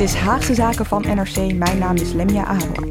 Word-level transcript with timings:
Dit 0.00 0.08
is 0.08 0.14
Haagse 0.14 0.54
Zaken 0.54 0.86
van 0.86 1.02
NRC. 1.02 1.52
Mijn 1.54 1.78
naam 1.78 1.96
is 1.96 2.12
Lemia 2.12 2.44
Aron. 2.44 2.88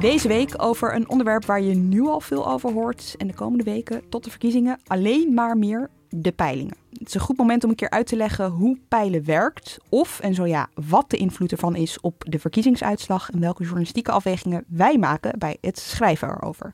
Deze 0.00 0.28
week 0.28 0.62
over 0.62 0.94
een 0.94 1.08
onderwerp 1.08 1.44
waar 1.44 1.60
je 1.60 1.74
nu 1.74 2.06
al 2.06 2.20
veel 2.20 2.48
over 2.48 2.72
hoort 2.72 3.14
en 3.18 3.26
de 3.26 3.34
komende 3.34 3.64
weken 3.64 4.08
tot 4.08 4.24
de 4.24 4.30
verkiezingen 4.30 4.80
alleen 4.86 5.34
maar 5.34 5.58
meer 5.58 5.90
de 6.08 6.32
peilingen. 6.32 6.76
Het 6.92 7.08
is 7.08 7.14
een 7.14 7.20
goed 7.20 7.36
moment 7.36 7.64
om 7.64 7.70
een 7.70 7.76
keer 7.76 7.90
uit 7.90 8.06
te 8.06 8.16
leggen 8.16 8.50
hoe 8.50 8.78
peilen 8.88 9.24
werkt 9.24 9.78
of 9.88 10.20
en 10.20 10.34
zo 10.34 10.46
ja, 10.46 10.68
wat 10.74 11.10
de 11.10 11.16
invloed 11.16 11.52
ervan 11.52 11.76
is 11.76 12.00
op 12.00 12.24
de 12.28 12.38
verkiezingsuitslag 12.38 13.30
en 13.30 13.40
welke 13.40 13.62
journalistieke 13.62 14.10
afwegingen 14.10 14.64
wij 14.68 14.98
maken 14.98 15.38
bij 15.38 15.56
het 15.60 15.78
schrijven 15.78 16.28
erover. 16.28 16.72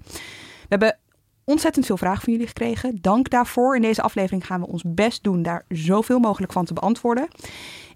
We 0.62 0.68
hebben 0.68 0.98
ontzettend 1.44 1.86
veel 1.86 1.96
vragen 1.96 2.22
van 2.22 2.32
jullie 2.32 2.46
gekregen. 2.48 2.98
Dank 3.00 3.30
daarvoor. 3.30 3.76
In 3.76 3.82
deze 3.82 4.02
aflevering 4.02 4.46
gaan 4.46 4.60
we 4.60 4.66
ons 4.66 4.82
best 4.86 5.22
doen 5.22 5.42
daar 5.42 5.64
zoveel 5.68 6.18
mogelijk 6.18 6.52
van 6.52 6.64
te 6.64 6.72
beantwoorden. 6.72 7.28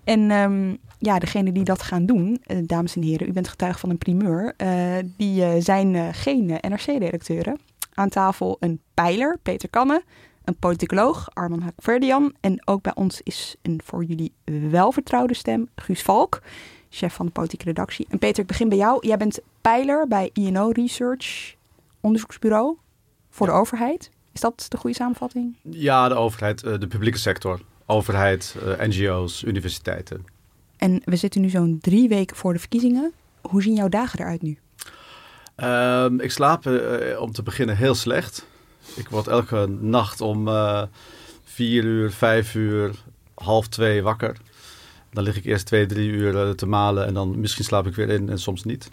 En 0.05 0.31
um, 0.31 0.79
ja, 0.99 1.19
degene 1.19 1.53
die 1.53 1.65
dat 1.65 1.83
gaan 1.83 2.07
doen, 2.07 2.43
uh, 2.47 2.59
dames 2.63 2.97
en 2.97 3.03
heren, 3.03 3.29
u 3.29 3.33
bent 3.33 3.49
getuige 3.49 3.79
van 3.79 3.91
een 3.91 3.99
primeur. 3.99 4.55
Uh, 4.57 4.97
die 5.17 5.41
uh, 5.41 5.51
zijn 5.59 6.15
geen 6.15 6.47
NRC-redacteuren. 6.47 7.59
Aan 7.95 8.09
tafel 8.09 8.57
een 8.61 8.81
pijler, 8.95 9.39
Peter 9.43 9.69
Kanne. 9.69 10.03
Een 10.45 10.57
politicoloog, 10.57 11.29
Arman 11.33 11.61
Hakverdian. 11.61 12.35
En 12.41 12.67
ook 12.67 12.83
bij 12.83 12.95
ons 12.95 13.21
is 13.23 13.57
een 13.63 13.81
voor 13.85 14.05
jullie 14.05 14.33
welvertrouwde 14.71 15.35
stem, 15.35 15.69
Guus 15.77 16.03
Valk, 16.03 16.43
chef 16.91 17.15
van 17.15 17.27
de 17.27 17.33
politieke 17.33 17.65
redactie. 17.65 18.07
En 18.11 18.19
Peter, 18.19 18.43
ik 18.43 18.47
begin 18.47 18.69
bij 18.69 18.79
jou. 18.79 19.07
Jij 19.07 19.17
bent 19.17 19.41
pijler 19.61 20.09
bij 20.09 20.31
INO 20.33 20.69
Research, 20.69 21.55
onderzoeksbureau 22.01 22.77
voor 23.37 23.47
de 23.47 23.53
overheid. 23.53 24.11
Is 24.33 24.41
dat 24.41 24.67
de 24.69 24.77
goede 24.77 24.97
samenvatting? 24.97 25.57
Ja, 25.63 26.09
de 26.09 26.15
overheid, 26.15 26.61
de 26.61 26.87
publieke 26.89 27.19
sector. 27.19 27.61
Overheid, 27.87 28.57
NGO's, 28.79 29.43
universiteiten. 29.43 30.25
En 30.77 31.03
we 31.05 31.17
zitten 31.17 31.41
nu 31.41 31.49
zo'n 31.49 31.79
drie 31.81 32.09
weken 32.09 32.37
voor 32.37 32.53
de 32.53 32.59
verkiezingen. 32.59 33.13
Hoe 33.41 33.63
zien 33.63 33.75
jouw 33.75 33.89
dagen 33.89 34.21
eruit 34.21 34.43
nu? 34.43 34.59
Um, 35.57 36.21
ik 36.21 36.31
slaap 36.31 36.67
uh, 36.67 37.21
om 37.21 37.33
te 37.33 37.43
beginnen 37.43 37.77
heel 37.77 37.95
slecht. 37.95 38.47
Ik 38.95 39.09
word 39.09 39.27
elke 39.27 39.67
nacht 39.81 40.21
om 40.21 40.49
uh, 40.49 40.83
vier 41.45 41.85
uur, 41.85 42.11
vijf 42.11 42.55
uur, 42.55 42.95
half 43.35 43.69
twee 43.69 44.03
wakker. 44.03 44.37
Dan 45.13 45.25
lig 45.25 45.37
ik 45.37 45.45
eerst 45.45 45.67
twee, 45.67 45.87
drie 45.87 46.09
uur 46.09 46.35
uh, 46.35 46.51
te 46.51 46.67
malen 46.67 47.07
en 47.07 47.15
dan 47.15 47.41
misschien 47.41 47.65
slaap 47.65 47.87
ik 47.87 47.95
weer 47.95 48.09
in 48.09 48.29
en 48.29 48.39
soms 48.39 48.65
niet. 48.65 48.89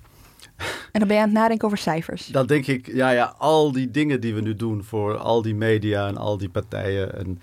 En 0.94 1.00
dan 1.00 1.08
ben 1.08 1.18
je 1.18 1.24
aan 1.24 1.30
het 1.30 1.38
nadenken 1.38 1.66
over 1.66 1.78
cijfers. 1.78 2.26
Dan 2.26 2.46
denk 2.46 2.68
ik, 2.68 2.88
ja, 2.88 3.10
ja, 3.10 3.36
al 3.38 3.72
die 3.72 3.92
dingen 3.92 4.22
die 4.22 4.34
we 4.34 4.42
nu 4.42 4.56
doen 4.56 4.84
voor 4.84 5.18
al 5.18 5.42
die 5.42 5.56
media 5.56 6.08
en 6.08 6.18
al 6.18 6.38
die 6.38 6.50
partijen. 6.50 7.18
En, 7.18 7.42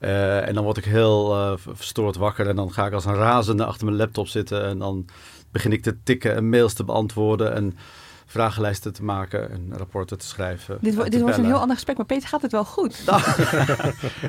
uh, 0.00 0.48
en 0.48 0.54
dan 0.54 0.64
word 0.64 0.76
ik 0.76 0.84
heel 0.84 1.36
uh, 1.36 1.52
verstoord 1.56 2.16
wakker 2.16 2.48
en 2.48 2.56
dan 2.56 2.72
ga 2.72 2.86
ik 2.86 2.92
als 2.92 3.04
een 3.04 3.14
razende 3.14 3.64
achter 3.64 3.84
mijn 3.84 3.96
laptop 3.96 4.28
zitten. 4.28 4.64
En 4.64 4.78
dan 4.78 5.06
begin 5.50 5.72
ik 5.72 5.82
te 5.82 5.96
tikken 6.02 6.34
en 6.34 6.48
mails 6.48 6.72
te 6.72 6.84
beantwoorden 6.84 7.54
en 7.54 7.76
vragenlijsten 8.26 8.92
te 8.92 9.04
maken 9.04 9.50
en 9.50 9.72
rapporten 9.76 10.18
te 10.18 10.26
schrijven. 10.26 10.78
Dit, 10.80 11.10
dit 11.10 11.20
wordt 11.20 11.36
een 11.36 11.44
heel 11.44 11.60
ander 11.60 11.76
gesprek, 11.76 11.96
maar 11.96 12.06
Peter 12.06 12.28
gaat 12.28 12.42
het 12.42 12.52
wel 12.52 12.64
goed. 12.64 13.02
Nou, 13.06 13.22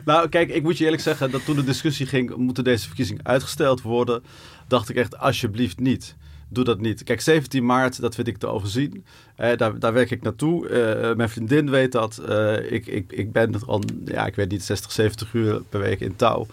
nou, 0.06 0.30
kijk, 0.30 0.50
ik 0.50 0.64
moet 0.64 0.78
je 0.78 0.84
eerlijk 0.84 1.02
zeggen 1.02 1.32
dat 1.32 1.46
toen 1.46 1.56
de 1.56 1.64
discussie 1.64 2.06
ging, 2.06 2.36
moeten 2.36 2.64
deze 2.64 2.88
verkiezingen 2.88 3.26
uitgesteld 3.26 3.82
worden, 3.82 4.24
dacht 4.68 4.90
ik 4.90 4.96
echt 4.96 5.18
alsjeblieft 5.18 5.80
niet 5.80 6.16
doe 6.50 6.64
dat 6.64 6.80
niet. 6.80 7.04
Kijk, 7.04 7.22
17 7.22 7.66
maart, 7.66 8.02
dat 8.02 8.16
vind 8.16 8.28
ik 8.28 8.38
te 8.38 8.48
overzien. 8.48 9.06
Eh, 9.36 9.58
daar, 9.58 9.80
daar 9.80 9.94
werk 9.94 10.12
ik 10.12 10.22
naartoe. 10.22 10.70
Uh, 10.70 11.16
mijn 11.16 11.30
vriendin 11.30 11.70
weet 11.70 11.92
dat. 11.92 12.22
Ik, 12.70 12.88
ik, 12.88 13.12
ik 13.12 13.32
ben 13.32 13.56
al, 13.66 13.82
ja, 14.06 14.26
ik 14.26 14.36
weet 14.36 14.52
niet, 14.52 14.64
60, 14.64 14.92
70 14.92 15.34
uur 15.34 15.62
per 15.70 15.80
week 15.80 16.00
in 16.00 16.16
touw. 16.16 16.46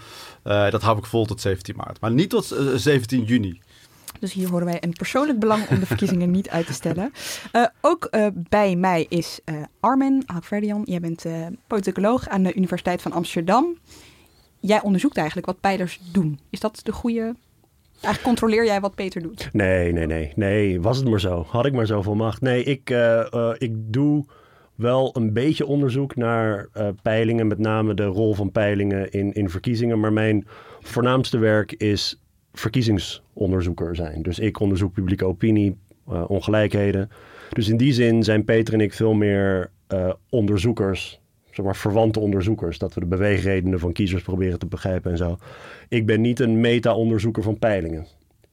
dat 0.43 0.83
hou 0.83 0.99
ik 0.99 1.07
vol 1.07 1.25
tot 1.25 1.41
17 1.41 1.77
maart. 1.77 2.01
Maar 2.01 2.12
niet 2.12 2.31
tot 2.31 2.57
17 2.77 3.25
juni. 3.25 3.61
Dus 4.21 4.33
hier 4.33 4.49
horen 4.49 4.67
wij 4.67 4.79
een 4.81 4.93
persoonlijk 4.93 5.39
belang 5.39 5.69
om 5.69 5.81
de 5.81 5.87
verkiezingen 5.87 6.31
niet 6.31 6.49
uit 6.49 6.67
te 6.67 6.73
stellen. 6.73 7.13
Ook 7.81 8.09
bij 8.49 8.77
mij 8.77 9.07
is 9.09 9.41
uh, 9.45 9.63
Armen 9.81 10.23
Hakverdian. 10.27 10.83
Jij 10.84 11.01
bent 11.01 11.25
politicoloog 11.67 12.28
aan 12.28 12.43
de 12.43 12.55
Universiteit 12.55 13.03
van 13.03 13.13
Amsterdam. 13.13 13.78
Jij 14.61 14.83
onderzoekt 14.83 15.17
eigenlijk 15.17 15.47
wat 15.47 15.61
peilers 15.61 16.01
doen. 16.13 16.39
Is 16.51 16.61
dat 16.61 16.81
de 16.83 16.93
goede 16.93 17.34
Eigenlijk 18.01 18.23
controleer 18.23 18.65
jij 18.65 18.81
wat 18.81 18.95
Peter 18.95 19.23
doet? 19.23 19.49
Nee, 19.53 19.93
nee, 19.93 20.07
nee. 20.07 20.33
Nee, 20.37 20.81
was 20.81 20.97
het 20.97 21.09
maar 21.09 21.21
zo. 21.21 21.47
Had 21.49 21.67
ik 21.67 21.73
maar 21.73 21.87
zoveel 21.87 22.15
macht. 22.15 22.41
Nee, 22.41 22.62
ik, 22.62 22.91
uh, 22.91 23.27
uh, 23.34 23.51
ik 23.59 23.73
doe 23.93 24.25
wel 24.75 25.17
een 25.17 25.33
beetje 25.33 25.67
onderzoek 25.67 26.17
naar 26.17 26.69
uh, 26.77 26.89
peilingen. 27.03 27.47
Met 27.47 27.59
name 27.59 27.95
de 27.95 28.05
rol 28.05 28.34
van 28.34 28.53
peilingen 28.53 29.11
in, 29.11 29.33
in 29.33 29.51
verkiezingen. 29.51 30.01
Maar 30.01 30.12
mijn 30.12 30.47
voornaamste 30.81 31.39
werk 31.39 31.73
is 31.73 32.21
verkiezingsonderzoeker 32.53 33.97
zijn. 33.97 34.23
Dus 34.23 34.39
ik 34.39 34.61
onderzoek 34.61 34.93
publieke 34.93 35.25
opinie, 35.25 35.77
ongelijkheden. 36.27 37.11
Dus 37.53 37.69
in 37.69 37.77
die 37.77 37.93
zin 37.93 38.23
zijn 38.23 38.45
Peter 38.45 38.75
en 38.75 38.81
ik 38.81 38.93
veel 38.93 39.15
meer 39.15 39.71
onderzoekers 40.28 41.21
zeg 41.56 41.65
maar, 41.65 41.77
verwante 41.77 42.21
onderzoekers. 42.21 42.78
Dat 42.78 42.94
we 42.94 43.00
de 43.00 43.06
beweegredenen 43.06 43.78
van 43.78 43.93
kiezers 43.93 44.22
proberen 44.22 44.59
te 44.59 44.67
begrijpen 44.67 45.11
en 45.11 45.17
zo. 45.17 45.39
Ik 45.89 46.06
ben 46.06 46.21
niet 46.21 46.41
een 46.41 46.61
meta-onderzoeker 46.61 47.43
van 47.43 47.59
peilingen. 47.59 48.06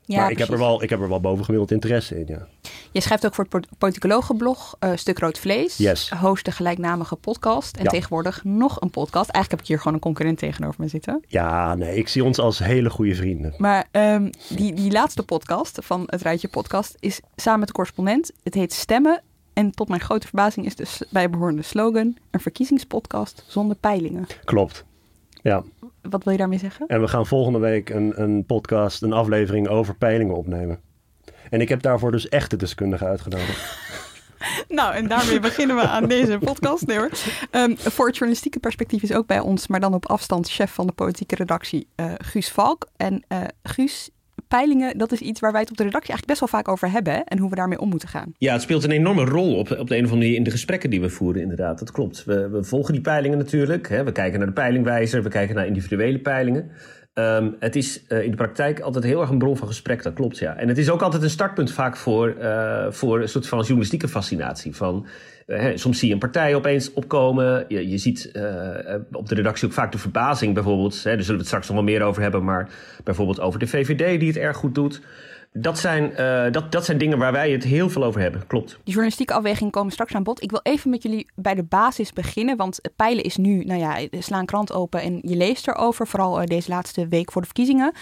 Ja, 0.06 0.20
maar 0.22 0.32
ik 0.32 0.38
heb, 0.38 0.50
er 0.50 0.58
wel, 0.58 0.84
ik 0.84 0.90
heb 0.90 1.02
er 1.02 1.10
wel 1.10 1.20
bovengemiddeld 1.20 1.72
interesse 1.72 2.20
in, 2.20 2.26
ja. 2.28 2.48
Je 2.92 3.02
schrijft 3.02 3.26
ook 3.26 3.36
voor 3.36 3.48
het 3.50 3.68
politicologenblog 3.78 4.76
uh, 4.80 4.92
Stuk 4.96 5.20
Rood 5.20 5.40
Vlees. 5.40 5.78
Yes. 5.78 6.10
Host 6.10 6.46
de 6.46 6.52
gelijknamige 6.52 7.16
podcast. 7.16 7.78
En 7.78 7.84
ja. 7.84 7.90
tegenwoordig 7.90 8.44
nog 8.44 8.82
een 8.82 8.90
podcast. 8.90 9.30
Eigenlijk 9.30 9.50
heb 9.50 9.60
ik 9.60 9.68
hier 9.68 9.78
gewoon 9.78 9.94
een 9.94 10.00
concurrent 10.00 10.38
tegenover 10.38 10.82
me 10.82 10.88
zitten. 10.88 11.24
Ja, 11.28 11.76
nee, 11.76 11.96
ik 11.96 12.08
zie 12.08 12.24
ons 12.24 12.40
als 12.40 12.60
hele 12.60 12.90
goede 12.90 13.16
vrienden. 13.16 13.54
Maar 13.58 13.88
um, 13.92 14.30
die, 14.50 14.74
die 14.74 14.92
laatste 14.92 15.24
podcast 15.24 15.78
van 15.82 16.04
het 16.06 16.22
Rijtje 16.22 16.48
Podcast 16.48 16.96
is 17.00 17.20
samen 17.36 17.60
met 17.60 17.68
de 17.68 17.74
correspondent. 17.74 18.32
Het 18.44 18.54
heet 18.54 18.74
Stemmen 18.74 19.22
en 19.54 19.72
tot 19.72 19.88
mijn 19.88 20.02
grote 20.02 20.28
verbazing 20.28 20.66
is 20.66 20.76
de 20.76 21.08
bijbehorende 21.10 21.62
slogan 21.62 22.18
een 22.32 22.40
verkiezingspodcast 22.40 23.44
zonder 23.48 23.76
peilingen. 23.76 24.28
Klopt. 24.44 24.86
Ja. 25.42 25.64
Wat 26.02 26.24
wil 26.24 26.34
je 26.34 26.40
daarmee 26.40 26.60
zeggen? 26.60 26.88
En 26.88 27.02
we 27.02 27.08
gaan 27.08 27.26
volgende 27.26 27.60
week 27.60 27.90
een, 27.90 28.22
een 28.22 28.46
podcast, 28.46 29.02
een 29.02 29.14
aflevering 29.14 29.68
over 29.68 29.96
peilingen 29.96 30.36
opnemen. 30.36 30.80
En 31.50 31.62
ik 31.62 31.70
heb 31.70 31.82
daarvoor 31.82 32.12
dus 32.12 32.30
echte 32.30 32.56
deskundigen 32.56 33.08
uitgenodigd. 33.08 33.78
nou, 34.80 34.94
en 34.94 35.08
daarmee 35.08 35.40
beginnen 35.40 35.76
we 35.76 35.88
aan 35.88 36.08
deze 36.08 36.38
podcast. 36.38 36.86
Nee 36.86 36.98
hoor. 36.98 37.10
Um, 37.52 37.78
voor 37.78 38.06
het 38.06 38.16
journalistieke 38.16 38.60
perspectief 38.60 39.04
is 39.04 39.14
ook 39.14 39.28
bij 39.28 39.40
ons, 39.40 39.68
maar 39.68 39.80
dan 39.80 39.94
op 39.94 40.06
afstand, 40.06 40.50
chef 40.50 40.74
van 40.74 40.88
de 40.88 40.94
politieke 40.94 41.36
redactie, 41.36 41.88
uh, 41.96 42.14
Guus 42.18 42.50
Valk. 42.50 42.88
En 42.98 43.24
uh, 43.30 43.42
Guus, 43.64 44.10
peilingen, 44.58 44.98
dat 44.98 45.12
is 45.12 45.20
iets 45.20 45.40
waar 45.40 45.52
wij 45.52 45.62
het 45.62 45.72
op 45.72 45.78
de 45.78 45.84
redactie 45.84 46.10
eigenlijk 46.10 46.40
best 46.40 46.52
wel 46.52 46.62
vaak 46.62 46.74
over 46.74 46.92
hebben. 46.92 47.24
En 47.24 47.38
hoe 47.38 47.50
we 47.50 47.56
daarmee 47.56 47.80
om 47.80 47.90
moeten 47.90 48.08
gaan. 48.08 48.34
Ja, 48.38 48.54
het 48.54 48.62
speelt 48.62 48.84
een 48.84 48.92
enorme 48.92 49.24
rol 49.24 49.56
op, 49.56 49.72
op 49.72 49.88
de 49.88 49.98
een 49.98 50.06
of 50.06 50.12
andere 50.12 50.16
manier 50.16 50.36
in 50.36 50.44
de 50.44 50.52
gesprekken 50.52 50.90
die 50.90 51.02
we 51.02 51.10
voeren, 51.10 51.42
inderdaad. 51.42 51.80
Dat 51.80 51.92
klopt. 51.92 52.24
We, 52.24 52.50
we 52.50 52.64
volgen 52.64 52.94
die 52.94 53.02
peilingen 53.02 53.38
natuurlijk. 53.38 53.90
Hè. 53.90 54.04
We 54.04 54.12
kijken 54.12 54.38
naar 54.40 54.48
de 54.48 54.54
peilingwijzer, 54.54 55.24
we 55.24 55.30
kijken 55.30 55.56
naar 55.56 55.68
individuele 55.68 56.20
peilingen. 56.20 56.72
Ehm, 57.14 57.50
het 57.60 57.76
is 57.76 58.04
in 58.08 58.30
de 58.30 58.38
praktijk 58.38 58.80
altijd 58.80 59.04
heel 59.04 59.22
erg 59.22 59.30
een 59.30 59.38
bron 59.38 59.58
van 59.58 59.68
gesprek, 59.68 60.04
dat 60.04 60.14
klopt 60.14 60.38
ja. 60.38 60.56
En 60.58 60.68
het 60.68 60.78
is 60.78 60.90
ook 60.90 61.02
altijd 61.02 61.24
een 61.24 61.30
startpunt 61.30 61.72
vaak 61.72 61.98
voor, 61.98 62.36
voor 62.90 63.22
een 63.22 63.30
soort 63.30 63.48
van 63.48 63.60
journalistieke 63.60 64.08
fascinatie. 64.08 64.76
Van, 64.76 65.06
soms 65.76 66.00
zie 66.00 66.08
je 66.08 66.14
een 66.14 66.20
partij 66.20 66.56
opeens 66.56 66.94
opkomen. 66.94 67.66
Je, 67.68 67.90
je 67.90 67.98
ziet 67.98 68.32
op 69.12 69.30
de 69.30 69.36
redactie 69.36 69.68
ook 69.68 69.74
vaak 69.74 69.92
de 69.92 69.98
verbazing 69.98 70.54
bijvoorbeeld. 70.54 71.04
Hè, 71.04 71.16
daar 71.16 71.24
zullen 71.24 71.26
we 71.28 71.38
het 71.38 71.48
straks 71.48 71.68
nog 71.68 71.76
wel 71.76 71.86
meer 71.86 72.02
over 72.02 72.22
hebben. 72.22 72.44
Maar 72.44 72.70
bijvoorbeeld 73.04 73.40
over 73.40 73.60
de 73.60 73.68
VVD 73.68 74.20
die 74.20 74.28
het 74.28 74.38
erg 74.38 74.58
goed 74.58 74.76
doet. 74.76 75.02
Dat 75.56 75.80
zijn, 75.80 76.12
uh, 76.20 76.52
dat, 76.52 76.72
dat 76.72 76.86
zijn 76.86 76.98
dingen 76.98 77.18
waar 77.18 77.32
wij 77.32 77.52
het 77.52 77.64
heel 77.64 77.90
veel 77.90 78.04
over 78.04 78.22
hebben, 78.22 78.48
klopt. 78.48 78.70
Die 78.70 78.80
journalistieke 78.84 79.34
afwegingen 79.34 79.72
komen 79.72 79.92
straks 79.92 80.14
aan 80.14 80.24
bod. 80.24 80.44
Ik 80.44 80.52
wil 80.52 80.60
even 80.64 80.90
met 80.90 81.04
jullie 81.04 81.28
bij 81.36 81.56
de 81.56 81.64
basis 81.64 82.14
beginnen. 82.14 82.58
Want 82.58 82.80
peilen 82.96 83.24
is 83.24 83.38
nu, 83.38 83.64
nou 83.64 83.80
ja, 83.80 84.08
sla 84.20 84.40
een 84.40 84.46
krant 84.46 84.74
open 84.74 85.02
en 85.02 85.20
je 85.22 85.36
leest 85.36 85.68
erover. 85.68 86.08
Vooral 86.08 86.42
uh, 86.42 86.46
deze 86.46 86.70
laatste 86.70 87.08
week 87.08 87.32
voor 87.32 87.42
de 87.42 87.48
verkiezingen. 87.48 87.94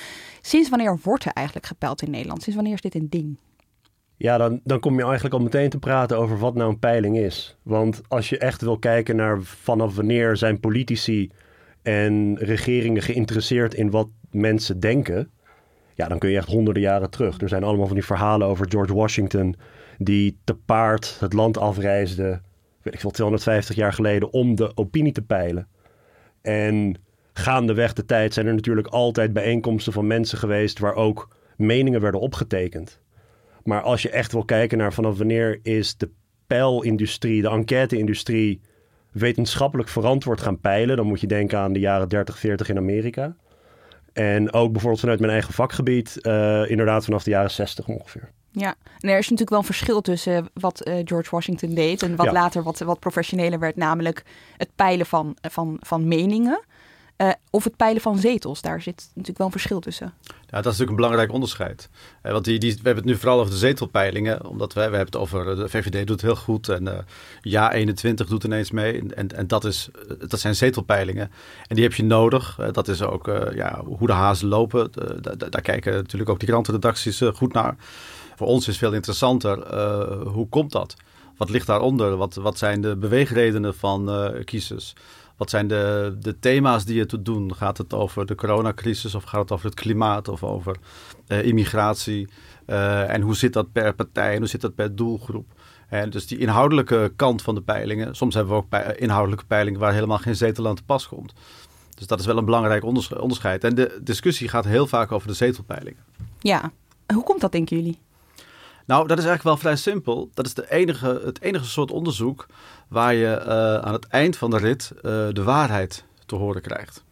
Sinds 0.41 0.69
wanneer 0.69 0.99
wordt 1.03 1.25
er 1.25 1.31
eigenlijk 1.33 1.67
gepeild 1.67 2.01
in 2.01 2.11
Nederland? 2.11 2.41
Sinds 2.41 2.55
wanneer 2.55 2.75
is 2.75 2.81
dit 2.81 2.95
een 2.95 3.09
ding? 3.09 3.37
Ja, 4.17 4.37
dan, 4.37 4.59
dan 4.63 4.79
kom 4.79 4.97
je 4.97 5.03
eigenlijk 5.03 5.33
al 5.33 5.41
meteen 5.41 5.69
te 5.69 5.79
praten 5.79 6.17
over 6.17 6.37
wat 6.37 6.55
nou 6.55 6.69
een 6.69 6.79
peiling 6.79 7.17
is. 7.17 7.57
Want 7.63 8.01
als 8.07 8.29
je 8.29 8.37
echt 8.37 8.61
wil 8.61 8.77
kijken 8.77 9.15
naar 9.15 9.41
vanaf 9.41 9.95
wanneer 9.95 10.37
zijn 10.37 10.59
politici 10.59 11.31
en 11.81 12.37
regeringen 12.39 13.01
geïnteresseerd 13.01 13.73
in 13.73 13.89
wat 13.89 14.07
mensen 14.29 14.79
denken 14.79 15.31
ja, 15.93 16.07
dan 16.07 16.19
kun 16.19 16.29
je 16.29 16.37
echt 16.37 16.47
honderden 16.47 16.83
jaren 16.83 17.09
terug. 17.09 17.41
Er 17.41 17.49
zijn 17.49 17.63
allemaal 17.63 17.87
van 17.87 17.95
die 17.95 18.05
verhalen 18.05 18.47
over 18.47 18.69
George 18.69 18.93
Washington, 18.93 19.55
die 19.97 20.39
te 20.43 20.55
paard 20.55 21.17
het 21.19 21.33
land 21.33 21.57
afreisde, 21.57 22.41
weet 22.81 22.93
ik 22.93 22.99
veel, 22.99 23.11
250 23.11 23.75
jaar 23.75 23.93
geleden, 23.93 24.33
om 24.33 24.55
de 24.55 24.71
opinie 24.77 25.11
te 25.11 25.21
peilen. 25.21 25.67
En 26.41 26.95
gaandeweg 27.33 27.93
de 27.93 28.05
tijd 28.05 28.33
zijn 28.33 28.47
er 28.47 28.53
natuurlijk 28.53 28.87
altijd 28.87 29.33
bijeenkomsten 29.33 29.93
van 29.93 30.07
mensen 30.07 30.37
geweest 30.37 30.79
waar 30.79 30.95
ook 30.95 31.35
meningen 31.57 32.01
werden 32.01 32.21
opgetekend. 32.21 32.99
Maar 33.63 33.81
als 33.81 34.01
je 34.01 34.09
echt 34.09 34.31
wil 34.31 34.45
kijken 34.45 34.77
naar 34.77 34.93
vanaf 34.93 35.17
wanneer 35.17 35.59
is 35.63 35.97
de 35.97 36.09
peilindustrie, 36.47 37.41
de 37.41 37.49
enquêteindustrie 37.49 38.61
wetenschappelijk 39.11 39.89
verantwoord 39.89 40.41
gaan 40.41 40.59
peilen, 40.59 40.97
dan 40.97 41.05
moet 41.05 41.21
je 41.21 41.27
denken 41.27 41.59
aan 41.59 41.73
de 41.73 41.79
jaren 41.79 42.09
30, 42.09 42.39
40 42.39 42.69
in 42.69 42.77
Amerika. 42.77 43.35
En 44.13 44.53
ook 44.53 44.71
bijvoorbeeld 44.71 45.01
vanuit 45.01 45.19
mijn 45.19 45.31
eigen 45.31 45.53
vakgebied, 45.53 46.17
uh, 46.21 46.69
inderdaad 46.69 47.05
vanaf 47.05 47.23
de 47.23 47.29
jaren 47.29 47.51
60 47.51 47.87
ongeveer. 47.87 48.31
Ja, 48.51 48.75
en 48.99 49.09
er 49.09 49.17
is 49.17 49.23
natuurlijk 49.23 49.49
wel 49.49 49.59
een 49.59 49.65
verschil 49.65 50.01
tussen 50.01 50.49
wat 50.53 50.87
uh, 50.87 50.93
George 51.03 51.29
Washington 51.29 51.73
deed 51.73 52.03
en 52.03 52.15
wat 52.15 52.31
later 52.31 52.63
wat, 52.63 52.79
wat 52.79 52.99
professioneler 52.99 53.59
werd, 53.59 53.75
namelijk 53.75 54.23
het 54.57 54.69
peilen 54.75 55.05
van, 55.05 55.37
van, 55.41 55.77
van 55.79 56.07
meningen. 56.07 56.61
Uh, 57.17 57.31
of 57.49 57.63
het 57.63 57.75
peilen 57.75 58.01
van 58.01 58.17
zetels, 58.17 58.61
daar 58.61 58.81
zit 58.81 59.07
natuurlijk 59.07 59.37
wel 59.37 59.47
een 59.47 59.53
verschil 59.53 59.79
tussen. 59.79 60.13
Dat 60.51 60.59
is 60.59 60.65
natuurlijk 60.65 60.89
een 60.89 60.95
belangrijk 60.95 61.31
onderscheid. 61.31 61.89
Uh, 62.23 62.31
want 62.31 62.45
die, 62.45 62.59
die, 62.59 62.71
we 62.71 62.79
hebben 62.83 63.03
het 63.03 63.13
nu 63.13 63.15
vooral 63.15 63.39
over 63.39 63.51
de 63.51 63.57
zetelpeilingen, 63.57 64.45
omdat 64.45 64.73
wij, 64.73 64.89
we 64.89 64.95
hebben 64.95 65.13
het 65.13 65.21
over, 65.21 65.55
de 65.55 65.69
VVD 65.69 66.07
doet 66.07 66.21
heel 66.21 66.35
goed 66.35 66.69
en 66.69 66.83
uh, 66.83 66.93
Ja 67.41 67.71
21 67.71 68.27
doet 68.27 68.43
ineens 68.43 68.71
mee. 68.71 69.03
En, 69.15 69.35
en 69.35 69.47
dat, 69.47 69.65
is, 69.65 69.89
dat 70.27 70.39
zijn 70.39 70.55
zetelpeilingen 70.55 71.31
en 71.67 71.75
die 71.75 71.83
heb 71.83 71.93
je 71.93 72.03
nodig. 72.03 72.59
dat 72.71 72.87
is 72.87 73.01
ook 73.01 73.31
ja, 73.53 73.81
hoe 73.83 74.07
de 74.07 74.13
hazen 74.13 74.47
lopen. 74.47 74.91
daar 75.37 75.61
kijken 75.61 75.93
natuurlijk 75.93 76.29
ook 76.29 76.39
die 76.39 76.49
krantenredacties 76.49 77.21
goed 77.33 77.53
naar. 77.53 77.75
Voor 78.35 78.47
ons 78.47 78.67
is 78.67 78.77
veel 78.77 78.93
interessanter, 78.93 79.75
hoe 80.27 80.49
komt 80.49 80.71
dat? 80.71 80.95
Wat 81.37 81.49
ligt 81.49 81.67
daaronder? 81.67 82.15
Wat, 82.15 82.35
wat 82.35 82.57
zijn 82.57 82.81
de 82.81 82.95
beweegredenen 82.95 83.75
van 83.75 84.31
kiezers? 84.45 84.93
Wat 85.41 85.49
zijn 85.49 85.67
de, 85.67 86.15
de 86.19 86.39
thema's 86.39 86.85
die 86.85 86.95
je 86.95 87.05
te 87.05 87.21
doen? 87.21 87.55
Gaat 87.55 87.77
het 87.77 87.93
over 87.93 88.25
de 88.25 88.35
coronacrisis 88.35 89.15
of 89.15 89.23
gaat 89.23 89.41
het 89.41 89.51
over 89.51 89.65
het 89.65 89.75
klimaat 89.75 90.27
of 90.27 90.43
over 90.43 90.75
uh, 91.27 91.45
immigratie? 91.45 92.27
Uh, 92.67 93.09
en 93.09 93.21
hoe 93.21 93.35
zit 93.35 93.53
dat 93.53 93.71
per 93.71 93.93
partij 93.93 94.31
en 94.33 94.37
hoe 94.37 94.47
zit 94.47 94.61
dat 94.61 94.75
per 94.75 94.95
doelgroep? 94.95 95.45
En 95.89 96.09
dus 96.09 96.27
die 96.27 96.37
inhoudelijke 96.37 97.13
kant 97.15 97.41
van 97.41 97.55
de 97.55 97.61
peilingen. 97.61 98.15
Soms 98.15 98.35
hebben 98.35 98.53
we 98.53 98.59
ook 98.59 98.83
inhoudelijke 98.95 99.45
peilingen 99.45 99.79
waar 99.79 99.93
helemaal 99.93 100.17
geen 100.17 100.35
zetel 100.35 100.67
aan 100.67 100.75
te 100.75 100.83
pas 100.83 101.07
komt. 101.07 101.33
Dus 101.95 102.07
dat 102.07 102.19
is 102.19 102.25
wel 102.25 102.37
een 102.37 102.45
belangrijk 102.45 102.83
onderscheid. 103.19 103.63
En 103.63 103.75
de 103.75 103.99
discussie 104.03 104.47
gaat 104.47 104.65
heel 104.65 104.87
vaak 104.87 105.11
over 105.11 105.27
de 105.27 105.33
zetelpeilingen. 105.33 106.03
Ja, 106.39 106.71
hoe 107.13 107.23
komt 107.23 107.41
dat 107.41 107.51
denken 107.51 107.77
jullie? 107.77 107.99
Nou, 108.85 109.07
dat 109.07 109.17
is 109.17 109.25
eigenlijk 109.25 109.43
wel 109.43 109.57
vrij 109.57 109.75
simpel. 109.75 110.29
Dat 110.33 110.45
is 110.45 110.53
de 110.53 110.71
enige, 110.71 111.21
het 111.25 111.41
enige 111.41 111.65
soort 111.65 111.91
onderzoek 111.91 112.47
waar 112.87 113.13
je 113.13 113.41
uh, 113.45 113.75
aan 113.75 113.93
het 113.93 114.07
eind 114.07 114.37
van 114.37 114.49
de 114.49 114.57
rit 114.57 114.91
uh, 114.95 115.01
de 115.31 115.43
waarheid 115.43 116.03
te 116.25 116.35
horen 116.35 116.61
krijgt. 116.61 117.03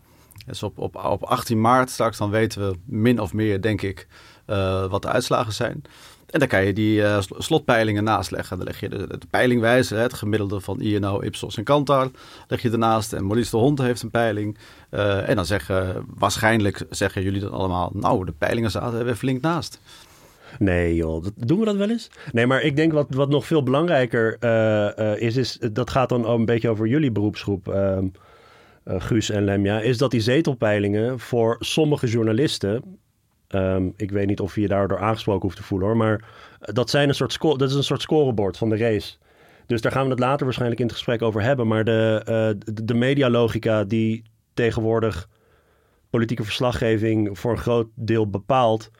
Dus 0.46 0.64
op, 0.64 0.78
op, 0.78 0.96
op 0.96 1.24
18 1.24 1.62
maart 1.62 1.90
straks 1.90 2.18
dan 2.18 2.30
weten 2.30 2.70
we 2.70 2.78
min 2.86 3.20
of 3.20 3.34
meer, 3.34 3.62
denk 3.62 3.82
ik, 3.82 4.08
uh, 4.48 4.86
wat 4.86 5.02
de 5.02 5.08
uitslagen 5.08 5.54
zijn. 5.54 5.82
En 6.30 6.40
dan 6.40 6.48
kan 6.48 6.66
je 6.66 6.74
die 6.74 7.04
slotpeilingen 7.22 8.04
naastleggen. 8.04 8.58
Dan 8.58 8.66
leg 8.66 8.80
je 8.80 8.90
de, 8.90 9.20
peilingwijze, 9.30 9.96
het 9.96 10.14
gemiddelde 10.14 10.60
van 10.60 10.82
INO, 10.82 11.22
Ipsos 11.22 11.58
en 11.58 11.64
Kantar, 11.64 12.12
leg 12.48 12.62
je 12.62 12.70
ernaast. 12.70 13.14
En 13.14 13.26
Maurice 13.26 13.52
de 13.52 13.58
Hond 13.58 13.80
heeft 13.80 14.02
een 14.02 14.12
peiling. 14.12 14.58
en 14.90 15.36
dan 15.36 15.46
zeggen, 15.46 16.06
waarschijnlijk 16.16 16.86
zeggen 16.90 17.24
jullie 17.24 17.42
dan 17.42 17.52
allemaal, 17.52 17.92
nou, 17.94 18.26
de 18.26 18.34
peilingen 18.38 18.72
zaten 18.72 19.08
er 19.08 19.16
flink 19.16 19.42
naast. 19.42 19.80
Nee 20.60 20.96
joh, 20.96 21.26
doen 21.36 21.60
we 21.60 21.66
dat 21.66 21.76
wel 21.76 21.90
eens? 21.90 22.10
Nee, 22.32 22.48
maar 22.48 22.62
ik 22.62 22.76
denk 22.76 22.92
wat, 22.92 23.08
wat 23.10 23.30
nog 23.30 23.46
veel 23.46 23.64
belangrijker 23.64 24.38
uh, 24.40 24.90
uh, 25.00 25.22
is, 25.22 25.38
is, 25.38 25.60
dat 25.72 25.90
gaat 25.90 26.10
dan 26.10 26.30
een 26.30 26.46
beetje 26.46 26.70
over 26.70 26.88
jullie 26.88 27.12
beroepsgroep, 27.12 27.68
uh, 27.68 27.98
Guus 28.86 29.30
en 29.30 29.44
Lemja, 29.44 29.80
is 29.80 29.98
dat 29.98 30.12
die 30.12 30.22
zetelpeilingen 30.22 31.20
voor 31.20 31.56
sommige 31.60 32.08
journalisten, 32.08 32.84
um, 33.50 33.94
ik 33.96 34.12
weet 34.12 34.28
niet 34.28 34.40
of 34.40 34.56
je 34.56 34.62
je 34.62 34.68
daardoor 34.68 35.00
aangesproken 35.00 35.42
hoeft 35.42 35.58
te 35.58 35.64
voelen 35.64 35.88
hoor, 35.88 35.98
maar 35.98 36.26
dat, 36.60 36.90
zijn 36.90 37.10
een 37.10 37.16
soort 37.16 37.40
dat 37.42 37.70
is 37.70 37.76
een 37.76 37.84
soort 37.84 38.02
scorebord 38.02 38.58
van 38.58 38.70
de 38.70 38.78
race. 38.78 39.16
Dus 39.66 39.82
daar 39.82 39.92
gaan 39.92 40.04
we 40.04 40.10
het 40.10 40.20
later 40.20 40.46
waarschijnlijk 40.46 40.80
in 40.80 40.88
het 40.88 40.96
gesprek 40.96 41.22
over 41.22 41.42
hebben. 41.42 41.68
Maar 41.68 41.84
de, 41.84 42.22
de, 42.66 42.84
de 42.84 42.94
medialogica 42.94 43.84
die 43.84 44.24
tegenwoordig 44.54 45.30
politieke 46.10 46.44
verslaggeving 46.44 47.40
voor 47.40 47.52
een 47.52 47.58
groot 47.58 47.88
deel 47.96 48.30
bepaalt, 48.30 48.92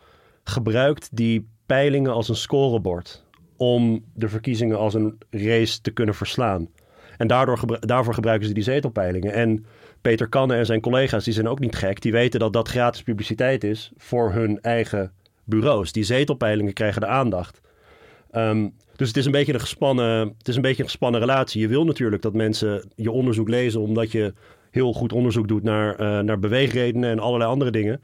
gebruikt 0.50 1.10
die 1.12 1.48
peilingen 1.66 2.14
als 2.14 2.30
een 2.30 2.36
scorebord 2.36 3.26
om 3.58 4.06
de 4.14 4.30
verkiezingen 4.30 4.78
als 4.78 4.94
een 4.94 5.18
race 5.30 5.82
te 5.82 5.92
kunnen 5.92 6.16
verslaan. 6.16 6.70
En 7.18 7.28
daardoor, 7.28 7.80
daarvoor 7.80 8.14
gebruiken 8.14 8.48
ze 8.48 8.54
die 8.54 8.64
zetelpeilingen. 8.64 9.34
En 9.34 9.66
Peter 10.02 10.30
Kanne 10.30 10.56
en 10.56 10.66
zijn 10.66 10.82
collega's 10.82 11.24
die 11.24 11.34
zijn 11.34 11.48
ook 11.48 11.60
niet 11.60 11.76
gek. 11.76 12.02
Die 12.02 12.12
weten 12.12 12.40
dat 12.40 12.54
dat 12.54 12.68
gratis 12.68 13.04
publiciteit 13.04 13.64
is 13.64 13.92
voor 13.98 14.32
hun 14.32 14.62
eigen 14.62 15.12
bureaus. 15.44 15.92
Die 15.92 16.04
zetelpeilingen 16.04 16.74
krijgen 16.74 17.02
de 17.02 17.08
aandacht. 17.08 17.62
Um, 18.32 18.74
dus 18.96 19.08
het 19.08 19.18
is, 19.18 19.26
een 19.26 19.32
beetje 19.32 19.54
een 19.54 19.60
gespannen, 19.60 20.36
het 20.38 20.48
is 20.48 20.56
een 20.56 20.62
beetje 20.62 20.84
een 20.84 20.90
gespannen 20.90 21.20
relatie. 21.20 21.62
Je 21.62 21.68
wil 21.68 21.86
natuurlijk 21.86 22.22
dat 22.22 22.34
mensen 22.34 22.92
je 22.96 23.12
onderzoek 23.12 23.50
lezen... 23.50 23.82
omdat 23.82 24.12
je 24.12 24.34
heel 24.72 24.94
goed 24.94 25.14
onderzoek 25.14 25.48
doet 25.48 25.64
naar, 25.64 26.02
uh, 26.02 26.20
naar 26.20 26.40
beweegredenen 26.40 27.10
en 27.10 27.20
allerlei 27.20 27.52
andere 27.52 27.72
dingen. 27.72 28.00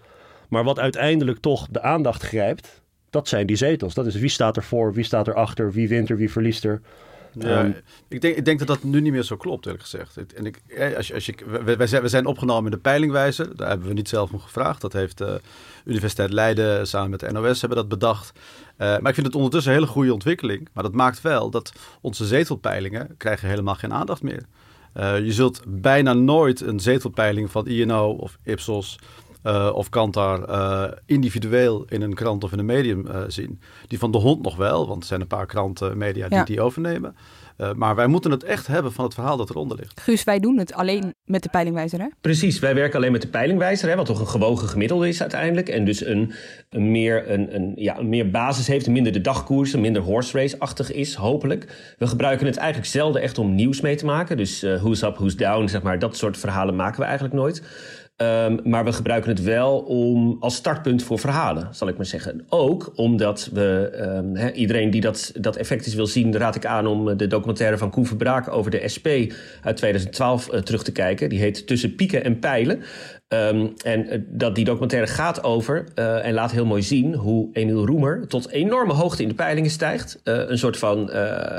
Maar 0.50 0.64
wat 0.64 0.80
uiteindelijk 0.80 1.40
toch 1.40 1.68
de 1.72 1.82
aandacht 1.82 2.24
grijpt, 2.24 2.82
dat 3.10 3.28
zijn 3.28 3.48
die 3.48 3.56
zetels. 3.56 3.94
Dat 3.94 4.06
is 4.06 4.16
wie 4.16 4.30
staat 4.30 4.58
er 4.58 4.64
voor, 4.64 4.94
wie 4.94 5.04
staat 5.04 5.28
er 5.28 5.34
achter, 5.34 5.72
wie 5.72 5.88
wint 5.88 6.10
er, 6.10 6.18
wie 6.18 6.32
verliest 6.32 6.64
er. 6.64 6.82
Ja, 7.40 7.64
um, 7.64 7.76
ik, 8.08 8.22
denk, 8.22 8.36
ik 8.36 8.46
denk 8.46 8.60
dat 8.60 8.68
dat 8.68 8.84
nu 8.84 9.02
niet 9.02 9.12
meer 9.12 9.24
zo 9.24 9.38
klopt, 9.38 9.66
eerlijk 9.66 9.84
gezegd. 9.84 10.34
En 10.34 10.46
ik, 10.46 10.62
als 10.98 11.08
je, 11.08 11.14
als 11.14 11.26
je, 11.26 11.36
we, 11.78 11.88
zijn, 11.88 12.02
we 12.02 12.08
zijn 12.08 12.26
opgenomen 12.26 12.66
in 12.66 12.72
de 12.72 12.78
peilingwijzer. 12.78 13.56
Daar 13.56 13.68
hebben 13.68 13.88
we 13.88 13.94
niet 13.94 14.10
zelf 14.10 14.32
om 14.32 14.40
gevraagd. 14.40 14.82
Dat 14.82 14.94
heeft 14.94 15.18
de 15.18 15.42
Universiteit 15.86 16.34
Leiden 16.34 16.88
samen 16.88 17.10
met 17.10 17.20
de 17.20 17.32
NOS 17.32 17.60
hebben 17.60 17.78
dat 17.78 17.88
bedacht. 17.88 18.32
Uh, 18.34 18.40
maar 18.78 19.08
ik 19.08 19.14
vind 19.14 19.28
het 19.28 19.36
ondertussen 19.36 19.72
een 19.72 19.78
hele 19.78 19.92
goede 19.92 20.14
ontwikkeling. 20.14 20.70
Maar 20.74 20.84
dat 20.84 20.94
maakt 20.94 21.22
wel 21.22 21.50
dat 21.50 21.74
onze 22.02 22.26
zetelpeilingen 22.26 23.16
krijgen 23.18 23.50
helemaal 23.50 23.76
geen 23.76 23.94
aandacht 23.94 24.22
meer. 24.22 24.46
Uh, 24.98 25.20
je 25.20 25.32
zult 25.32 25.62
bijna 25.68 26.14
nooit 26.14 26.62
een 26.62 26.80
zetelpeiling 26.80 27.52
van 27.52 27.68
INO 27.68 28.10
of 28.12 28.38
Ipsos 28.44 29.00
uh, 29.46 29.72
of 29.74 29.90
Kantar 29.90 30.50
uh, 30.50 30.92
individueel 31.06 31.86
in 31.90 32.02
een 32.02 32.14
krant 32.14 32.44
of 32.44 32.52
in 32.52 32.60
een 32.60 32.66
medium 32.66 33.08
uh, 33.08 33.22
zien. 33.28 33.60
Die 33.88 34.00
van 34.00 34.12
de 34.12 34.18
hond 34.18 34.42
nog 34.42 34.56
wel, 34.56 34.88
want 34.88 35.02
er 35.02 35.08
zijn 35.08 35.22
een 35.22 35.28
paar 35.28 35.46
kranten, 35.46 35.98
media 35.98 36.28
die 36.28 36.38
ja. 36.38 36.44
die 36.44 36.62
overnemen. 36.62 37.16
maar 37.76 37.96
wij 37.96 38.08
moeten 38.08 38.32
het 38.32 38.44
echt 38.44 38.68
hebben 38.68 38.94
van 38.94 39.06
het 39.06 39.14
verhaal 39.14 39.38
dat 39.38 39.50
eronder 39.50 39.78
ligt. 39.78 40.02
Guus, 40.02 40.24
wij 40.24 40.40
doen 40.40 40.58
het 40.58 40.74
alleen 40.74 41.14
met 41.26 41.44
de 41.44 41.50
peilingwijzer, 41.50 42.00
hè? 42.00 42.08
Precies, 42.22 42.60
wij 42.60 42.76
werken 42.76 42.98
alleen 42.98 43.12
met 43.12 43.22
de 43.22 43.28
peilingwijzer, 43.28 43.90
hè, 43.90 43.96
wat 43.96 44.06
toch 44.06 44.20
een 44.20 44.28
gewogen 44.28 44.68
gemiddelde 44.68 45.08
is 45.08 45.22
uiteindelijk. 45.22 45.70
En 45.70 45.86
dus 45.86 46.06
een, 46.06 46.34
een, 46.70 46.92
meer, 46.92 47.32
een, 47.32 47.56
een, 47.56 47.72
ja, 47.76 47.98
een 47.98 48.10
meer 48.10 48.32
basis 48.32 48.68
heeft, 48.68 48.88
minder 48.88 49.12
de 49.12 49.22
dagkoers, 49.22 49.74
een 49.74 49.82
minder 49.82 50.02
horse 50.02 50.38
race-achtig 50.38 50.92
is, 50.92 51.16
hopelijk. 51.16 51.96
We 51.98 52.08
gebruiken 52.08 52.46
het 52.46 52.58
eigenlijk 52.58 52.90
zelden 52.90 53.22
echt 53.22 53.38
om 53.38 53.56
nieuws 53.56 53.82
mee 53.82 53.96
te 53.96 54.06
maken. 54.06 54.38
Dus 54.38 54.62
who's 54.62 55.02
up, 55.02 55.16
who's 55.16 55.36
down, 55.36 55.68
zeg 55.68 55.82
maar, 55.82 56.00
dat 56.00 56.18
soort 56.18 56.38
verhalen 56.38 56.76
maken 56.76 57.00
we 57.00 57.06
eigenlijk 57.06 57.36
nooit. 57.36 57.64
Um, 58.18 58.60
maar 58.64 58.86
we 58.86 58.94
gebruiken 58.94 59.30
het 59.30 59.44
wel 59.44 59.80
om 59.80 60.38
als 60.40 60.56
startpunt 60.56 61.04
voor 61.04 61.20
verhalen, 61.20 61.68
zal 61.72 61.88
ik 61.88 61.98
maar 61.98 62.06
zeggen. 62.06 62.46
Ook 62.50 62.92
omdat 62.96 63.50
we, 63.54 63.90
he, 64.34 64.52
iedereen 64.52 64.90
die 64.90 65.02
dat, 65.02 65.32
dat 65.40 65.56
effect 65.56 65.86
is 65.86 65.94
wil 65.94 66.08
zien, 66.08 66.38
raad 66.38 66.56
ik 66.56 66.66
aan 66.66 66.88
om 66.88 67.18
de 67.18 67.28
documentaire 67.28 67.78
van 67.78 67.90
Koen 67.90 68.06
Verbraak 68.06 68.52
over 68.52 68.72
de 68.72 68.88
SP 68.96 69.08
uit 69.62 69.78
2012 69.78 70.54
uh, 70.54 70.60
terug 70.60 70.84
te 70.84 70.92
kijken. 70.92 71.30
Die 71.30 71.40
heet 71.40 71.68
Tussen 71.68 71.96
Pieken 71.96 72.24
en 72.24 72.40
Pijlen. 72.40 72.82
Ehm, 73.28 73.68
en 73.84 74.10
eh, 74.10 74.20
dat 74.28 74.56
die 74.56 74.66
documentaire 74.66 75.08
gaat 75.08 75.44
over 75.44 75.86
en 75.96 76.34
laat 76.34 76.52
heel 76.52 76.66
mooi 76.66 76.82
zien 76.82 77.16
hoe 77.16 77.50
Emiel 77.54 77.86
Roemer 77.86 78.28
tot 78.28 78.50
enorme 78.50 78.94
hoogte 78.94 79.22
in 79.22 79.28
de 79.28 79.36
peilingen 79.36 79.72
stijgt. 79.72 80.20
Een 80.24 80.58
soort 80.58 80.78
van, 80.78 81.10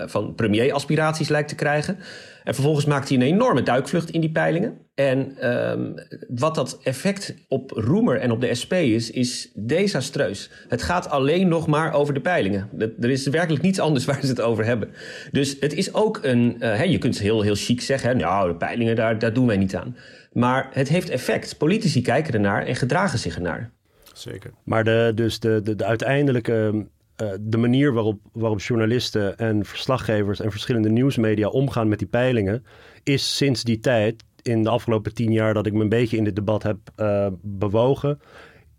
van 0.07 0.35
premier-aspiraties 0.35 1.29
lijkt 1.29 1.49
te 1.49 1.55
krijgen. 1.55 1.99
En 2.47 2.55
vervolgens 2.55 2.85
maakt 2.85 3.09
hij 3.09 3.17
een 3.17 3.23
enorme 3.23 3.63
duikvlucht 3.63 4.11
in 4.11 4.21
die 4.21 4.31
peilingen. 4.31 4.79
En 4.95 5.51
um, 5.71 5.95
wat 6.29 6.55
dat 6.55 6.79
effect 6.83 7.35
op 7.49 7.71
Roemer 7.71 8.19
en 8.21 8.31
op 8.31 8.41
de 8.41 8.55
SP 8.61 8.73
is, 8.73 9.11
is 9.11 9.51
desastreus. 9.55 10.51
Het 10.69 10.83
gaat 10.83 11.11
alleen 11.11 11.49
nog 11.49 11.67
maar 11.67 11.93
over 11.93 12.15
de 12.15 12.21
peilingen. 12.21 12.69
Er 13.01 13.11
is 13.11 13.27
werkelijk 13.27 13.63
niets 13.63 13.79
anders 13.79 14.05
waar 14.05 14.21
ze 14.21 14.27
het 14.27 14.41
over 14.41 14.65
hebben. 14.65 14.89
Dus 15.33 15.57
het 15.61 15.73
is 15.73 15.95
ook 15.95 16.19
een. 16.23 16.57
Uh, 16.61 16.85
je 16.85 16.99
kunt 16.99 17.19
heel, 17.19 17.43
heel 17.43 17.55
chic 17.55 17.81
zeggen: 17.81 18.09
hè, 18.09 18.15
nou, 18.15 18.49
de 18.49 18.57
peilingen, 18.57 18.97
daar, 18.97 19.19
daar 19.19 19.33
doen 19.33 19.47
wij 19.47 19.57
niet 19.57 19.77
aan. 19.77 19.97
Maar 20.33 20.69
het 20.73 20.89
heeft 20.89 21.11
effect. 21.11 21.59
Politici 21.59 22.03
kijken 22.03 22.35
ernaar 22.35 22.67
en 22.67 22.77
gedragen 22.77 23.19
zich 23.19 23.35
ernaar. 23.35 23.71
Zeker. 24.13 24.51
Maar 24.65 24.85
de, 24.85 25.13
dus 25.15 25.41
de, 25.41 25.61
de, 25.63 25.77
de 25.77 25.85
uiteindelijke 25.85 26.87
uh, 27.23 27.33
de 27.41 27.57
manier 27.57 27.93
waarop, 27.93 28.21
waarop 28.33 28.61
journalisten 28.61 29.39
en 29.39 29.65
verslaggevers 29.65 30.41
en 30.41 30.51
verschillende 30.51 30.89
nieuwsmedia 30.89 31.49
omgaan 31.49 31.89
met 31.89 31.99
die 31.99 32.09
peilingen, 32.09 32.65
is 33.03 33.37
sinds 33.37 33.65
die 33.65 33.79
tijd, 33.79 34.25
in 34.43 34.63
de 34.63 34.69
afgelopen 34.69 35.15
tien 35.15 35.33
jaar 35.33 35.55
dat 35.55 35.67
ik 35.67 35.73
me 35.73 35.83
een 35.83 35.89
beetje 35.89 36.17
in 36.17 36.25
dit 36.25 36.37
debat 36.37 36.63
heb 36.63 36.79
uh, 36.97 37.27
bewogen, 37.43 38.21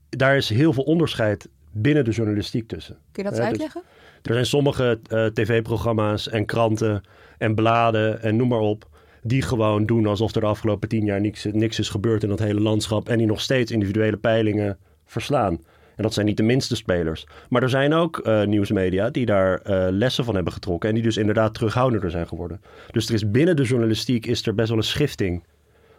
daar 0.10 0.38
is 0.38 0.50
heel 0.50 0.74
veel 0.74 0.84
onderscheid 0.84 1.50
binnen 1.72 2.06
de 2.06 2.12
journalistiek 2.12 2.68
tussen. 2.68 2.98
Kun 3.12 3.24
je 3.24 3.30
dat 3.30 3.40
eens 3.40 3.48
uitleggen? 3.48 3.82
er 4.22 4.34
zijn 4.34 4.46
sommige 4.46 5.00
uh, 5.10 5.26
tv-programma's 5.26 6.30
en 6.30 6.46
kranten 6.46 7.02
en 7.38 7.56
bladen 7.56 8.22
en 8.22 8.36
noem 8.36 8.48
maar 8.48 8.60
op 8.60 8.88
die 9.22 9.42
gewoon 9.42 9.86
doen 9.86 10.06
alsof 10.06 10.36
er 10.36 10.42
de 10.42 10.48
afgelopen 10.48 10.90
tien 10.90 11.06
jaar 11.06 11.22
niks, 11.22 11.46
niks 11.52 11.80
is 11.80 11.90
gebeurd 11.90 12.24
in 12.24 12.30
dat 12.30 12.40
hele 12.40 12.60
landschap. 12.60 13.10
En 13.10 13.18
die 13.18 13.28
nog 13.28 13.42
steeds 13.42 13.72
individuele 13.72 14.18
peilingen 14.18 14.78
verslaan. 15.06 15.60
En 15.98 16.04
dat 16.04 16.14
zijn 16.14 16.26
niet 16.26 16.38
de 16.38 16.44
minste 16.44 16.76
spelers. 16.76 17.28
Maar 17.50 17.64
er 17.64 17.70
zijn 17.70 17.94
ook 17.94 18.22
uh, 18.24 18.44
nieuwsmedia 18.44 19.10
die 19.10 19.26
daar 19.26 19.60
uh, 19.64 19.88
lessen 19.90 20.24
van 20.24 20.36
hebben 20.36 20.54
getrokken. 20.54 20.90
En 20.90 20.96
die 20.96 21.04
dus 21.04 21.18
inderdaad 21.18 21.54
terughoudender 21.54 22.12
zijn 22.12 22.28
geworden. 22.28 22.62
Dus 22.92 23.08
er 23.08 23.14
is 23.14 23.32
binnen 23.32 23.56
de 23.56 23.64
journalistiek 23.64 24.26
is 24.26 24.46
er 24.46 24.56
best 24.56 24.70
wel 24.70 24.78
een 24.78 24.84
schifting 24.84 25.44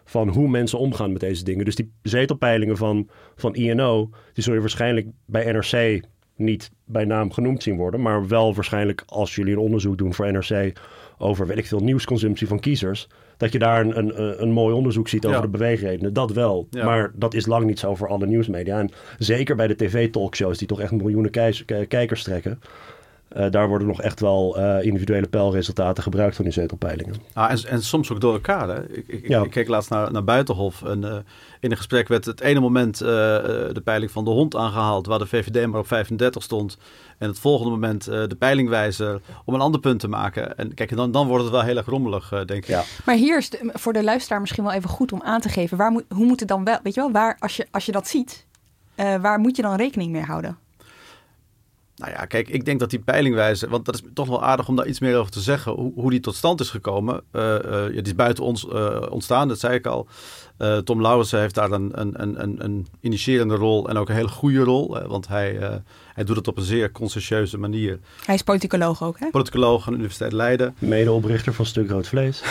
van 0.04 0.28
hoe 0.28 0.48
mensen 0.48 0.78
omgaan 0.78 1.12
met 1.12 1.20
deze 1.20 1.44
dingen. 1.44 1.64
Dus 1.64 1.74
die 1.74 1.92
zetelpeilingen 2.02 2.76
van, 2.76 3.08
van 3.36 3.54
INO, 3.54 4.10
die 4.32 4.44
zul 4.44 4.54
je 4.54 4.60
waarschijnlijk 4.60 5.06
bij 5.26 5.52
NRC 5.52 6.04
niet 6.36 6.70
bij 6.84 7.04
naam 7.04 7.32
genoemd 7.32 7.62
zien 7.62 7.76
worden. 7.76 8.02
Maar 8.02 8.28
wel 8.28 8.54
waarschijnlijk 8.54 9.02
als 9.06 9.34
jullie 9.34 9.52
een 9.52 9.58
onderzoek 9.58 9.98
doen 9.98 10.14
voor 10.14 10.32
NRC 10.32 10.72
over, 11.18 11.46
weet 11.46 11.58
ik 11.58 11.66
veel, 11.66 11.80
nieuwsconsumptie 11.80 12.46
van 12.46 12.60
kiezers. 12.60 13.08
Dat 13.38 13.52
je 13.52 13.58
daar 13.58 13.80
een, 13.80 13.98
een, 13.98 14.42
een 14.42 14.52
mooi 14.52 14.74
onderzoek 14.74 15.08
ziet 15.08 15.24
over 15.24 15.38
Ja. 15.38 15.44
de 15.44 15.50
beweegredenen. 15.50 16.12
Dat 16.12 16.32
wel. 16.32 16.66
Ja. 16.70 16.84
Maar 16.84 17.12
dat 17.14 17.34
is 17.34 17.46
lang 17.46 17.66
niet 17.66 17.78
zo 17.78 17.94
voor 17.94 18.08
alle 18.08 18.26
nieuwsmedia. 18.26 18.78
En 18.78 18.90
zeker 19.18 19.56
bij 19.56 19.66
de 19.66 19.76
tv-talkshows, 19.76 20.58
die 20.58 20.68
toch 20.68 20.80
echt 20.80 20.92
miljoenen 20.92 21.30
kijkers 21.88 22.22
trekken. 22.22 22.60
Eh, 23.28 23.50
daar 23.50 23.68
worden 23.68 23.86
nog 23.88 24.02
echt 24.02 24.20
wel 24.20 24.56
eh, 24.58 24.84
individuele 24.86 25.28
peilresultaten 25.28 26.02
gebruikt 26.02 26.36
van 26.36 26.44
die 26.44 26.54
zetelpeilingen. 26.54 27.14
Ah, 27.32 27.50
en, 27.50 27.58
en 27.68 27.82
soms 27.82 28.10
ook 28.12 28.20
door 28.20 28.32
elkaar. 28.32 28.68
Hè? 28.68 28.88
Ik, 28.88 29.08
ik, 29.08 29.28
Ja. 29.28 29.42
ik 29.42 29.50
keek 29.50 29.68
laatst 29.68 29.90
naar, 29.90 30.12
naar 30.12 30.24
Buitenhof. 30.24 30.82
En 30.82 31.04
eh, 31.04 31.16
in 31.60 31.70
een 31.70 31.76
gesprek 31.76 32.08
werd 32.08 32.24
het 32.24 32.40
ene 32.40 32.60
moment 32.60 33.00
eh, 33.00 33.36
eh, 33.36 33.74
de 33.74 33.80
peiling 33.84 34.10
van 34.10 34.24
de 34.24 34.30
hond 34.30 34.56
aangehaald. 34.56 35.06
Waar 35.06 35.18
de 35.18 35.26
VVD 35.26 35.66
maar 35.66 35.80
op 35.80 35.86
35 35.86 36.42
stond. 36.42 36.78
En 37.18 37.28
het 37.28 37.38
volgende 37.38 37.70
moment 37.70 38.06
eh, 38.08 38.22
de 38.26 38.36
peilingwijzer 38.38 39.20
om 39.44 39.54
een 39.54 39.60
ander 39.60 39.80
punt 39.80 40.00
te 40.00 40.08
maken. 40.08 40.56
En 40.56 40.74
kijk, 40.74 40.96
dan, 40.96 41.10
dan 41.10 41.26
wordt 41.26 41.42
het 41.42 41.52
wel 41.52 41.62
heel 41.62 41.76
erg 41.76 41.86
rommelig, 41.86 42.32
eh, 42.32 42.38
denk 42.44 42.62
ik. 42.62 42.66
Ja. 42.68 42.82
Maar 43.04 43.14
hier 43.14 43.38
is 43.38 43.50
de- 43.50 43.70
voor 43.72 43.92
de 43.92 44.02
luisteraar 44.04 44.40
misschien 44.40 44.64
wel 44.64 44.72
even 44.72 44.90
goed 44.90 45.12
om 45.12 45.22
aan 45.22 45.40
te 45.40 45.48
geven. 45.48 45.76
Waar 45.76 45.90
moet, 45.90 46.04
hoe 46.08 46.26
moet 46.26 46.40
het 46.40 46.48
dan 46.48 46.64
wel, 46.64 46.78
weet 46.82 46.94
je 46.94 47.00
wel, 47.00 47.12
waar, 47.12 47.36
als, 47.38 47.56
je, 47.56 47.66
als 47.70 47.86
je 47.86 47.92
dat 47.92 48.08
ziet, 48.08 48.46
eh, 48.94 49.14
waar 49.20 49.38
moet 49.38 49.56
je 49.56 49.62
dan 49.62 49.76
rekening 49.76 50.12
mee 50.12 50.22
houden? 50.22 50.58
Nou 51.98 52.12
ja, 52.12 52.24
kijk, 52.24 52.48
ik 52.48 52.64
denk 52.64 52.80
dat 52.80 52.90
die 52.90 52.98
peilingwijzer, 52.98 53.68
want 53.68 53.84
dat 53.84 53.94
is 53.94 54.02
toch 54.14 54.28
wel 54.28 54.42
aardig 54.42 54.68
om 54.68 54.76
daar 54.76 54.86
iets 54.86 55.00
meer 55.00 55.16
over 55.16 55.32
te 55.32 55.40
zeggen, 55.40 55.72
hoe, 55.72 55.92
hoe 55.94 56.10
die 56.10 56.20
tot 56.20 56.34
stand 56.34 56.60
is 56.60 56.70
gekomen. 56.70 57.20
Eh, 57.30 57.54
eh, 57.56 57.64
ja, 57.64 57.88
die 57.88 58.02
is 58.02 58.14
buiten 58.14 58.44
ons 58.44 58.68
eh, 58.68 59.02
ontstaan, 59.10 59.48
dat 59.48 59.58
zei 59.58 59.74
ik 59.74 59.86
al. 59.86 60.08
Eh, 60.58 60.76
Tom 60.76 61.00
Lauwersen 61.00 61.40
heeft 61.40 61.54
daar 61.54 61.70
een, 61.70 62.00
een, 62.00 62.22
een, 62.22 62.42
een, 62.42 62.64
een 62.64 62.86
initiërende 63.00 63.54
rol 63.54 63.88
en 63.88 63.96
ook 63.96 64.08
een 64.08 64.14
hele 64.14 64.28
goede 64.28 64.60
rol, 64.60 65.06
want 65.06 65.28
hij, 65.28 65.58
eh, 65.58 65.76
hij 66.14 66.24
doet 66.24 66.36
het 66.36 66.48
op 66.48 66.56
een 66.56 66.62
zeer 66.62 66.92
conscientieuze 66.92 67.58
manier. 67.58 67.98
Hij 68.24 68.34
is 68.34 68.42
politicoloog 68.42 69.02
ook, 69.02 69.18
hè? 69.18 69.30
Politicoloog 69.30 69.86
aan 69.86 69.92
de 69.92 69.98
Universiteit 69.98 70.32
Leiden, 70.32 70.74
Medeoprichter 70.78 71.54
van 71.54 71.66
Stuk 71.66 71.90
Rood 71.90 72.08
Vlees. 72.08 72.42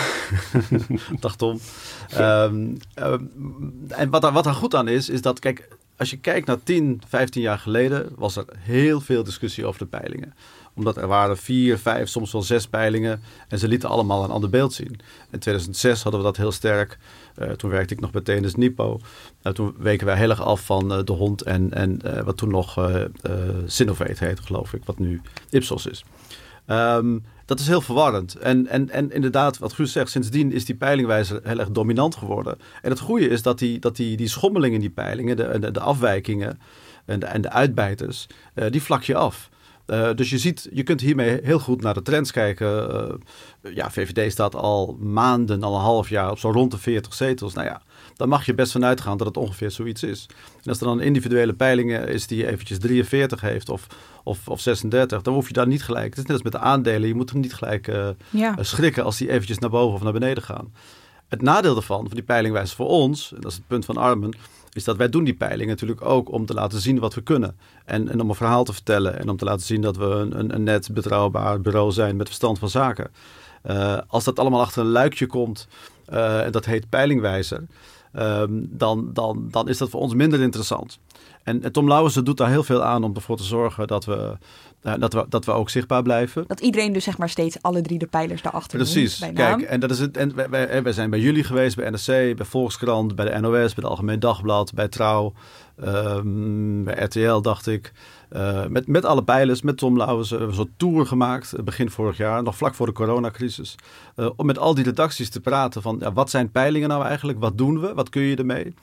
dag 1.20 1.36
Tom. 1.36 1.60
Ehm, 2.10 2.76
ehm, 2.94 3.24
en 3.88 4.10
wat 4.10 4.22
daar, 4.22 4.34
wat 4.34 4.44
daar 4.44 4.54
goed 4.54 4.76
aan 4.76 4.88
is, 4.88 5.10
is 5.10 5.22
dat, 5.22 5.40
kijk, 5.40 5.68
als 5.98 6.10
je 6.10 6.18
kijkt 6.18 6.48
naar 6.48 6.64
10, 6.64 7.02
15 7.08 7.42
jaar 7.42 7.60
geleden, 7.60 8.10
was 8.16 8.36
er 8.36 8.46
heel 8.58 9.02
veel 9.02 9.24
discussie 9.24 9.66
over 9.66 9.80
de 9.80 9.86
peilingen. 9.86 10.34
Omdat 10.74 10.98
er 10.98 11.08
waren 11.08 11.38
vier, 11.38 11.78
vijf, 11.78 12.10
soms 12.10 12.32
wel 12.32 12.42
zes 12.42 12.68
peilingen. 12.68 13.22
En 13.48 13.60
ze 13.60 13.68
lieten 13.68 13.90
allemaal 13.90 14.24
een 14.24 14.30
ander 14.30 14.50
beeld 14.50 14.74
zien. 14.74 15.00
In 15.32 15.40
2006 15.40 16.04
hadden 16.04 16.22
we 16.22 16.28
dat 16.28 16.38
heel 16.38 16.52
sterk. 16.52 16.98
Eh, 17.36 17.52
toen 17.52 17.70
werkte 17.70 17.94
ik 17.94 18.00
nog 18.00 18.12
bij 18.12 18.22
TNS 18.22 18.56
Nipo. 18.56 19.00
Nou, 19.42 19.56
toen 19.56 19.76
weken 19.78 20.06
wij 20.06 20.18
heel 20.18 20.30
erg 20.30 20.42
af 20.42 20.66
van 20.66 20.94
eh, 20.94 21.04
de 21.04 21.12
hond 21.12 21.42
en, 21.42 21.74
en 21.74 22.02
eh, 22.02 22.24
wat 22.24 22.38
toen 22.38 22.50
nog 22.50 23.00
Sinovate 23.66 24.26
heette, 24.26 24.44
geloof 24.44 24.74
ik. 24.74 24.86
Wat 24.86 25.00
nu 25.00 25.22
Ipsos 25.50 25.86
is. 25.86 26.04
Ehm, 26.66 27.18
dat 27.48 27.60
is 27.60 27.68
heel 27.68 27.82
verwarrend. 27.82 28.36
En, 28.36 28.68
en, 28.68 28.90
en 28.90 29.12
inderdaad, 29.12 29.58
wat 29.58 29.74
Guus 29.74 29.92
zegt, 29.92 30.12
sindsdien 30.12 30.52
is 30.52 30.66
die 30.66 30.76
peilingwijzer 30.76 31.40
heel 31.44 31.60
erg 31.60 31.70
dominant 31.70 32.16
geworden. 32.16 32.58
En 32.82 32.90
het 32.90 33.00
goede 33.00 33.28
is 33.28 33.42
dat 33.42 33.60
die, 33.60 33.80
dat 33.80 33.96
die, 33.96 34.18
die 34.18 34.28
schommelingen 34.28 34.76
in 34.76 34.82
die 34.82 34.90
peilingen, 34.90 35.38
de, 35.38 35.60
de, 35.60 35.72
de 35.72 35.80
afwijkingen 35.80 36.60
en 37.06 37.20
de, 37.20 37.26
en 37.26 37.42
de 37.42 37.50
uitbijters, 37.50 38.28
eh, 38.54 38.72
die 38.72 38.82
vlak 38.82 39.04
je 39.04 39.16
af. 39.16 39.50
Eh, 39.88 40.10
dus 40.16 40.30
je 40.30 40.38
ziet, 40.38 40.70
je 40.74 40.84
kunt 40.84 41.02
hiermee 41.02 41.40
heel 41.44 41.60
goed 41.60 41.82
naar 41.82 41.94
de 41.94 42.02
trends 42.02 42.32
kijken. 42.32 42.92
Eh, 43.62 43.76
ja, 43.76 43.92
VVD 43.92 44.32
staat 44.32 44.56
al 44.56 44.98
maanden, 45.00 45.64
al 45.64 45.76
een 45.76 45.82
half 45.82 46.10
jaar 46.10 46.32
op 46.32 46.40
zo 46.40 46.52
rond 46.52 46.72
de 46.72 46.78
40 46.78 47.14
zetels. 47.14 47.54
Nou 47.54 47.68
ja, 47.68 47.82
dan 48.16 48.30
mag 48.30 48.46
je 48.46 48.54
best 48.54 48.72
vanuit 48.72 49.02
gaan 49.02 49.18
dat 49.18 49.28
het 49.28 49.38
ongeveer 49.38 49.72
zoiets 49.72 50.04
is. 50.04 50.26
En 50.64 50.70
als 50.70 50.80
er 50.80 50.86
dan 50.86 51.00
een 51.00 51.06
individuele 51.06 51.54
peilingen 51.54 52.08
is 52.08 52.28
die 52.28 52.48
eventjes 52.48 52.80
43 52.80 53.42
heeft 53.42 53.70
of, 53.70 53.88
of, 54.24 54.48
of 54.48 54.60
36, 54.62 55.22
dan 55.22 55.34
hoef 55.34 55.48
je 55.48 55.54
daar 55.54 55.68
niet 55.68 55.84
gelijk. 55.84 56.06
Het 56.10 56.18
is 56.18 56.24
net 56.24 56.32
als 56.34 56.42
met 56.44 56.52
de 56.52 56.60
aandelen, 56.60 57.08
je 57.08 57.16
moet 57.16 57.30
hem 57.32 57.40
niet 57.40 57.54
gelijk 57.54 57.88
Ja. 58.30 58.58
eh, 58.58 58.64
schrikken 58.64 59.04
als 59.04 59.18
die 59.18 59.30
eventjes 59.30 59.58
naar 59.58 59.70
boven 59.70 59.96
of 59.96 60.04
naar 60.04 60.14
beneden 60.14 60.44
gaan. 60.44 60.74
Het 61.28 61.42
nadeel 61.42 61.74
daarvan, 61.74 62.06
van 62.06 62.16
die 62.16 62.24
peilingwijze 62.24 62.76
voor 62.76 62.88
ons, 62.88 63.34
en 63.34 63.42
dat 63.42 63.52
is 63.52 63.58
het 63.58 63.68
punt 63.68 63.86
van 63.86 63.98
Armen, 63.98 64.34
is 64.74 64.84
dat 64.84 64.98
wij 64.98 65.10
doen 65.10 65.24
die 65.24 65.34
peiling 65.34 65.70
natuurlijk 65.70 66.06
ook 66.06 66.32
om 66.32 66.46
te 66.46 66.54
laten 66.54 66.82
zien 66.82 67.00
wat 67.00 67.14
we 67.14 67.22
kunnen. 67.22 67.58
En, 67.86 68.10
en 68.10 68.22
om 68.22 68.30
een 68.30 68.36
verhaal 68.36 68.64
te 68.64 68.74
vertellen 68.74 69.20
en 69.20 69.30
om 69.30 69.38
te 69.38 69.46
laten 69.46 69.66
zien 69.66 69.82
dat 69.82 69.98
we 69.98 70.06
een, 70.06 70.40
een, 70.40 70.56
een 70.56 70.64
net 70.64 70.90
betrouwbaar 70.94 71.62
bureau 71.62 71.92
zijn 71.92 72.16
met 72.16 72.28
verstand 72.28 72.60
van 72.60 72.70
zaken. 72.70 73.12
Eh, 73.62 73.98
als 74.08 74.24
dat 74.24 74.40
allemaal 74.40 74.62
achter 74.62 74.82
een 74.82 74.92
luikje 74.92 75.26
komt, 75.26 75.68
eh, 76.06 76.46
en 76.46 76.52
dat 76.52 76.66
heet 76.66 76.90
peilingwijzer, 76.90 77.64
ehm, 78.12 78.50
dan, 78.70 79.10
dan, 79.14 79.48
dan 79.52 79.70
is 79.70 79.78
dat 79.78 79.90
voor 79.90 80.02
ons 80.02 80.14
minder 80.14 80.42
interessant. 80.42 81.00
En, 81.48 81.72
Tom 81.72 81.88
Lauwersen 81.88 82.26
doet 82.26 82.38
daar 82.38 82.50
heel 82.50 82.64
veel 82.64 82.84
aan 82.84 83.04
om 83.04 83.16
ervoor 83.16 83.38
te 83.38 83.44
zorgen 83.44 83.88
dat 83.88 84.06
we, 84.06 84.38
eh, 84.82 84.94
dat 85.00 85.14
we, 85.14 85.26
dat 85.30 85.46
we 85.46 85.52
ook 85.52 85.70
zichtbaar 85.70 86.02
blijven. 86.02 86.44
Dat 86.48 86.60
iedereen 86.60 86.94
dus 86.94 87.04
zeg 87.04 87.18
maar 87.18 87.30
steeds 87.30 87.62
alle 87.62 87.82
drie 87.82 88.00
de 88.00 88.08
pijlers 88.08 88.42
daarachter 88.42 88.78
Precies. 88.78 89.20
noemt. 89.20 89.34
Kijk, 89.34 89.62
en 89.62 89.80
dat 89.80 89.92
is 89.92 90.00
het. 90.00 90.18
En 90.18 90.36
wij, 90.36 90.50
wij, 90.50 90.84
wij 90.84 90.92
zijn 90.92 91.10
bij 91.10 91.20
jullie 91.20 91.44
geweest, 91.44 91.76
bij 91.76 91.90
NRC, 91.90 92.36
bij 92.38 92.46
Volkskrant, 92.46 93.16
bij 93.16 93.26
de 93.26 93.40
NOS, 93.40 93.52
bij 93.52 93.74
het 93.76 93.86
Algemeen 93.86 94.20
Dagblad, 94.20 94.74
bij 94.74 94.88
Trouw, 94.88 95.34
ehm, 95.82 96.84
bij 96.84 97.04
RTL, 97.04 97.42
dacht 97.42 97.68
ik. 97.68 97.94
Eh, 98.30 98.66
met, 98.66 98.88
met 98.88 99.06
alle 99.06 99.24
pijlers, 99.24 99.62
met 99.62 99.78
Tom 99.78 99.98
Lauwers, 99.98 100.30
hebben 100.30 100.48
we 100.48 100.54
een 100.54 100.60
soort 100.60 100.78
tour 100.80 101.06
gemaakt, 101.06 101.54
eh, 101.54 101.64
begin 101.64 101.90
vorig 101.90 102.18
jaar, 102.18 102.44
nog 102.44 102.56
vlak 102.56 102.76
voor 102.76 102.86
de 102.86 102.92
coronacrisis. 102.92 103.76
eh, 104.16 104.30
om 104.36 104.46
met 104.46 104.58
al 104.58 104.74
die 104.74 104.84
redacties 104.84 105.30
te 105.30 105.40
praten 105.40 105.82
van, 105.82 105.98
ja, 106.00 106.14
wat 106.14 106.30
zijn 106.30 106.52
peilingen 106.52 106.90
nou 106.90 107.04
eigenlijk? 107.04 107.40
Wat 107.40 107.58
doen 107.58 107.80
we? 107.80 107.94
Wat 107.94 108.10
kun 108.10 108.22
je 108.22 108.36
ermee? 108.36 108.74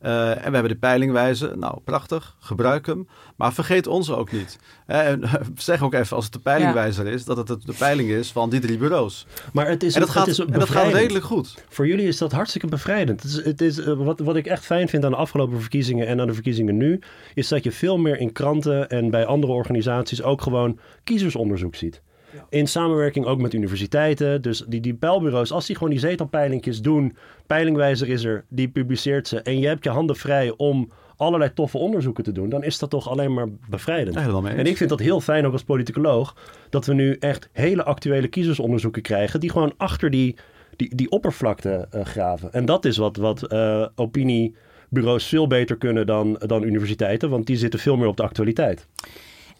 Eh, 0.00 0.30
en 0.30 0.36
we 0.36 0.52
hebben 0.52 0.68
de 0.68 0.76
peilingwijze. 0.76 1.52
Nou, 1.56 1.80
prachtig. 1.84 2.36
Gebruik 2.38 2.86
hem. 2.86 3.08
Maar 3.36 3.52
vergeet 3.52 3.86
ons 3.86 4.10
ook 4.10 4.32
niet. 4.32 4.58
Hè, 4.86 5.02
en, 5.02 5.22
zeg 5.56 5.82
ook 5.82 5.94
even, 5.94 6.16
als 6.16 6.24
het 6.24 6.34
de 6.34 6.40
peilingwijzer 6.40 7.06
is, 7.06 7.24
dat 7.24 7.36
het 7.36 7.48
het 7.48 7.66
de 7.66 7.74
peiling 7.78 8.10
is 8.10 8.32
van 8.32 8.50
die 8.50 8.60
drie 8.60 8.78
bureaus. 8.78 9.26
Maar 9.52 9.68
het 9.68 9.82
is, 9.82 9.94
En 9.94 10.00
dat 10.00 10.10
gaat, 10.10 10.26
het 10.26 10.38
is 10.38 10.44
en 10.44 10.58
dat 10.58 10.70
gaat 10.70 10.92
redelijk 10.92 11.24
goed. 11.24 11.64
Voor 11.68 11.86
jullie 11.86 12.06
is 12.06 12.18
dat 12.18 12.32
hartstikke 12.32 12.66
bevrijdend. 12.66 13.22
Het 13.22 13.30
is, 13.30 13.44
het 13.44 13.60
is, 13.60 13.78
eh, 13.78 13.94
wat, 13.94 14.20
wat 14.20 14.36
ik 14.36 14.46
echt 14.46 14.64
fijn 14.64 14.88
vind 14.88 15.04
aan 15.04 15.10
de 15.10 15.16
afgelopen 15.16 15.60
verkiezingen 15.60 16.06
en 16.06 16.20
aan 16.20 16.26
de 16.26 16.34
verkiezingen 16.34 16.76
nu, 16.76 17.00
is 17.34 17.48
dat 17.48 17.64
je 17.64 17.72
veel 17.72 17.98
meer 17.98 18.18
in 18.18 18.32
kranten 18.32 18.88
en 18.88 19.10
bij 19.10 19.26
andere 19.26 19.52
organisaties 19.52 20.22
ook 20.22 20.42
gewoon 20.42 20.78
kiezersonderzoek 21.04 21.74
ziet. 21.74 22.02
In 22.48 22.66
samenwerking 22.66 23.26
ook 23.26 23.40
met 23.40 23.54
universiteiten. 23.54 24.42
Dus 24.42 24.64
die, 24.68 24.80
die 24.80 24.94
peilbureaus, 24.94 25.52
als 25.52 25.66
die 25.66 25.76
gewoon 25.76 25.90
die 25.90 26.00
zetelpeilingjes 26.00 26.82
doen, 26.82 27.16
peilingwijzer 27.46 28.08
is 28.08 28.24
er, 28.24 28.44
die 28.48 28.68
publiceert 28.68 29.28
ze. 29.28 29.42
En 29.42 29.58
je 29.58 29.66
hebt 29.66 29.84
je 29.84 29.90
handen 29.90 30.16
vrij 30.16 30.54
om 30.56 30.90
allerlei 31.16 31.52
toffe 31.52 31.78
onderzoeken 31.78 32.24
te 32.24 32.32
doen, 32.32 32.48
dan 32.48 32.64
is 32.64 32.78
dat 32.78 32.90
toch 32.90 33.08
alleen 33.08 33.34
maar 33.34 33.48
bevrijdend. 33.68 34.16
En 34.56 34.66
ik 34.66 34.76
vind 34.76 34.90
dat 34.90 34.98
heel 34.98 35.20
fijn 35.20 35.46
ook 35.46 35.52
als 35.52 35.62
politicoloog, 35.62 36.36
dat 36.70 36.86
we 36.86 36.94
nu 36.94 37.16
echt 37.18 37.48
hele 37.52 37.84
actuele 37.84 38.28
kiezersonderzoeken 38.28 39.02
krijgen, 39.02 39.40
die 39.40 39.50
gewoon 39.50 39.72
achter 39.76 40.10
die, 40.10 40.36
die, 40.76 40.94
die 40.94 41.10
oppervlakte 41.10 41.86
eh, 41.90 42.04
graven. 42.04 42.52
En 42.52 42.64
dat 42.64 42.84
is 42.84 42.96
wat, 42.96 43.16
wat 43.16 43.42
eh, 43.42 43.86
opinie 43.94 44.54
bureaus 44.88 45.26
veel 45.26 45.46
beter 45.46 45.76
kunnen 45.76 46.06
dan, 46.06 46.40
dan 46.46 46.62
universiteiten, 46.62 47.30
want 47.30 47.46
die 47.46 47.56
zitten 47.56 47.80
veel 47.80 47.96
meer 47.96 48.08
op 48.08 48.16
de 48.16 48.22
actualiteit. 48.22 48.86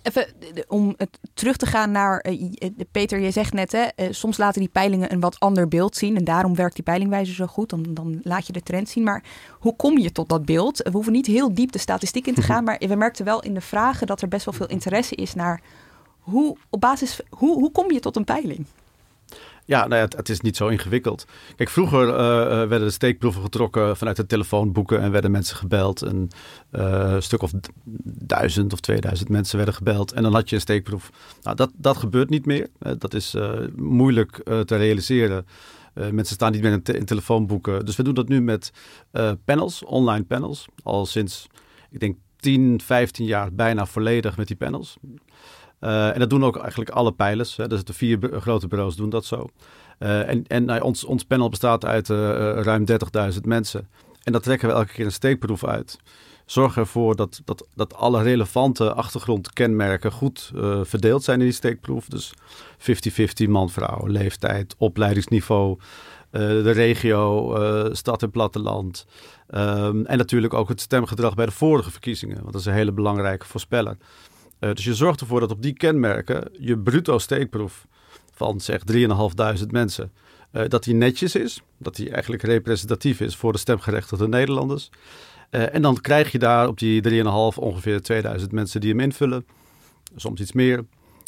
Even 0.02 0.26
om 0.68 0.94
het 0.96 1.18
terug 1.34 1.56
te 1.56 1.66
gaan 1.66 1.90
naar 1.90 2.24
uh, 2.28 2.52
Peter, 2.90 3.20
je 3.20 3.30
zegt 3.30 3.52
net, 3.52 3.72
hè, 3.72 3.86
uh, 3.96 4.06
soms 4.10 4.36
laten 4.36 4.60
die 4.60 4.70
peilingen 4.70 5.12
een 5.12 5.20
wat 5.20 5.40
ander 5.40 5.68
beeld 5.68 5.96
zien. 5.96 6.16
En 6.16 6.24
daarom 6.24 6.54
werkt 6.54 6.74
die 6.74 6.84
peilingwijzer 6.84 7.34
zo 7.34 7.46
goed. 7.46 7.70
Dan, 7.70 7.86
dan 7.88 8.20
laat 8.22 8.46
je 8.46 8.52
de 8.52 8.62
trend 8.62 8.88
zien. 8.88 9.04
Maar 9.04 9.22
hoe 9.58 9.76
kom 9.76 9.98
je 9.98 10.12
tot 10.12 10.28
dat 10.28 10.44
beeld? 10.44 10.78
We 10.78 10.90
hoeven 10.90 11.12
niet 11.12 11.26
heel 11.26 11.54
diep 11.54 11.72
de 11.72 11.78
statistiek 11.78 12.26
in 12.26 12.34
te 12.34 12.42
gaan. 12.42 12.64
Maar 12.64 12.78
we 12.78 12.94
merkten 12.94 13.24
wel 13.24 13.42
in 13.42 13.54
de 13.54 13.60
vragen 13.60 14.06
dat 14.06 14.22
er 14.22 14.28
best 14.28 14.44
wel 14.44 14.54
veel 14.54 14.68
interesse 14.68 15.14
is 15.14 15.34
naar 15.34 15.62
hoe, 16.20 16.56
op 16.70 16.80
basis, 16.80 17.20
hoe, 17.28 17.58
hoe 17.58 17.72
kom 17.72 17.92
je 17.92 18.00
tot 18.00 18.16
een 18.16 18.24
peiling? 18.24 18.66
Ja, 19.70 19.86
nou 19.86 20.00
ja, 20.00 20.16
het, 20.16 20.28
is 20.28 20.40
niet 20.40 20.56
zo 20.56 20.68
ingewikkeld. 20.68 21.24
Kijk, 21.56 21.68
vroeger 21.68 22.08
uh, 22.08 22.14
werden 22.68 22.80
de 22.80 22.90
steekproeven 22.90 23.42
getrokken 23.42 23.96
vanuit 23.96 24.16
de 24.16 24.26
telefoonboeken 24.26 25.00
en 25.00 25.10
werden 25.10 25.30
mensen 25.30 25.56
gebeld. 25.56 26.00
Een 26.00 26.30
uh, 26.72 27.20
stuk 27.20 27.42
of 27.42 27.52
duizend 28.26 28.72
of 28.72 28.80
tweeduizend 28.80 29.28
mensen 29.28 29.56
werden 29.56 29.74
gebeld 29.74 30.12
en 30.12 30.22
dan 30.22 30.34
had 30.34 30.48
je 30.48 30.54
een 30.54 30.60
steekproef. 30.60 31.10
Nou, 31.42 31.56
dat, 31.56 31.70
dat 31.76 31.96
gebeurt 31.96 32.30
niet 32.30 32.46
meer. 32.46 32.68
dat 32.98 33.14
is 33.14 33.36
moeilijk 33.76 34.42
te 34.64 34.76
realiseren. 34.76 35.46
mensen 35.94 36.34
staan 36.34 36.52
niet 36.52 36.62
meer 36.62 36.72
in, 36.72 36.82
in, 36.82 37.04
telefoonboeken. 37.04 37.84
Dus 37.84 37.96
we 37.96 38.02
doen 38.02 38.14
dat 38.14 38.28
nu 38.28 38.42
met 38.42 38.72
panels, 39.44 39.84
online 39.84 40.24
panels. 40.24 40.66
Al 40.82 41.06
sinds, 41.06 41.46
ik 41.90 42.00
denk, 42.00 42.16
10, 42.36 42.80
15 42.80 43.26
jaar 43.26 43.52
bijna 43.52 43.86
volledig 43.86 44.36
met 44.36 44.46
die 44.46 44.56
panels. 44.56 44.96
Uh, 45.80 46.12
en 46.12 46.18
dat 46.18 46.30
doen 46.30 46.44
ook 46.44 46.56
eigenlijk 46.56 46.90
alle 46.90 47.12
pijlers. 47.12 47.56
Hè. 47.56 47.68
Dus 47.68 47.84
de 47.84 47.92
vier 47.92 48.18
grote 48.32 48.68
bureaus 48.68 48.96
doen 48.96 49.10
dat 49.10 49.24
zo. 49.24 49.48
Uh, 49.98 50.28
en 50.28 50.44
en 50.46 50.64
nou, 50.64 50.80
ons, 50.80 51.04
ons 51.04 51.24
panel 51.24 51.48
bestaat 51.48 51.84
uit 51.84 52.08
uh, 52.08 52.16
ruim 52.62 52.84
30.000 53.32 53.40
mensen. 53.42 53.88
En 54.22 54.32
dat 54.32 54.42
trekken 54.42 54.68
we 54.68 54.74
elke 54.74 54.92
keer 54.92 55.04
een 55.04 55.12
steekproef 55.12 55.64
uit. 55.64 55.98
Zorg 56.46 56.76
ervoor 56.76 57.16
dat, 57.16 57.40
dat, 57.44 57.66
dat 57.74 57.94
alle 57.94 58.22
relevante 58.22 58.92
achtergrondkenmerken 58.92 60.12
goed 60.12 60.52
verdeeld 60.82 61.24
zijn 61.24 61.38
in 61.38 61.44
die 61.44 61.54
steekproef. 61.54 62.06
Dus 62.06 62.32
50-50 63.46 63.48
man-vrouw, 63.48 64.06
leeftijd, 64.06 64.74
opleidingsniveau, 64.78 65.78
de 66.30 66.70
regio, 66.70 67.54
stad 67.92 68.22
en 68.22 68.30
platteland. 68.30 69.06
Um, 69.54 70.06
en 70.06 70.18
natuurlijk 70.18 70.54
ook 70.54 70.68
het 70.68 70.80
stemgedrag 70.80 71.34
bij 71.34 71.46
de 71.46 71.52
vorige 71.52 71.90
verkiezingen. 71.90 72.40
Want 72.40 72.52
dat 72.52 72.60
is 72.60 72.66
een 72.66 72.72
hele 72.72 72.92
belangrijke 72.92 73.46
voorspeller. 73.46 73.96
Uh, 74.60 74.72
dus 74.72 74.84
je 74.84 74.94
zorgt 74.94 75.20
ervoor 75.20 75.40
dat 75.40 75.50
op 75.50 75.62
die 75.62 75.72
kenmerken 75.72 76.48
je 76.58 76.78
bruto 76.78 77.18
steekproef 77.18 77.86
van 78.32 78.60
zeg 78.60 78.80
3.500 78.92 79.66
mensen, 79.70 80.12
uh, 80.52 80.62
dat 80.68 80.84
die 80.84 80.94
netjes 80.94 81.34
is. 81.34 81.62
Dat 81.78 81.96
die 81.96 82.10
eigenlijk 82.10 82.42
representatief 82.42 83.20
is 83.20 83.36
voor 83.36 83.52
de 83.52 83.58
stemgerechtigde 83.58 84.28
Nederlanders. 84.28 84.90
Uh, 85.50 85.74
en 85.74 85.82
dan 85.82 86.00
krijg 86.00 86.32
je 86.32 86.38
daar 86.38 86.68
op 86.68 86.78
die 86.78 87.08
3,5 87.08 87.58
ongeveer 87.58 88.02
2000 88.02 88.52
mensen 88.52 88.80
die 88.80 88.90
hem 88.90 89.00
invullen. 89.00 89.46
Soms 90.16 90.40
iets 90.40 90.52
meer. 90.52 90.84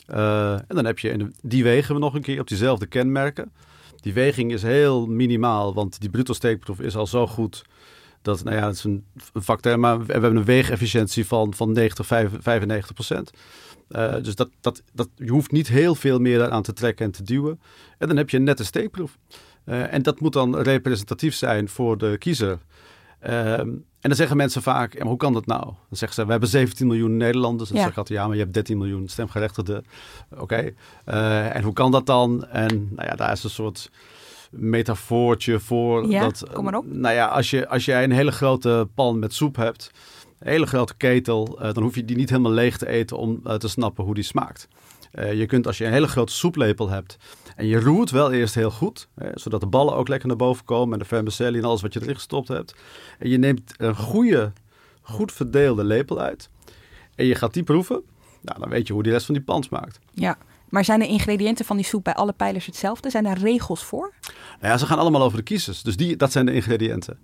en 0.06 0.64
dan 0.68 0.84
heb 0.84 0.98
je, 0.98 1.30
die 1.42 1.62
wegen 1.62 1.94
we 1.94 2.00
nog 2.00 2.14
een 2.14 2.22
keer 2.22 2.40
op 2.40 2.48
diezelfde 2.48 2.86
kenmerken. 2.86 3.52
Die 4.00 4.12
weging 4.12 4.52
is 4.52 4.62
heel 4.62 5.06
minimaal, 5.06 5.74
want 5.74 6.00
die 6.00 6.10
bruto 6.10 6.32
steekproef 6.32 6.80
is 6.80 6.96
al 6.96 7.06
zo 7.06 7.26
goed 7.26 7.64
dat, 8.22 8.44
nou 8.44 8.56
ja, 8.56 8.62
dat 8.62 8.74
is 8.74 8.84
een, 8.84 9.04
factor, 9.42 9.78
maar 9.78 10.06
we 10.06 10.12
hebben 10.12 10.36
een 10.36 10.44
weegefficiëntie 10.44 11.26
van, 11.26 11.54
van 11.54 11.72
90, 11.72 12.06
95 12.06 12.92
procent. 12.92 13.30
Uh, 13.88 14.14
dus 14.22 14.34
dat, 14.34 14.50
dat, 14.60 14.82
dat, 14.92 15.08
je 15.16 15.30
hoeft 15.30 15.50
niet 15.50 15.68
heel 15.68 15.94
veel 15.94 16.18
meer 16.18 16.50
aan 16.50 16.62
te 16.62 16.72
trekken 16.72 17.04
en 17.04 17.12
te 17.12 17.22
duwen. 17.22 17.60
En 17.98 18.08
dan 18.08 18.16
heb 18.16 18.30
je 18.30 18.36
een 18.36 18.44
nette 18.44 18.64
steekproef. 18.64 19.18
Uh, 19.64 19.92
en 19.92 20.02
dat 20.02 20.20
moet 20.20 20.32
dan 20.32 20.56
representatief 20.56 21.34
zijn 21.34 21.68
voor 21.68 21.98
de 21.98 22.16
kiezer. 22.18 22.58
Uh, 23.26 23.58
en 24.02 24.08
dan 24.08 24.16
zeggen 24.16 24.36
mensen 24.36 24.62
vaak, 24.62 24.92
ja, 24.92 24.98
maar 24.98 25.08
hoe 25.08 25.16
kan 25.16 25.32
dat 25.32 25.46
nou? 25.46 25.64
Dan 25.64 25.74
zeggen 25.90 26.14
ze, 26.14 26.24
we 26.24 26.30
hebben 26.30 26.48
17 26.48 26.86
miljoen 26.86 27.16
Nederlanders. 27.16 27.68
En 27.70 27.76
dan 27.76 27.84
ja. 27.84 27.92
zeg 27.94 28.04
ik 28.04 28.10
ja, 28.10 28.26
maar 28.26 28.36
je 28.36 28.42
hebt 28.42 28.54
13 28.54 28.78
miljoen 28.78 29.08
stemgerechtigden. 29.08 29.84
Oké, 30.30 30.42
okay. 30.42 30.74
Uh, 31.06 31.56
en 31.56 31.62
hoe 31.62 31.72
kan 31.72 31.90
dat 31.90 32.06
dan? 32.06 32.46
En 32.46 32.88
nou 32.94 33.08
ja, 33.08 33.14
daar 33.14 33.32
is 33.32 33.44
een 33.44 33.50
soort 33.50 33.90
metafoortje 34.52 35.60
voor. 35.60 36.10
Ja, 36.10 36.20
dat, 36.20 36.44
kom 36.52 36.64
maar 36.64 36.76
op. 36.76 36.84
Nou 36.86 37.14
ja, 37.14 37.26
als, 37.26 37.50
je, 37.50 37.68
als 37.68 37.84
jij 37.84 38.04
een 38.04 38.12
hele 38.12 38.32
grote 38.32 38.88
pan 38.94 39.18
met 39.18 39.34
soep 39.34 39.56
hebt, 39.56 39.90
een 40.38 40.50
hele 40.50 40.66
grote 40.66 40.96
ketel, 40.96 41.58
uh, 41.62 41.72
dan 41.72 41.82
hoef 41.82 41.94
je 41.94 42.04
die 42.04 42.16
niet 42.16 42.30
helemaal 42.30 42.52
leeg 42.52 42.78
te 42.78 42.86
eten 42.86 43.16
om 43.16 43.40
uh, 43.46 43.54
te 43.54 43.68
snappen 43.68 44.04
hoe 44.04 44.14
die 44.14 44.24
smaakt. 44.24 44.68
Uh, 45.14 45.32
je 45.32 45.46
kunt 45.46 45.66
als 45.66 45.78
je 45.78 45.84
een 45.84 45.92
hele 45.92 46.08
grote 46.08 46.32
soeplepel 46.32 46.88
hebt 46.88 47.16
en 47.56 47.66
je 47.66 47.80
roert 47.80 48.10
wel 48.10 48.32
eerst 48.32 48.54
heel 48.54 48.70
goed, 48.70 49.08
hè, 49.14 49.30
zodat 49.34 49.60
de 49.60 49.66
ballen 49.66 49.94
ook 49.94 50.08
lekker 50.08 50.28
naar 50.28 50.36
boven 50.36 50.64
komen 50.64 50.92
en 50.92 50.98
de 50.98 51.04
vermicelli 51.04 51.58
en 51.58 51.64
alles 51.64 51.82
wat 51.82 51.92
je 51.92 52.02
erin 52.02 52.14
gestopt 52.14 52.48
hebt. 52.48 52.74
En 53.18 53.28
je 53.28 53.38
neemt 53.38 53.74
een 53.76 53.96
goede, 53.96 54.52
goed 55.02 55.32
verdeelde 55.32 55.84
lepel 55.84 56.20
uit 56.20 56.48
en 57.14 57.26
je 57.26 57.34
gaat 57.34 57.54
die 57.54 57.62
proeven. 57.62 58.02
Nou, 58.40 58.58
dan 58.58 58.68
weet 58.68 58.86
je 58.86 58.92
hoe 58.92 59.02
die 59.02 59.12
rest 59.12 59.26
van 59.26 59.34
die 59.34 59.44
pan 59.44 59.62
smaakt. 59.62 59.98
Ja, 60.14 60.38
maar 60.72 60.84
zijn 60.84 60.98
de 60.98 61.06
ingrediënten 61.06 61.64
van 61.64 61.76
die 61.76 61.84
soep 61.84 62.04
bij 62.04 62.14
alle 62.14 62.32
pijlers 62.32 62.66
hetzelfde? 62.66 63.10
Zijn 63.10 63.24
daar 63.24 63.38
regels 63.38 63.84
voor? 63.84 64.12
Nou 64.60 64.72
ja, 64.72 64.78
ze 64.78 64.86
gaan 64.86 64.98
allemaal 64.98 65.22
over 65.22 65.36
de 65.36 65.44
kiezers. 65.44 65.82
Dus 65.82 65.96
die, 65.96 66.16
dat 66.16 66.32
zijn 66.32 66.46
de 66.46 66.52
ingrediënten. 66.52 67.18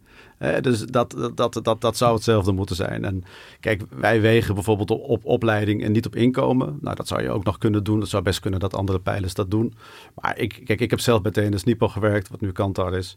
dus 0.61 0.81
dat, 0.81 1.31
dat, 1.35 1.61
dat, 1.63 1.81
dat 1.81 1.97
zou 1.97 2.15
hetzelfde 2.15 2.53
moeten 2.53 2.77
zijn. 2.77 3.05
En 3.05 3.25
kijk, 3.61 3.83
wij 3.91 4.21
wegen 4.21 4.55
bijvoorbeeld 4.55 4.91
op, 4.91 5.03
op, 5.03 5.25
opleiding 5.25 5.85
en 5.85 5.93
niet 5.93 6.07
op 6.07 6.17
inkomen. 6.17 6.79
Nou, 6.81 6.97
dat 6.97 7.09
zou 7.09 7.23
je 7.23 7.31
ook 7.31 7.45
nog 7.45 7.59
kunnen 7.59 7.85
doen. 7.85 8.01
Dat 8.01 8.09
zou 8.09 8.23
best 8.23 8.41
kunnen 8.41 8.61
dat 8.61 8.75
andere 8.75 9.01
pijlers 9.01 9.35
dat 9.35 9.51
doen. 9.51 9.75
Maar 10.15 10.39
ik, 10.39 10.61
kijk, 10.65 10.81
ik 10.81 10.91
heb 10.91 11.01
zelf 11.01 11.23
meteen 11.23 11.51
de 11.51 11.59
SNIPO 11.59 11.89
gewerkt, 11.89 12.29
wat 12.29 12.41
nu 12.41 12.53
Kantar 12.53 12.95
is. 12.95 13.15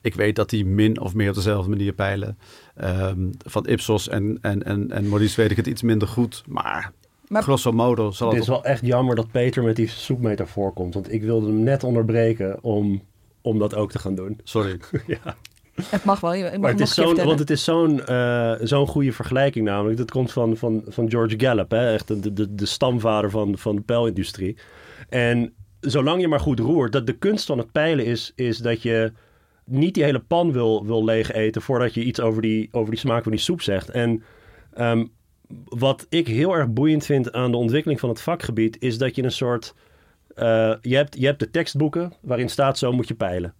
Ik 0.00 0.14
weet 0.14 0.36
dat 0.36 0.50
die 0.50 0.66
min 0.66 1.00
of 1.00 1.14
meer 1.14 1.28
op 1.28 1.34
dezelfde 1.34 1.70
manier 1.70 1.92
peilen. 1.92 2.38
Um, 2.84 3.30
van 3.46 3.66
Ipsos 3.66 4.08
en, 4.08 4.38
en, 4.40 4.62
en, 4.62 4.90
en 4.90 5.08
Maurice 5.08 5.40
weet 5.40 5.50
ik 5.50 5.56
het 5.56 5.66
iets 5.66 5.82
minder 5.82 6.08
goed. 6.08 6.42
Maar 6.46 6.92
maar, 7.28 7.42
Grosso 7.42 7.72
modo 7.72 8.10
zal 8.10 8.26
het... 8.26 8.36
Het 8.36 8.44
is 8.44 8.50
wel 8.50 8.64
echt 8.64 8.86
jammer 8.86 9.16
dat 9.16 9.30
Peter 9.30 9.62
met 9.62 9.76
die 9.76 9.88
soepmetafoor 9.88 10.72
komt. 10.72 10.94
Want 10.94 11.12
ik 11.12 11.22
wilde 11.22 11.46
hem 11.46 11.62
net 11.62 11.84
onderbreken 11.84 12.58
om, 12.62 13.02
om 13.42 13.58
dat 13.58 13.74
ook 13.74 13.90
te 13.90 13.98
gaan 13.98 14.14
doen. 14.14 14.40
Sorry. 14.44 14.80
ja. 15.06 15.36
Het 15.82 16.04
mag 16.04 16.20
wel. 16.20 16.34
Je 16.34 16.44
mag 16.44 16.58
maar 16.58 16.70
het 16.70 16.80
is 16.80 16.94
zo'n, 16.94 17.14
want 17.14 17.38
het 17.38 17.50
is 17.50 17.64
zo'n, 17.64 18.00
uh, 18.08 18.54
zo'n 18.60 18.86
goede 18.86 19.12
vergelijking 19.12 19.64
namelijk. 19.64 19.98
Dat 19.98 20.10
komt 20.10 20.32
van, 20.32 20.56
van, 20.56 20.82
van 20.86 21.10
George 21.10 21.34
Gallup. 21.38 21.70
Hè? 21.70 21.92
Echt 21.92 22.08
de, 22.08 22.32
de, 22.32 22.54
de 22.54 22.66
stamvader 22.66 23.30
van, 23.30 23.58
van 23.58 23.76
de 23.76 23.82
pijlindustrie. 23.82 24.56
En 25.08 25.52
zolang 25.80 26.20
je 26.20 26.28
maar 26.28 26.40
goed 26.40 26.58
roert. 26.58 26.92
Dat 26.92 27.06
de 27.06 27.18
kunst 27.18 27.46
van 27.46 27.58
het 27.58 27.72
peilen 27.72 28.04
is, 28.04 28.32
is 28.34 28.58
dat 28.58 28.82
je 28.82 29.12
niet 29.64 29.94
die 29.94 30.04
hele 30.04 30.20
pan 30.20 30.52
wil, 30.52 30.86
wil 30.86 31.04
leeg 31.04 31.32
eten... 31.32 31.62
voordat 31.62 31.94
je 31.94 32.04
iets 32.04 32.20
over 32.20 32.42
die, 32.42 32.68
over 32.72 32.90
die 32.90 32.98
smaak 32.98 33.22
van 33.22 33.32
die 33.32 33.40
soep 33.40 33.62
zegt. 33.62 33.88
En... 33.90 34.22
Um, 34.78 35.12
wat 35.64 36.06
ik 36.08 36.28
heel 36.28 36.54
erg 36.54 36.68
boeiend 36.68 37.04
vind 37.04 37.32
aan 37.32 37.50
de 37.50 37.56
ontwikkeling 37.56 38.00
van 38.00 38.08
het 38.08 38.20
vakgebied, 38.20 38.76
is 38.80 38.98
dat 38.98 39.16
je 39.16 39.22
een 39.22 39.32
soort. 39.32 39.74
Uh, 40.36 40.74
je, 40.80 40.96
hebt, 40.96 41.18
je 41.18 41.26
hebt 41.26 41.38
de 41.38 41.50
tekstboeken 41.50 42.12
waarin 42.20 42.48
staat 42.48 42.78
zo 42.78 42.92
moet 42.92 43.08
je 43.08 43.14
peilen. 43.14 43.54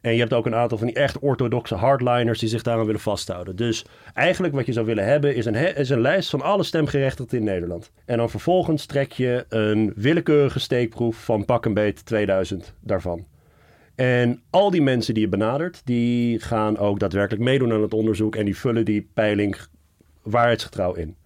En 0.00 0.12
je 0.12 0.18
hebt 0.18 0.32
ook 0.32 0.46
een 0.46 0.54
aantal 0.54 0.78
van 0.78 0.86
die 0.86 0.96
echt 0.96 1.18
orthodoxe 1.18 1.74
hardliners 1.74 2.38
die 2.38 2.48
zich 2.48 2.62
daaraan 2.62 2.86
willen 2.86 3.00
vasthouden. 3.00 3.56
Dus 3.56 3.84
eigenlijk 4.14 4.54
wat 4.54 4.66
je 4.66 4.72
zou 4.72 4.86
willen 4.86 5.04
hebben 5.04 5.34
is 5.34 5.46
een, 5.46 5.76
is 5.76 5.90
een 5.90 6.00
lijst 6.00 6.30
van 6.30 6.40
alle 6.40 6.62
stemgerechtigden 6.62 7.38
in 7.38 7.44
Nederland. 7.44 7.90
En 8.04 8.16
dan 8.16 8.30
vervolgens 8.30 8.86
trek 8.86 9.12
je 9.12 9.44
een 9.48 9.92
willekeurige 9.96 10.60
steekproef 10.60 11.24
van 11.24 11.44
pak 11.44 11.64
een 11.64 11.74
beet 11.74 12.04
2000 12.04 12.74
daarvan. 12.80 13.26
En 13.94 14.42
al 14.50 14.70
die 14.70 14.82
mensen 14.82 15.14
die 15.14 15.22
je 15.22 15.28
benadert, 15.28 15.82
die 15.84 16.40
gaan 16.40 16.78
ook 16.78 16.98
daadwerkelijk 16.98 17.44
meedoen 17.44 17.72
aan 17.72 17.82
het 17.82 17.94
onderzoek 17.94 18.36
en 18.36 18.44
die 18.44 18.56
vullen 18.56 18.84
die 18.84 19.08
peiling 19.14 19.56
waarheidsgetrouw 20.22 20.94
in. 20.94 21.16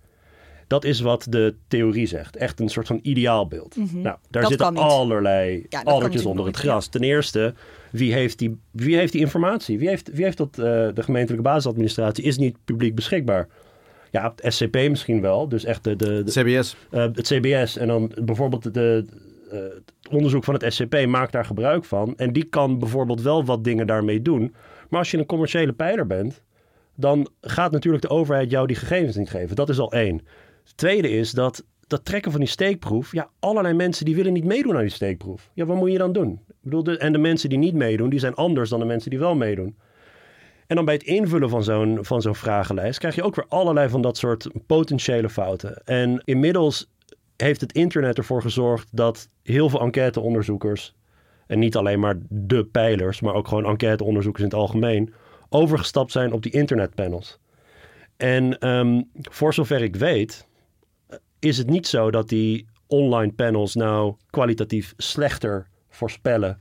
Dat 0.71 0.85
is 0.85 1.01
wat 1.01 1.27
de 1.29 1.55
theorie 1.69 2.07
zegt. 2.07 2.37
Echt 2.37 2.61
een 2.61 2.69
soort 2.69 2.87
van 2.87 2.99
ideaalbeeld. 3.03 3.77
Mm 3.77 3.89
-hmm. 3.91 4.03
Nou, 4.03 4.17
daar 4.29 4.43
dat 4.43 4.51
zitten 4.51 4.77
allerlei 4.77 5.67
ja, 5.69 5.83
allertjes 5.83 6.27
onder 6.27 6.47
het 6.47 6.57
gras. 6.57 6.85
Ja. 6.85 6.91
Ten 6.91 7.03
eerste, 7.03 7.55
wie 7.91 8.13
heeft 8.13 8.39
die, 8.39 8.59
wie 8.71 8.97
heeft 8.97 9.13
die 9.13 9.21
informatie? 9.21 9.79
Wie 9.79 9.89
heeft, 9.89 10.11
wie 10.13 10.25
heeft 10.25 10.37
dat? 10.37 10.59
Uh, 10.59 10.65
de 10.65 11.03
gemeentelijke 11.03 11.45
basisadministratie 11.45 12.25
is 12.25 12.39
niet 12.39 12.57
publiek 12.65 12.95
beschikbaar. 12.95 13.49
Ja, 14.11 14.33
het 14.37 14.55
SCP 14.55 14.75
misschien 14.75 15.21
wel. 15.21 15.49
Dus 15.49 15.65
echt 15.65 15.85
de... 15.85 15.97
de, 15.97 16.23
de 16.25 16.31
CBS. 16.31 16.77
Uh, 16.91 17.01
het 17.01 17.27
CBS. 17.27 17.77
En 17.77 17.87
dan 17.89 18.13
bijvoorbeeld 18.25 18.75
de, 18.75 19.05
uh, 19.53 19.59
het 19.61 19.93
onderzoek 20.11 20.45
van 20.45 20.55
het 20.55 20.73
SCP 20.73 21.07
maakt 21.07 21.33
daar 21.33 21.45
gebruik 21.45 21.85
van. 21.85 22.15
En 22.17 22.33
die 22.33 22.45
kan 22.45 22.79
bijvoorbeeld 22.79 23.23
wel 23.23 23.45
wat 23.45 23.65
dingen 23.65 23.87
daarmee 23.87 24.23
doen. 24.23 24.55
Maar 24.89 24.99
als 24.99 25.11
je 25.11 25.19
een 25.19 25.27
commerciële 25.27 25.73
pijler 25.73 26.07
bent 26.07 26.43
dan 26.95 27.29
gaat 27.41 27.73
natuurlijk 27.73 28.03
de 28.03 28.11
overheid 28.11 28.51
jou 28.51 28.67
die 28.67 28.77
gegevens 28.77 29.17
niet 29.17 29.31
geven. 29.31 29.57
Dat 29.57 29.69
is 29.69 29.79
al 29.79 29.93
één. 29.93 30.21
Het 30.65 30.77
tweede 30.77 31.11
is 31.11 31.31
dat 31.31 31.65
dat 31.87 32.05
trekken 32.05 32.31
van 32.31 32.41
die 32.41 32.49
steekproef, 32.49 33.13
ja, 33.13 33.31
allerlei 33.39 33.75
mensen 33.75 34.05
die 34.05 34.15
willen 34.15 34.33
niet 34.33 34.45
meedoen 34.45 34.75
aan 34.75 34.81
die 34.81 34.91
steekproef. 34.91 35.51
Ja, 35.55 35.65
wat 35.65 35.77
moet 35.77 35.93
je 35.93 35.99
dan 35.99 36.13
doen? 36.13 36.41
Ik 36.49 36.55
bedoel, 36.61 36.97
en 36.97 37.13
de 37.13 37.19
mensen 37.19 37.49
die 37.49 37.59
niet 37.59 37.75
meedoen, 37.75 38.11
die 38.11 38.19
zijn 38.19 38.35
anders 38.35 38.71
dan 38.71 38.79
de 38.79 38.85
mensen 38.85 39.11
die 39.11 39.19
wel 39.19 39.35
meedoen. 39.35 39.77
En 40.67 40.77
dan 40.77 40.85
bij 40.85 40.95
het 40.95 41.03
invullen 41.03 41.49
van 41.49 41.65
zo'n, 41.65 41.99
van 42.01 42.23
zo'n 42.23 42.35
vragenlijst 42.35 42.99
krijg 42.99 43.15
je 43.15 43.23
ook 43.23 43.35
weer 43.35 43.47
allerlei 43.49 43.89
van 43.89 44.03
dat 44.03 44.17
soort 44.17 44.51
potentiële 44.67 45.29
fouten. 45.29 45.85
En 45.85 46.23
inmiddels 46.25 46.91
heeft 47.37 47.61
het 47.61 47.73
internet 47.73 48.19
ervoor 48.19 48.43
gezorgd 48.43 48.89
dat 48.93 49.29
heel 49.43 49.69
veel 49.69 49.81
enquêteonderzoekers, 49.81 50.95
en 51.47 51.59
niet 51.59 51.77
alleen 51.77 52.01
maar 52.01 52.19
de 52.29 52.65
pijlers, 52.65 53.21
maar 53.21 53.35
ook 53.35 53.49
gewoon 53.49 53.67
enquêteonderzoekers 53.67 54.45
in 54.45 54.51
het 54.51 54.59
algemeen, 54.59 55.15
overgestapt 55.49 56.13
zijn 56.13 56.33
op 56.33 56.43
die 56.43 56.53
internetpanels. 56.53 57.39
En 58.17 58.59
ehm, 58.59 59.03
voor 59.15 59.55
zover 59.55 59.83
ik 59.83 59.97
weet, 59.97 60.49
is 61.41 61.59
het 61.59 61.71
niet 61.71 61.87
zo 61.87 62.11
dat 62.11 62.29
die 62.29 62.67
online 62.87 63.33
panels 63.33 63.75
nou 63.75 64.15
kwalitatief 64.31 64.95
slechter 64.97 65.67
voorspellen 65.89 66.59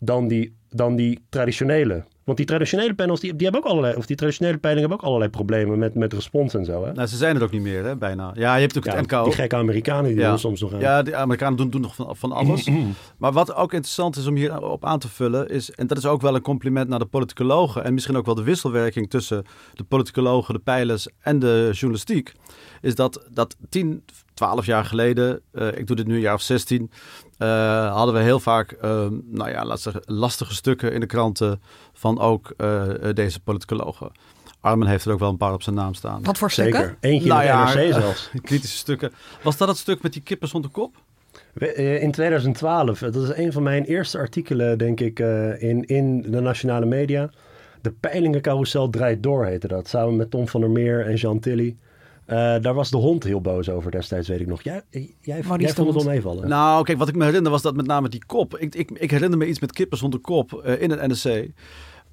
dan 0.00 0.28
die, 0.28 0.56
dan 0.68 0.96
die 0.96 1.24
traditionele. 1.28 2.04
Want 2.24 2.36
die 2.36 2.46
traditionele 2.46 2.94
panels, 2.94 3.20
die, 3.20 3.36
die 3.36 3.46
hebben 3.48 3.64
ook 3.64 3.70
allerlei, 3.70 3.96
of 3.96 4.06
die 4.06 4.16
traditionele 4.16 4.58
peilingen 4.58 4.88
hebben 4.88 5.06
ook 5.06 5.12
allerlei 5.12 5.36
problemen 5.36 5.78
met, 5.78 5.94
met 5.94 6.12
respons 6.12 6.54
en 6.54 6.64
zo. 6.64 6.84
Hè? 6.84 6.92
Nou, 6.92 7.06
ze 7.08 7.16
zijn 7.16 7.36
er 7.36 7.42
ook 7.42 7.50
niet 7.50 7.62
meer, 7.62 7.84
hè, 7.84 7.96
bijna. 7.96 8.30
Ja, 8.34 8.54
je 8.54 8.60
hebt 8.60 8.76
ook 8.76 8.84
Ja, 8.84 8.94
het 8.96 9.10
NKO. 9.10 9.24
Die 9.24 9.32
gekke 9.32 9.56
Amerikanen 9.56 10.10
die 10.10 10.20
Ja. 10.20 10.28
doen 10.28 10.38
soms 10.38 10.60
nog 10.60 10.72
aan. 10.72 10.80
Ja, 10.80 11.02
de 11.02 11.16
Amerikanen 11.16 11.56
doen, 11.56 11.70
doen 11.70 11.80
nog 11.80 11.94
van, 11.94 12.16
van 12.16 12.32
alles. 12.32 12.68
maar 13.18 13.32
wat 13.32 13.54
ook 13.54 13.72
interessant 13.72 14.16
is 14.16 14.26
om 14.26 14.34
hier 14.36 14.62
op 14.62 14.84
aan 14.84 14.98
te 14.98 15.08
vullen, 15.08 15.48
is, 15.48 15.70
en 15.70 15.86
dat 15.86 15.98
is 15.98 16.06
ook 16.06 16.20
wel 16.20 16.34
een 16.34 16.40
compliment 16.42 16.88
naar 16.88 16.98
de 16.98 17.06
politicologen, 17.06 17.84
en 17.84 17.94
misschien 17.94 18.16
ook 18.16 18.26
wel 18.26 18.34
de 18.34 18.42
wisselwerking 18.42 19.10
tussen 19.10 19.44
de 19.74 19.84
politicologen, 19.84 20.54
de 20.54 20.60
pijlers 20.60 21.08
en 21.20 21.38
de 21.38 21.68
journalistiek, 21.72 22.32
is 22.80 22.94
dat, 22.94 23.26
dat 23.30 23.56
10, 23.68 24.04
12 24.34 24.66
jaar 24.66 24.84
geleden, 24.84 25.40
eh, 25.52 25.66
ik 25.78 25.86
doe 25.86 25.96
dit 25.96 26.06
nu 26.06 26.14
een 26.14 26.20
jaar 26.20 26.34
of 26.34 26.42
16, 26.42 26.90
eh, 27.38 27.94
hadden 27.94 28.14
we 28.14 28.20
heel 28.20 28.40
vaak, 28.40 28.72
eh, 28.72 29.06
nou 29.24 29.50
ja, 29.50 29.64
laat 29.64 29.80
zeggen, 29.80 30.02
lastige 30.04 30.54
stukken 30.54 30.92
in 30.92 31.00
de 31.00 31.06
kranten 31.06 31.60
van 31.92 32.20
ook 32.20 32.52
eh, 32.56 32.82
deze 33.14 33.40
politicologen. 33.40 34.10
Armen 34.60 34.88
heeft 34.88 35.04
er 35.04 35.12
ook 35.12 35.18
wel 35.18 35.28
een 35.30 35.36
paar 35.36 35.52
op 35.52 35.62
zijn 35.62 35.74
naam 35.76 35.94
staan. 35.94 36.22
Wat 36.22 36.38
voor 36.38 36.50
stukken? 36.50 36.80
Zeker. 36.80 36.96
Eentje 37.00 37.28
Nou 37.28 37.40
in 37.40 37.46
ja, 37.46 37.72
de 37.72 37.78
NRC 37.78 37.88
eh, 37.88 37.94
zelfs. 38.02 38.30
Kritische 38.42 38.76
stukken. 38.76 39.12
Was 39.42 39.56
dat 39.56 39.68
het 39.68 39.76
stuk 39.76 40.02
met 40.02 40.12
die 40.12 40.22
kippen 40.22 40.48
zonder 40.48 40.70
kop? 40.70 40.94
Eh, 41.54 42.02
In 42.02 42.10
2012, 42.10 43.02
eh, 43.02 43.12
dat 43.12 43.22
is 43.22 43.36
een 43.36 43.52
van 43.52 43.62
mijn 43.62 43.84
eerste 43.84 44.18
artikelen, 44.18 44.78
denk 44.78 45.00
ik, 45.00 45.20
eh, 45.20 45.62
in, 45.62 45.84
in 45.84 46.22
de 46.22 46.40
nationale 46.40 46.86
media. 46.86 47.30
De 47.80 47.92
peilingencarousel 48.00 48.90
draait 48.90 49.22
door, 49.22 49.44
heette 49.44 49.68
dat. 49.68 49.88
Samen 49.88 50.16
met 50.16 50.30
Tom 50.30 50.48
van 50.48 50.60
der 50.60 50.70
Meer 50.70 51.06
en 51.06 51.14
Jean 51.14 51.40
Tilly. 51.40 51.76
Eh, 52.26 52.36
daar 52.60 52.74
was 52.74 52.90
de 52.90 52.96
hond 52.96 53.24
heel 53.24 53.40
boos 53.40 53.68
over 53.68 53.90
destijds, 53.90 54.28
weet 54.28 54.40
ik 54.40 54.46
nog. 54.46 54.62
Jij, 54.62 54.82
jij, 54.90 55.10
jij 55.20 55.42
vond 55.42 55.62
het 55.62 55.76
Hond. 55.76 55.94
wel 55.94 56.04
meevallen. 56.04 56.48
Nou, 56.48 56.84
kijk, 56.84 56.98
wat 56.98 57.08
ik 57.08 57.14
me 57.16 57.24
herinner 57.24 57.50
was 57.50 57.62
dat 57.62 57.76
met 57.76 57.86
name 57.86 58.08
die 58.08 58.24
kop. 58.26 58.58
Ik, 58.58 58.74
ik, 58.74 58.90
ik 58.90 59.10
herinner 59.10 59.38
me 59.38 59.46
iets 59.46 59.60
met 59.60 59.72
kippen 59.72 59.98
zonder 59.98 60.20
kop 60.20 60.52
eh, 60.52 60.82
in 60.82 60.90
het 60.90 61.06
NSC. 61.08 61.48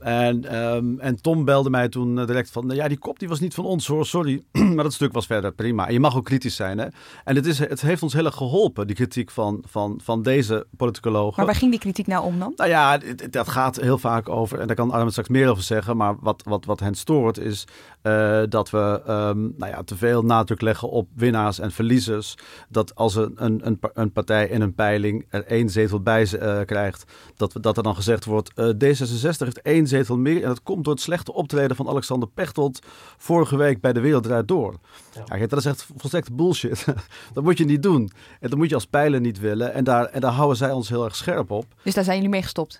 En, 0.01 0.45
ehm, 0.45 0.99
en 0.99 1.21
Tom 1.21 1.45
belde 1.45 1.69
mij 1.69 1.89
toen 1.89 2.19
eh, 2.19 2.25
direct 2.27 2.51
van, 2.51 2.65
nou 2.65 2.77
ja, 2.79 2.87
die 2.87 2.97
kop 2.97 3.19
die 3.19 3.27
was 3.27 3.39
niet 3.39 3.53
van 3.53 3.65
ons 3.65 3.87
hoor, 3.87 4.05
sorry. 4.05 4.43
maar 4.75 4.83
dat 4.83 4.93
stuk 4.93 5.13
was 5.13 5.25
verder 5.25 5.51
prima. 5.53 5.87
En 5.87 5.93
je 5.93 5.99
mag 5.99 6.15
ook 6.15 6.25
kritisch 6.25 6.55
zijn, 6.55 6.77
hè. 6.77 6.85
En 7.23 7.35
het, 7.35 7.45
is, 7.45 7.59
het 7.59 7.81
heeft 7.81 8.03
ons 8.03 8.13
heel 8.13 8.25
erg 8.25 8.35
geholpen, 8.35 8.87
die 8.87 8.95
kritiek 8.95 9.31
van, 9.31 9.63
van, 9.67 9.99
van 10.03 10.21
deze 10.21 10.65
politicologen. 10.77 11.33
Maar 11.37 11.45
waar 11.45 11.55
ging 11.55 11.71
die 11.71 11.79
kritiek 11.79 12.07
nou 12.07 12.25
om 12.25 12.39
dan? 12.39 12.53
Nou 12.55 12.69
ja, 12.69 12.99
dat 13.29 13.47
gaat 13.49 13.75
heel 13.75 13.97
vaak 13.97 14.29
over, 14.29 14.59
en 14.59 14.67
daar 14.67 14.75
kan 14.75 14.91
Armin 14.91 15.11
straks 15.11 15.29
meer 15.29 15.49
over 15.49 15.63
zeggen, 15.63 15.97
maar 15.97 16.15
wat, 16.19 16.41
wat, 16.45 16.65
wat 16.65 16.79
hen 16.79 16.95
stoort 16.95 17.37
is 17.37 17.67
eh, 18.01 18.41
dat 18.49 18.69
we 18.69 19.01
ehm, 19.05 19.39
nou 19.41 19.71
ja, 19.71 19.83
te 19.83 19.95
veel 19.97 20.21
nadruk 20.23 20.61
leggen 20.61 20.89
op 20.89 21.07
winnaars 21.15 21.59
en 21.59 21.71
verliezers. 21.71 22.35
Dat 22.69 22.95
als 22.95 23.15
een, 23.15 23.31
een, 23.35 23.59
een, 23.67 23.79
pa- 23.79 23.91
een 23.93 24.11
partij 24.11 24.47
in 24.47 24.61
een 24.61 24.73
peiling 24.75 25.25
er 25.29 25.45
één 25.45 25.69
zetel 25.69 25.99
bij 26.01 26.27
eh, 26.39 26.59
krijgt, 26.65 27.11
dat, 27.35 27.53
dat 27.61 27.77
er 27.77 27.83
dan 27.83 27.95
gezegd 27.95 28.25
wordt, 28.25 28.51
eh, 28.55 28.65
D66 28.67 29.37
heeft 29.37 29.61
één 29.61 29.87
zetel 29.91 30.17
meer 30.17 30.41
en 30.41 30.47
dat 30.47 30.63
komt 30.63 30.83
door 30.83 30.93
het 30.93 31.03
slechte 31.03 31.33
optreden 31.33 31.75
van 31.75 31.87
Alexander 31.87 32.29
Pechtold 32.29 32.79
vorige 33.17 33.57
week 33.57 33.81
bij 33.81 33.93
De 33.93 33.99
Wereld 33.99 34.23
Draait 34.23 34.47
Door. 34.47 34.75
Ja. 35.13 35.23
kijk, 35.23 35.49
dat 35.49 35.59
is 35.59 35.65
echt 35.65 35.87
volstrekt 35.97 36.35
bullshit. 36.35 36.85
dat 37.33 37.43
moet 37.43 37.57
je 37.57 37.65
niet 37.65 37.83
doen. 37.83 38.11
En 38.39 38.49
dat 38.49 38.57
moet 38.57 38.69
je 38.69 38.75
als 38.75 38.85
pijler 38.85 39.19
niet 39.19 39.39
willen. 39.39 39.73
En 39.73 39.83
daar, 39.83 40.05
en 40.05 40.21
daar 40.21 40.31
houden 40.31 40.57
zij 40.57 40.71
ons 40.71 40.89
heel 40.89 41.03
erg 41.03 41.15
scherp 41.15 41.51
op. 41.51 41.65
Dus 41.83 41.93
daar 41.93 42.03
zijn 42.03 42.15
jullie 42.15 42.31
mee 42.31 42.41
gestopt. 42.41 42.79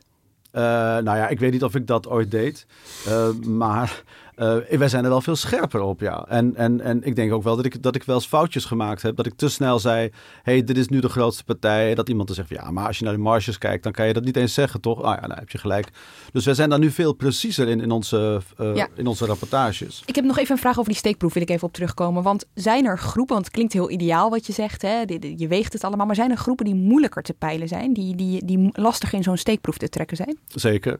Eh, 0.52 0.62
nou 0.98 1.18
ja, 1.18 1.28
ik 1.28 1.40
weet 1.40 1.52
niet 1.52 1.64
of 1.64 1.76
ik 1.76 1.88
dat 1.88 2.08
ooit 2.08 2.32
deed. 2.32 2.66
Eh, 3.08 3.32
maar 3.32 4.04
eh, 4.42 4.78
wij 4.78 4.90
zijn 4.90 5.04
er 5.04 5.10
wel 5.10 5.22
veel 5.22 5.36
scherper 5.36 5.82
op, 5.82 6.00
ja. 6.00 6.26
En, 6.28 6.56
en, 6.56 6.82
en 6.82 7.04
ik 7.04 7.16
denk 7.16 7.34
ook 7.34 7.44
wel 7.44 7.56
dat 7.56 7.66
ik, 7.66 7.84
dat 7.84 7.96
ik 7.96 8.04
wel 8.04 8.16
eens 8.16 8.26
foutjes 8.28 8.66
gemaakt 8.66 9.02
heb. 9.02 9.16
Dat 9.16 9.26
ik 9.26 9.34
te 9.36 9.50
snel 9.50 9.80
zei, 9.80 10.10
hey, 10.44 10.64
dit 10.64 10.78
is 10.78 10.88
nu 10.88 11.00
de 11.00 11.10
grootste 11.10 11.44
partij. 11.44 11.90
En 11.90 11.96
dat 11.96 12.10
iemand 12.10 12.28
dan 12.28 12.36
zegt, 12.36 12.50
ja, 12.50 12.72
maar 12.72 12.88
als 12.88 12.98
je 12.98 13.04
naar 13.04 13.14
de 13.14 13.20
marges 13.20 13.58
kijkt... 13.58 13.84
dan 13.84 13.92
kan 13.92 14.08
je 14.08 14.14
dat 14.14 14.24
niet 14.24 14.36
eens 14.36 14.54
zeggen, 14.54 14.82
toch? 14.82 15.02
Ah 15.02 15.18
ja, 15.22 15.28
nou 15.28 15.40
heb 15.40 15.50
je 15.50 15.58
gelijk. 15.58 15.90
Dus 16.32 16.46
wij 16.46 16.54
zijn 16.54 16.70
daar 16.70 16.80
nu 16.80 16.92
veel 16.92 17.14
preciezer 17.14 17.68
in, 17.68 17.82
in, 17.82 17.92
onze, 17.92 18.42
eh, 18.58 18.76
Ja. 18.76 18.88
in 18.96 19.08
onze 19.08 19.26
rapportages. 19.26 20.04
Ik 20.06 20.16
heb 20.16 20.26
nog 20.26 20.38
even 20.38 20.52
een 20.52 20.62
vraag 20.62 20.78
over 20.78 20.90
die 20.90 21.00
steekproef, 21.00 21.34
wil 21.34 21.44
ik 21.44 21.50
even 21.50 21.68
op 21.68 21.74
terugkomen. 21.74 22.24
Want 22.24 22.46
zijn 22.54 22.86
er 22.86 23.00
groepen, 23.00 23.34
want 23.34 23.46
het 23.46 23.54
klinkt 23.56 23.74
heel 23.74 23.90
ideaal 23.90 24.30
wat 24.30 24.46
je 24.46 24.54
zegt, 24.54 24.82
hè? 24.82 25.04
je 25.38 25.48
weegt 25.48 25.74
het 25.74 25.84
allemaal, 25.84 26.06
maar 26.06 26.16
zijn 26.16 26.32
er 26.32 26.38
groepen 26.38 26.66
die 26.66 26.76
moeilijker 26.76 27.24
te 27.24 27.34
peilen 27.34 27.68
zijn, 27.68 27.94
die, 27.94 28.16
die, 28.16 28.46
die 28.46 28.70
lastiger 28.74 29.18
in 29.18 29.24
zo'n 29.24 29.38
steekproef 29.38 29.78
te 29.78 29.90
trekken 29.90 30.18
zijn? 30.18 30.38
Zeker. 30.48 31.00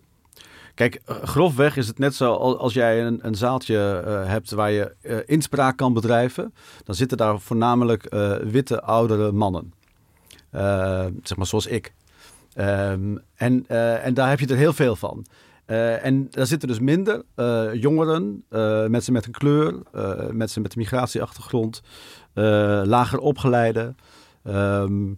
Kijk, 0.82 1.02
eh, 1.06 1.16
grofweg 1.24 1.78
is 1.78 1.88
het 1.88 2.00
net 2.00 2.16
zo 2.16 2.34
al- 2.34 2.60
als 2.60 2.74
jij 2.74 3.06
een, 3.06 3.20
een 3.22 3.36
zaaltje 3.36 4.04
eh, 4.06 4.28
hebt 4.28 4.52
waar 4.52 4.72
je 4.72 4.96
eh, 5.02 5.18
inspraak 5.26 5.78
kan 5.78 5.94
bedrijven. 5.94 6.54
Dan 6.84 6.96
zitten 6.96 7.18
daar 7.18 7.40
voornamelijk 7.40 8.16
witte 8.44 8.82
oudere 8.82 9.32
mannen. 9.32 9.74
Zeg 11.24 11.38
maar 11.38 11.46
zoals 11.46 11.66
ik. 11.66 11.94
Ehm, 12.54 13.18
en, 13.36 13.68
en 14.04 14.14
daar 14.14 14.30
heb 14.30 14.40
je 14.40 14.48
er 14.48 14.56
heel 14.56 14.74
veel 14.74 14.96
van. 14.96 15.26
En 15.66 16.28
daar 16.30 16.46
zitten 16.48 16.68
dus 16.68 16.80
minder 16.80 17.24
jongeren, 17.74 18.44
mensen 18.92 19.14
met 19.14 19.26
een 19.26 19.32
kleur, 19.32 19.76
mensen 20.32 20.62
met 20.62 20.74
een 20.74 20.80
migratieachtergrond, 20.80 21.82
lager 22.84 23.20
opgeleide. 23.20 23.96
Ehm, 24.44 25.14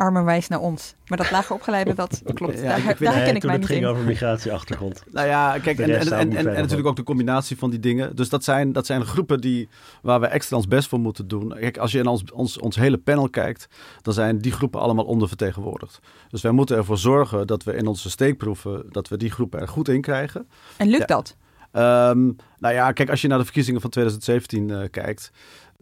Armen 0.00 0.24
wijst 0.24 0.48
naar 0.50 0.60
ons. 0.60 0.94
Maar 1.06 1.18
dat 1.18 1.30
lager 1.30 1.54
opgeleide, 1.54 1.94
dat 1.94 2.22
klopt. 2.34 2.56
Ja, 2.58 2.62
daar 2.62 2.78
ik 2.78 2.84
daar 2.84 2.96
weet- 2.98 3.08
herken 3.08 3.34
ik 3.34 3.40
toen 3.40 3.50
mij 3.50 3.58
het 3.58 3.68
niet 3.68 3.78
ging 3.78 3.80
in. 3.82 3.86
over 3.88 4.04
migratieachtergrond. 4.04 5.02
Nou 5.12 5.26
ja, 5.26 5.58
kijk, 5.58 5.78
en, 5.78 5.90
en, 5.90 6.12
en, 6.12 6.36
en, 6.36 6.44
natuurlijk 6.44 6.88
ook 6.88 6.96
de 6.96 7.02
combinatie 7.02 7.58
van 7.58 7.70
die 7.70 7.80
dingen. 7.80 8.16
Dus 8.16 8.28
dat 8.28 8.44
zijn, 8.44 8.72
dat 8.72 8.86
zijn 8.86 9.04
groepen 9.04 9.40
die, 9.40 9.68
waar 10.02 10.20
we 10.20 10.26
extra 10.26 10.56
ons 10.56 10.68
best 10.68 10.88
voor 10.88 11.00
moeten 11.00 11.28
doen. 11.28 11.48
Kijk, 11.60 11.78
als 11.78 11.92
je 11.92 11.98
in 11.98 12.06
ons, 12.06 12.22
ons, 12.32 12.58
ons 12.58 12.76
hele 12.76 12.98
panel 12.98 13.28
kijkt, 13.30 13.68
dan 14.02 14.14
zijn 14.14 14.38
die 14.38 14.52
groepen 14.52 14.80
allemaal 14.80 15.04
ondervertegenwoordigd. 15.04 15.98
Dus 16.28 16.42
wij 16.42 16.52
moeten 16.52 16.76
ervoor 16.76 16.98
zorgen 16.98 17.46
dat 17.46 17.62
we 17.64 17.74
in 17.74 17.86
onze 17.86 18.10
steekproeven, 18.10 18.84
dat 18.90 19.08
we 19.08 19.16
die 19.16 19.30
groepen 19.30 19.60
er 19.60 19.68
goed 19.68 19.88
in 19.88 20.00
krijgen. 20.00 20.48
En 20.76 20.86
lukt 20.88 21.08
Ja. 21.08 21.14
dat? 21.16 21.36
Ehm, 21.72 22.30
nou 22.58 22.74
ja, 22.74 22.92
kijk, 22.92 23.10
als 23.10 23.20
je 23.20 23.28
naar 23.28 23.38
de 23.38 23.44
verkiezingen 23.44 23.80
van 23.80 23.90
2017 23.90 24.70
eh, 24.70 24.90
kijkt. 24.90 25.30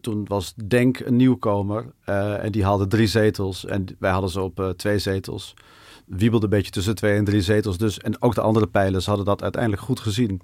Toen 0.01 0.25
was 0.27 0.53
Denk 0.55 0.99
een 0.99 1.15
nieuwkomer 1.15 1.85
eh, 2.03 2.43
en 2.43 2.51
die 2.51 2.63
haalde 2.63 2.87
drie 2.87 3.07
zetels. 3.07 3.65
En 3.65 3.85
wij 3.99 4.11
hadden 4.11 4.29
ze 4.29 4.41
op 4.41 4.59
eh, 4.59 4.69
twee 4.69 4.99
zetels. 4.99 5.53
Wiebelde 6.05 6.45
een 6.45 6.51
beetje 6.51 6.71
tussen 6.71 6.95
twee 6.95 7.17
en 7.17 7.23
drie 7.23 7.41
zetels. 7.41 7.77
Dus, 7.77 7.99
en 7.99 8.21
ook 8.21 8.35
de 8.35 8.41
andere 8.41 8.67
pijlers 8.67 9.05
hadden 9.05 9.25
dat 9.25 9.41
uiteindelijk 9.41 9.81
goed 9.81 9.99
gezien. 9.99 10.41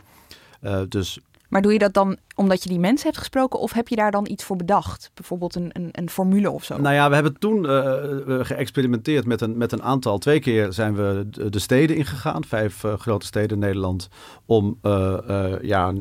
Eh, 0.62 0.82
dus 0.90 1.20
Maar 1.50 1.62
doe 1.62 1.74
je 1.74 1.80
dat 1.80 1.94
dan 1.94 2.18
omdat 2.36 2.64
je 2.64 2.70
die 2.70 2.80
mensen 2.80 3.06
hebt 3.06 3.18
gesproken 3.18 3.60
of 3.60 3.74
heb 3.74 3.88
je 3.88 3.96
daar 3.96 4.12
dan 4.12 4.28
iets 4.30 4.44
voor 4.44 4.56
bedacht? 4.56 5.12
Bijvoorbeeld 5.14 5.56
een, 5.56 5.70
een, 5.74 5.90
een 5.92 6.10
formule 6.10 6.52
of 6.52 6.64
zo? 6.64 6.78
Nou 6.78 6.96
ja, 6.96 7.08
we 7.10 7.14
hebben 7.14 7.40
toen 7.40 7.66
eh, 7.66 8.40
eh, 8.40 8.46
geëxperimenteerd 8.46 9.26
met 9.26 9.42
een, 9.42 9.58
met 9.58 9.72
een 9.72 9.84
aantal. 9.84 10.18
Twee 10.18 10.40
keer 10.40 10.74
zijn 10.74 10.96
we 10.96 11.28
de, 11.30 11.50
de 11.50 11.60
steden 11.60 11.96
ingegaan, 11.96 12.44
vijf 12.44 12.84
eh, 12.84 12.94
grote 12.94 13.26
steden 13.26 13.50
in 13.50 13.60
Nederland, 13.60 14.08
om 14.46 14.80
ja, 15.62 15.94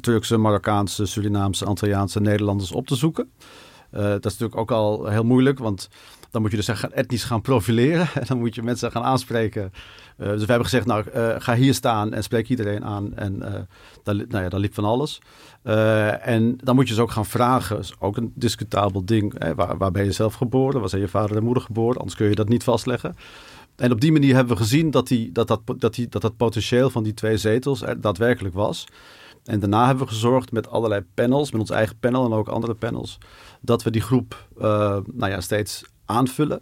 Turkse, 0.00 0.36
Marokkaanse, 0.36 1.06
Surinaamse, 1.06 1.64
Antilliaanse 1.64 2.20
Nederlanders 2.20 2.72
op 2.72 2.86
te 2.86 2.96
zoeken. 2.96 3.30
Dat 3.90 4.24
is 4.24 4.38
natuurlijk 4.38 4.56
ook 4.56 4.70
al 4.70 5.06
heel 5.06 5.24
moeilijk, 5.24 5.58
want 5.58 5.88
dan 6.30 6.42
moet 6.42 6.50
je 6.50 6.56
dus 6.56 6.68
etnisch 6.92 7.24
gaan 7.24 7.40
profileren. 7.40 8.08
En 8.20 8.24
dan 8.26 8.38
moet 8.38 8.54
je 8.54 8.62
mensen 8.62 8.90
gaan 8.90 9.02
aanspreken. 9.02 9.72
Eh, 10.16 10.28
dus 10.28 10.40
we 10.40 10.46
hebben 10.46 10.64
gezegd, 10.64 10.86
nou, 10.86 11.08
eh, 11.10 11.34
ga 11.38 11.54
hier 11.54 11.74
staan 11.74 12.12
en 12.12 12.22
spreek 12.22 12.48
iedereen 12.48 12.84
aan. 12.84 13.14
En 13.14 13.42
eh 13.42 13.60
daar, 14.02 14.14
li- 14.14 14.24
nou 14.28 14.44
ja, 14.44 14.48
daar 14.48 14.60
liep 14.60 14.74
van 14.74 14.84
alles. 14.84 15.20
Eh, 15.62 16.26
en 16.26 16.56
dan 16.62 16.74
moet 16.74 16.88
je 16.88 16.94
ze 16.94 17.02
ook 17.02 17.10
gaan 17.10 17.26
vragen. 17.26 17.80
Ook 17.98 18.16
een 18.16 18.32
discutabel 18.34 19.04
ding. 19.04 19.34
Hè? 19.38 19.54
Waar, 19.54 19.76
waar 19.76 19.90
ben 19.90 20.04
je 20.04 20.12
zelf 20.12 20.34
geboren? 20.34 20.80
Waar 20.80 20.88
zijn 20.88 21.02
je 21.02 21.08
vader 21.08 21.36
en 21.36 21.44
moeder 21.44 21.62
geboren? 21.62 21.96
Anders 21.96 22.16
kun 22.16 22.28
je 22.28 22.34
dat 22.34 22.48
niet 22.48 22.64
vastleggen. 22.64 23.16
En 23.76 23.92
op 23.92 24.00
die 24.00 24.12
manier 24.12 24.34
hebben 24.34 24.56
we 24.56 24.62
gezien 24.62 24.90
dat, 24.90 25.08
die, 25.08 25.32
dat, 25.32 25.48
dat, 25.48 25.60
dat 26.08 26.22
dat 26.22 26.36
potentieel 26.36 26.90
van 26.90 27.02
die 27.02 27.14
twee 27.14 27.36
zetels 27.36 27.82
er 27.82 28.00
daadwerkelijk 28.00 28.54
was. 28.54 28.84
En 29.44 29.60
daarna 29.60 29.86
hebben 29.86 30.04
we 30.04 30.10
gezorgd 30.10 30.52
met 30.52 30.68
allerlei 30.68 31.04
panels, 31.14 31.50
met 31.50 31.60
ons 31.60 31.70
eigen 31.70 31.98
panel 31.98 32.24
en 32.24 32.32
ook 32.32 32.48
andere 32.48 32.74
panels, 32.74 33.18
dat 33.60 33.82
we 33.82 33.90
die 33.90 34.00
groep 34.00 34.48
uh, 34.58 34.64
nou 35.12 35.30
ja, 35.32 35.40
steeds 35.40 35.84
aanvullen. 36.06 36.60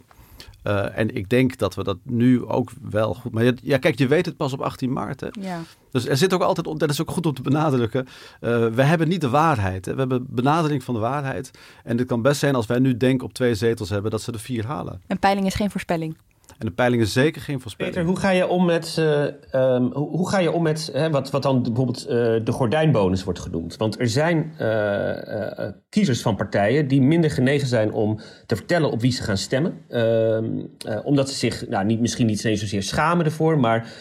Uh, 0.67 0.97
en 0.97 1.15
ik 1.15 1.29
denk 1.29 1.57
dat 1.57 1.75
we 1.75 1.83
dat 1.83 1.97
nu 2.03 2.45
ook 2.45 2.71
wel 2.89 3.13
goed. 3.13 3.31
Maar 3.31 3.53
ja, 3.61 3.77
kijk, 3.77 3.97
je 3.97 4.07
weet 4.07 4.25
het 4.25 4.37
pas 4.37 4.53
op 4.53 4.61
18 4.61 4.93
maart. 4.93 5.19
Hè? 5.19 5.27
Ja. 5.31 5.61
Dus 5.91 6.07
er 6.07 6.17
zit 6.17 6.33
ook 6.33 6.41
altijd, 6.41 6.79
dat 6.79 6.89
is 6.89 7.01
ook 7.01 7.11
goed 7.11 7.25
om 7.25 7.33
te 7.33 7.41
benadrukken. 7.41 8.07
Uh, 8.41 8.67
we 8.67 8.83
hebben 8.83 9.07
niet 9.07 9.21
de 9.21 9.29
waarheid. 9.29 9.85
Hè? 9.85 9.93
We 9.93 9.99
hebben 9.99 10.25
benadering 10.29 10.83
van 10.83 10.93
de 10.93 10.99
waarheid. 10.99 11.51
En 11.83 11.97
het 11.97 12.07
kan 12.07 12.21
best 12.21 12.39
zijn 12.39 12.55
als 12.55 12.65
wij 12.65 12.79
nu 12.79 12.97
denken 12.97 13.27
op 13.27 13.33
twee 13.33 13.55
zetels 13.55 13.89
hebben 13.89 14.11
dat 14.11 14.21
ze 14.21 14.31
er 14.31 14.39
vier 14.39 14.65
halen. 14.65 15.01
Een 15.07 15.19
peiling 15.19 15.47
is 15.47 15.55
geen 15.55 15.71
voorspelling. 15.71 16.15
En 16.57 16.65
de 16.65 16.71
peilingen 16.71 17.07
zeker 17.07 17.41
geen 17.41 17.61
voorspelling. 17.61 17.95
Peter, 17.95 18.09
hoe 18.09 18.19
ga 18.19 18.29
je 18.29 18.47
om 18.47 18.65
met, 18.65 18.95
uh, 18.99 19.23
um, 19.23 19.91
hoe, 19.93 20.09
hoe, 20.09 20.29
ga 20.29 20.39
je 20.39 20.51
om 20.51 20.63
met 20.63 20.89
hè, 20.93 21.09
wat, 21.09 21.31
wat 21.31 21.43
dan 21.43 21.63
bijvoorbeeld 21.63 22.03
uh, 22.03 22.15
de 22.43 22.51
gordijnbonus 22.51 23.23
wordt 23.23 23.39
genoemd? 23.39 23.77
Want 23.77 23.99
er 23.99 24.09
zijn 24.09 24.53
uh, 24.61 25.69
kiezers 25.89 26.21
van 26.21 26.35
partijen 26.35 26.87
die 26.87 27.01
minder 27.01 27.31
genegen 27.31 27.67
zijn 27.67 27.91
om 27.91 28.19
te 28.45 28.55
vertellen 28.55 28.91
op 28.91 29.01
wie 29.01 29.11
ze 29.11 29.23
gaan 29.23 29.37
stemmen. 29.37 29.77
Ehm, 29.89 30.45
omdat 31.03 31.29
ze 31.29 31.35
zich 31.35 31.67
nou, 31.67 31.85
niet, 31.85 31.99
misschien 31.99 32.25
niet 32.25 32.43
eens 32.43 32.59
zozeer 32.59 32.83
schamen 32.83 33.25
ervoor, 33.25 33.59
maar 33.59 33.91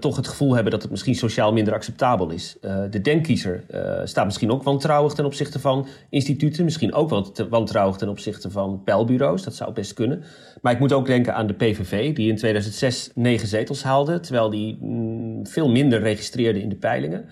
toch 0.00 0.16
het 0.16 0.28
gevoel 0.28 0.54
hebben 0.54 0.72
dat 0.72 0.82
het 0.82 0.90
misschien 0.90 1.14
sociaal 1.14 1.52
minder 1.52 1.74
acceptabel 1.74 2.30
is. 2.30 2.56
de 2.90 3.00
denkkiezer 3.00 3.64
staat 4.04 4.24
misschien 4.24 4.50
ook 4.50 4.62
wantrouwig 4.62 5.12
ten 5.12 5.24
opzichte 5.24 5.60
van 5.60 5.86
instituten. 6.10 6.64
Misschien 6.64 6.94
ook 6.94 7.10
wel 7.10 7.32
wantrouwig 7.48 7.96
ten 7.96 8.08
opzichte 8.08 8.50
van 8.50 8.82
pijlbureaus. 8.84 9.42
Dat 9.42 9.54
zou 9.54 9.72
best 9.72 9.94
kunnen. 9.94 10.24
Maar 10.64 10.72
ik 10.72 10.78
moet 10.78 10.92
ook 10.92 11.06
denken 11.06 11.34
aan 11.34 11.46
de 11.46 11.54
PVV, 11.54 12.14
die 12.14 12.28
in 12.28 12.36
2006 12.36 13.10
negen 13.14 13.48
zetels 13.48 13.82
haalde, 13.82 14.20
terwijl 14.20 14.50
die 14.50 14.78
mm, 14.80 15.46
veel 15.46 15.70
minder 15.70 16.00
registreerde 16.00 16.62
in 16.62 16.68
de 16.68 16.76
peilingen. 16.76 17.28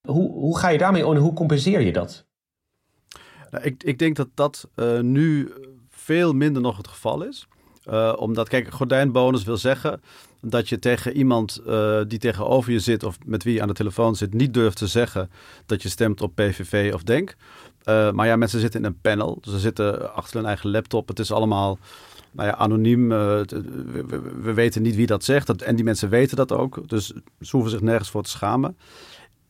Hoe, 0.00 0.30
hoe 0.32 0.58
ga 0.58 0.68
je 0.68 0.78
daarmee 0.78 1.06
om 1.06 1.14
en 1.14 1.20
hoe 1.20 1.32
compenseer 1.32 1.80
je 1.80 1.92
dat? 1.92 2.26
Nou, 3.50 3.64
ik, 3.64 3.82
ik 3.82 3.98
denk 3.98 4.16
dat 4.16 4.28
dat 4.34 4.68
uh, 4.76 5.00
nu 5.00 5.52
veel 5.90 6.32
minder 6.32 6.62
nog 6.62 6.76
het 6.76 6.88
geval 6.88 7.22
is. 7.22 7.48
Uh, 7.90 8.14
omdat, 8.16 8.48
kijk, 8.48 8.70
gordijnbonus 8.70 9.44
wil 9.44 9.56
zeggen 9.56 10.00
dat 10.40 10.68
je 10.68 10.78
tegen 10.78 11.16
iemand 11.16 11.60
uh, 11.66 12.00
die 12.06 12.18
tegenover 12.18 12.72
je 12.72 12.80
zit 12.80 13.02
of 13.02 13.18
met 13.26 13.44
wie 13.44 13.54
je 13.54 13.62
aan 13.62 13.68
de 13.68 13.74
telefoon 13.74 14.16
zit, 14.16 14.34
niet 14.34 14.54
durft 14.54 14.76
te 14.76 14.86
zeggen 14.86 15.30
dat 15.66 15.82
je 15.82 15.88
stemt 15.88 16.20
op 16.20 16.34
PVV 16.34 16.90
of 16.94 17.02
Denk. 17.02 17.36
Maar 17.84 18.26
ja, 18.26 18.36
mensen 18.36 18.60
zitten 18.60 18.80
in 18.80 18.86
een 18.86 19.00
panel. 19.00 19.38
Dus 19.40 19.52
ze 19.52 19.58
zitten 19.58 20.14
achter 20.14 20.36
hun 20.36 20.46
eigen 20.46 20.70
laptop. 20.70 21.08
Het 21.08 21.18
is 21.18 21.32
allemaal 21.32 21.78
nou 22.38 22.50
ja, 22.50 22.56
anoniem. 22.56 23.12
Uh, 23.12 23.18
we, 23.18 24.04
we, 24.06 24.20
we, 24.42 24.52
weten 24.52 24.82
niet 24.82 24.96
wie 24.96 25.06
dat 25.06 25.24
zegt. 25.24 25.46
Dat, 25.46 25.62
en 25.62 25.76
die 25.76 25.84
mensen 25.84 26.08
weten 26.08 26.36
dat 26.36 26.52
ook. 26.52 26.88
Dus 26.88 27.06
ze 27.40 27.50
hoeven 27.50 27.70
zich 27.70 27.80
nergens 27.80 28.10
voor 28.10 28.22
te 28.22 28.30
schamen. 28.30 28.76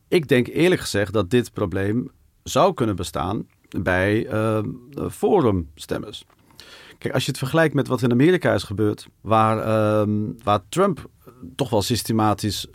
Ik 0.07 0.27
denk 0.27 0.47
eerlijk 0.47 0.81
gezegd 0.81 1.13
dat 1.13 1.29
dit 1.29 1.53
probleem 1.53 2.11
zou 2.43 2.73
kunnen 2.73 2.95
bestaan 2.95 3.47
bij 3.81 4.31
uh, 4.31 4.59
forumstemmers. 5.11 6.25
Kijk, 6.97 7.13
als 7.13 7.23
je 7.23 7.29
het 7.29 7.39
vergelijkt 7.39 7.73
met 7.73 7.87
wat 7.87 8.01
in 8.01 8.11
Amerika 8.11 8.53
is 8.53 8.63
gebeurd, 8.63 9.07
waar, 9.21 9.57
uh, 9.57 10.15
waar 10.43 10.59
Trump 10.69 11.09
toch 11.55 11.69
wel 11.69 11.81
systematisch 11.81 12.67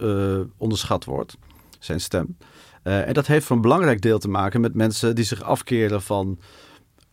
onderschat 0.56 1.04
wordt, 1.04 1.36
zijn 1.78 2.00
stem. 2.00 2.36
En 2.82 3.14
dat 3.14 3.26
heeft 3.26 3.46
voor 3.46 3.56
een 3.56 3.62
belangrijk 3.62 4.00
deel 4.00 4.18
te 4.18 4.28
maken 4.28 4.60
met 4.60 4.74
mensen 4.74 5.14
die 5.14 5.24
zich 5.24 5.42
afkeren 5.42 6.02
van 6.02 6.38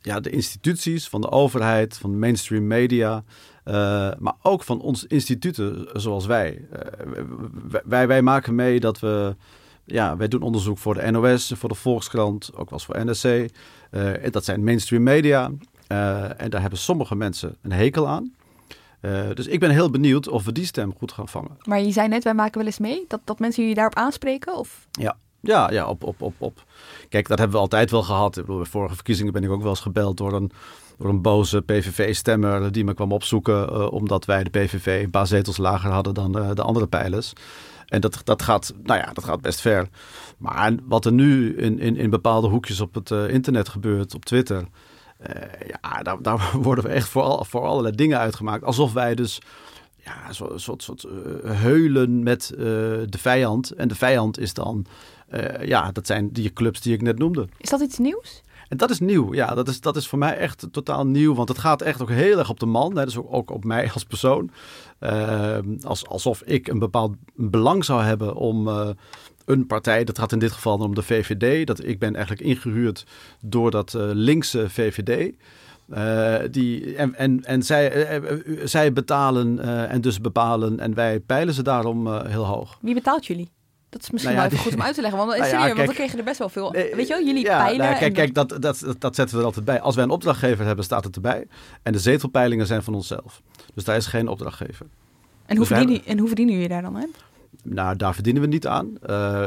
ja, 0.01 0.19
de 0.19 0.29
instituties, 0.29 1.07
van 1.07 1.21
de 1.21 1.31
overheid, 1.31 1.97
van 1.97 2.11
de 2.11 2.17
mainstream 2.17 2.67
media. 2.67 3.23
Uh, 3.65 3.73
maar 4.19 4.33
ook 4.41 4.63
van 4.63 4.81
onze 4.81 5.07
instituten 5.07 5.87
zoals 5.93 6.25
wij. 6.25 6.65
wij. 7.83 8.07
Wij 8.07 8.21
maken 8.21 8.55
mee 8.55 8.79
dat 8.79 8.99
we 8.99 9.35
ja, 9.85 10.17
wij 10.17 10.27
doen 10.27 10.41
onderzoek 10.41 10.77
voor 10.77 10.93
de 10.93 11.11
NOS, 11.11 11.53
voor 11.55 11.69
de 11.69 11.75
Volkskrant, 11.75 12.49
ook 12.55 12.69
wel 12.69 12.79
eens 12.79 12.85
voor 12.85 13.05
NRC. 13.05 13.51
Uh, 13.91 14.31
dat 14.31 14.45
zijn 14.45 14.63
mainstream 14.63 15.03
media. 15.03 15.51
En 16.37 16.49
daar 16.49 16.61
hebben 16.61 16.79
sommige 16.79 17.15
mensen 17.15 17.57
een 17.61 17.71
hekel 17.71 18.07
aan. 18.07 18.33
Dus 19.33 19.47
ik 19.47 19.59
ben 19.59 19.69
heel 19.69 19.89
benieuwd 19.89 20.27
of 20.27 20.45
we 20.45 20.51
die 20.51 20.65
stem 20.65 20.93
goed 20.97 21.11
gaan 21.11 21.27
vangen. 21.27 21.57
Maar 21.63 21.81
je 21.81 21.91
zei 21.91 22.07
net, 22.07 22.23
wij 22.23 22.33
maken 22.33 22.57
wel 22.57 22.65
eens 22.65 22.79
mee 22.79 23.05
dat, 23.07 23.19
dat 23.23 23.39
mensen 23.39 23.61
jullie 23.61 23.77
daarop 23.77 23.95
aanspreken? 23.95 24.57
Of? 24.57 24.87
Ja, 24.91 25.17
ja, 25.41 25.71
ja 25.71 25.87
op, 25.87 26.03
op, 26.03 26.21
op, 26.21 26.33
op. 26.37 26.63
Kijk, 27.09 27.27
dat 27.27 27.37
hebben 27.37 27.55
we 27.55 27.61
altijd 27.61 27.91
wel 27.91 28.03
gehad. 28.03 28.37
Ik 28.37 28.45
bedoel, 28.45 28.61
bij 28.61 28.69
vorige 28.69 28.95
verkiezingen 28.95 29.33
ben 29.33 29.43
ik 29.43 29.49
ook 29.49 29.61
wel 29.61 29.69
eens 29.69 29.79
gebeld 29.79 30.17
door 30.17 30.33
een, 30.33 30.51
door 30.97 31.09
een 31.09 31.21
boze 31.21 31.61
PVV-stemmer 31.61 32.71
die 32.71 32.83
me 32.83 32.93
kwam 32.93 33.11
opzoeken. 33.11 33.69
Uh, 33.73 33.91
omdat 33.91 34.25
wij 34.25 34.43
de 34.43 34.49
PVV 34.49 35.03
een 35.03 35.09
paar 35.09 35.27
zetels 35.27 35.57
lager 35.57 35.91
hadden 35.91 36.13
dan 36.13 36.37
uh, 36.37 36.49
de 36.53 36.61
andere 36.61 36.87
pijlers. 36.87 37.33
En 37.85 38.01
dat, 38.01 38.21
dat, 38.23 38.41
gaat, 38.41 38.73
nou 38.83 38.99
ja, 38.99 39.13
dat 39.13 39.23
gaat 39.23 39.41
best 39.41 39.61
ver. 39.61 39.87
Maar 40.37 40.73
wat 40.83 41.05
er 41.05 41.11
nu 41.11 41.57
in, 41.57 41.79
in, 41.79 41.95
in 41.95 42.09
bepaalde 42.09 42.47
hoekjes 42.47 42.81
op 42.81 42.93
het 42.93 43.09
uh, 43.09 43.29
internet 43.29 43.69
gebeurt, 43.69 44.15
op 44.15 44.25
Twitter. 44.25 44.65
ja, 45.67 46.01
daar, 46.01 46.21
daar 46.21 46.51
worden 46.61 46.83
we 46.83 46.89
echt 46.89 47.09
voor, 47.09 47.21
al, 47.21 47.45
voor 47.45 47.61
allerlei 47.61 47.95
dingen 47.95 48.19
uitgemaakt. 48.19 48.63
Alsof 48.63 48.93
wij 48.93 49.15
dus 49.15 49.41
ja, 50.03 50.27
een 50.27 50.59
soort, 50.59 50.83
soort, 50.83 51.05
heulen 51.43 52.23
met 52.23 52.53
de 52.57 53.17
vijand. 53.17 53.71
En 53.71 53.87
de 53.87 53.95
vijand 53.95 54.39
is 54.39 54.53
dan, 54.53 54.85
uh, 55.33 55.67
ja, 55.67 55.91
dat 55.91 56.07
zijn 56.07 56.29
die 56.31 56.53
clubs 56.53 56.81
die 56.81 56.93
ik 56.93 57.01
net 57.01 57.17
noemde. 57.17 57.47
Is 57.57 57.69
dat 57.69 57.81
iets 57.81 57.97
nieuws? 57.97 58.41
En 58.67 58.77
dat 58.77 58.89
is 58.89 58.99
nieuw, 58.99 59.33
ja. 59.33 59.53
Dat 59.53 59.67
is, 59.67 59.81
dat 59.81 59.95
is 59.95 60.07
voor 60.07 60.19
mij 60.19 60.37
echt 60.37 60.67
totaal 60.71 61.07
nieuw. 61.07 61.33
Want 61.33 61.49
het 61.49 61.57
gaat 61.57 61.81
echt 61.81 62.01
ook 62.01 62.09
heel 62.09 62.37
erg 62.37 62.49
op 62.49 62.59
de 62.59 62.65
man. 62.65 62.97
Hè, 62.97 63.05
dus 63.05 63.17
ook, 63.17 63.33
ook 63.33 63.51
op 63.51 63.63
mij 63.63 63.91
als 63.93 64.03
persoon. 64.03 64.51
als, 65.83 66.07
alsof 66.07 66.41
ik 66.41 66.67
een 66.67 66.79
bepaald 66.79 67.15
belang 67.35 67.85
zou 67.85 68.03
hebben 68.03 68.35
om 68.35 68.67
een 69.45 69.67
partij, 69.67 70.03
dat 70.03 70.19
gaat 70.19 70.31
in 70.31 70.39
dit 70.39 70.51
geval 70.51 70.77
om 70.77 70.95
de 70.95 71.03
VVD. 71.03 71.67
Dat 71.67 71.83
ik 71.83 71.99
ben 71.99 72.15
eigenlijk 72.15 72.45
ingehuurd 72.45 73.05
door 73.41 73.71
dat 73.71 73.93
linkse 73.97 74.69
VVD. 74.69 75.33
Die, 76.51 76.95
en 76.95 77.15
en, 77.15 77.43
en 77.45 77.63
zij, 77.63 78.21
zij 78.63 78.93
betalen 78.93 79.59
en 79.89 80.01
dus 80.01 80.21
bepalen 80.21 80.79
en 80.79 80.93
wij 80.93 81.19
peilen 81.19 81.53
ze 81.53 81.63
daarom 81.63 82.15
heel 82.15 82.45
hoog. 82.45 82.77
Wie 82.81 82.93
betaalt 82.93 83.25
jullie? 83.25 83.49
Dat 83.91 84.01
is 84.01 84.09
misschien 84.09 84.33
nou 84.33 84.43
ja, 84.43 84.49
wel 84.49 84.59
even 84.59 84.71
goed 84.71 84.79
om 84.79 84.85
uit 84.85 84.95
te 84.95 85.01
leggen. 85.01 85.19
Want, 85.19 85.29
nou 85.39 85.43
ja, 85.43 85.49
serieus, 85.49 85.75
want 85.75 85.87
we 85.87 85.93
kregen 85.93 86.17
er 86.17 86.23
best 86.23 86.37
wel 86.37 86.49
veel. 86.49 86.71
Weet 86.71 87.07
je 87.07 87.13
wel, 87.13 87.25
jullie 87.25 87.45
ja, 87.45 87.63
peilen. 87.63 87.85
Nou, 87.85 87.97
kijk, 87.97 88.13
kijk 88.13 88.33
dat, 88.33 88.49
dat, 88.49 88.95
dat, 88.99 89.15
zetten 89.15 89.35
we 89.35 89.39
er 89.39 89.45
altijd 89.45 89.65
bij. 89.65 89.81
Als 89.81 89.95
wij 89.95 90.03
een 90.03 90.09
opdrachtgever 90.09 90.65
hebben, 90.65 90.85
staat 90.85 91.03
het 91.03 91.15
erbij. 91.15 91.47
En 91.83 91.91
de 91.91 91.99
zetelpeilingen 91.99 92.67
zijn 92.67 92.83
van 92.83 92.93
onszelf. 92.93 93.41
Dus 93.73 93.83
daar 93.83 93.95
is 93.95 94.05
geen 94.05 94.27
opdrachtgever. 94.27 94.85
En 95.45 95.57
hoe, 95.57 95.67
dus 95.67 95.77
verdienen, 95.77 96.05
en 96.05 96.17
hoe 96.17 96.27
verdienen 96.27 96.53
jullie 96.53 96.69
daar 96.69 96.81
dan 96.81 96.97
aan? 96.97 97.11
Nou, 97.63 97.95
daar 97.95 98.13
verdienen 98.13 98.41
we 98.41 98.47
niet 98.47 98.67
aan. 98.67 98.87
Uh, 98.87 99.45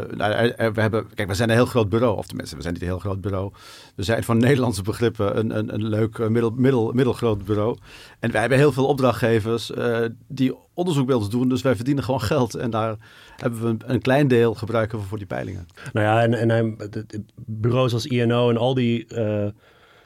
we 0.73 0.81
hebben, 0.81 1.07
kijk, 1.15 1.29
we 1.29 1.35
zijn 1.35 1.49
een 1.49 1.55
heel 1.55 1.67
groot 1.67 1.89
bureau. 1.89 2.17
Of 2.17 2.27
tenminste, 2.27 2.57
we 2.57 2.63
zijn 2.63 2.75
niet 2.75 2.83
een 2.83 2.89
heel 2.89 2.99
groot 2.99 3.21
bureau. 3.21 3.53
We 3.95 4.03
zijn 4.03 4.25
van 4.25 4.39
Nederlandse 4.49 4.83
begrippen 4.83 5.39
een, 5.39 5.59
een, 5.59 5.75
een 5.75 5.89
leuk 5.89 6.19
eh, 6.19 6.29
middel, 6.29 6.51
middel, 6.51 6.93
middelgroot 6.93 7.45
bureau. 7.45 7.77
En 8.21 8.31
wij 8.31 8.41
hebben 8.41 8.59
heel 8.59 8.73
veel 8.73 8.87
opdrachtgevers 8.87 9.71
uh, 9.71 9.99
die 10.29 10.55
onderzoek 10.75 11.07
bij 11.07 11.15
ons 11.15 11.31
doen. 11.31 11.49
Dus 11.49 11.63
wij 11.63 11.77
verdienen 11.77 12.05
gewoon 12.05 12.21
geld. 12.21 12.55
En 12.55 12.71
daar 12.71 12.97
hebben 13.37 13.61
we 13.61 13.85
een, 13.87 14.01
klein 14.01 14.29
deel 14.29 14.55
gebruiken 14.55 14.99
we 14.99 15.05
voor 15.05 15.19
die 15.19 15.27
peilingen. 15.27 15.67
Nou 15.93 16.07
ja, 16.07 16.23
en, 16.23 16.51
en 16.51 16.77
bureaus 17.37 17.93
als 17.93 18.07
INO 18.07 18.51
en 18.51 18.57
al 18.57 18.75
die 18.75 19.07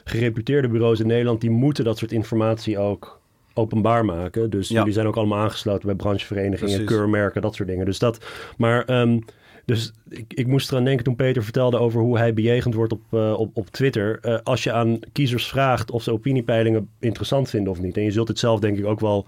gereputeerde 0.03 0.67
bureaus 0.67 0.99
in 0.99 1.07
Nederland... 1.07 1.41
die 1.41 1.49
moeten 1.49 1.83
dat 1.83 1.97
soort 1.97 2.11
informatie 2.11 2.77
ook 2.77 3.18
openbaar 3.59 4.05
maken. 4.05 4.49
Dus 4.49 4.67
ja. 4.67 4.77
jullie 4.77 4.93
zijn 4.93 5.07
ook 5.07 5.17
allemaal 5.17 5.39
aangesloten 5.39 5.85
bij 5.87 5.95
brancheverenigingen, 5.95 6.75
Precies. 6.75 6.95
keurmerken, 6.95 7.41
dat 7.41 7.55
soort 7.55 7.69
dingen. 7.69 7.85
Dus 7.85 7.99
dat, 7.99 8.25
maar 8.57 8.99
um, 9.01 9.23
dus 9.69 9.91
ik, 10.09 10.33
ik 10.33 10.47
moest 10.47 10.71
eraan 10.71 10.83
denken 10.83 11.03
toen 11.03 11.15
Peter 11.15 11.43
vertelde 11.43 11.77
over 11.77 12.01
hoe 12.01 12.17
hij 12.17 12.33
bejegend 12.33 12.73
wordt 12.73 12.91
op, 12.91 13.01
uh, 13.11 13.39
op, 13.39 13.57
op 13.57 13.67
Twitter. 13.67 14.19
Uh, 14.21 14.37
als 14.43 14.63
je 14.63 14.71
aan 14.71 14.99
kiezers 15.11 15.47
vraagt 15.47 15.91
of 15.91 16.03
ze 16.03 16.11
opiniepeilingen 16.11 16.89
interessant 16.99 17.49
vinden 17.49 17.71
of 17.71 17.81
niet. 17.81 17.97
En 17.97 18.03
je 18.03 18.11
zult 18.11 18.27
het 18.27 18.39
zelf 18.39 18.59
denk 18.59 18.77
ik 18.77 18.85
ook 18.85 18.99
wel 18.99 19.27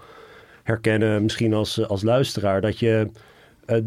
herkennen, 0.64 1.24
misschien 1.24 1.54
als, 1.54 1.88
als 1.88 2.04
luisteraar, 2.04 2.62
dat 2.62 2.80
je 2.80 3.10
uh, 3.68 3.78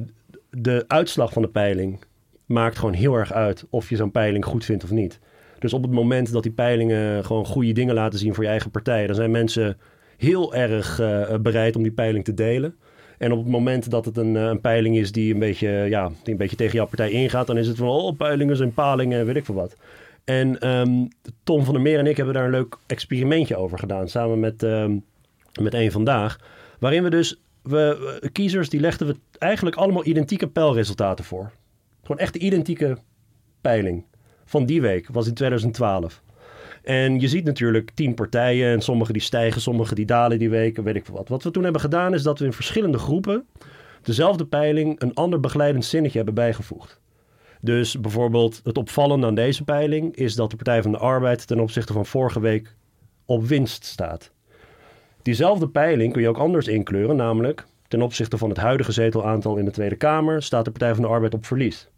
de 0.51 0.85
uitslag 0.87 1.33
van 1.33 1.43
de 1.43 1.49
peiling 1.49 2.05
maakt 2.47 2.79
gewoon 2.79 2.95
heel 2.95 3.15
erg 3.15 3.33
uit 3.33 3.65
of 3.71 3.89
je 3.89 3.97
zo'n 3.97 4.11
peiling 4.11 4.45
goed 4.45 4.65
vindt 4.65 4.85
of 4.85 4.91
niet. 4.91 5.21
Dus 5.59 5.73
op 5.73 5.83
het 5.83 5.93
moment 5.93 6.33
dat 6.33 6.43
die 6.43 6.53
peilingen 6.53 7.25
gewoon 7.25 7.47
goede 7.47 7.73
dingen 7.73 7.95
laten 7.95 8.19
zien 8.19 8.35
voor 8.35 8.45
je 8.45 8.51
eigen 8.51 8.71
partij, 8.71 9.07
dan 9.07 9.17
zijn 9.17 9.31
mensen 9.31 9.77
heel 10.17 10.55
erg 10.55 11.01
uh, 11.01 11.35
bereid 11.37 11.77
om 11.77 11.83
die 11.83 11.93
peiling 11.93 12.25
te 12.25 12.35
delen. 12.35 12.77
En 13.19 13.33
op 13.33 13.39
het 13.39 13.49
moment 13.49 13.91
dat 13.91 14.05
het 14.05 14.17
een, 14.17 14.35
een, 14.35 14.61
peiling 14.61 14.97
is 14.97 15.13
die 15.13 15.33
een, 15.33 15.39
beetje, 15.39 15.69
ja, 15.69 16.09
die 16.09 16.33
een 16.33 16.37
beetje 16.37 16.57
tegen 16.57 16.75
jouw 16.75 16.87
partij 16.87 17.11
ingaat, 17.11 17.47
dan 17.47 17.59
is 17.59 17.67
het 17.67 17.77
van 17.77 17.89
oh, 17.89 18.17
peilingen 18.17 18.57
zijn 18.57 18.73
palingen, 18.73 19.27
weet 19.27 19.37
ik 19.37 19.45
veel 19.45 19.55
wat. 19.55 19.77
En 20.25 20.69
um, 20.69 21.09
Tom 21.43 21.65
van 21.65 21.75
der 21.75 21.83
Meer 21.83 21.99
en 21.99 22.07
ik 22.07 22.17
hebben 22.17 22.35
daar 22.35 22.45
een 22.45 22.51
leuk 22.51 22.77
experimentje 22.87 23.57
over 23.57 23.79
gedaan, 23.79 24.09
samen 24.09 24.41
met, 24.41 24.63
um, 24.63 25.05
met 25.61 25.75
één 25.75 25.93
vandaag. 25.93 26.39
Waarin 26.79 27.03
we 27.03 27.11
dus, 27.11 27.41
we, 27.63 28.29
kiezers, 28.33 28.69
die 28.69 28.81
legden 28.81 29.07
we 29.07 29.17
eigenlijk 29.39 29.77
allemaal 29.77 30.07
identieke 30.07 30.49
peilresultaten 30.49 31.25
voor. 31.25 31.53
Gewoon 32.03 32.19
echt 32.19 32.33
de 32.33 32.39
identieke 32.39 32.99
peiling 33.61 34.05
van 34.45 34.67
die 34.67 34.81
week, 34.81 35.09
was 35.13 35.27
in 35.27 35.35
2012. 35.35 36.23
En 36.85 37.21
je 37.21 37.29
ziet 37.29 37.45
natuurlijk 37.45 37.91
tien 37.95 38.15
partijen 38.15 38.73
en 38.73 38.81
sommige 38.81 39.13
die 39.13 39.23
stijgen, 39.23 39.61
sommige 39.61 39.95
die 39.95 40.07
dalen 40.07 40.39
die 40.39 40.51
weken, 40.51 40.85
weet 40.85 40.97
ik 40.97 41.07
wat. 41.07 41.29
Wat 41.29 41.43
we 41.43 41.51
toen 41.51 41.63
hebben 41.63 41.81
gedaan 41.81 42.15
is 42.15 42.23
dat 42.23 42.39
we 42.39 42.45
in 42.45 42.53
verschillende 42.53 42.99
groepen 42.99 43.47
dezelfde 44.03 44.47
peiling 44.47 45.01
een 45.01 45.15
ander 45.15 45.41
begeleidend 45.41 45.85
zinnetje 45.85 46.17
hebben 46.17 46.35
bijgevoegd. 46.35 47.01
Dus 47.61 48.01
bijvoorbeeld 48.01 48.61
het 48.65 48.79
opvallende 48.79 49.27
aan 49.27 49.35
deze 49.35 49.65
peiling 49.65 50.17
is 50.17 50.35
dat 50.35 50.51
de 50.51 50.57
Partij 50.57 50.83
van 50.83 50.93
de 50.93 50.99
Arbeid 50.99 51.47
ten 51.47 51.61
opzichte 51.61 51.93
van 51.93 52.07
vorige 52.07 52.41
week 52.41 52.75
op 53.25 53.45
winst 53.45 53.85
staat. 53.85 54.31
Diezelfde 55.23 55.69
peiling 55.69 56.13
kun 56.13 56.23
je 56.23 56.29
ook 56.29 56.39
anders 56.39 56.67
inkleuren, 56.69 57.17
namelijk 57.17 57.65
ten 57.89 58.03
opzichte 58.03 58.39
van 58.39 58.49
het 58.49 58.59
huidige 58.59 58.93
zetelaantal 58.93 59.57
in 59.57 59.65
de 59.65 59.71
Tweede 59.71 59.97
Kamer 59.97 60.43
staat 60.43 60.65
de 60.65 60.71
Partij 60.71 60.95
van 60.95 61.03
de 61.03 61.09
Arbeid 61.09 61.35
op 61.35 61.47
verlies. 61.47 61.89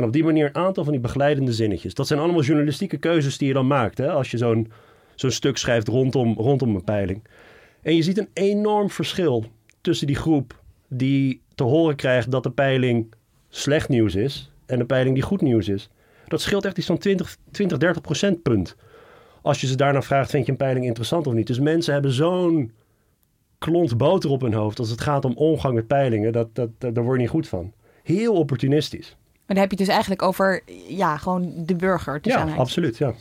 En 0.00 0.06
op 0.06 0.12
die 0.12 0.24
manier 0.24 0.46
een 0.46 0.54
aantal 0.54 0.84
van 0.84 0.92
die 0.92 1.02
begeleidende 1.02 1.52
zinnetjes. 1.52 1.94
Dat 1.94 2.06
zijn 2.06 2.20
allemaal 2.20 2.42
journalistieke 2.42 2.96
keuzes 2.96 3.38
die 3.38 3.48
je 3.48 3.54
dan 3.54 3.66
maakt. 3.66 3.98
Hè? 3.98 4.10
Als 4.10 4.30
je 4.30 4.38
zo'n 4.38 4.72
zo'n 5.14 5.30
stuk 5.30 5.56
schrijft 5.56 5.88
rondom, 5.88 6.34
rondom 6.38 6.74
een 6.74 6.84
peiling. 6.84 7.22
En 7.82 7.96
je 7.96 8.02
ziet 8.02 8.18
een 8.18 8.28
enorm 8.32 8.90
verschil 8.90 9.44
tussen 9.80 10.06
die 10.06 10.16
groep 10.16 10.62
die 10.88 11.40
te 11.54 11.64
horen 11.64 11.96
krijgt 11.96 12.30
dat 12.30 12.42
de 12.42 12.50
peiling 12.50 13.12
slecht 13.48 13.88
nieuws 13.88 14.14
is 14.14 14.50
en 14.66 14.78
de 14.78 14.84
peiling 14.84 15.14
die 15.14 15.24
goed 15.24 15.40
nieuws 15.40 15.68
is. 15.68 15.90
Dat 16.26 16.40
scheelt 16.40 16.64
echt 16.64 16.78
iets 16.78 16.86
van 16.86 16.98
20, 16.98 17.36
20 17.50 17.78
30 17.78 18.02
procentpunt. 18.02 18.76
Als 19.42 19.60
je 19.60 19.66
ze 19.66 19.76
daarna 19.76 20.02
vraagt, 20.02 20.30
vind 20.30 20.46
je 20.46 20.52
een 20.52 20.58
peiling 20.58 20.86
interessant 20.86 21.26
of 21.26 21.32
niet? 21.32 21.46
Dus 21.46 21.58
mensen 21.58 21.92
hebben 21.92 22.12
zo'n 22.12 22.72
klont 23.58 23.96
boter 23.96 24.30
op 24.30 24.40
hun 24.40 24.54
hoofd 24.54 24.78
als 24.78 24.90
het 24.90 25.00
gaat 25.00 25.24
om 25.24 25.36
omgang 25.36 25.74
met 25.74 25.86
peilingen. 25.86 26.32
Dat, 26.32 26.54
dat, 26.54 26.70
dat, 26.78 26.94
daar 26.94 27.04
word 27.04 27.16
je 27.16 27.22
niet 27.22 27.30
goed 27.30 27.48
van. 27.48 27.72
Heel 28.02 28.34
opportunistisch. 28.34 29.16
Maar 29.50 29.58
dan 29.58 29.68
heb 29.68 29.78
je 29.78 29.84
het 29.84 29.86
dus 29.86 29.94
eigenlijk 29.94 30.22
over, 30.28 30.62
ja, 30.88 31.16
gewoon 31.16 31.52
de 31.56 31.76
burger. 31.76 32.18
Ja, 32.22 32.46
absoluut, 32.56 32.98
ja. 32.98 33.12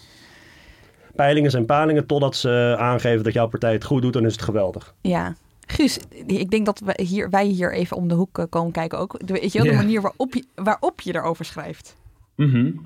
Peilingen 1.16 1.52
zijn 1.52 1.66
palingen 1.66 2.06
totdat 2.06 2.36
ze 2.36 2.76
aangeven 2.80 3.24
dat 3.24 3.34
jouw 3.34 3.48
partij 3.48 3.74
het 3.74 3.84
goed 3.84 4.02
doet, 4.02 4.14
dan 4.14 4.26
is 4.26 4.32
het 4.32 4.42
geweldig. 4.42 4.94
Ja, 5.02 5.36
Guus, 5.66 6.00
ik 6.26 6.50
denk 6.50 6.66
dat 6.66 6.80
wij 6.80 7.06
hier, 7.06 7.30
wij 7.30 7.46
hier 7.46 7.74
even 7.74 7.98
om 7.98 8.08
de 8.08 8.14
hoek 8.14 8.38
eh, 8.38 8.46
komen 8.50 8.72
kijken 8.72 9.00
ook. 9.00 9.20
Weet 9.26 9.52
je 9.52 9.62
wel, 9.62 9.72
de 9.72 9.78
manier 9.78 10.02
waarop 10.02 10.34
je, 10.34 10.46
waarop 10.56 11.02
je 11.02 11.16
erover 11.16 11.46
schrijft. 11.46 11.96
Mm 12.36 12.82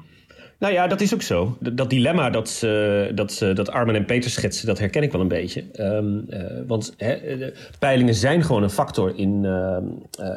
nou 0.63 0.75
ja, 0.75 0.87
dat 0.87 1.01
is 1.01 1.13
ook 1.13 1.21
zo. 1.21 1.57
Dat, 1.59 1.89
dilemma 1.89 2.29
dat, 2.29 2.49
ze, 2.49 3.51
dat, 3.55 3.69
Armen 3.71 3.95
en 3.95 4.05
Peter 4.05 4.29
schetsen, 4.29 4.67
dat 4.67 4.79
herken 4.79 5.03
ik 5.03 5.11
wel 5.11 5.21
een 5.21 5.27
beetje. 5.27 5.63
Um, 5.79 6.25
uh, 6.29 6.39
want 6.67 6.95
peilingen 7.79 8.15
zijn 8.15 8.43
gewoon 8.43 8.63
een 8.63 8.69
factor 8.69 9.13
in, 9.15 9.43
uh, 9.43 9.77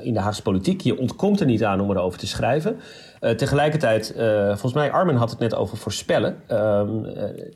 in 0.02 0.12
de 0.12 0.20
Haagse 0.20 0.42
politiek. 0.42 0.80
Je 0.80 0.98
ontkomt 0.98 1.40
er 1.40 1.46
niet 1.46 1.64
aan 1.64 1.80
om 1.80 1.90
erover 1.90 2.18
te 2.18 2.26
schrijven. 2.26 2.76
Tegelijkertijd, 3.36 4.14
volgens 4.46 4.72
mij, 4.72 4.90
Armen 4.90 5.16
had 5.16 5.30
het 5.30 5.38
net 5.38 5.54
over 5.54 5.76
voorspellen. 5.76 6.36
Um, 6.50 7.06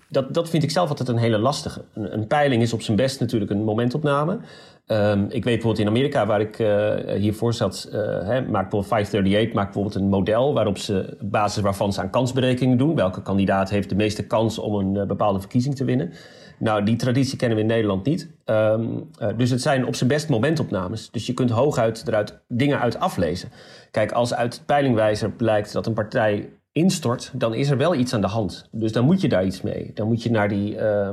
dat, 0.09 0.35
dat 0.35 0.50
vind 0.50 0.62
ik 0.62 0.70
zelf 0.70 0.88
altijd 0.88 1.09
een 1.09 1.16
hele 1.16 1.38
lastige. 1.38 1.80
Een, 1.94 2.12
een 2.12 2.26
peiling 2.26 2.62
is 2.62 2.72
op 2.72 2.83
zijn 2.83 2.96
best 2.96 3.20
natuurlijk 3.20 3.50
een 3.50 3.64
momentopname. 3.64 4.38
Um, 4.87 5.23
ik 5.23 5.31
weet 5.31 5.43
bijvoorbeeld 5.43 5.79
in 5.79 5.87
Amerika, 5.87 6.27
waar 6.27 6.40
ik 6.40 6.59
uh, 6.59 6.95
hiervoor 7.14 7.55
zat, 7.55 7.88
hè, 7.90 8.40
maakt 8.40 8.51
bijvoorbeeld 8.51 8.87
538 8.87 9.55
maakt 9.55 9.73
bijvoorbeeld 9.73 9.95
een 9.95 10.09
model 10.09 10.55
waarop 10.55 10.79
ze, 10.79 11.16
basis 11.21 11.62
waarvan 11.62 11.93
ze 11.93 12.01
aan 12.01 12.11
kansberekeningen 12.11 12.79
doen. 12.79 12.95
Welke 12.95 13.23
kandidaat 13.23 13.71
heeft 13.71 13.88
de 13.88 13.95
meeste 13.95 14.27
kans 14.27 14.59
om 14.59 14.75
een 14.75 14.95
uh, 14.95 15.07
bepaalde 15.07 15.40
verkiezing 15.40 15.77
te 15.77 15.85
winnen? 15.85 16.12
Nou, 16.59 16.83
die 16.83 16.97
traditie 16.97 17.37
kennen 17.37 17.57
we 17.57 17.62
in 17.62 17.69
Nederland 17.69 18.07
niet. 18.07 18.31
Um, 18.45 19.11
dus 19.37 19.51
het 19.51 19.62
zijn 19.62 19.87
op 19.87 19.95
zijn 19.95 20.09
best 20.09 20.29
momentopnames. 20.29 21.11
Dus 21.11 21.27
je 21.27 21.35
kunt 21.35 21.51
hooguit 21.51 22.03
eruit 22.07 22.40
dingen 22.49 22.81
uit 22.81 22.99
aflezen. 22.99 23.49
Kijk, 23.90 24.12
als 24.12 24.35
uit 24.35 24.62
peilingwijzer 24.66 25.31
blijkt 25.31 25.73
dat 25.73 25.87
een 25.87 25.95
partij 25.95 26.49
instort, 26.72 27.30
dan 27.35 27.54
is 27.54 27.70
er 27.70 27.76
wel 27.76 27.94
iets 27.94 28.14
aan 28.14 28.20
de 28.20 28.26
hand. 28.26 28.68
Dus 28.70 28.92
dan 28.92 29.04
moet 29.04 29.20
je 29.20 29.28
daar 29.28 29.44
iets 29.44 29.62
mee. 29.62 29.90
Dan 29.94 30.06
moet 30.06 30.22
je 30.22 30.30
naar 30.30 30.48
die, 30.48 30.74
uh, 30.74 30.80
uh, 30.80 31.09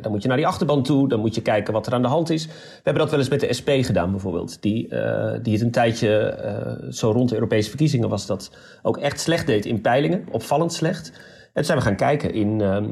dan 0.00 0.12
moet 0.12 0.22
je 0.22 0.28
naar 0.28 0.36
die 0.36 0.46
achterban 0.46 0.82
toe. 0.82 1.08
Dan 1.08 1.20
moet 1.20 1.34
je 1.34 1.42
kijken 1.42 1.72
wat 1.72 1.86
er 1.86 1.92
aan 1.92 2.02
de 2.02 2.08
hand 2.08 2.30
is. 2.30 2.46
We 2.46 2.52
hebben 2.82 3.02
dat 3.02 3.10
wel 3.10 3.20
eens 3.20 3.28
met 3.28 3.40
de 3.40 3.52
SP 3.58 3.70
gedaan 3.70 4.10
bijvoorbeeld. 4.10 4.62
Die, 4.62 4.88
uh, 4.88 5.32
die 5.42 5.52
het 5.52 5.62
een 5.62 5.70
tijdje, 5.70 6.38
uh, 6.84 6.92
zo 6.92 7.10
rond 7.10 7.28
de 7.28 7.34
Europese 7.34 7.68
verkiezingen 7.68 8.08
was 8.08 8.26
dat 8.26 8.50
ook 8.82 8.96
echt 8.96 9.20
slecht 9.20 9.46
deed 9.46 9.66
in 9.66 9.80
peilingen. 9.80 10.26
Opvallend 10.30 10.72
slecht. 10.72 11.06
En 11.08 11.62
toen 11.62 11.64
zijn 11.64 11.78
we 11.78 11.84
gaan 11.84 11.96
kijken 11.96 12.34
in, 12.34 12.60
ehm, 12.60 12.84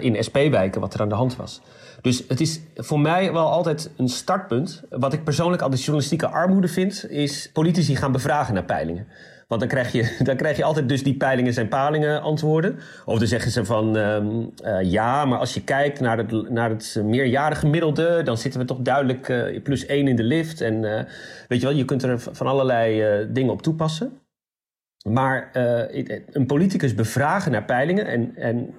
in 0.00 0.24
SP-wijken 0.24 0.80
wat 0.80 0.94
er 0.94 1.00
aan 1.00 1.08
de 1.08 1.14
hand 1.14 1.36
was. 1.36 1.60
Dus 2.00 2.24
het 2.28 2.40
is 2.40 2.60
voor 2.74 3.00
mij 3.00 3.32
wel 3.32 3.50
altijd 3.50 3.90
een 3.96 4.08
startpunt. 4.08 4.82
Wat 4.90 5.12
ik 5.12 5.24
persoonlijk 5.24 5.62
al 5.62 5.70
de 5.70 5.76
journalistieke 5.76 6.28
armoede 6.28 6.68
vind, 6.68 7.06
is 7.08 7.50
politici 7.52 7.96
gaan 7.96 8.12
bevragen 8.12 8.54
naar 8.54 8.64
peilingen. 8.64 9.06
Want 9.48 9.60
dan 9.60 9.68
krijg, 9.70 9.92
je, 9.92 10.16
dan 10.28 10.36
krijg 10.36 10.56
je 10.56 10.64
altijd 10.64 10.88
dus 10.88 11.02
die 11.02 11.16
peilingen 11.16 11.52
zijn 11.52 11.68
palingen 11.68 12.22
antwoorden. 12.22 12.78
Of 13.04 13.18
dan 13.18 13.26
zeggen 13.26 13.50
ze 13.50 13.64
van 13.64 13.96
um, 13.96 14.50
uh, 14.64 14.82
ja, 14.82 15.24
maar 15.24 15.38
als 15.38 15.54
je 15.54 15.64
kijkt 15.64 16.00
naar 16.00 16.18
het, 16.18 16.50
naar 16.50 16.70
het 16.70 17.00
meerjarige 17.04 17.60
gemiddelde, 17.60 18.22
dan 18.22 18.38
zitten 18.38 18.60
we 18.60 18.66
toch 18.66 18.78
duidelijk 18.78 19.28
uh, 19.28 19.62
plus 19.62 19.86
één 19.86 20.08
in 20.08 20.16
de 20.16 20.22
lift. 20.22 20.60
En 20.60 20.74
uh, 20.74 21.00
weet 21.48 21.60
je 21.60 21.66
wel, 21.66 21.76
je 21.76 21.84
kunt 21.84 22.02
er 22.02 22.18
van 22.18 22.46
allerlei 22.46 23.26
dingen 23.32 23.52
op 23.52 23.62
toepassen. 23.62 24.18
Maar 25.08 25.50
een 26.32 26.46
politicus 26.46 26.94
bevragen 26.94 27.52
naar 27.52 27.64
peilingen, 27.64 28.06
en, 28.06 28.36
en 28.36 28.74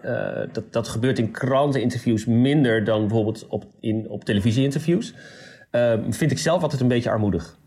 dat, 0.52 0.74
dat 0.74 0.88
gebeurt 0.88 1.20
in 1.20 1.32
kranteninterviews 1.32 2.26
minder 2.26 2.84
dan 2.84 3.00
bijvoorbeeld 3.00 3.48
op, 3.48 3.66
in, 3.80 4.10
op 4.10 4.24
televisieinterviews, 4.24 5.14
ehm, 5.72 6.12
vind 6.12 6.32
ik 6.32 6.38
zelf 6.38 6.62
altijd 6.62 6.82
een 6.82 6.88
beetje 6.88 7.10
armoedig. 7.10 7.58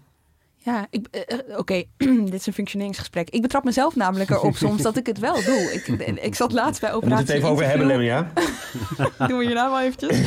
Ja, 0.68 0.86
uh, 0.90 1.58
oké, 1.58 1.82
dit 2.30 2.34
is 2.34 2.46
een 2.46 2.52
functioneringsgesprek. 2.52 3.30
Ik 3.30 3.42
betrap 3.42 3.64
mezelf 3.64 3.96
namelijk 3.96 4.30
erop 4.30 4.56
soms 4.66 4.82
dat 4.82 4.96
ik 4.96 5.06
het 5.06 5.18
wel 5.18 5.34
doe. 5.34 5.70
Ik, 5.72 5.86
ik 6.22 6.34
zat 6.34 6.52
laatst 6.52 6.80
bij 6.80 6.92
operatie. 6.92 7.26
We 7.26 7.32
moeten 7.32 7.34
het 7.34 7.44
even 7.44 7.48
over 7.48 7.88
hebben, 7.88 8.04
ja? 8.04 8.32
Doen 9.28 9.38
we 9.38 9.44
nou 9.44 9.70
wel 9.70 9.80
eventjes. 9.80 10.18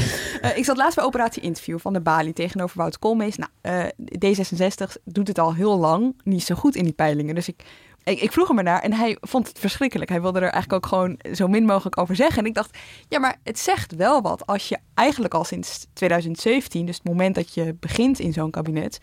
Uh, 0.42 0.58
ik 0.58 0.66
zat 0.66 0.78
laatst 0.78 0.96
bij 0.96 1.06
operatie 1.06 1.42
interview 1.42 1.80
van 1.80 1.94
de 1.94 2.02
Bali 2.02 2.34
tegenover 2.34 2.78
Wout 2.78 3.00
Koolmees. 3.00 3.36
Nou, 3.38 3.52
uh, 3.62 3.86
D66 4.26 5.02
doet 5.04 5.28
het 5.28 5.40
al 5.40 5.54
heel 5.54 5.78
lang 5.78 6.20
niet 6.24 6.44
zo 6.44 6.56
goed 6.56 6.76
in 6.76 6.84
die 6.84 6.94
peilingen. 6.94 7.36
Dus 7.36 7.48
ik, 7.48 7.64
ik, 8.04 8.22
ik 8.22 8.32
vroeg 8.32 8.48
hem 8.48 8.58
ernaar 8.58 8.82
en 8.82 8.94
hij 8.94 9.18
vond 9.22 9.48
het 9.48 9.60
verschrikkelijk. 9.60 10.10
Hij 10.10 10.22
wilde 10.22 10.40
er 10.40 10.52
eigenlijk 10.52 10.74
ook 10.74 10.92
gewoon 10.92 11.20
zo 11.34 11.48
min 11.48 11.66
mogelijk 11.66 11.98
over 11.98 12.16
zeggen. 12.16 12.38
En 12.38 12.46
ik 12.46 12.56
dacht, 12.56 12.78
ja, 13.08 13.20
maar 13.20 13.38
het 13.44 13.60
zegt 13.60 13.96
wel 13.96 14.22
wat 14.22 14.46
als 14.46 14.70
je 14.70 14.78
eigenlijk 14.94 15.34
al 15.34 15.44
sinds 15.44 15.86
2017, 15.94 16.86
dus 16.86 16.96
het 16.96 17.06
moment 17.06 17.36
dat 17.36 17.54
je 17.54 17.76
begint 17.80 18.20
in 18.20 18.34
zo'n 18.34 18.52
kabinet 18.52 19.00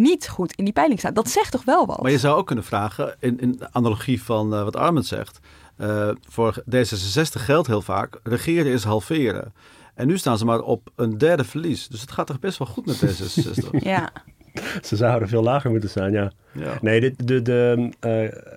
niet 0.00 0.28
goed 0.28 0.52
in 0.52 0.64
die 0.64 0.72
peiling 0.72 0.98
staat. 0.98 1.14
Dat 1.14 1.28
zegt 1.28 1.52
toch 1.52 1.64
wel 1.64 1.86
wat? 1.86 2.02
Maar 2.02 2.10
je 2.10 2.18
zou 2.18 2.36
ook 2.36 2.46
kunnen 2.46 2.64
vragen, 2.64 3.16
in, 3.18 3.40
in 3.40 3.60
analogie 3.70 4.22
van 4.22 4.54
uh, 4.54 4.62
wat 4.62 4.76
Armin 4.76 5.02
zegt. 5.02 5.40
Uh, 5.80 6.10
voor 6.28 6.62
D66 6.74 7.40
geldt 7.40 7.66
heel 7.66 7.82
vaak, 7.82 8.20
regeren 8.22 8.72
is 8.72 8.84
halveren. 8.84 9.52
En 9.94 10.06
nu 10.06 10.18
staan 10.18 10.38
ze 10.38 10.44
maar 10.44 10.60
op 10.60 10.90
een 10.96 11.18
derde 11.18 11.44
verlies. 11.44 11.88
Dus 11.88 12.00
het 12.00 12.12
gaat 12.12 12.26
toch 12.26 12.38
best 12.38 12.58
wel 12.58 12.68
goed 12.68 12.86
met 12.86 13.04
D66. 13.04 13.70
ja. 13.92 14.12
Ze 14.82 14.96
zouden 14.96 15.28
veel 15.28 15.42
lager 15.42 15.70
moeten 15.70 15.90
staan, 15.90 16.12
ja. 16.12 16.32
ja. 16.52 16.78
Nee, 16.80 17.00
de, 17.00 17.14
de, 17.24 17.42
de, 17.42 17.90
uh, 18.06 18.54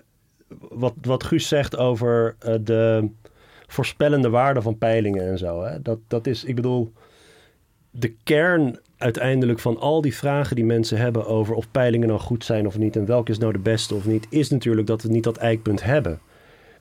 wat, 0.70 0.94
wat 1.02 1.24
Guus 1.24 1.48
zegt 1.48 1.78
over 1.78 2.36
de 2.62 3.10
voorspellende 3.68 4.30
waarde 4.30 4.62
van 4.62 4.78
peilingen 4.78 5.28
en 5.28 5.38
zo. 5.38 5.64
Hè, 5.64 5.82
dat, 5.82 6.00
dat 6.08 6.28
is, 6.28 6.44
ik 6.44 6.56
bedoel, 6.56 6.94
de 7.92 8.16
kern 8.24 8.80
uiteindelijk 9.04 9.60
van 9.60 9.80
al 9.80 10.02
die 10.02 10.16
vragen 10.16 10.56
die 10.56 10.66
mensen 10.66 10.98
hebben 10.98 11.26
over 11.26 11.56
of 11.56 11.72
peilingen 11.72 12.08
nou 12.08 12.20
goed 12.20 12.46
zijn 12.46 12.68
of 12.68 12.78
niet 12.78 12.96
en 12.96 13.06
welke 13.06 13.32
is 13.32 13.38
nou 13.38 13.54
de 13.54 13.60
beste 13.60 13.96
of 13.96 14.06
niet, 14.06 14.28
is 14.30 14.50
natuurlijk 14.50 14.88
dat 14.88 15.02
we 15.02 15.10
niet 15.10 15.24
dat 15.24 15.38
eikpunt 15.38 15.84
hebben. 15.84 16.20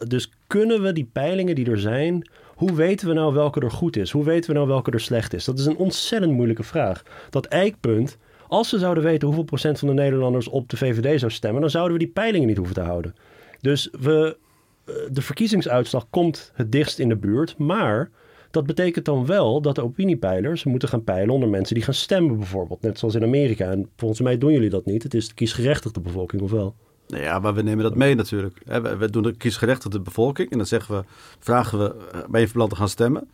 Dus 0.09 0.33
kunnen 0.47 0.83
we 0.83 0.93
die 0.93 1.09
peilingen 1.13 1.55
die 1.55 1.71
er 1.71 1.81
zijn, 1.81 2.29
hoe 2.55 2.75
weten 2.75 3.09
we 3.09 3.15
nou 3.15 3.35
welke 3.35 3.61
er 3.61 3.71
goed 3.71 3.97
is? 3.97 4.11
Hoe 4.11 4.25
weten 4.25 4.51
we 4.51 4.57
nou 4.57 4.69
welke 4.69 4.91
er 4.91 5.01
slecht 5.01 5.35
is? 5.35 5.45
Dat 5.45 5.59
is 5.59 5.67
een 5.67 5.77
ontzettend 5.77 6.33
moeilijke 6.33 6.63
vraag. 6.63 7.03
Dat 7.31 7.47
eikpunt, 7.47 8.19
als 8.49 8.71
we 8.71 8.79
zouden 8.79 9.05
weten 9.05 9.27
hoeveel 9.27 9.45
procent 9.45 9.79
van 9.79 9.89
de 9.89 9.95
Nederlanders 9.95 10.49
op 10.49 10.69
de 10.69 10.77
VVD 10.77 11.21
zou 11.21 11.33
stemmen, 11.33 11.61
dan 11.61 11.71
zouden 11.71 11.93
we 11.93 12.05
die 12.05 12.13
peilingen 12.13 12.47
niet 12.49 12.57
hoeven 12.57 12.75
te 12.75 12.81
houden. 12.81 13.15
Dus 13.61 13.89
we, 14.01 14.37
eh, 14.85 14.95
de 15.11 15.23
verkiezingsuitslag 15.23 16.07
komt 16.11 16.53
het 16.55 16.73
dichtst 16.73 16.99
in 16.99 17.09
de 17.09 17.17
buurt, 17.17 17.59
maar 17.59 18.11
dat 18.53 18.67
betekent 18.67 19.05
dan 19.05 19.27
wel 19.27 19.61
dat 19.61 19.75
de 19.75 19.83
opiniepeilers 19.83 20.65
moeten 20.65 20.88
gaan 20.88 21.05
peilen 21.05 21.35
onder 21.35 21.49
mensen 21.49 21.75
die 21.75 21.85
gaan 21.85 21.95
stemmen 21.95 22.37
bijvoorbeeld. 22.38 22.83
Net 22.83 22.99
zoals 22.99 23.15
in 23.15 23.23
Amerika. 23.23 23.71
En 23.71 23.88
volgens 23.97 24.21
mij 24.21 24.38
doen 24.38 24.53
jullie 24.53 24.71
dat 24.71 24.87
niet. 24.87 25.03
Het 25.03 25.15
is 25.15 25.29
de 25.29 25.35
kiesgerechtigde 25.35 26.01
bevolking, 26.01 26.43
of 26.43 26.51
wel? 26.51 26.75
Nou 27.07 27.23
ja, 27.23 27.38
maar 27.38 27.55
we 27.55 27.62
nemen 27.62 27.85
dat 27.85 27.95
mee 27.95 28.15
natuurlijk. 28.15 28.62
We 28.99 29.11
doen 29.11 29.23
de 29.23 29.37
kiesgerechtigde 29.37 30.01
bevolking 30.01 30.51
en 30.51 30.57
dan 30.57 30.67
zeggen 30.67 30.97
we, 30.97 31.05
vragen 31.38 31.79
we, 31.79 31.95
eh, 32.12 32.21
ben 32.29 32.41
je 32.41 32.67
te 32.69 32.77
gaan 32.77 32.88
stemmen? 32.88 33.29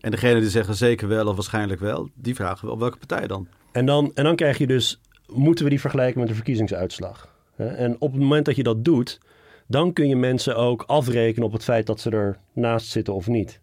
En 0.00 0.10
degene 0.10 0.40
die 0.40 0.48
zeggen 0.48 0.74
zeker 0.74 1.08
wel 1.08 1.26
of 1.26 1.34
waarschijnlijk 1.34 1.80
wel, 1.80 2.08
die 2.14 2.34
vragen 2.34 2.66
we 2.66 2.72
op 2.72 2.78
welke 2.78 2.98
partij 2.98 3.26
dan? 3.26 3.48
En 3.72 3.86
dan, 3.86 4.10
en 4.14 4.24
dan 4.24 4.36
krijg 4.36 4.58
je 4.58 4.66
dus, 4.66 5.00
moeten 5.26 5.64
we 5.64 5.70
die 5.70 5.80
vergelijken 5.80 6.20
met 6.20 6.28
de 6.28 6.34
verkiezingsuitslag? 6.34 7.34
En 7.56 7.96
op 7.98 8.12
het 8.12 8.20
moment 8.20 8.44
dat 8.44 8.56
je 8.56 8.62
dat 8.62 8.84
doet, 8.84 9.20
dan 9.66 9.92
kun 9.92 10.08
je 10.08 10.16
mensen 10.16 10.56
ook 10.56 10.84
afrekenen 10.86 11.46
op 11.46 11.52
het 11.52 11.64
feit 11.64 11.86
dat 11.86 12.00
ze 12.00 12.10
er 12.10 12.38
naast 12.52 12.88
zitten 12.88 13.14
of 13.14 13.26
niet. 13.26 13.60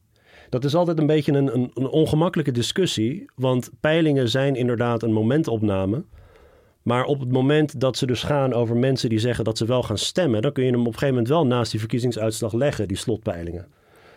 Dat 0.49 0.63
is 0.63 0.75
altijd 0.75 0.99
een 0.99 1.07
beetje 1.07 1.31
een, 1.31 1.55
een, 1.55 1.71
een 1.73 1.87
ongemakkelijke 1.87 2.51
discussie. 2.51 3.25
Want 3.35 3.69
peilingen 3.79 4.29
zijn 4.29 4.55
inderdaad 4.55 5.03
een 5.03 5.13
momentopname. 5.13 6.03
Maar 6.81 7.05
op 7.05 7.19
het 7.19 7.31
moment 7.31 7.79
dat 7.79 7.97
ze 7.97 8.05
dus 8.05 8.23
gaan 8.23 8.53
over 8.53 8.77
mensen 8.77 9.09
die 9.09 9.19
zeggen 9.19 9.43
dat 9.43 9.57
ze 9.57 9.65
wel 9.65 9.83
gaan 9.83 9.97
stemmen, 9.97 10.41
dan 10.41 10.51
kun 10.51 10.63
je 10.63 10.71
hem 10.71 10.79
op 10.79 10.85
een 10.85 10.93
gegeven 10.93 11.13
moment 11.13 11.27
wel 11.33 11.45
naast 11.45 11.71
die 11.71 11.79
verkiezingsuitslag 11.79 12.53
leggen, 12.53 12.87
die 12.87 12.97
slotpeilingen. 12.97 13.67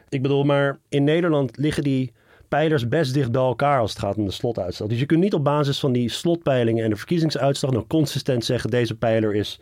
Ik 0.09 0.23
bedoel, 0.23 0.45
maar 0.45 0.79
in 0.89 1.05
Nederland 1.05 1.57
liggen 1.57 1.83
die 1.83 2.13
pijlers 2.49 2.89
best 2.89 3.15
dicht 3.15 3.33
bij 3.33 3.43
elkaar 3.43 3.81
als 3.81 3.91
het 3.91 4.01
gaat 4.01 4.17
om 4.17 4.25
de 4.25 4.31
slotuitslag. 4.31 4.89
Dus 4.89 4.99
je 4.99 5.07
kunt 5.07 5.21
niet 5.21 5.35
op 5.35 5.45
basis 5.45 5.81
van 5.81 5.93
die 5.93 6.09
slotpeilingen 6.09 6.85
en 6.85 6.91
de 6.91 6.97
verkiezingsuitslag 6.97 7.71
nog 7.71 7.87
consistent 7.87 8.45
zeggen: 8.45 8.71
deze 8.71 8.97
pijler 8.97 9.35
is 9.35 9.61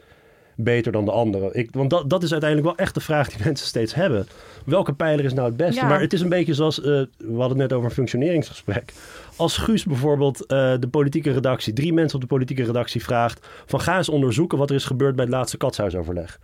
beter 0.60 0.92
dan 0.92 1.04
de 1.04 1.10
andere? 1.10 1.52
Ik, 1.52 1.68
want 1.72 1.90
dat, 1.90 2.10
dat 2.10 2.22
is 2.22 2.32
uiteindelijk 2.32 2.70
wel 2.70 2.86
echt 2.86 2.94
de 2.94 3.00
vraag 3.00 3.28
die 3.28 3.44
mensen 3.46 3.66
steeds 3.66 3.94
hebben. 3.94 4.26
Welke 4.64 4.92
pijler 4.92 5.24
is 5.24 5.32
nou 5.32 5.46
het 5.48 5.56
beste? 5.56 5.84
Maar 5.84 6.00
het 6.00 6.12
is 6.12 6.20
een 6.20 6.28
beetje 6.28 6.54
zoals, 6.54 6.78
uh, 6.78 6.84
we 6.84 7.08
hadden 7.26 7.48
het 7.48 7.56
net 7.56 7.72
over 7.72 7.84
een 7.84 7.94
functioneringsgesprek. 7.94 8.92
Als 9.36 9.56
Guus 9.56 9.84
bijvoorbeeld 9.84 10.40
uh, 10.40 10.46
de 10.78 10.88
politieke 10.90 11.32
redactie, 11.32 11.72
drie 11.72 11.92
mensen 11.92 12.14
op 12.14 12.20
de 12.20 12.34
politieke 12.34 12.64
redactie 12.64 13.02
vraagt... 13.02 13.46
van 13.66 13.80
ga 13.80 13.96
eens 13.96 14.08
onderzoeken 14.08 14.58
wat 14.58 14.70
er 14.70 14.76
is 14.76 14.84
gebeurd 14.84 15.16
bij 15.16 15.24
het 15.24 15.34
laatste 15.34 15.56
katshuisoverleg. 15.56 16.40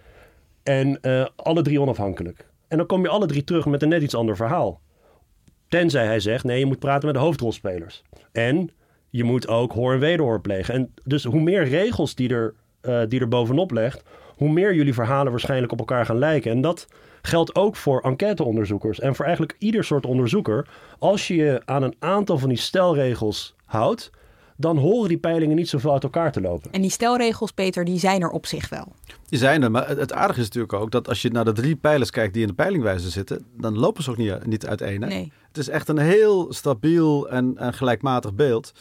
En 0.63 0.99
uh, 1.03 1.27
alle 1.37 1.63
drie 1.63 1.81
onafhankelijk. 1.81 2.47
En 2.69 2.77
dan 2.77 2.87
kom 2.87 3.03
je 3.03 3.09
alle 3.09 3.27
drie 3.27 3.45
terug 3.45 3.67
met 3.67 3.83
een 3.83 3.89
net 3.89 4.03
iets 4.03 4.15
ander 4.15 4.37
verhaal. 4.37 4.81
Tenzij 5.69 6.07
hij 6.07 6.21
zegt, 6.21 6.45
nee, 6.45 6.59
je 6.59 6.67
moet 6.67 6.79
praten 6.79 7.07
met 7.07 7.15
de 7.15 7.21
hoofdrolspelers. 7.21 8.03
En 8.33 8.71
je 9.11 9.25
moet 9.25 9.49
ook 9.49 9.73
hoor 9.73 9.93
en 9.93 9.99
wederhoor 9.99 10.41
plegen. 10.41 10.75
En 10.75 10.95
dus 11.05 11.25
hoe 11.25 11.41
meer 11.41 11.65
regels 11.65 12.15
die 12.15 12.29
er, 12.29 12.55
uh, 12.87 13.03
die 13.09 13.21
er 13.21 13.29
bovenop 13.29 13.71
legt, 13.71 14.03
hoe 14.37 14.51
meer 14.51 14.75
jullie 14.75 14.95
verhalen 14.95 15.31
waarschijnlijk 15.31 15.73
op 15.73 15.79
elkaar 15.79 16.07
gaan 16.07 16.19
lijken. 16.19 16.51
En 16.51 16.61
dat 16.61 16.89
geldt 17.23 17.55
ook 17.55 17.77
voor 17.77 18.01
enquêteonderzoekers 18.01 19.01
en 19.01 19.15
voor 19.15 19.25
eigenlijk 19.25 19.57
ieder 19.59 19.85
soort 19.85 20.07
onderzoeker. 20.07 20.67
Als 20.99 21.29
je 21.29 21.35
je 21.35 21.63
aan 21.65 21.83
een 21.83 21.97
aantal 21.99 22.39
van 22.39 22.49
die 22.49 22.59
stelregels 22.59 23.55
houdt, 23.65 24.11
dan 24.57 24.77
horen 24.79 25.09
die 25.09 25.19
peilingen 25.19 25.57
niet 25.57 25.69
zoveel 25.69 25.93
uit 25.93 26.03
elkaar 26.03 26.33
te 26.33 26.41
lopen. 26.41 26.73
En 26.73 26.81
die 26.81 26.91
stelregels, 26.91 27.51
Peter, 27.51 27.85
die 27.85 27.99
zijn 27.99 28.23
er 28.23 28.31
op 28.31 28.47
zich 28.47 28.69
wel. 28.69 28.93
Die 29.29 29.39
zijn 29.39 29.63
er, 29.63 29.71
maar 29.71 29.89
het 29.89 30.13
aardige 30.13 30.41
is 30.41 30.47
natuurlijk 30.47 30.73
ook 30.73 30.91
dat 30.91 31.09
als 31.09 31.23
je 31.23 31.31
naar 31.31 31.45
de 31.45 31.53
drie 31.53 31.77
pijlers 31.77 32.11
kijkt 32.11 32.33
die 32.33 32.43
in 32.43 32.49
de 32.49 32.55
peilingwijzer 32.55 33.11
zitten, 33.11 33.47
dan 33.57 33.79
lopen 33.79 34.03
ze 34.03 34.11
ook 34.11 34.17
niet, 34.17 34.47
niet 34.47 34.67
uiteen. 34.67 35.03
Hè? 35.03 35.09
Nee. 35.09 35.33
Het 35.49 35.59
is 35.59 35.69
echt 35.69 35.89
een 35.89 35.99
heel 35.99 36.53
stabiel 36.53 37.29
en, 37.29 37.59
en 37.59 37.75
gelijkmatig 37.75 38.35
beeld. 38.35 38.73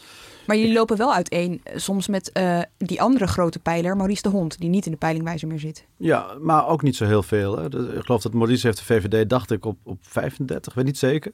Maar 0.46 0.56
jullie 0.56 0.72
lopen 0.72 0.96
wel 0.96 1.14
uiteen, 1.14 1.60
eh, 1.62 1.78
soms 1.78 2.08
met 2.08 2.30
uh, 2.34 2.60
die 2.76 3.02
andere 3.02 3.26
grote 3.26 3.58
pijler, 3.58 3.96
Maurice 3.96 4.22
de 4.22 4.28
Hond, 4.28 4.58
die 4.58 4.68
niet 4.68 4.86
in 4.86 4.92
de 4.92 4.98
peilingwijzer 4.98 5.48
meer 5.48 5.58
zit. 5.58 5.86
Ja, 5.96 6.26
maar 6.40 6.68
ook 6.68 6.82
niet 6.82 6.96
zo 6.96 7.04
heel 7.04 7.22
veel. 7.22 7.58
Hè. 7.58 7.64
Ik 7.96 8.04
geloof 8.04 8.22
dat 8.22 8.32
Maurice 8.32 8.66
heeft 8.66 8.78
de 8.78 8.84
VVD, 8.84 9.30
dacht 9.30 9.50
ik, 9.50 9.64
op, 9.64 9.78
op 9.82 9.98
35, 10.00 10.74
weet 10.74 10.84
niet 10.84 10.98
zeker. 10.98 11.32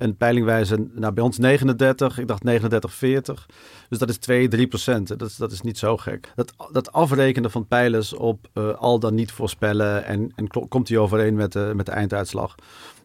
En 0.00 0.16
peilingwijzer, 0.16 0.78
nou 0.92 1.12
bij 1.12 1.24
ons 1.24 1.38
39, 1.38 2.18
ik 2.18 2.26
dacht 2.26 2.42
39, 2.42 2.92
40. 2.92 3.46
Dus 3.88 3.98
dat 3.98 4.08
is 4.08 4.18
2, 4.18 4.48
3 4.48 4.66
procent. 4.66 5.18
Dat, 5.18 5.34
dat 5.38 5.52
is 5.52 5.60
niet 5.60 5.78
zo 5.78 5.96
gek. 5.96 6.32
Dat, 6.34 6.52
dat 6.72 6.92
afrekenen 6.92 7.50
van 7.50 7.66
pijlers 7.66 8.14
op 8.14 8.48
uh, 8.54 8.74
al 8.74 8.98
dan 8.98 9.14
niet 9.14 9.32
voorspellen 9.32 10.04
en, 10.04 10.32
en 10.34 10.68
komt 10.68 10.86
die 10.86 10.98
overeen 10.98 11.34
met 11.34 11.52
de, 11.52 11.72
met 11.74 11.86
de 11.86 11.92
einduitslag. 11.92 12.54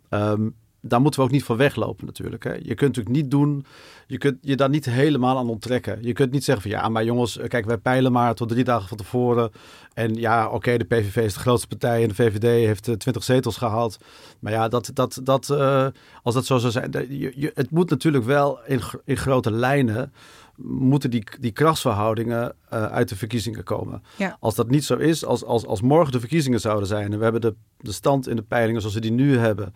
Um, 0.09 0.55
daar 0.87 1.01
moeten 1.01 1.19
we 1.19 1.25
ook 1.25 1.31
niet 1.31 1.43
voor 1.43 1.57
weglopen 1.57 2.05
natuurlijk. 2.05 2.43
Hè. 2.43 2.53
Je 2.53 2.75
kunt 2.75 2.95
natuurlijk 2.95 3.15
niet 3.15 3.31
doen, 3.31 3.65
je 4.07 4.17
kunt 4.17 4.37
je 4.41 4.55
daar 4.55 4.69
niet 4.69 4.85
helemaal 4.85 5.37
aan 5.37 5.49
onttrekken. 5.49 5.97
Je 6.01 6.13
kunt 6.13 6.31
niet 6.31 6.43
zeggen 6.43 6.69
van 6.69 6.79
ja, 6.79 6.89
maar 6.89 7.03
jongens, 7.03 7.39
kijk, 7.47 7.65
wij 7.65 7.77
peilen 7.77 8.11
maar 8.11 8.35
tot 8.35 8.49
drie 8.49 8.63
dagen 8.63 8.87
van 8.87 8.97
tevoren. 8.97 9.51
En 9.93 10.15
ja, 10.15 10.49
oké, 10.49 10.77
de 10.77 10.83
PVV 10.83 11.15
is 11.15 11.33
de 11.33 11.39
grootste 11.39 11.67
partij 11.67 12.01
en 12.01 12.07
de 12.07 12.15
VVD 12.15 12.41
heeft 12.41 12.83
20 12.83 13.15
eh, 13.15 13.21
zetels 13.21 13.57
gehaald. 13.57 13.97
Maar 14.39 14.51
ja, 14.51 14.67
dat, 14.67 14.91
dat, 14.93 15.19
dat, 15.23 15.49
uh, 15.51 15.87
als 16.23 16.33
dat 16.33 16.45
zo 16.45 16.57
zou 16.57 16.71
zijn, 16.71 16.91
je, 16.91 17.33
je, 17.35 17.51
het 17.53 17.71
moet 17.71 17.89
natuurlijk 17.89 18.25
wel 18.25 18.59
in, 18.65 18.81
in 19.05 19.17
grote 19.17 19.51
lijnen 19.51 20.13
moeten 20.57 21.09
die, 21.09 21.23
die 21.39 21.51
krachtsverhoudingen 21.51 22.55
uh, 22.73 22.85
uit 22.85 23.09
de 23.09 23.15
verkiezingen 23.15 23.63
komen. 23.63 24.03
Ja. 24.17 24.37
Als 24.39 24.55
dat 24.55 24.69
niet 24.69 24.85
zo 24.85 24.95
is, 24.95 25.25
als, 25.25 25.43
als, 25.43 25.65
als 25.65 25.81
morgen 25.81 26.11
de 26.11 26.19
verkiezingen 26.19 26.59
zouden 26.59 26.87
zijn 26.87 27.11
en 27.11 27.17
we 27.17 27.23
hebben 27.23 27.41
de, 27.41 27.55
de 27.77 27.91
stand 27.91 28.27
in 28.27 28.35
de 28.35 28.41
peilingen 28.41 28.81
zoals 28.81 28.95
we 28.95 29.01
die 29.01 29.11
nu 29.11 29.37
hebben, 29.37 29.73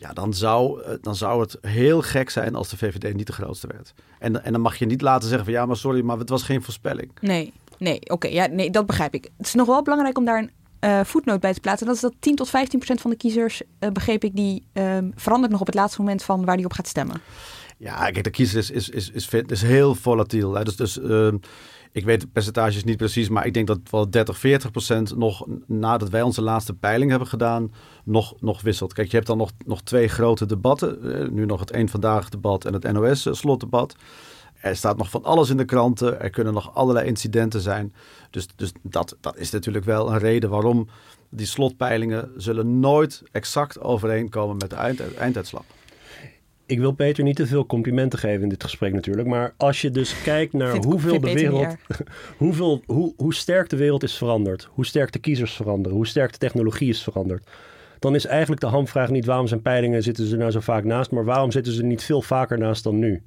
ja, 0.00 0.12
dan 0.12 0.34
zou, 0.34 0.82
eh, 0.82 0.94
dan 1.00 1.16
zou 1.16 1.40
het 1.40 1.58
heel 1.60 2.02
gek 2.02 2.30
zijn 2.30 2.54
als 2.54 2.68
de 2.68 2.76
VVD 2.76 3.14
niet 3.14 3.26
de 3.26 3.32
grootste 3.32 3.66
werd. 3.66 3.94
En, 4.18 4.44
en 4.44 4.52
dan 4.52 4.60
mag 4.60 4.76
je 4.76 4.86
niet 4.86 5.00
laten 5.00 5.28
zeggen 5.28 5.44
van 5.44 5.54
ja, 5.54 5.66
maar 5.66 5.76
sorry, 5.76 6.02
maar 6.02 6.18
het 6.18 6.28
was 6.28 6.42
geen 6.42 6.62
voorspelling. 6.62 7.10
Nee, 7.20 7.52
nee, 7.78 8.00
oké, 8.10 8.28
ja, 8.28 8.46
nee, 8.46 8.70
dat 8.70 8.86
begrijp 8.86 9.14
ik. 9.14 9.30
Het 9.36 9.46
is 9.46 9.54
nog 9.54 9.66
wel 9.66 9.82
belangrijk 9.82 10.18
om 10.18 10.24
daar 10.24 10.38
een 10.38 10.50
uh, 10.80 11.00
voetnoot 11.04 11.40
bij 11.40 11.52
te 11.52 11.60
plaatsen. 11.60 11.86
Dat 11.86 11.94
is 11.96 12.00
dat 12.00 12.14
10 12.18 12.34
tot 12.34 12.48
15 12.48 12.78
procent 12.78 13.00
van 13.00 13.10
de 13.10 13.16
kiezers, 13.16 13.62
uh, 13.80 13.90
begreep 13.90 14.24
ik, 14.24 14.36
die 14.36 14.64
uh, 14.72 14.98
verandert 15.14 15.52
nog 15.52 15.60
op 15.60 15.66
het 15.66 15.76
laatste 15.76 16.00
moment 16.00 16.22
van 16.22 16.44
waar 16.44 16.56
die 16.56 16.64
op 16.64 16.72
gaat 16.72 16.88
stemmen. 16.88 17.20
Ja, 17.76 18.10
kijk, 18.10 18.24
de 18.24 18.30
kiezer 18.30 18.58
is, 18.58 18.70
is, 18.70 18.88
is, 18.88 19.10
is, 19.10 19.28
is 19.46 19.62
heel 19.62 19.94
volatiel. 19.94 20.54
Hè. 20.54 20.64
Dus, 20.64 20.76
dus 20.76 21.00
ehm, 21.00 21.36
ik 21.92 22.04
weet 22.04 22.32
percentages 22.32 22.84
niet 22.84 22.96
precies, 22.96 23.28
maar 23.28 23.46
ik 23.46 23.54
denk 23.54 23.66
dat 23.66 23.78
wel 23.90 24.10
30, 24.10 24.38
40 24.38 24.70
procent 24.70 25.16
nog 25.16 25.46
nadat 25.66 26.08
wij 26.08 26.22
onze 26.22 26.42
laatste 26.42 26.74
peiling 26.74 27.10
hebben 27.10 27.28
gedaan, 27.28 27.72
nog, 28.04 28.34
nog 28.40 28.62
wisselt. 28.62 28.92
Kijk, 28.92 29.10
je 29.10 29.16
hebt 29.16 29.28
dan 29.28 29.38
nog, 29.38 29.50
nog 29.66 29.82
twee 29.82 30.08
grote 30.08 30.46
debatten. 30.46 31.14
Eh, 31.14 31.28
nu 31.28 31.46
nog 31.46 31.60
het 31.60 31.74
Eén 31.74 31.88
Vandaag 31.88 32.28
debat 32.28 32.64
en 32.64 32.72
het 32.72 32.92
NOS 32.92 33.26
eh, 33.26 33.32
slotdebat. 33.32 33.94
Er 34.60 34.76
staat 34.76 34.96
nog 34.96 35.10
van 35.10 35.24
alles 35.24 35.50
in 35.50 35.56
de 35.56 35.64
kranten. 35.64 36.20
Er 36.20 36.30
kunnen 36.30 36.54
nog 36.54 36.74
allerlei 36.74 37.06
incidenten 37.06 37.60
zijn. 37.60 37.94
Dus, 38.30 38.46
dus 38.56 38.72
dat, 38.82 39.16
dat 39.20 39.36
is 39.36 39.50
natuurlijk 39.50 39.84
wel 39.84 40.12
een 40.12 40.18
reden 40.18 40.50
waarom 40.50 40.88
die 41.28 41.46
slotpeilingen 41.46 42.30
zullen 42.36 42.80
nooit 42.80 43.22
exact 43.32 43.80
overeenkomen 43.80 44.56
met 44.56 44.70
de 44.70 44.76
eind, 44.76 45.14
einduitslag 45.14 45.64
ik 46.70 46.78
wil 46.78 46.92
Peter 46.92 47.24
niet 47.24 47.36
te 47.36 47.46
veel 47.46 47.66
complimenten 47.66 48.18
geven 48.18 48.42
in 48.42 48.48
dit 48.48 48.62
gesprek 48.62 48.92
natuurlijk. 48.92 49.28
Maar 49.28 49.54
als 49.56 49.80
je 49.80 49.90
dus 49.90 50.22
kijkt 50.22 50.52
naar 50.52 50.76
hoeveel 50.76 51.20
de 51.20 51.32
wereld. 51.32 51.76
hoeveel, 52.36 52.82
hoe, 52.86 53.12
hoe 53.16 53.34
sterk 53.34 53.68
de 53.68 53.76
wereld 53.76 54.02
is 54.02 54.16
veranderd. 54.16 54.68
Hoe 54.72 54.86
sterk 54.86 55.12
de 55.12 55.18
kiezers 55.18 55.52
veranderen. 55.52 55.96
Hoe 55.96 56.06
sterk 56.06 56.32
de 56.32 56.38
technologie 56.38 56.88
is 56.88 57.02
veranderd. 57.02 57.50
Dan 57.98 58.14
is 58.14 58.26
eigenlijk 58.26 58.60
de 58.60 58.66
hamvraag 58.66 59.10
niet 59.10 59.24
waarom 59.24 59.46
zijn 59.46 59.62
peilingen 59.62 60.02
zitten 60.02 60.26
ze 60.26 60.36
nou 60.36 60.50
zo 60.50 60.60
vaak 60.60 60.84
naast. 60.84 61.10
Maar 61.10 61.24
waarom 61.24 61.50
zitten 61.50 61.72
ze 61.72 61.82
niet 61.82 62.02
veel 62.02 62.22
vaker 62.22 62.58
naast 62.58 62.84
dan 62.84 62.98
nu? 62.98 63.22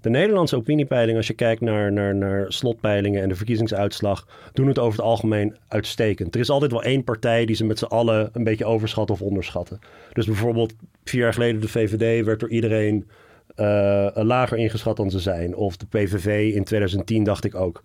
De 0.00 0.10
Nederlandse 0.10 0.56
opiniepeiling, 0.56 1.16
als 1.16 1.26
je 1.26 1.32
kijkt 1.32 1.60
naar, 1.60 1.92
naar, 1.92 2.14
naar 2.14 2.52
slotpeilingen 2.52 3.22
en 3.22 3.28
de 3.28 3.34
verkiezingsuitslag, 3.34 4.26
doen 4.52 4.68
het 4.68 4.78
over 4.78 4.98
het 4.98 5.08
algemeen 5.08 5.56
uitstekend. 5.68 6.34
Er 6.34 6.40
is 6.40 6.50
altijd 6.50 6.70
wel 6.70 6.82
één 6.82 7.04
partij 7.04 7.44
die 7.46 7.56
ze 7.56 7.64
met 7.64 7.78
z'n 7.78 7.84
allen 7.84 8.30
een 8.32 8.44
beetje 8.44 8.64
overschatten 8.64 9.14
of 9.14 9.22
onderschatten. 9.22 9.78
Dus 10.12 10.26
bijvoorbeeld 10.26 10.74
vier 11.04 11.20
jaar 11.20 11.32
geleden 11.32 11.60
de 11.60 11.68
VVD 11.68 12.24
werd 12.24 12.40
door 12.40 12.50
iedereen 12.50 13.08
uh, 13.56 14.08
lager 14.14 14.58
ingeschat 14.58 14.96
dan 14.96 15.10
ze 15.10 15.18
zijn. 15.18 15.54
Of 15.56 15.76
de 15.76 15.86
PVV 15.86 16.54
in 16.54 16.64
2010 16.64 17.24
dacht 17.24 17.44
ik 17.44 17.54
ook. 17.54 17.82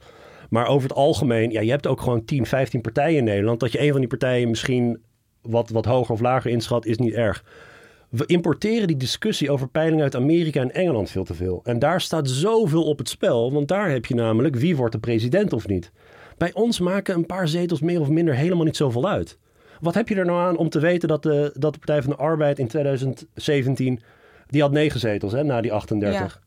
Maar 0.49 0.67
over 0.67 0.89
het 0.89 0.97
algemeen, 0.97 1.51
ja, 1.51 1.61
je 1.61 1.69
hebt 1.69 1.87
ook 1.87 2.01
gewoon 2.01 2.25
10, 2.25 2.45
15 2.45 2.81
partijen 2.81 3.17
in 3.17 3.23
Nederland. 3.23 3.59
Dat 3.59 3.71
je 3.71 3.81
een 3.81 3.91
van 3.91 3.99
die 3.99 4.09
partijen 4.09 4.49
misschien 4.49 5.01
wat, 5.41 5.69
wat 5.69 5.85
hoger 5.85 6.13
of 6.13 6.19
lager 6.19 6.51
inschat, 6.51 6.85
is 6.85 6.97
niet 6.97 7.13
erg 7.13 7.43
we 8.13 8.25
importeren 8.25 8.87
die 8.87 8.97
discussie 8.97 9.51
over 9.51 9.67
peilingen 9.67 10.03
uit 10.03 10.15
Amerika 10.15 10.61
en 10.61 10.73
Engeland 10.73 11.09
veel 11.09 11.23
te 11.23 11.33
veel. 11.33 11.61
En 11.63 11.79
daar 11.79 12.01
staat 12.01 12.29
zoveel 12.29 12.83
op 12.83 12.97
het 12.97 13.09
spel, 13.09 13.51
want 13.51 13.67
daar 13.67 13.89
heb 13.89 14.05
je 14.05 14.15
namelijk 14.15 14.55
wie 14.55 14.75
wordt 14.75 14.93
de 14.93 14.99
president 14.99 15.53
of 15.53 15.67
niet. 15.67 15.91
Bij 16.37 16.53
ons 16.53 16.79
maken 16.79 17.15
een 17.15 17.25
paar 17.25 17.47
zetels 17.47 17.81
meer 17.81 17.99
of 17.99 18.09
minder 18.09 18.35
helemaal 18.35 18.65
niet 18.65 18.77
zoveel 18.77 19.07
uit. 19.07 19.37
Wat 19.79 19.93
heb 19.93 20.09
je 20.09 20.15
er 20.15 20.25
nou 20.25 20.39
aan 20.39 20.57
om 20.57 20.69
te 20.69 20.79
weten 20.79 21.07
dat 21.07 21.23
de, 21.23 21.51
dat 21.53 21.73
de 21.73 21.79
Partij 21.79 22.01
van 22.01 22.11
de 22.11 22.17
Arbeid 22.17 22.59
in 22.59 22.67
2017, 22.67 23.99
die 24.47 24.61
had 24.61 24.71
negen 24.71 24.99
zetels 24.99 25.31
hè, 25.31 25.43
na 25.43 25.61
die 25.61 25.73
38. 25.73 26.41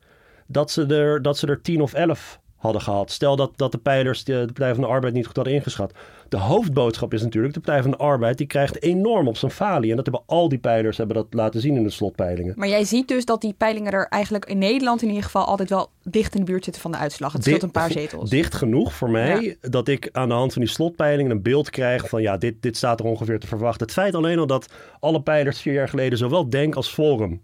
Dat, 0.47 0.71
ze 0.71 0.87
er, 0.87 1.23
dat 1.23 1.39
ze 1.39 1.47
er 1.47 1.61
tien 1.61 1.81
of 1.81 1.95
elf 1.95 2.41
hadden 2.57 2.83
gehad. 2.83 3.11
Stel 3.11 3.37
dat, 3.37 3.53
dat 3.57 3.73
de 3.73 3.79
pijlers 3.79 4.25
de, 4.25 4.33
de, 4.33 4.53
Partij 4.53 4.75
van 4.75 4.83
de 4.83 4.89
Arbeid 4.91 5.14
niet 5.14 5.27
goed 5.27 5.37
hadden 5.37 5.55
ingeschat. 5.55 5.93
De 6.29 6.37
hoofdboodschap 6.37 7.12
is 7.12 7.22
natuurlijk, 7.22 7.55
de 7.55 7.61
Partij 7.61 7.83
van 7.83 7.91
de 7.91 7.97
Arbeid 7.97 8.39
die 8.39 8.47
krijgt 8.47 8.83
enorm 8.83 9.29
op 9.29 9.37
zijn 9.37 9.53
falie. 9.53 9.91
En 9.91 9.97
dat 9.97 10.07
hebben 10.07 10.24
al 10.27 10.49
die 10.49 10.59
pijlers 10.59 10.97
hebben 10.97 11.16
dat 11.16 11.27
laten 11.31 11.61
zien 11.61 11.77
in 11.77 11.83
de 11.83 11.91
slotpeilingen. 11.91 12.55
Maar 12.57 12.68
jij 12.68 12.85
ziet 12.85 13.09
dus 13.09 13.24
dat 13.24 13.41
die 13.41 13.53
peilingen 13.53 13.93
er 13.93 14.07
eigenlijk 14.09 14.45
in 14.45 14.59
Nederland 14.59 15.03
in 15.03 15.09
ieder 15.09 15.22
geval 15.22 15.45
altijd 15.45 15.68
wel 15.68 15.91
dicht 16.03 16.35
in 16.35 16.41
de 16.41 16.51
buurt 16.51 16.64
zitten 16.64 16.83
van 16.83 16.91
de 16.91 16.97
uitslag. 16.97 17.33
Het 17.33 17.43
scheelt 17.43 17.62
een 17.62 17.70
paar 17.70 17.91
zetels. 17.91 18.31
Dicht 18.31 18.55
genoeg 18.55 18.95
voor 18.95 19.11
mij 19.11 19.57
dat 19.61 19.89
ik 19.89 20.09
aan 20.12 20.29
de 20.29 20.35
hand 20.35 20.53
van 20.53 20.62
die 20.62 20.70
slotpeilingen 20.70 21.31
een 21.31 21.43
beeld 21.43 21.70
krijg 21.70 22.09
van 22.09 22.22
ja, 22.22 22.37
dit, 22.37 22.62
dit 22.62 22.77
staat 22.77 23.01
er 23.01 23.07
ongeveer 23.07 23.41
te 23.41 23.47
verwachten. 23.47 23.87
Het 23.87 23.95
feit 23.95 24.14
alleen 24.14 24.39
al 24.39 24.47
dat 24.47 24.72
alle 25.01 25.22
pijlers 25.22 25.61
vier 25.61 25.72
jaar 25.72 25.89
geleden 25.89 26.18
zowel 26.18 26.51
Denk 26.51 26.74
als 26.74 26.89
Forum 26.89 27.41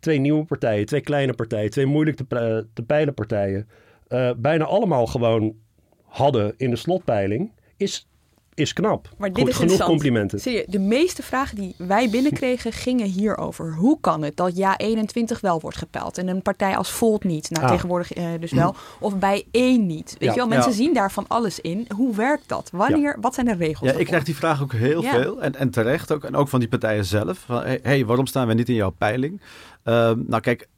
twee 0.00 0.18
nieuwe 0.18 0.44
partijen, 0.44 0.86
twee 0.86 1.00
kleine 1.00 1.32
partijen, 1.32 1.70
twee 1.70 1.86
moeilijk 1.86 2.16
te, 2.16 2.66
te 2.74 2.82
peilen 2.82 3.14
partijen 3.14 3.68
uh, 4.08 4.30
bijna 4.36 4.64
allemaal 4.64 5.06
gewoon 5.06 5.54
hadden 6.02 6.54
in 6.56 6.70
de 6.70 6.76
slotpeiling, 6.76 7.52
is, 7.76 8.08
is 8.54 8.72
knap. 8.72 9.08
Maar 9.18 9.32
dit 9.32 9.48
is 9.48 9.56
genoeg 9.56 9.84
complimenten. 9.84 10.40
Serieus, 10.40 10.66
de 10.66 10.78
meeste 10.78 11.22
vragen 11.22 11.56
die 11.56 11.74
wij 11.78 12.10
binnenkregen 12.10 12.72
gingen 12.86 13.06
hierover. 13.06 13.74
Hoe 13.74 13.98
kan 14.00 14.22
het 14.22 14.36
dat 14.36 14.56
ja 14.56 14.76
21 14.76 15.40
wel 15.40 15.60
wordt 15.60 15.76
gepeld 15.76 16.18
en 16.18 16.28
een 16.28 16.42
partij 16.42 16.76
als 16.76 16.90
Volt 16.90 17.24
niet? 17.24 17.50
Nou, 17.50 17.64
ah. 17.64 17.70
tegenwoordig 17.70 18.16
uh, 18.16 18.24
dus 18.40 18.52
wel. 18.52 18.74
Of 19.00 19.18
bij 19.18 19.44
één 19.50 19.86
niet. 19.86 20.16
Weet 20.18 20.28
je 20.28 20.36
wel, 20.36 20.46
mensen 20.46 20.72
zien 20.72 20.94
daar 20.94 21.12
van 21.12 21.24
alles 21.28 21.60
in. 21.60 21.86
Hoe 21.96 22.14
werkt 22.14 22.48
dat? 22.48 22.68
Wanneer, 22.72 23.16
wat 23.20 23.34
zijn 23.34 23.46
de 23.46 23.54
regels? 23.54 23.90
Ja, 23.90 23.96
ik 23.98 24.06
krijg 24.06 24.24
die 24.24 24.36
vraag 24.36 24.62
ook 24.62 24.72
heel 24.72 25.02
veel. 25.02 25.42
En, 25.42 25.54
en 25.56 25.70
terecht 25.70 26.12
ook. 26.12 26.24
En 26.24 26.36
ook 26.36 26.48
van 26.48 26.60
die 26.60 26.68
partijen 26.68 27.04
zelf. 27.04 27.38
Van, 27.38 27.62
hey, 27.82 28.04
waarom 28.04 28.26
staan 28.26 28.46
we 28.46 28.54
niet 28.54 28.68
in 28.68 28.74
jouw 28.74 28.94
peiling? 28.98 29.40
Uh, 29.84 30.10
nou 30.26 30.40
kijk, 30.40 30.68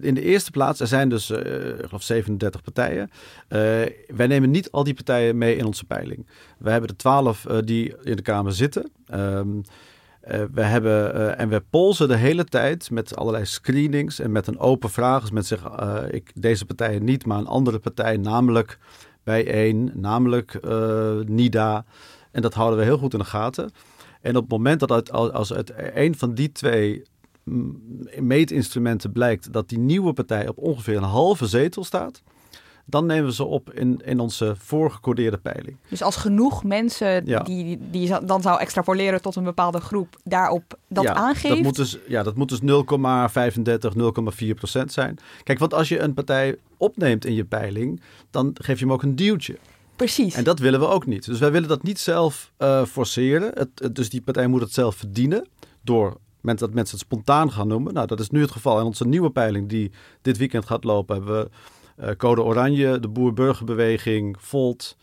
in 0.00 0.14
de 0.14 0.22
eerste 0.22 0.50
plaats, 0.50 0.80
er 0.80 0.86
zijn 0.86 1.08
dus, 1.08 1.30
ik 1.30 1.84
geloof 1.84 2.02
37 2.02 2.62
partijen. 2.62 3.10
Uh, 3.48 3.58
wij 4.06 4.26
nemen 4.26 4.50
niet 4.50 4.70
al 4.70 4.84
die 4.84 4.94
partijen 4.94 5.38
mee 5.38 5.56
in 5.56 5.64
onze 5.64 5.84
peiling. 5.84 6.26
We 6.58 6.70
hebben 6.70 6.88
de 6.88 6.96
12 6.96 7.44
uh, 7.44 7.58
die 7.64 7.94
in 8.02 8.16
de 8.16 8.22
Kamer 8.22 8.52
zitten. 8.52 8.90
Um, 9.14 9.62
we 10.52 10.62
hebben, 10.62 11.38
en 11.38 11.48
we 11.48 11.62
polsen 11.70 12.08
de 12.08 12.16
hele 12.16 12.44
tijd 12.44 12.90
met 12.90 13.16
allerlei 13.16 13.44
screenings 13.44 14.18
en 14.18 14.32
met 14.32 14.46
een 14.46 14.58
open 14.58 14.90
vraag. 14.90 15.20
Als 15.20 15.30
mensen 15.30 15.58
zeggen, 15.58 16.14
ik, 16.14 16.32
deze 16.34 16.64
partijen 16.64 17.04
niet, 17.04 17.26
maar 17.26 17.38
een 17.38 17.46
andere 17.46 17.78
partij, 17.78 18.16
namelijk 18.16 18.78
bij 19.22 19.46
één, 19.46 19.90
namelijk 19.94 20.60
NIDA. 21.26 21.84
En 22.30 22.42
dat 22.42 22.54
houden 22.54 22.78
we 22.78 22.84
heel 22.84 22.98
goed 22.98 23.12
in 23.12 23.18
de 23.18 23.24
gaten. 23.24 23.70
En 24.20 24.36
op 24.36 24.42
het 24.42 24.50
moment 24.50 24.80
dat 24.80 25.10
als 25.12 25.48
het 25.48 25.72
een 25.94 26.14
van 26.14 26.34
die 26.34 26.52
twee 26.52 27.02
meetinstrumenten 28.20 29.12
blijkt 29.12 29.52
dat 29.52 29.68
die 29.68 29.78
nieuwe 29.78 30.12
partij 30.12 30.48
op 30.48 30.58
ongeveer 30.58 30.96
een 30.96 31.02
halve 31.02 31.46
zetel 31.46 31.84
staat, 31.84 32.22
dan 32.86 33.06
nemen 33.06 33.24
we 33.24 33.32
ze 33.34 33.44
op 33.44 33.72
in, 33.72 34.00
in 34.04 34.20
onze 34.20 34.54
voorgecodeerde 34.58 35.38
peiling. 35.38 35.76
Dus 35.88 36.02
als 36.02 36.16
genoeg 36.16 36.64
mensen 36.64 37.26
Ja. 37.26 37.40
die, 37.42 37.78
die 37.90 38.24
dan 38.26 38.42
zou 38.42 38.60
extrapoleren 38.60 39.22
tot 39.22 39.36
een 39.36 39.44
bepaalde 39.44 39.80
groep 39.80 40.16
daarop 40.24 40.78
dat 40.88 41.04
ja, 41.04 41.14
aangeeft. 41.14 41.54
Dat 41.54 41.62
moet 41.64 41.76
dus, 41.76 41.98
ja, 42.08 42.22
dat 42.22 42.36
moet 42.36 42.48
dus 42.48 42.60
0,35, 42.60 44.44
0,4 44.46 44.54
procent 44.54 44.92
zijn. 44.92 45.18
Kijk, 45.42 45.58
want 45.58 45.74
als 45.74 45.88
je 45.88 45.98
een 46.00 46.14
partij 46.14 46.56
opneemt 46.76 47.24
in 47.24 47.34
je 47.34 47.44
peiling, 47.44 48.00
dan 48.30 48.50
geef 48.54 48.78
je 48.78 48.84
hem 48.84 48.92
ook 48.94 49.02
een 49.02 49.16
duwtje. 49.16 49.56
Precies. 49.96 50.34
En 50.34 50.44
dat 50.44 50.58
willen 50.58 50.80
we 50.80 50.86
ook 50.86 51.06
niet. 51.06 51.24
Dus 51.24 51.38
wij 51.38 51.52
willen 51.52 51.68
dat 51.68 51.82
niet 51.82 51.98
zelf 51.98 52.52
eh, 52.56 52.84
forceren. 52.84 53.50
Het, 53.54 53.68
het- 53.74 53.94
dus 53.96 54.10
die 54.10 54.22
partij 54.22 54.46
moet 54.46 54.60
het 54.60 54.72
zelf 54.72 54.94
verdienen 54.96 55.46
door 55.82 56.16
men- 56.44 56.56
dat 56.56 56.74
mensen 56.74 56.96
het 56.98 57.06
spontaan 57.06 57.52
gaan 57.52 57.68
noemen. 57.68 57.94
Nou, 57.94 58.06
dat 58.06 58.20
is 58.20 58.30
nu 58.30 58.40
het 58.40 58.50
geval. 58.50 58.78
In 58.78 58.84
onze 58.84 59.06
nieuwe 59.06 59.30
peiling 59.30 59.68
die 59.68 59.90
dit 60.22 60.36
weekend 60.36 60.64
gaat 60.66 60.84
lopen, 60.84 61.16
hebben 61.16 61.40
we 61.40 61.48
eh, 61.96 62.16
Code 62.16 62.42
Oranje, 62.42 63.00
de 63.00 63.08
Boer-Burgerbeweging, 63.08 64.36
Volt, 64.40 64.96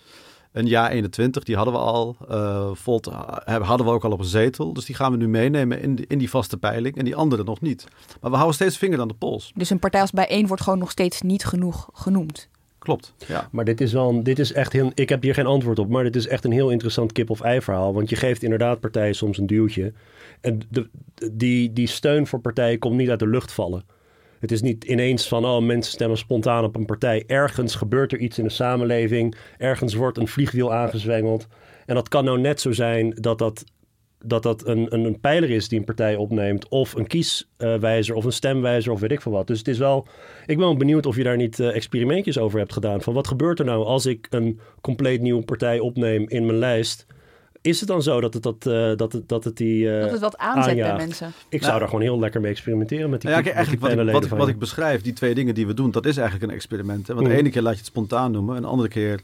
een 0.52 0.66
Ja 0.68 0.89
21, 0.89 1.44
die 1.44 1.56
hadden 1.56 1.74
we 1.74 1.80
al. 1.80 2.16
Eh, 2.30 2.70
Volt 2.74 3.08
eh, 3.08 3.68
hadden 3.68 3.86
we 3.86 3.92
ook 3.94 4.04
al 4.04 4.12
op 4.12 4.20
een 4.20 4.26
zetel. 4.26 4.74
Dus 4.74 4.86
die 4.86 4.96
gaan 4.96 5.12
we 5.12 5.18
nu 5.18 5.28
meenemen 5.28 5.82
in 5.82 6.08
in 6.08 6.18
die 6.18 6.30
vaste 6.30 6.58
peiling 6.58 6.96
en 6.98 7.06
die 7.06 7.16
andere 7.16 7.44
nog 7.44 7.62
niet. 7.62 7.86
Maar 8.22 8.30
we 8.30 8.36
houden 8.36 8.56
steeds 8.56 8.78
vinger 8.78 9.00
aan 9.02 9.08
de 9.08 9.14
pols. 9.14 9.52
Dus 9.56 9.70
een 9.70 9.80
partij 9.80 10.02
als 10.02 10.12
bijeen 10.12 10.48
wordt 10.48 10.64
gewoon 10.64 10.80
nog 10.80 10.92
steeds 10.92 11.22
niet 11.22 11.46
genoeg 11.46 11.89
genoemd. 11.94 12.50
Klopt, 12.82 13.13
ja. 13.27 13.47
Maar 13.51 13.65
dit 13.65 13.82
is 13.82 13.93
wel, 13.93 14.09
een- 14.09 14.23
dit 14.23 14.39
is 14.39 14.53
echt 14.53 14.73
heel, 14.73 14.91
ik 14.93 15.09
heb 15.09 15.21
hier 15.23 15.34
geen 15.34 15.45
antwoord 15.45 15.79
op, 15.79 15.89
maar 15.89 16.03
dit 16.03 16.15
is 16.15 16.27
echt 16.27 16.45
een 16.45 16.51
heel 16.51 16.69
interessant 16.69 17.11
kip-of-ei 17.11 17.61
verhaal. 17.61 17.93
Want 17.93 18.09
je 18.09 18.15
geeft 18.15 18.43
inderdaad 18.43 18.79
partijen 18.79 19.15
soms 19.15 19.38
een 19.38 19.47
duwtje. 19.47 19.93
En 20.41 20.59
de, 20.69 20.89
die, 21.32 21.73
die 21.73 21.88
steun 21.88 22.27
voor 22.27 22.39
partijen 22.39 22.79
komt 22.79 22.95
niet 22.95 23.09
uit 23.09 23.19
de 23.19 23.27
lucht 23.27 23.51
vallen. 23.51 23.84
Het 24.39 24.51
is 24.51 24.61
niet 24.61 24.84
ineens 24.84 25.27
van, 25.27 25.45
oh, 25.45 25.61
mensen 25.63 25.91
stemmen 25.93 26.17
spontaan 26.17 26.63
op 26.63 26.75
een 26.75 26.86
partij. 26.86 27.23
Ergens 27.27 27.75
gebeurt 27.75 28.11
er 28.11 28.19
iets 28.19 28.38
in 28.38 28.43
de 28.43 28.49
samenleving. 28.49 29.36
Ergens 29.57 29.93
wordt 29.93 30.17
een 30.17 30.27
vliegwiel 30.27 30.73
aangezwengeld. 30.73 31.47
En 31.86 31.95
dat 31.95 32.09
kan 32.09 32.23
nou 32.25 32.39
net 32.39 32.61
zo 32.61 32.71
zijn 32.71 33.09
dat 33.09 33.38
dat, 33.38 33.63
dat, 34.24 34.43
dat 34.43 34.67
een, 34.67 34.88
een, 34.93 35.03
een 35.05 35.19
pijler 35.19 35.49
is 35.49 35.67
die 35.67 35.80
een 35.80 35.86
partij 35.86 36.15
opneemt. 36.15 36.67
Of 36.69 36.93
een 36.95 37.07
kieswijzer 37.07 38.15
of 38.15 38.24
een 38.26 38.32
stemwijzer 38.32 38.91
of 38.91 38.99
weet 38.99 39.11
ik 39.11 39.22
veel 39.22 39.32
wat. 39.32 39.47
Dus 39.47 39.57
het 39.57 39.67
is 39.67 39.78
wel... 39.78 40.07
Ik 40.41 40.57
ben 40.57 40.65
wel 40.65 40.78
benieuwd 40.78 41.05
of 41.05 41.15
je 41.15 41.24
daar 41.24 41.38
niet 41.38 41.59
eh, 41.59 41.76
experimentjes 41.76 42.38
over 42.38 42.59
hebt 42.59 42.74
gedaan. 42.74 43.01
Van 43.01 43.13
wat 43.13 43.28
gebeurt 43.28 43.59
er 43.59 43.65
nou 43.65 43.86
als 43.86 44.05
ik 44.05 44.28
een 44.30 44.59
compleet 44.82 45.22
nieuwe 45.22 45.43
partij 45.43 45.80
opneem 45.80 46.26
in 46.28 46.45
mijn 46.45 46.57
lijst? 46.57 47.05
Is 47.61 47.80
het 47.80 47.89
dan 47.89 48.01
zo 48.03 48.22
dat 48.22 48.34
het, 48.34 48.43
dat, 48.43 48.65
eh, 48.65 48.91
dat 48.95 49.11
het, 49.11 49.30
dat 49.30 49.43
het 49.43 49.57
die... 49.57 49.93
eh, 49.95 50.01
dat 50.01 50.11
het 50.11 50.19
wat 50.22 50.38
aanzet 50.38 50.76
bij 50.78 50.95
mensen. 50.95 51.28
Ik 51.28 51.59
zou 51.59 51.61
Nou, 51.65 51.80
daar 51.80 51.88
gewoon 51.88 52.03
heel 52.03 52.19
lekker 52.19 52.41
mee 52.41 52.51
experimenteren 52.51 53.09
met 53.09 53.22
die, 53.22 53.30
Nou 53.30 53.43
ja, 53.43 53.51
kijk, 53.51 53.69
met 53.69 53.80
die 53.80 53.88
eigenlijk 53.88 54.05
wat 54.05 54.13
ik, 54.13 54.13
wat, 54.13 54.32
ik, 54.32 54.39
wat 54.39 54.47
ik 54.47 54.59
beschrijf, 54.59 55.01
die 55.01 55.13
twee 55.13 55.36
dingen 55.36 55.53
die 55.55 55.67
we 55.67 55.74
doen, 55.74 55.91
dat 55.91 56.05
is 56.05 56.17
eigenlijk 56.17 56.49
een 56.49 56.55
experiment. 56.57 57.07
Hè? 57.07 57.13
Want 57.13 57.28
Mm. 57.28 57.34
de 57.34 57.39
ene 57.39 57.49
keer 57.49 57.61
laat 57.61 57.72
je 57.74 57.78
het 57.78 57.88
spontaan 57.88 58.32
noemen, 58.32 58.55
en 58.55 58.61
de 58.61 58.67
andere 58.67 58.89
keer 58.89 59.22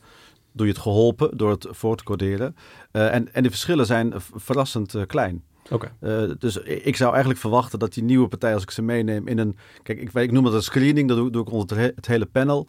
doe 0.57 0.67
je 0.67 0.73
het 0.73 0.81
geholpen 0.81 1.37
door 1.37 1.49
het 1.51 1.67
voor 1.69 1.95
te 1.97 2.03
coderen. 2.03 2.55
Eh, 2.91 3.13
en, 3.13 3.33
en 3.33 3.43
de 3.43 3.49
verschillen 3.49 3.85
zijn 3.85 4.13
verrassend 4.35 4.95
eh, 4.95 5.01
klein. 5.07 5.43
Oké. 5.69 5.91
Eh, 5.99 6.23
dus 6.39 6.57
ik 6.57 6.95
zou 6.95 7.09
eigenlijk 7.11 7.39
verwachten 7.39 7.79
dat 7.79 7.93
die 7.93 8.03
nieuwe 8.03 8.27
partij, 8.27 8.53
als 8.53 8.63
ik 8.63 8.71
ze 8.71 8.81
meeneem 8.81 9.27
in 9.27 9.37
een... 9.37 9.57
Kijk, 9.83 9.99
ik, 10.01 10.11
weet- 10.11 10.23
ik 10.23 10.31
noem 10.31 10.45
het 10.45 10.53
een 10.53 10.61
screening, 10.63 11.07
dat 11.07 11.17
doe, 11.17 11.29
doe 11.31 11.41
ik 11.41 11.51
onder 11.51 11.67
het, 11.77 11.85
he- 11.85 11.91
het 11.95 12.07
hele 12.07 12.25
panel. 12.25 12.67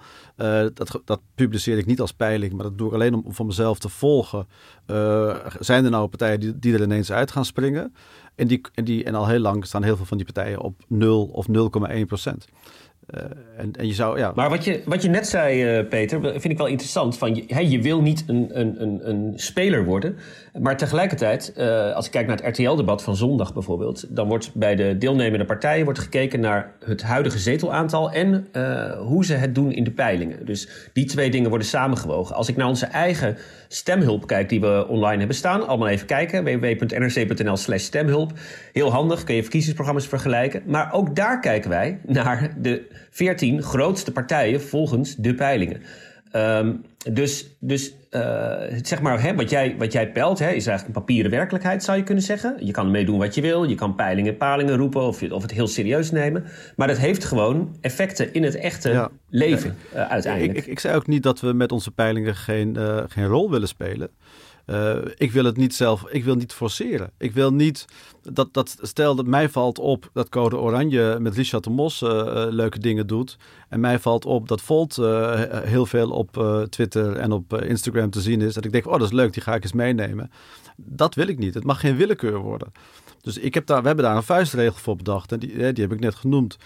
Dat, 0.75 1.01
dat 1.05 1.21
publiceer 1.35 1.79
ik 1.79 1.87
niet 1.87 2.01
als 2.01 2.13
peiling, 2.13 2.53
maar 2.53 2.63
dat 2.65 2.79
doe 2.79 2.89
ik 2.89 2.95
alleen 2.95 3.15
om, 3.15 3.23
om 3.25 3.35
voor 3.35 3.47
mezelf 3.47 3.79
te 3.79 3.89
volgen. 3.89 4.47
Zijn 5.61 5.85
er 5.85 5.91
nou 5.91 6.09
partijen 6.09 6.41
die, 6.41 6.59
die 6.59 6.75
er 6.75 6.83
ineens 6.83 7.13
uit 7.13 7.31
gaan 7.31 7.45
springen? 7.45 7.95
En, 8.35 8.47
die, 8.47 8.61
en, 8.75 8.85
die, 8.85 9.05
en 9.05 9.15
al 9.15 9.27
heel 9.29 9.39
lang 9.39 9.67
staan 9.67 9.83
heel 9.83 9.97
veel 9.97 10.07
van 10.07 10.17
die 10.17 10.27
partijen 10.27 10.61
op 10.61 10.83
0 10.89 11.25
of 11.25 11.47
0,1 11.93 12.01
procent. 12.07 12.47
Eh, 13.09 13.23
en, 13.57 13.73
en 13.73 13.87
je 13.87 13.93
zou, 13.93 14.19
ja... 14.19 14.33
Maar 14.35 14.51
wat 14.51 14.65
je, 14.65 14.83
wat 14.85 15.03
je 15.03 15.09
net 15.09 15.27
zei, 15.27 15.65
eh, 15.65 15.89
Peter, 15.89 16.21
vind 16.21 16.45
ik 16.45 16.59
wel 16.59 16.67
interessant. 16.67 17.19
Van, 17.19 17.35
je, 17.35 17.45
hè, 17.47 17.61
je 17.61 17.83
wil 17.83 18.03
niet 18.03 18.25
een, 18.27 18.49
een, 18.53 18.83
een, 18.83 19.09
een 19.09 19.33
speler 19.37 19.85
worden. 19.85 20.17
Maar 20.61 20.77
tegelijkertijd, 20.77 21.53
eh, 21.53 21.93
als 21.95 22.07
ik 22.07 22.11
kijk 22.11 22.27
naar 22.27 22.37
het 22.37 22.59
RTL-debat 22.59 23.03
van 23.03 23.17
zondag 23.17 23.53
bijvoorbeeld... 23.53 24.07
dan 24.09 24.29
wordt 24.29 24.55
bij 24.55 24.77
de 24.77 24.99
deelnemende 24.99 25.45
partijen 25.45 25.85
wordt 25.85 25.99
gekeken 25.99 26.41
naar 26.41 26.73
het 26.85 27.03
huidige 27.03 27.39
zetelaantal... 27.39 28.13
en 28.13 28.47
hoe 28.99 29.25
ze 29.25 29.35
het 29.35 29.55
doen 29.55 29.73
in 29.73 29.85
de 29.85 29.91
peilingen. 29.91 30.47
Dus 30.47 30.69
die 30.93 31.05
twee 31.05 31.31
dingen 31.31 31.49
worden 31.49 31.67
samengewogen. 31.67 32.37
Als 32.37 32.49
ik 32.49 32.57
naar 32.57 32.69
onze 32.69 32.87
eigen 32.87 33.37
stemhulp 33.69 34.27
kijk 34.27 34.49
die 34.49 34.61
we 34.61 34.87
online 34.89 35.19
hebben 35.19 35.37
staan... 35.37 35.67
allemaal 35.67 35.89
even 35.89 36.07
kijken, 36.07 36.45
www.nrc.nl 36.45 37.57
slash 37.57 37.83
stemhulp. 37.83 38.33
Heel 38.73 38.91
handig, 38.91 39.25
kun 39.25 39.35
je 39.35 39.43
verkiezingsprogramma's 39.43 40.07
vergelijken. 40.07 40.63
Maar 40.67 40.93
ook 40.93 41.17
daar 41.17 41.41
kijken 41.41 41.71
wij 41.71 42.01
naar 42.07 42.55
de 42.59 42.98
14 43.11 43.63
grootste 43.63 44.13
partijen 44.13 44.61
volgens 44.63 45.17
de 45.17 45.35
peilingen. 45.35 45.83
Ehm, 46.31 46.73
dus 47.13 47.57
dus 47.61 47.93
eh, 48.11 48.57
zeg 48.83 49.01
maar, 49.01 49.23
hè, 49.23 49.35
wat, 49.35 49.51
jij, 49.51 49.75
wat 49.79 49.93
jij 49.93 50.13
peilt, 50.13 50.39
hè, 50.39 50.45
is 50.51 50.67
eigenlijk 50.67 50.87
een 50.87 51.05
papieren 51.05 51.31
werkelijkheid, 51.31 51.85
zou 51.85 51.99
je 51.99 52.05
kunnen 52.05 52.25
zeggen. 52.25 52.57
Je 52.61 52.73
kan 52.73 52.85
ermee 52.85 53.05
doen 53.05 53.19
wat 53.19 53.35
je 53.35 53.41
wil. 53.41 53.65
Je 53.65 53.75
kan 53.75 53.95
peilingen, 53.95 54.37
palingen 54.37 54.77
roepen 54.77 55.01
of, 55.03 55.21
je- 55.21 55.35
of 55.35 55.43
het 55.43 55.51
heel 55.51 55.67
serieus 55.67 56.11
nemen. 56.11 56.45
Maar 56.77 56.87
dat 56.87 56.99
heeft 56.99 57.25
gewoon 57.25 57.77
effecten 57.81 58.33
in 58.35 58.43
het 58.43 58.55
echte 58.57 58.91
Ja. 58.91 59.11
leven 59.31 59.77
eh, 59.93 60.11
uiteindelijk. 60.11 60.59
Ik, 60.59 60.65
ik, 60.65 60.71
ik 60.71 60.79
zei 60.79 60.97
ook 60.97 61.07
niet 61.07 61.23
dat 61.23 61.41
we 61.41 61.53
met 61.53 61.73
onze 61.73 61.91
peilingen 61.91 62.35
geen, 62.37 62.77
eh, 62.77 63.03
geen 63.09 63.27
rol 63.27 63.51
willen 63.51 63.69
spelen. 63.69 64.09
Eh, 64.69 64.97
ik 65.17 65.33
wil 65.33 65.45
het 65.45 65.57
niet 65.57 65.75
zelf, 65.75 66.09
ik 66.09 66.25
wil 66.25 66.35
niet 66.35 66.53
forceren. 66.53 67.11
Ik 67.19 67.33
wil 67.33 67.53
niet 67.53 67.85
dat, 68.23 68.55
dat 68.55 68.77
stel 68.81 69.15
dat 69.15 69.27
mij 69.27 69.49
valt 69.49 69.79
op 69.79 70.11
dat 70.13 70.29
Code 70.29 70.57
Oranje 70.57 71.17
met 71.21 71.35
Richard 71.35 71.65
de 71.65 71.71
Mos 71.71 72.03
eh, 72.03 72.21
eh, 72.21 72.53
leuke 72.53 72.79
dingen 72.79 73.07
doet. 73.07 73.37
En 73.69 73.81
mij 73.81 73.99
valt 73.99 74.25
op 74.25 74.49
dat 74.49 74.61
Volt 74.61 74.97
heel 75.65 75.87
veel 75.87 76.11
op 76.11 76.65
Twitter 76.71 77.17
en 77.17 77.33
op 77.33 77.63
Instagram 77.63 78.11
te 78.11 78.21
zien 78.21 78.41
is. 78.41 78.55
Dat 78.55 78.65
ik 78.65 78.73
denk, 78.73 78.87
oh 78.87 78.93
dat 78.93 79.03
is 79.03 79.13
leuk, 79.13 79.33
die 79.33 79.43
ga 79.43 79.55
ik 79.55 79.63
eens 79.63 79.73
meenemen. 79.73 80.31
Dat 80.77 81.15
wil 81.15 81.29
ik 81.29 81.39
niet. 81.39 81.55
Het 81.55 81.65
mag 81.65 81.81
geen 81.81 81.97
willekeur 81.97 82.39
worden. 82.39 82.73
Dus 83.21 83.39
ik 83.39 83.55
heb 83.55 83.67
daar, 83.67 83.81
we 83.81 83.87
hebben 83.87 84.05
daar 84.05 84.17
een 84.17 84.23
vuistregel 84.23 84.79
voor 84.79 84.97
bedacht. 84.97 85.33
En 85.33 85.39
die, 85.39 85.73
die 85.73 85.85
heb 85.85 85.93
ik 85.93 86.01
net 86.01 86.15
genoemd 86.15 86.57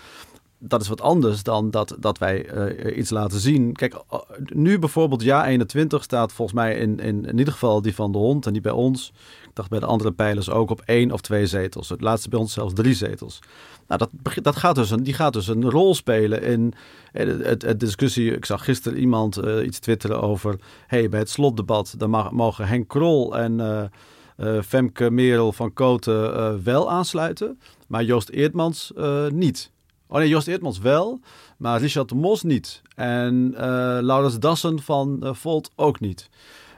dat 0.65 0.81
is 0.81 0.89
wat 0.89 1.01
anders 1.01 1.43
dan 1.43 1.71
dat, 1.71 1.97
dat 1.99 2.19
wij 2.19 2.47
eh, 2.47 2.97
iets 2.99 3.11
laten 3.11 3.41
zien. 3.41 3.73
Kijk, 3.73 3.95
eh, 3.95 4.19
nu 4.45 4.79
bijvoorbeeld 4.79 5.23
ja 5.23 5.47
21 5.47 6.03
staat 6.03 6.33
volgens 6.33 6.57
mij 6.57 6.77
in, 6.77 6.99
in, 6.99 7.25
in 7.25 7.39
ieder 7.39 7.53
geval 7.53 7.83
die 7.83 7.95
van 7.95 8.13
de 8.13 8.19
hond 8.19 8.47
en 8.47 8.53
die 8.53 8.63
bij 8.63 8.73
ons. 8.73 9.13
Ik 9.45 9.51
dacht 9.55 9.71
bij 9.71 9.81
de 9.81 9.87
andere 9.87 10.13
pijlers 10.13 10.51
ook 10.51 10.71
op 10.71 10.83
één 10.85 11.11
of 11.11 11.21
twee 11.21 11.47
zetels. 11.47 11.89
Het 11.89 12.01
laatste 12.01 12.29
bij 12.29 12.39
ons 12.39 12.53
zelfs 12.53 12.75
drie 12.75 12.95
zetels. 12.95 13.39
Nou, 13.89 14.01
dat, 14.23 14.35
dat 14.45 14.57
gaat 14.57 14.75
dus 14.75 14.91
een, 14.91 15.03
die 15.03 15.15
gaat 15.15 15.33
dus 15.33 15.49
een 15.49 15.71
rol 15.71 15.95
spelen 15.95 16.43
in 16.43 16.75
eh, 17.13 17.27
het, 17.27 17.63
het, 17.63 17.81
discussie. 17.81 18.35
Ik 18.35 18.45
zag 18.45 18.65
gisteren 18.65 18.99
iemand 18.99 19.37
iets 19.65 19.79
twitteren 19.79 20.21
over... 20.23 20.59
hey, 20.87 21.09
bij 21.09 21.21
het 21.21 21.31
slotdebat 21.31 21.95
dan 21.99 22.11
mag, 22.11 22.31
mogen 22.31 22.67
Henk 22.67 22.89
Krol 22.89 23.37
en 23.37 23.91
Femke 24.65 25.11
Merel 25.11 25.53
van 25.53 25.73
Koten 25.73 26.65
wel 26.65 26.91
aansluiten... 26.91 27.59
maar 27.87 28.05
Joost 28.05 28.29
Eertmans 28.29 28.93
niet. 29.29 29.71
Oh 30.13 30.19
nee, 30.19 30.29
Joost 30.29 30.49
Eertmans 30.49 30.79
wel, 30.79 31.21
maar 31.57 31.81
Richard 31.81 32.09
de 32.09 32.15
Mos 32.15 32.43
niet. 32.43 32.83
En 32.95 33.55
eh 33.57 33.99
Laurens 34.01 34.39
Dassen 34.39 34.81
van 34.83 35.23
eh, 35.23 35.35
Volt 35.35 35.71
ook 35.77 36.01
niet. 36.01 36.29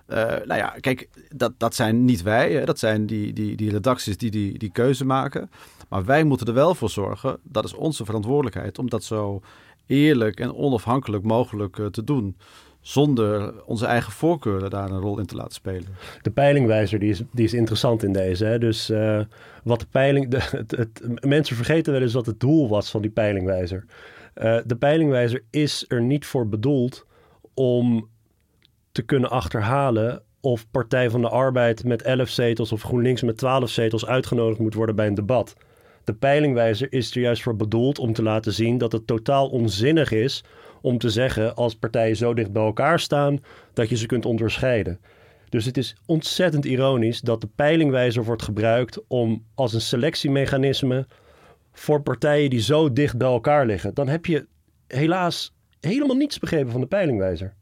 Eh, 0.06 0.18
nou 0.18 0.54
ja, 0.54 0.74
kijk, 0.80 1.08
dat, 1.28 1.52
dat 1.58 1.74
zijn 1.74 2.04
niet 2.04 2.22
wij. 2.22 2.52
Hè. 2.52 2.64
Dat 2.64 2.78
zijn 2.78 3.06
die, 3.06 3.32
die, 3.32 3.56
die 3.56 3.70
redacties 3.70 4.16
die, 4.16 4.30
die 4.30 4.58
die 4.58 4.70
keuze 4.70 5.04
maken. 5.04 5.50
Maar 5.88 6.04
wij 6.04 6.24
moeten 6.24 6.46
er 6.46 6.54
wel 6.54 6.74
voor 6.74 6.90
zorgen, 6.90 7.38
dat 7.42 7.64
is 7.64 7.74
onze 7.74 8.04
verantwoordelijkheid, 8.04 8.78
om 8.78 8.90
dat 8.90 9.04
zo 9.04 9.40
eerlijk 9.86 10.40
en 10.40 10.54
onafhankelijk 10.54 11.24
mogelijk 11.24 11.78
te 11.90 12.04
doen. 12.04 12.36
Zonder 12.84 13.64
onze 13.64 13.86
eigen 13.86 14.12
voorkeuren 14.12 14.70
daar 14.70 14.90
een 14.90 15.00
rol 15.00 15.18
in 15.18 15.26
te 15.26 15.36
laten 15.36 15.54
spelen. 15.54 15.86
De 16.22 16.30
peilingwijzer 16.30 16.98
die 16.98 17.10
is, 17.10 17.22
die 17.32 17.44
is 17.44 17.54
interessant 17.54 18.02
in 18.02 18.12
deze. 18.12 18.44
Hè? 18.44 18.58
Dus 18.58 18.90
eh, 18.90 19.20
wat 19.62 19.80
de 19.80 19.86
peiling. 19.90 20.28
De, 20.30 20.40
het, 20.66 21.24
mensen 21.26 21.56
vergeten 21.56 21.92
wel 21.92 22.02
eens 22.02 22.12
wat 22.12 22.26
het 22.26 22.40
doel 22.40 22.68
was 22.68 22.90
van 22.90 23.02
die 23.02 23.10
peilingwijzer. 23.10 23.84
Eh, 24.34 24.58
de 24.66 24.76
peilingwijzer 24.76 25.44
is 25.50 25.84
er 25.88 26.02
niet 26.02 26.26
voor 26.26 26.48
bedoeld 26.48 27.06
om 27.54 28.08
te 28.92 29.02
kunnen 29.02 29.30
achterhalen 29.30 30.22
of 30.40 30.70
Partij 30.70 31.10
van 31.10 31.20
de 31.20 31.28
Arbeid 31.28 31.84
met 31.84 32.02
11 32.02 32.28
zetels 32.28 32.72
of 32.72 32.82
GroenLinks 32.82 33.22
met 33.22 33.36
12 33.36 33.70
zetels 33.70 34.06
uitgenodigd 34.06 34.60
moet 34.60 34.74
worden 34.74 34.96
bij 34.96 35.06
een 35.06 35.14
debat. 35.14 35.56
De 36.04 36.14
peilingwijzer 36.14 36.92
is 36.92 37.14
er 37.14 37.20
juist 37.20 37.42
voor 37.42 37.56
bedoeld 37.56 37.98
om 37.98 38.12
te 38.12 38.22
laten 38.22 38.52
zien 38.52 38.78
dat 38.78 38.92
het 38.92 39.06
totaal 39.06 39.48
onzinnig 39.48 40.12
is 40.12 40.44
om 40.84 40.98
te 40.98 41.10
zeggen 41.10 41.54
als 41.54 41.74
partijen 41.74 42.16
zo 42.16 42.34
dicht 42.34 42.52
bij 42.52 42.62
elkaar 42.62 43.00
staan 43.00 43.40
dat 43.72 43.88
je 43.88 43.96
ze 43.96 44.06
kunt 44.06 44.26
onderscheiden. 44.26 45.00
Dus 45.48 45.64
het 45.64 45.76
is 45.76 45.96
ontzettend 46.06 46.64
ironisch 46.64 47.20
dat 47.20 47.40
de 47.40 47.48
peilingwijzer 47.54 48.24
wordt 48.24 48.42
gebruikt 48.42 49.00
om 49.06 49.44
als 49.54 49.72
een 49.72 49.80
selectiemechanisme 49.80 51.06
voor 51.72 52.02
partijen 52.02 52.50
die 52.50 52.60
zo 52.60 52.92
dicht 52.92 53.16
bij 53.16 53.28
elkaar 53.28 53.66
liggen. 53.66 53.94
Dan 53.94 54.08
heb 54.08 54.26
je 54.26 54.46
helaas 54.86 55.54
helemaal 55.80 56.16
niets 56.16 56.38
begrepen 56.38 56.72
van 56.72 56.80
de 56.80 56.86
peilingwijzer. 56.86 57.54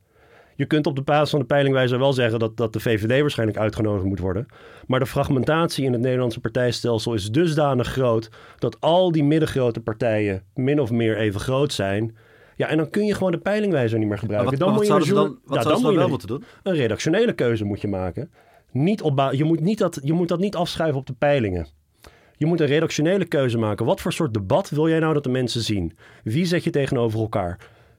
Je 0.56 0.66
kunt 0.66 0.86
op 0.86 0.96
de 0.96 1.02
basis 1.02 1.30
van 1.30 1.40
de 1.40 1.46
peilingwijzer 1.46 1.98
wel 1.98 2.12
zeggen 2.12 2.38
dat, 2.38 2.56
dat 2.56 2.72
de 2.72 2.80
VVD 2.80 3.20
waarschijnlijk 3.20 3.58
uitgenodigd 3.58 4.04
moet 4.04 4.18
worden. 4.18 4.46
Maar 4.86 5.00
de 5.00 5.06
fragmentatie 5.06 5.84
in 5.84 5.92
het 5.92 6.02
Nederlandse 6.02 6.40
partijstelsel 6.40 7.14
is 7.14 7.30
dusdanig 7.30 7.86
groot 7.86 8.30
dat 8.58 8.80
al 8.80 9.12
die 9.12 9.24
middengrote 9.24 9.80
partijen 9.80 10.42
min 10.54 10.80
of 10.80 10.90
meer 10.90 11.16
even 11.16 11.40
groot 11.40 11.72
zijn. 11.72 12.16
Ja, 12.56 12.68
en 12.68 12.76
dan 12.76 12.90
kun 12.90 13.04
je 13.04 13.14
gewoon 13.14 13.32
de 13.32 13.38
peilingwijzer 13.38 13.98
niet 13.98 14.08
meer 14.08 14.16
Maar 14.16 14.18
gebruiken. 14.18 14.50
wat, 14.50 14.60
dan 14.60 14.68
maar 14.68 14.78
moet 14.78 14.88
wat 14.88 14.98
je 14.98 15.04
zouden 15.06 15.30
ze 15.30 15.38
een 15.38 15.40
dan, 15.44 15.56
wat 15.56 15.64
ja, 15.64 15.70
dan 15.70 15.82
moet 15.82 15.94
wel 15.94 16.02
je 16.04 16.10
moeten 16.10 16.28
doen? 16.28 16.44
een 16.62 16.74
redactionele 16.74 17.32
keuze 17.32 17.64
moet 17.64 17.80
je 17.80 17.88
maken. 17.88 18.30
Niet 18.70 19.02
op 19.02 19.28
je, 19.32 19.44
moet 19.44 19.60
niet 19.60 19.78
dat, 19.78 20.00
je 20.02 20.12
moet 20.12 20.28
dat 20.28 20.38
niet 20.40 20.54
afschuiven 20.56 21.00
op 21.00 21.06
de 21.06 21.12
peilingen. 21.18 21.66
Je 22.36 22.46
moet 22.46 22.60
een 22.60 22.66
redactionele 22.66 23.24
keuze 23.24 23.58
maken. 23.58 23.86
Wat 23.86 24.00
voor 24.00 24.12
soort 24.12 24.34
debat 24.34 24.68
wil 24.70 24.88
jij 24.88 24.98
nou 24.98 25.14
dat 25.14 25.24
de 25.24 25.30
mensen 25.30 25.60
zien? 25.60 25.96
Wie 26.24 26.44
zet 26.44 26.64
je 26.64 26.70
tegenover 26.70 27.20
elkaar? 27.20 27.58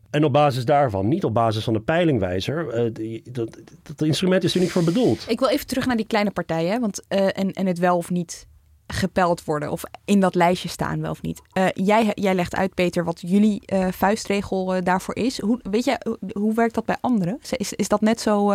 En 0.09 0.23
op 0.23 0.33
basis 0.33 0.65
daarvan, 0.65 1.07
niet 1.07 1.23
op 1.23 1.33
basis 1.33 1.63
van 1.63 1.73
de 1.73 1.79
peilingwijzer. 1.81 2.69
eh, 2.69 2.89
die- 2.93 3.23
dat, 3.31 3.57
dat 3.83 4.01
instrument 4.01 4.43
is 4.43 4.53
er 4.53 4.59
niet 4.59 4.71
voor 4.71 4.83
bedoeld. 4.83 5.25
Ik 5.27 5.39
wil 5.39 5.49
even 5.49 5.67
terug 5.67 5.85
naar 5.85 5.95
die 5.95 6.07
kleine 6.07 6.31
partijen. 6.31 6.81
Want, 6.81 7.03
eh, 7.07 7.25
en, 7.25 7.51
en 7.51 7.65
het 7.65 7.79
wel 7.79 7.97
of 7.97 8.09
niet 8.09 8.47
gepeld 8.93 9.43
worden. 9.43 9.71
Of 9.71 9.83
in 10.05 10.19
dat 10.19 10.35
lijstje 10.35 10.69
staan 10.69 11.01
wel 11.01 11.11
of 11.11 11.21
niet. 11.21 11.41
Eh, 11.51 11.65
jij, 11.73 12.11
jij 12.13 12.35
legt 12.35 12.55
uit, 12.55 12.73
Peter, 12.73 13.03
wat 13.03 13.21
jullie 13.21 13.61
eh, 13.65 13.87
vuistregel 13.91 14.75
eh, 14.75 14.83
daarvoor 14.83 15.15
is. 15.15 15.41
Hoe, 15.41 15.59
weet 15.61 15.85
jij, 15.85 16.01
hoe, 16.03 16.17
hoe 16.33 16.53
werkt 16.53 16.75
dat 16.75 16.85
bij 16.85 16.97
anderen? 17.01 17.39
Is, 17.51 17.73
is 17.73 17.87
dat 17.87 18.01
net 18.01 18.21
zo 18.21 18.51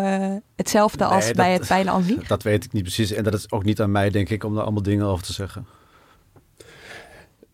hetzelfde 0.56 1.04
als 1.04 1.30
bij 1.30 1.52
het 1.52 1.66
peilen 1.66 1.92
aan? 1.92 2.06
Dat 2.26 2.42
weet 2.42 2.64
ik 2.64 2.72
niet 2.72 2.82
precies. 2.82 3.12
En 3.12 3.24
dat 3.24 3.34
is 3.34 3.50
ook 3.50 3.64
niet 3.64 3.80
aan 3.80 3.90
mij, 3.90 4.10
denk 4.10 4.28
ik, 4.28 4.44
om 4.44 4.54
daar 4.54 4.62
allemaal 4.62 4.82
dingen 4.82 5.06
over 5.06 5.24
te 5.24 5.32
zeggen. 5.32 5.66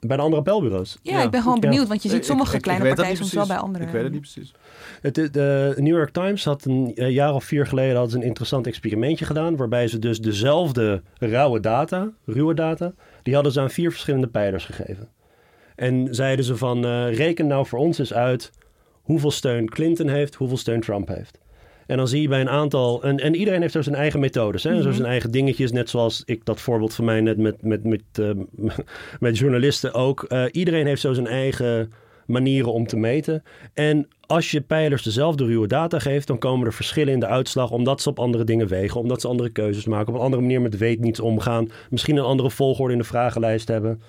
Bij 0.06 0.16
de 0.16 0.22
andere 0.22 0.42
pelbureaus. 0.42 0.98
Ja, 1.02 1.22
ik 1.22 1.30
ben 1.30 1.42
gewoon 1.42 1.60
benieuwd. 1.60 1.88
Want 1.88 2.02
je 2.02 2.08
ziet 2.08 2.24
sommige 2.26 2.50
ik- 2.50 2.56
ik 2.56 2.62
kleine 2.62 2.84
partijen 2.94 3.16
soms 3.16 3.32
wel 3.32 3.46
bij 3.46 3.56
andere. 3.56 3.84
Ik 3.84 3.90
weet 3.90 4.02
het 4.02 4.12
niet 4.12 4.20
precies. 4.20 4.54
Het, 5.00 5.14
de- 5.14 5.30
de 5.30 5.74
New 5.76 5.96
York 5.96 6.10
Times 6.10 6.44
had 6.44 6.64
een 6.64 6.92
eh, 6.94 7.10
jaar 7.10 7.34
of 7.34 7.44
vier 7.44 7.66
geleden 7.66 7.92
hadden 7.92 8.10
ze 8.12 8.16
een 8.18 8.24
interessant 8.26 8.66
experimentje 8.66 9.24
gedaan. 9.24 9.56
Waarbij 9.56 9.88
ze 9.88 9.98
dus 9.98 10.20
dezelfde 10.20 11.02
rauwe 11.18 11.60
data, 11.60 12.10
ruwe 12.24 12.54
data, 12.54 12.92
die 13.22 13.34
hadden 13.34 13.52
ze 13.52 13.60
aan 13.60 13.70
vier 13.70 13.90
verschillende 13.90 14.26
pijlers 14.28 14.64
gegeven. 14.64 15.08
En 15.76 16.08
zeiden 16.10 16.44
ze 16.44 16.56
van 16.56 16.84
eh, 16.84 17.14
reken 17.16 17.46
nou 17.46 17.66
voor 17.66 17.78
ons 17.78 17.98
eens 17.98 18.14
uit 18.14 18.50
hoeveel 19.02 19.30
steun 19.30 19.68
Clinton 19.68 20.08
heeft, 20.08 20.34
hoeveel 20.34 20.56
steun 20.56 20.80
Trump 20.80 21.08
heeft. 21.08 21.38
En 21.86 21.96
dan 21.96 22.08
zie 22.08 22.22
je 22.22 22.28
bij 22.28 22.40
een 22.40 22.48
aantal. 22.48 23.02
En, 23.02 23.20
en 23.20 23.34
iedereen 23.34 23.60
heeft 23.60 23.72
zo 23.72 23.82
zijn 23.82 23.94
eigen 23.94 24.20
methodes. 24.20 24.62
Hè? 24.62 24.82
Zo 24.82 24.90
zijn 24.90 25.08
eigen 25.08 25.30
dingetjes. 25.30 25.72
Net 25.72 25.90
zoals 25.90 26.22
ik 26.24 26.44
dat 26.44 26.60
voorbeeld 26.60 26.94
van 26.94 27.04
mij 27.04 27.20
net 27.20 27.38
met, 27.38 27.62
met, 27.62 27.84
met, 27.84 28.02
eh, 28.12 28.30
met 29.20 29.38
journalisten 29.38 29.94
ook. 29.94 30.22
Eh, 30.22 30.44
iedereen 30.50 30.86
heeft 30.86 31.00
zo 31.00 31.12
zijn 31.12 31.26
eigen 31.26 31.92
manieren 32.26 32.72
om 32.72 32.86
te 32.86 32.96
meten. 32.96 33.42
En 33.74 34.08
als 34.20 34.50
je 34.50 34.60
pijlers 34.60 35.02
dezelfde 35.02 35.44
ruwe 35.44 35.66
data 35.66 35.98
geeft, 35.98 36.26
dan 36.26 36.38
komen 36.38 36.66
er 36.66 36.72
verschillen 36.72 37.12
in 37.12 37.20
de 37.20 37.26
uitslag. 37.26 37.70
Omdat 37.70 38.00
ze 38.00 38.08
op 38.08 38.18
andere 38.18 38.44
dingen 38.44 38.66
wegen. 38.66 39.00
Omdat 39.00 39.20
ze 39.20 39.28
andere 39.28 39.50
keuzes 39.50 39.84
maken. 39.84 40.08
Op 40.08 40.14
een 40.14 40.24
andere 40.24 40.42
manier 40.42 40.60
met 40.60 40.76
weet 40.76 41.00
niets 41.00 41.20
omgaan. 41.20 41.70
Misschien 41.90 42.16
een 42.16 42.24
andere 42.24 42.50
volgorde 42.50 42.92
in 42.92 42.98
de 42.98 43.04
vragenlijst 43.04 43.68
hebben. 43.68 44.00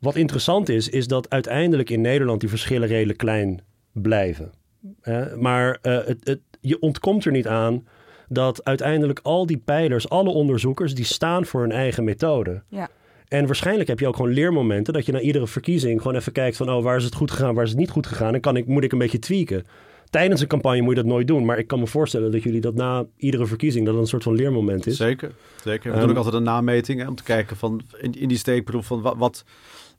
Wat 0.00 0.16
interessant 0.16 0.68
is, 0.68 0.88
is 0.88 1.06
dat 1.06 1.30
uiteindelijk 1.30 1.90
in 1.90 2.00
Nederland 2.00 2.40
die 2.40 2.48
verschillen 2.48 2.88
redelijk 2.88 3.18
klein 3.18 3.60
blijven. 3.92 4.52
Eh, 5.00 5.34
maar 5.34 5.78
eh, 5.82 5.98
het, 6.04 6.18
het, 6.24 6.40
je 6.62 6.80
ontkomt 6.80 7.24
er 7.24 7.32
niet 7.32 7.46
aan 7.46 7.86
dat 8.28 8.64
uiteindelijk 8.64 9.20
al 9.22 9.46
die 9.46 9.62
pijlers, 9.64 10.08
alle 10.08 10.30
onderzoekers, 10.30 10.94
die 10.94 11.04
staan 11.04 11.44
voor 11.44 11.60
hun 11.60 11.72
eigen 11.72 12.04
methode. 12.04 12.62
Ja. 12.68 12.88
En 13.28 13.46
waarschijnlijk 13.46 13.88
heb 13.88 13.98
je 13.98 14.06
ook 14.06 14.16
gewoon 14.16 14.32
leermomenten 14.32 14.92
dat 14.92 15.06
je 15.06 15.12
na 15.12 15.20
iedere 15.20 15.46
verkiezing 15.46 16.00
gewoon 16.02 16.16
even 16.16 16.32
kijkt 16.32 16.56
van, 16.56 16.70
oh, 16.70 16.82
waar 16.82 16.96
is 16.96 17.04
het 17.04 17.14
goed 17.14 17.30
gegaan, 17.30 17.54
waar 17.54 17.64
is 17.64 17.70
het 17.70 17.78
niet 17.78 17.90
goed 17.90 18.06
gegaan? 18.06 18.34
En 18.34 18.40
kan 18.40 18.56
ik, 18.56 18.66
moet 18.66 18.84
ik 18.84 18.92
een 18.92 18.98
beetje 18.98 19.18
tweaken. 19.18 19.66
Tijdens 20.10 20.40
een 20.40 20.46
campagne 20.46 20.80
moet 20.80 20.96
je 20.96 21.02
dat 21.02 21.10
nooit 21.10 21.26
doen, 21.26 21.44
maar 21.44 21.58
ik 21.58 21.66
kan 21.66 21.78
me 21.78 21.86
voorstellen 21.86 22.32
dat 22.32 22.42
jullie 22.42 22.60
dat 22.60 22.74
na 22.74 23.04
iedere 23.16 23.46
verkiezing, 23.46 23.86
dat 23.86 23.94
een 23.94 24.06
soort 24.06 24.22
van 24.22 24.34
leermoment 24.34 24.86
is. 24.86 24.96
Zeker. 24.96 25.32
Zeker. 25.64 25.90
We 25.90 25.96
Ehm, 25.96 26.00
doen 26.00 26.10
ook 26.10 26.16
altijd 26.16 26.34
een 26.34 26.42
nameting 26.42 27.00
hè, 27.00 27.08
om 27.08 27.14
te 27.14 27.22
kijken 27.22 27.56
van 27.56 27.80
in, 28.00 28.12
in 28.20 28.28
die 28.28 28.38
steekproef 28.38 28.86
van 28.86 29.00
wat. 29.02 29.16
wat 29.16 29.44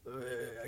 eh, 0.06 0.12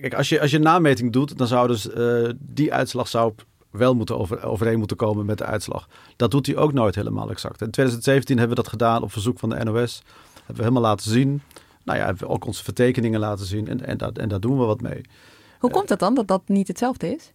kijk, 0.01 0.13
als 0.13 0.29
je, 0.29 0.41
als 0.41 0.51
je 0.51 0.57
een 0.57 0.63
nameting 0.63 1.11
doet, 1.11 1.37
dan 1.37 1.47
zou 1.47 1.67
dus 1.67 1.91
eh, 1.91 2.29
die 2.39 2.73
uitslag 2.73 3.07
zou 3.07 3.33
wel 3.77 3.95
moeten 3.95 4.17
over, 4.17 4.43
overeen 4.43 4.77
moeten 4.77 4.97
komen 4.97 5.25
met 5.25 5.37
de 5.37 5.45
uitslag. 5.45 5.87
Dat 6.15 6.31
doet 6.31 6.45
hij 6.45 6.55
ook 6.55 6.73
nooit 6.73 6.95
helemaal 6.95 7.29
exact. 7.29 7.61
In 7.61 7.71
2017 7.71 8.37
hebben 8.37 8.55
we 8.55 8.61
dat 8.61 8.71
gedaan 8.71 9.03
op 9.03 9.11
verzoek 9.11 9.39
van 9.39 9.49
de 9.49 9.63
NOS. 9.63 10.01
Hebben 10.35 10.55
we 10.55 10.61
helemaal 10.61 10.81
laten 10.81 11.11
zien. 11.11 11.41
Nou 11.83 11.99
ja, 11.99 12.05
hebben 12.05 12.27
we 12.27 12.33
ook 12.33 12.45
onze 12.45 12.63
vertekeningen 12.63 13.19
laten 13.19 13.45
zien. 13.45 13.67
En, 13.67 13.85
en, 13.85 13.97
dat, 13.97 14.17
en 14.17 14.29
daar 14.29 14.39
doen 14.39 14.59
we 14.59 14.65
wat 14.65 14.81
mee. 14.81 15.01
Hoe 15.59 15.69
komt 15.69 15.87
dat 15.87 15.99
dan, 15.99 16.15
dat 16.15 16.27
dat 16.27 16.41
niet 16.45 16.67
hetzelfde 16.67 17.15
is? 17.15 17.33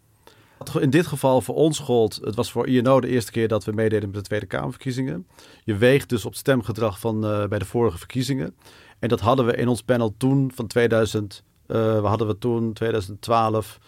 In 0.81 0.91
dit 0.91 1.07
geval 1.07 1.41
voor 1.41 1.55
ons 1.55 1.79
gold, 1.79 2.21
het 2.25 2.35
was 2.35 2.53
voor 2.53 2.67
INO 2.67 3.01
de 3.01 3.09
eerste 3.09 3.31
keer 3.31 3.49
dat 3.49 3.65
we 3.65 3.73
meededen 3.73 4.09
met 4.09 4.19
de 4.19 4.25
Tweede 4.25 4.47
Kamerverkiezingen. 4.47 5.27
Je 5.65 5.77
weegt 5.77 6.09
dus 6.09 6.25
op 6.25 6.35
stemgedrag 6.35 7.01
van 7.01 7.25
eh, 7.25 7.47
bij 7.47 7.59
de 7.59 7.65
vorige 7.65 7.99
verkiezingen. 7.99 8.55
En 8.99 9.09
dat 9.09 9.21
hadden 9.21 9.47
we 9.47 9.57
in 9.57 9.69
ons 9.69 9.83
panel 9.83 10.15
toen 10.17 10.53
van 10.55 10.67
2000, 10.67 11.45
eh, 11.67 11.77
we 12.01 12.07
hadden 12.07 12.27
we 12.27 12.39
toen 12.39 12.73
2012 12.73 13.79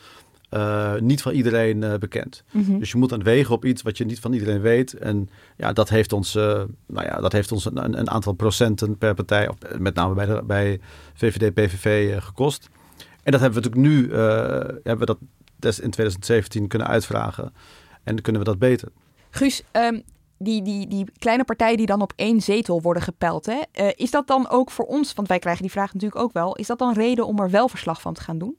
eh, 0.53 0.95
niet 0.95 1.23
van 1.23 1.33
iedereen 1.33 1.83
eh, 1.83 1.95
bekend. 1.95 2.45
Mhm. 2.51 2.79
Dus 2.79 2.91
je 2.91 2.99
moet 2.99 3.09
dan 3.09 3.23
wegen 3.23 3.55
op 3.55 3.65
iets 3.65 3.83
wat 3.83 3.99
je 3.99 4.05
niet 4.05 4.21
van 4.21 4.33
iedereen 4.33 4.61
weet. 4.61 4.93
En 4.93 5.29
ja, 5.57 5.73
dat 5.73 5.89
heeft 5.89 6.13
ons, 6.13 6.35
eh, 6.35 6.63
nou 6.87 7.07
ja, 7.07 7.21
dat 7.21 7.33
heeft 7.33 7.53
ons 7.53 7.65
een, 7.65 7.99
een 7.99 8.11
aantal 8.11 8.33
procenten 8.33 8.99
per 8.99 9.15
partij, 9.15 9.49
of 9.49 9.57
met 9.79 9.95
name 9.95 10.15
bij, 10.15 10.27
de, 10.27 10.43
bij 10.45 10.81
VVD, 11.15 11.55
PVV 11.55 12.21
gekost. 12.23 12.69
En 13.23 13.33
dat 13.33 13.41
hebben 13.41 13.63
we 13.63 13.69
natuurlijk 13.69 13.95
nu, 13.95 14.15
hebben 14.83 14.99
we 14.99 15.07
dat 15.07 15.19
des 15.57 15.81
in 15.81 15.91
2017 15.91 16.69
kunnen 16.69 16.89
uitvragen. 16.89 17.45
En 18.03 18.15
dan 18.15 18.23
kunnen 18.23 18.43
we 18.43 18.49
dat 18.49 18.59
beter. 18.59 18.89
Guus, 19.31 19.63
ehm, 19.71 20.01
die, 20.39 20.63
die, 20.63 20.87
die 20.87 21.07
kleine 21.19 21.45
partijen 21.45 21.77
die 21.77 21.87
dan 21.87 22.03
op 22.03 22.13
één 22.17 22.41
zetel 22.41 22.83
worden 22.83 23.03
gepeld, 23.03 23.47
hè, 23.47 23.89
is 23.95 24.11
dat 24.11 24.27
dan 24.27 24.49
ook 24.49 24.71
voor 24.71 24.85
ons, 24.85 25.15
want 25.15 25.29
wij 25.29 25.39
krijgen 25.39 25.63
die 25.63 25.71
vraag 25.71 25.93
natuurlijk 25.95 26.21
ook 26.21 26.33
wel, 26.33 26.57
is 26.57 26.67
dat 26.67 26.79
dan 26.79 26.93
reden 26.93 27.27
om 27.27 27.39
er 27.39 27.51
wel 27.51 27.69
verslag 27.69 28.01
van 28.01 28.15
te 28.15 28.23
gaan 28.23 28.39
doen? 28.39 28.57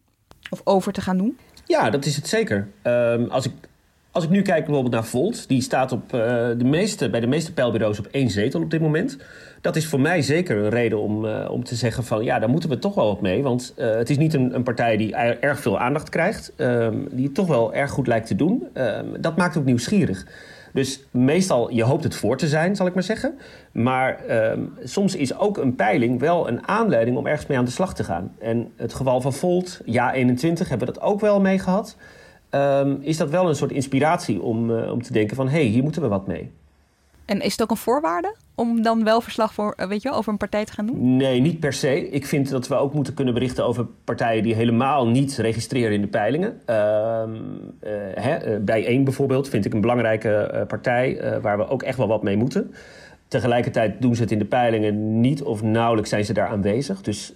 Of 0.50 0.62
over 0.64 0.94
te 0.94 1.02
gaan 1.02 1.18
doen? 1.18 1.38
Ja, 1.66 1.90
dat 1.90 2.06
is 2.06 2.16
het 2.16 2.28
zeker. 2.28 2.68
Ehm, 2.82 3.24
als, 3.30 3.46
ik, 3.46 3.52
als 4.12 4.24
ik 4.24 4.30
nu 4.30 4.42
kijk 4.42 4.64
bijvoorbeeld 4.66 4.94
naar 4.94 5.06
Volt, 5.06 5.48
die 5.48 5.62
staat 5.62 5.92
op, 5.92 6.14
eh, 6.14 6.20
de 6.58 6.64
meeste, 6.66 7.10
bij 7.10 7.20
de 7.20 7.28
meeste 7.28 7.54
pijlbureaus 7.54 8.00
op 8.00 8.06
één 8.12 8.30
zetel 8.30 8.62
op 8.62 8.72
dit 8.72 8.82
moment. 8.82 9.18
Dat 9.62 9.76
is 9.76 9.88
voor 9.88 10.00
mij 10.00 10.22
zeker 10.22 10.58
een 10.58 10.70
reden 10.70 11.00
om, 11.00 11.26
eh, 11.26 11.50
om 11.52 11.64
te 11.64 11.76
zeggen 11.76 12.04
van 12.04 12.24
ja, 12.24 12.40
daar 12.40 12.50
moeten 12.50 12.70
we 12.70 12.80
toch 12.80 12.96
wel 12.96 13.08
wat 13.08 13.22
mee. 13.22 13.44
Want 13.44 13.74
eh, 13.78 13.96
het 13.96 14.10
is 14.10 14.18
niet 14.18 14.34
een, 14.34 14.56
een 14.56 14.64
partij 14.64 14.98
die 14.98 15.16
er- 15.16 15.40
erg 15.40 15.60
veel 15.60 15.80
aandacht 15.80 16.10
krijgt, 16.10 16.52
ehm, 16.56 16.98
die 17.12 17.26
het 17.26 17.36
toch 17.36 17.48
wel 17.48 17.74
erg 17.74 17.92
goed 17.92 18.08
lijkt 18.08 18.28
te 18.28 18.36
doen. 18.36 18.68
Ehm, 18.74 19.06
dat 19.20 19.38
maakt 19.38 19.58
ook 19.58 19.66
nieuwsgierig. 19.66 20.26
Dus 20.74 21.04
meestal, 21.12 21.72
je 21.72 21.84
hoopt 21.84 22.04
het 22.04 22.16
voor 22.16 22.38
te 22.38 22.48
zijn, 22.48 22.76
zal 22.76 22.88
ik 22.88 22.94
maar 22.94 23.04
zeggen. 23.04 23.38
Maar 23.72 24.26
ehm, 24.26 24.60
soms 24.84 25.16
is 25.16 25.38
ook 25.38 25.58
een 25.58 25.76
peiling 25.76 26.20
wel 26.20 26.48
een 26.48 26.68
aanleiding 26.68 27.18
om 27.18 27.28
ergens 27.28 27.48
mee 27.48 27.58
aan 27.58 27.66
de 27.66 27.72
slag 27.72 27.94
te 27.94 28.04
gaan. 28.04 28.36
En 28.40 28.72
het 28.76 28.94
geval 28.94 29.22
van 29.22 29.34
Volt, 29.34 29.82
ja 29.86 30.14
21, 30.14 30.70
hebben 30.70 30.88
we 30.88 30.94
dat 30.94 31.04
ook 31.04 31.20
wel 31.20 31.42
mee 31.42 31.60
gehad. 31.60 31.98
Ehm, 32.50 32.96
is 33.00 33.18
dat 33.18 33.30
wel 33.30 33.50
een 33.50 33.56
soort 33.56 33.72
inspiratie 33.72 34.42
om, 34.42 34.78
eh, 34.78 34.92
om 34.92 35.02
te 35.02 35.14
denken 35.14 35.36
van... 35.36 35.48
hé, 35.48 35.54
hey, 35.54 35.66
hier 35.66 35.84
moeten 35.84 36.02
we 36.02 36.08
wat 36.08 36.28
mee. 36.28 36.52
En 37.26 37.42
is 37.42 37.52
het 37.52 37.62
ook 37.62 37.72
een 37.72 37.78
voorwaarde 37.78 38.36
om 38.56 38.82
dan 38.82 39.04
wel 39.04 39.22
verslag 39.22 39.54
voor, 39.54 39.74
eh, 39.78 39.88
weet 39.88 40.02
je, 40.02 40.12
over 40.12 40.32
een 40.32 40.38
partij 40.38 40.66
te 40.66 40.74
gaan 40.74 40.86
doen? 40.86 41.16
Nee, 41.16 41.42
niet 41.42 41.60
per 41.60 41.74
se. 41.74 42.10
Ik 42.10 42.26
vind 42.26 42.50
dat 42.50 42.68
we 42.68 42.76
ook 42.76 42.94
moeten 42.94 43.14
kunnen 43.14 43.34
berichten 43.34 43.66
over 43.66 43.86
partijen 44.04 44.44
die 44.44 44.56
helemaal 44.56 45.08
niet 45.08 45.38
registreren 45.38 45.94
in 45.94 46.02
de 46.02 46.08
peilingen. 46.08 46.62
Ehm 46.66 47.32
eh, 47.80 48.54
eh, 48.54 48.62
bij 48.62 48.86
één 48.86 49.04
bijvoorbeeld 49.04 49.50
vind 49.50 49.66
ik 49.66 49.74
een 49.74 49.82
belangrijke 49.82 50.66
partij 50.68 51.40
waar 51.42 51.58
we 51.58 51.68
ook 51.68 51.84
echt 51.84 51.98
wel 51.98 52.08
wat 52.08 52.24
mee 52.24 52.38
moeten. 52.38 52.74
Tegelijkertijd 53.28 54.02
doen 54.02 54.16
ze 54.16 54.22
het 54.22 54.32
in 54.32 54.40
de 54.40 54.46
peilingen 54.46 55.20
niet 55.20 55.44
of 55.44 55.62
nauwelijks 55.62 56.10
zijn 56.10 56.26
ze 56.26 56.34
daar 56.34 56.48
aanwezig. 56.48 57.02
Dus, 57.02 57.34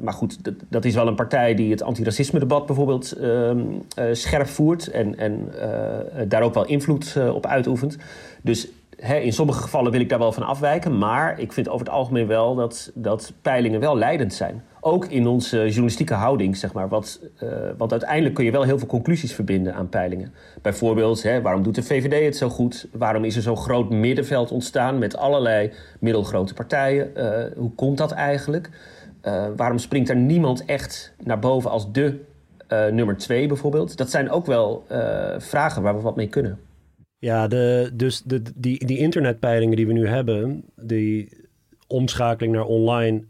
maar 0.00 0.12
goed, 0.12 0.38
dat, 0.68 0.84
is 0.84 0.94
wel 0.94 1.06
een 1.06 1.14
partij 1.14 1.54
die 1.54 1.70
het 1.70 1.82
antiracisme-debat 1.82 2.66
bijvoorbeeld 2.66 3.12
ehm, 3.12 3.60
eh, 3.94 4.04
scherp 4.12 4.46
voert 4.46 4.86
en, 4.90 5.18
en 5.18 5.48
daar 6.28 6.42
ook 6.42 6.54
wel 6.54 6.66
invloed 6.66 7.16
op 7.32 7.46
uitoefent. 7.46 7.96
Dus 8.42 8.68
in 9.02 9.32
sommige 9.32 9.62
gevallen 9.62 9.92
wil 9.92 10.00
ik 10.00 10.08
daar 10.08 10.18
wel 10.18 10.32
van 10.32 10.42
afwijken. 10.42 10.98
Maar 10.98 11.40
ik 11.40 11.52
vind 11.52 11.68
over 11.68 11.86
het 11.86 11.94
algemeen 11.94 12.26
wel 12.26 12.54
dat, 12.54 12.90
dat 12.94 13.32
peilingen 13.42 13.80
wel 13.80 13.96
leidend 13.96 14.34
zijn. 14.34 14.62
Ook 14.80 15.06
in 15.06 15.26
onze 15.26 15.56
journalistieke 15.66 16.14
houding, 16.14 16.56
zeg 16.56 16.72
maar. 16.72 16.88
Wat, 16.88 17.20
eh, 17.38 17.48
want 17.76 17.90
uiteindelijk 17.90 18.34
kun 18.34 18.44
je 18.44 18.50
wel 18.50 18.62
heel 18.62 18.78
veel 18.78 18.86
conclusies 18.86 19.34
verbinden 19.34 19.74
aan 19.74 19.88
peilingen. 19.88 20.32
Bijvoorbeeld, 20.62 21.22
waarom 21.42 21.62
doet 21.62 21.74
de 21.74 21.82
VVD 21.82 22.24
het 22.24 22.36
zo 22.36 22.48
goed? 22.48 22.88
Waarom 22.92 23.24
is 23.24 23.36
er 23.36 23.42
zo'n 23.42 23.56
groot 23.56 23.90
middenveld 23.90 24.50
ontstaan 24.50 24.98
met 24.98 25.16
allerlei 25.16 25.72
middelgrote 26.00 26.54
partijen? 26.54 27.16
Eh, 27.16 27.56
hoe 27.56 27.74
komt 27.74 27.98
dat 27.98 28.12
eigenlijk? 28.12 28.70
Eh, 29.20 29.44
waarom 29.56 29.78
springt 29.78 30.08
er 30.08 30.16
niemand 30.16 30.64
echt 30.64 31.14
naar 31.24 31.38
boven 31.38 31.70
als 31.70 31.92
de 31.92 32.18
nummer 32.90 33.16
twee 33.16 33.46
bijvoorbeeld? 33.46 33.96
Dat 33.96 34.10
zijn 34.10 34.30
ook 34.30 34.46
wel 34.46 34.84
vragen 35.38 35.82
waar 35.82 35.94
we 35.96 36.00
wat 36.00 36.16
mee 36.16 36.28
kunnen. 36.28 36.58
Ja, 37.22 37.48
de, 37.48 37.90
dus 37.94 38.22
de, 38.22 38.42
die, 38.54 38.86
die 38.86 38.98
internetpeilingen 38.98 39.76
die 39.76 39.86
we 39.86 39.92
nu 39.92 40.06
hebben, 40.06 40.64
die 40.76 41.28
omschakeling 41.86 42.54
naar 42.54 42.64
online, 42.64 43.24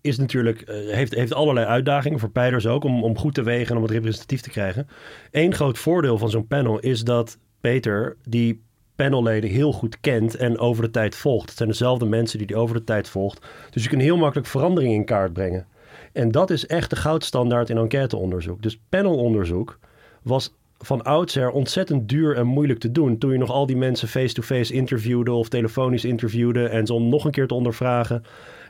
is 0.00 0.18
natuurlijk, 0.18 0.60
eh, 0.60 0.94
heeft, 0.94 1.14
heeft 1.14 1.34
allerlei 1.34 1.66
uitdagingen 1.66 2.18
voor 2.18 2.30
peilers 2.30 2.66
ook, 2.66 2.84
om, 2.84 3.04
om 3.04 3.18
goed 3.18 3.34
te 3.34 3.42
wegen 3.42 3.70
en 3.70 3.76
om 3.76 3.82
het 3.82 3.92
representatief 3.92 4.40
te 4.40 4.50
krijgen. 4.50 4.88
Eén 5.30 5.54
groot 5.54 5.78
voordeel 5.78 6.18
van 6.18 6.30
zo'n 6.30 6.46
panel 6.46 6.78
is 6.78 7.04
dat 7.04 7.38
Peter 7.60 8.16
die 8.28 8.62
panelleden 8.96 9.50
heel 9.50 9.72
goed 9.72 10.00
kent 10.00 10.36
en 10.36 10.58
over 10.58 10.82
de 10.82 10.90
tijd 10.90 11.14
volgt. 11.14 11.48
Het 11.48 11.56
zijn 11.56 11.68
dezelfde 11.68 12.06
mensen 12.06 12.38
die 12.38 12.46
die 12.46 12.56
over 12.56 12.76
de 12.76 12.84
tijd 12.84 13.08
volgt. 13.08 13.46
Dus 13.70 13.82
je 13.82 13.88
kunt 13.88 14.02
heel 14.02 14.16
makkelijk 14.16 14.48
verandering 14.48 14.94
in 14.94 15.04
kaart 15.04 15.32
brengen. 15.32 15.66
En 16.12 16.30
dat 16.30 16.50
is 16.50 16.66
echt 16.66 16.90
de 16.90 16.96
goudstandaard 16.96 17.70
in 17.70 17.78
enquêteonderzoek. 17.78 18.62
Dus 18.62 18.80
panelonderzoek 18.88 19.78
was 20.22 20.54
van 20.78 21.02
oudsher 21.02 21.50
ontzettend 21.50 22.08
duur 22.08 22.36
en 22.36 22.46
moeilijk 22.46 22.78
te 22.78 22.92
doen. 22.92 23.18
Toen 23.18 23.32
je 23.32 23.38
nog 23.38 23.50
al 23.50 23.66
die 23.66 23.76
mensen 23.76 24.08
face-to-face 24.08 24.72
interviewde 24.72 25.32
of 25.32 25.48
telefonisch 25.48 26.04
interviewde 26.04 26.68
en 26.68 26.86
ze 26.86 26.92
om 26.92 27.08
nog 27.08 27.24
een 27.24 27.30
keer 27.30 27.46
te 27.46 27.54
ondervragen. 27.54 28.24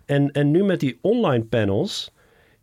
En, 0.05 0.33
en 0.33 0.51
nu 0.51 0.65
met 0.65 0.81
die 0.81 0.99
online 1.01 1.45
panels 1.45 2.15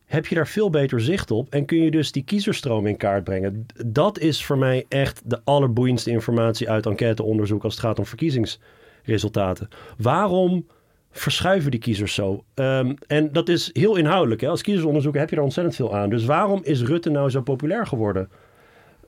heb 0.06 0.26
je 0.28 0.36
daar 0.36 0.48
veel 0.48 0.70
beter 0.70 1.02
zicht 1.02 1.32
op 1.32 1.50
en 1.50 1.66
kun 1.66 1.78
je 1.78 1.92
dus 1.92 2.12
die 2.12 2.24
kiezerstroom 2.24 2.88
in 2.88 2.98
kaart 2.98 3.24
brengen. 3.24 3.66
Dat 3.86 4.20
is 4.20 4.46
voor 4.46 4.58
mij 4.58 4.86
echt 4.90 5.22
de 5.26 5.42
allerboeiendste 5.44 6.12
informatie 6.12 6.70
uit 6.70 6.86
enquêteonderzoek 6.86 7.64
als 7.64 7.74
het 7.74 7.84
gaat 7.84 8.00
om 8.00 8.06
verkiezingsresultaten. 8.06 9.68
Waarom 9.98 10.68
verschuiven 11.12 11.72
die 11.72 11.80
kiezers 11.80 12.14
zo? 12.14 12.44
Ehm, 12.54 12.94
en 13.08 13.32
dat 13.32 13.50
is 13.50 13.70
heel 13.74 13.96
inhoudelijk. 13.96 14.42
Hè? 14.42 14.48
Als 14.48 14.62
kiezersonderzoek 14.62 15.16
heb 15.16 15.30
je 15.30 15.36
er 15.36 15.42
ontzettend 15.42 15.76
veel 15.76 15.96
aan. 15.96 16.10
Dus 16.10 16.26
waarom 16.26 16.60
is 16.64 16.82
Rutte 16.82 17.10
nou 17.10 17.30
zo 17.30 17.42
populair 17.42 17.88
geworden? 17.88 18.30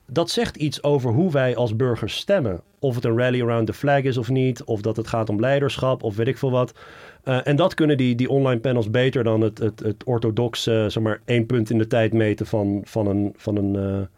Dat 0.06 0.30
zegt 0.30 0.56
iets 0.56 0.82
over 0.82 1.10
hoe 1.12 1.32
wij 1.32 1.56
als 1.56 1.76
burgers 1.76 2.16
stemmen. 2.16 2.60
Of 2.78 2.94
het 2.94 3.04
een 3.04 3.18
rally 3.18 3.42
around 3.42 3.66
the 3.66 3.72
flag 3.72 4.02
is 4.02 4.16
of 4.16 4.28
niet, 4.28 4.64
of 4.64 4.80
dat 4.80 4.96
het 4.96 5.06
gaat 5.06 5.28
om 5.28 5.40
leiderschap 5.40 6.02
of 6.02 6.16
weet 6.16 6.26
ik 6.26 6.38
veel 6.38 6.50
wat. 6.50 6.72
Uh, 7.24 7.46
en 7.46 7.56
dat 7.56 7.74
kunnen 7.74 7.96
die, 7.96 8.14
die 8.14 8.30
online 8.30 8.60
panels 8.60 8.90
beter 8.90 9.24
dan 9.24 9.40
het, 9.40 9.58
het, 9.58 9.80
het 9.80 10.04
orthodoxe, 10.04 10.72
uh, 10.72 10.90
zeg 10.90 11.02
maar, 11.02 11.20
één 11.24 11.46
punt 11.46 11.70
in 11.70 11.78
de 11.78 11.86
tijd 11.86 12.12
meten 12.12 12.46
van, 12.46 12.80
van 12.84 13.06
een, 13.06 13.34
van 13.36 13.56
een 13.56 14.08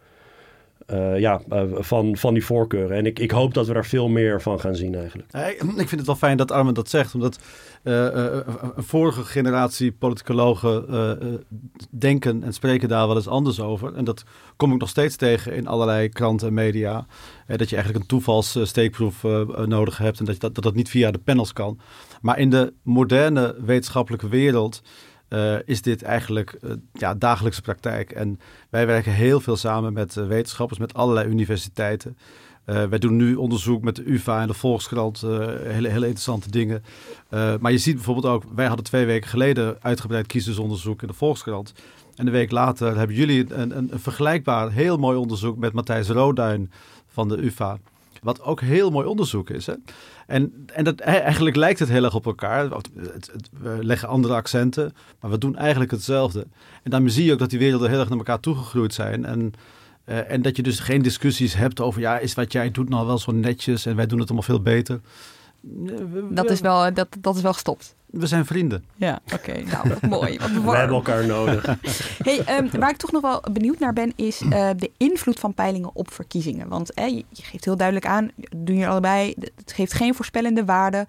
uh, 0.93 1.18
ja, 1.18 1.41
van, 1.72 2.16
van 2.16 2.34
die 2.34 2.45
voorkeuren. 2.45 2.97
En 2.97 3.07
ik, 3.07 3.18
ik 3.18 3.30
hoop 3.30 3.55
dat 3.55 3.66
we 3.66 3.72
daar 3.72 3.86
veel 3.86 4.09
meer 4.09 4.43
van 4.43 4.61
gaan 4.61 4.76
zien 4.76 4.95
eigenlijk. 4.95 5.32
Ik 5.82 5.89
vind 5.89 5.91
het 5.91 6.07
wel 6.07 6.16
fijn 6.16 6.36
dat 6.36 6.51
Armin 6.51 6.74
dat 6.74 6.89
zegt, 6.89 7.14
omdat 7.14 7.39
een 7.83 8.45
vorige 8.76 9.24
generatie 9.24 9.93
politicologen 9.93 10.87
denken 11.91 12.43
en 12.43 12.53
spreken 12.53 12.89
daar 12.89 13.07
wel 13.07 13.16
eens 13.16 13.29
anders 13.29 13.61
over. 13.61 13.95
En 13.95 14.05
dat 14.05 14.24
kom 14.57 14.72
ik 14.72 14.81
nog 14.81 14.89
steeds 14.89 15.16
tegen 15.16 15.55
in 15.55 15.66
allerlei 15.66 16.09
kranten 16.09 16.49
en 16.49 16.55
media. 16.55 17.07
dat 17.47 17.68
je 17.68 17.76
eigenlijk 17.76 18.05
een 18.05 18.11
toevalssteekproef 18.11 19.22
nodig 19.66 19.99
hebt 19.99 20.18
en 20.18 20.24
dat, 20.24 20.41
dat, 20.41 20.55
dat 20.55 20.64
dat 20.64 20.74
niet 20.74 20.91
via 20.91 21.11
de 21.11 21.18
panels 21.18 21.53
kan. 21.53 21.81
Maar 22.20 22.39
in 22.39 22.51
de 22.51 22.72
moderne 22.83 23.57
wetenschappelijke 23.64 24.29
wereld 24.29 24.83
is 25.64 25.83
dit 25.83 26.03
eigenlijk 26.03 26.59
ja, 26.93 27.14
dagelijkse 27.14 27.62
praktijk. 27.62 28.11
En 28.11 28.41
wij 28.70 28.87
werken 28.87 29.12
heel 29.12 29.41
veel 29.41 29.57
samen 29.57 29.93
met 29.93 30.14
wetenschappers, 30.14 30.79
met 30.79 30.95
allerlei 30.95 31.29
universiteiten. 31.29 32.16
Wij 32.69 32.99
doen 32.99 33.16
nu 33.16 33.35
onderzoek 33.35 33.83
met 33.83 33.97
de 33.97 34.03
UvA 34.11 34.41
en 34.41 34.47
de 34.47 34.55
Volkskrant, 34.55 35.21
hele, 35.21 35.89
hele 35.89 36.07
interessante 36.07 36.51
dingen. 36.51 36.83
maar 37.61 37.73
je 37.73 37.79
ziet 37.79 37.95
bijvoorbeeld 37.95 38.27
ook, 38.27 38.43
wij 38.55 38.66
hadden 38.66 38.85
twee 38.85 39.07
weken 39.07 39.29
geleden 39.29 39.77
uitgebreid 39.81 40.27
kiezersonderzoek 40.27 41.03
in 41.03 41.09
de 41.09 41.14
Volkskrant. 41.14 41.73
En 42.16 42.27
een 42.27 42.33
week 42.33 42.51
later 42.51 42.97
hebben 42.97 43.16
jullie 43.16 43.55
een, 43.55 43.77
een, 43.77 43.93
een 43.93 44.01
vergelijkbaar 44.01 44.71
heel 44.71 44.97
mooi 44.97 45.19
onderzoek 45.19 45.59
met 45.59 45.73
Matthijs 45.73 46.09
Roduin 46.09 46.71
van 47.07 47.29
de 47.29 47.43
UvA. 47.45 47.79
Wat 48.23 48.43
ook 48.43 48.61
heel 48.61 48.91
mooi 48.91 49.07
onderzoek 49.07 49.51
is. 49.51 49.66
Hè? 49.66 49.75
En, 50.27 50.66
en 50.75 50.85
dat, 50.85 51.01
eigenlijk 51.01 51.57
lijkt 51.57 51.79
het 51.79 51.89
heel 51.89 52.05
erg 52.05 52.14
op 52.14 52.27
elkaar. 52.27 52.69
We 53.61 53.79
leggen 53.81 54.09
andere 54.09 54.35
accenten, 54.35 54.93
maar 55.21 55.31
we 55.31 55.39
doen 55.39 55.57
eigenlijk 55.57 55.91
hetzelfde. 55.91 56.47
En 56.83 56.91
daarmee 56.91 57.11
zie 57.11 57.25
je 57.25 57.33
ook 57.33 57.39
dat 57.39 57.51
die 57.51 57.59
werelden 57.59 57.91
heel 57.91 57.99
erg 57.99 58.09
naar 58.09 58.19
elkaar 58.19 58.41
toegegroeid 58.41 58.95
zijn. 58.95 59.25
En, 59.25 59.53
uh, 60.09 60.31
en 60.31 60.43
dat 60.43 60.57
je 60.57 60.63
dus 60.63 60.81
geen 60.81 61.03
discussies 61.03 61.55
hebt 61.55 61.81
over, 61.81 62.01
ja, 62.01 62.19
is 62.19 62.35
wat 62.35 62.53
jij 62.53 62.71
doet 62.71 62.89
nou 62.89 63.07
wel 63.07 63.19
zo 63.19 63.33
netjes 63.33 63.87
en 63.87 63.97
wij 63.97 64.07
doen 64.07 64.19
het 64.19 64.29
allemaal 64.29 64.49
veel 64.49 64.63
beter. 64.63 65.01
Dat 66.31 66.51
is 66.51 66.61
wel, 66.61 66.95
dat, 66.95 67.09
dat 67.21 67.37
is 67.37 67.43
wel 67.43 67.53
gestopt. 67.53 67.97
We 68.07 68.27
zijn 68.27 68.47
vrienden. 68.47 68.85
Ja, 68.97 69.21
oké. 69.25 69.35
Okay. 69.35 69.63
Nou, 69.73 69.89
wat 69.89 70.03
mooi. 70.03 70.39
Wat 70.39 70.51
we 70.51 70.77
hebben 70.77 70.97
elkaar 70.97 71.27
nodig. 71.27 71.67
hey, 72.29 72.59
um, 72.59 72.71
waar 72.81 72.91
ik 72.91 72.97
toch 72.97 73.13
nog 73.13 73.23
wel 73.23 73.43
benieuwd 73.53 73.79
naar 73.79 73.93
ben, 73.93 74.13
is 74.17 74.43
uh, 74.43 74.51
de 74.77 74.91
invloed 74.97 75.39
van 75.39 75.55
peilingen 75.55 75.91
op 75.93 76.13
verkiezingen. 76.13 76.69
Want 76.69 76.95
eh, 76.95 77.09
je, 77.09 77.25
je, 77.29 77.43
geeft 77.43 77.65
heel 77.65 77.77
duidelijk 77.77 78.07
aan, 78.07 78.31
doen 78.57 78.77
je 78.77 78.87
allebei, 78.87 79.35
het 79.39 79.73
geeft 79.73 79.93
geen 79.93 80.15
voorspellende 80.15 80.65
waarde. 80.65 81.07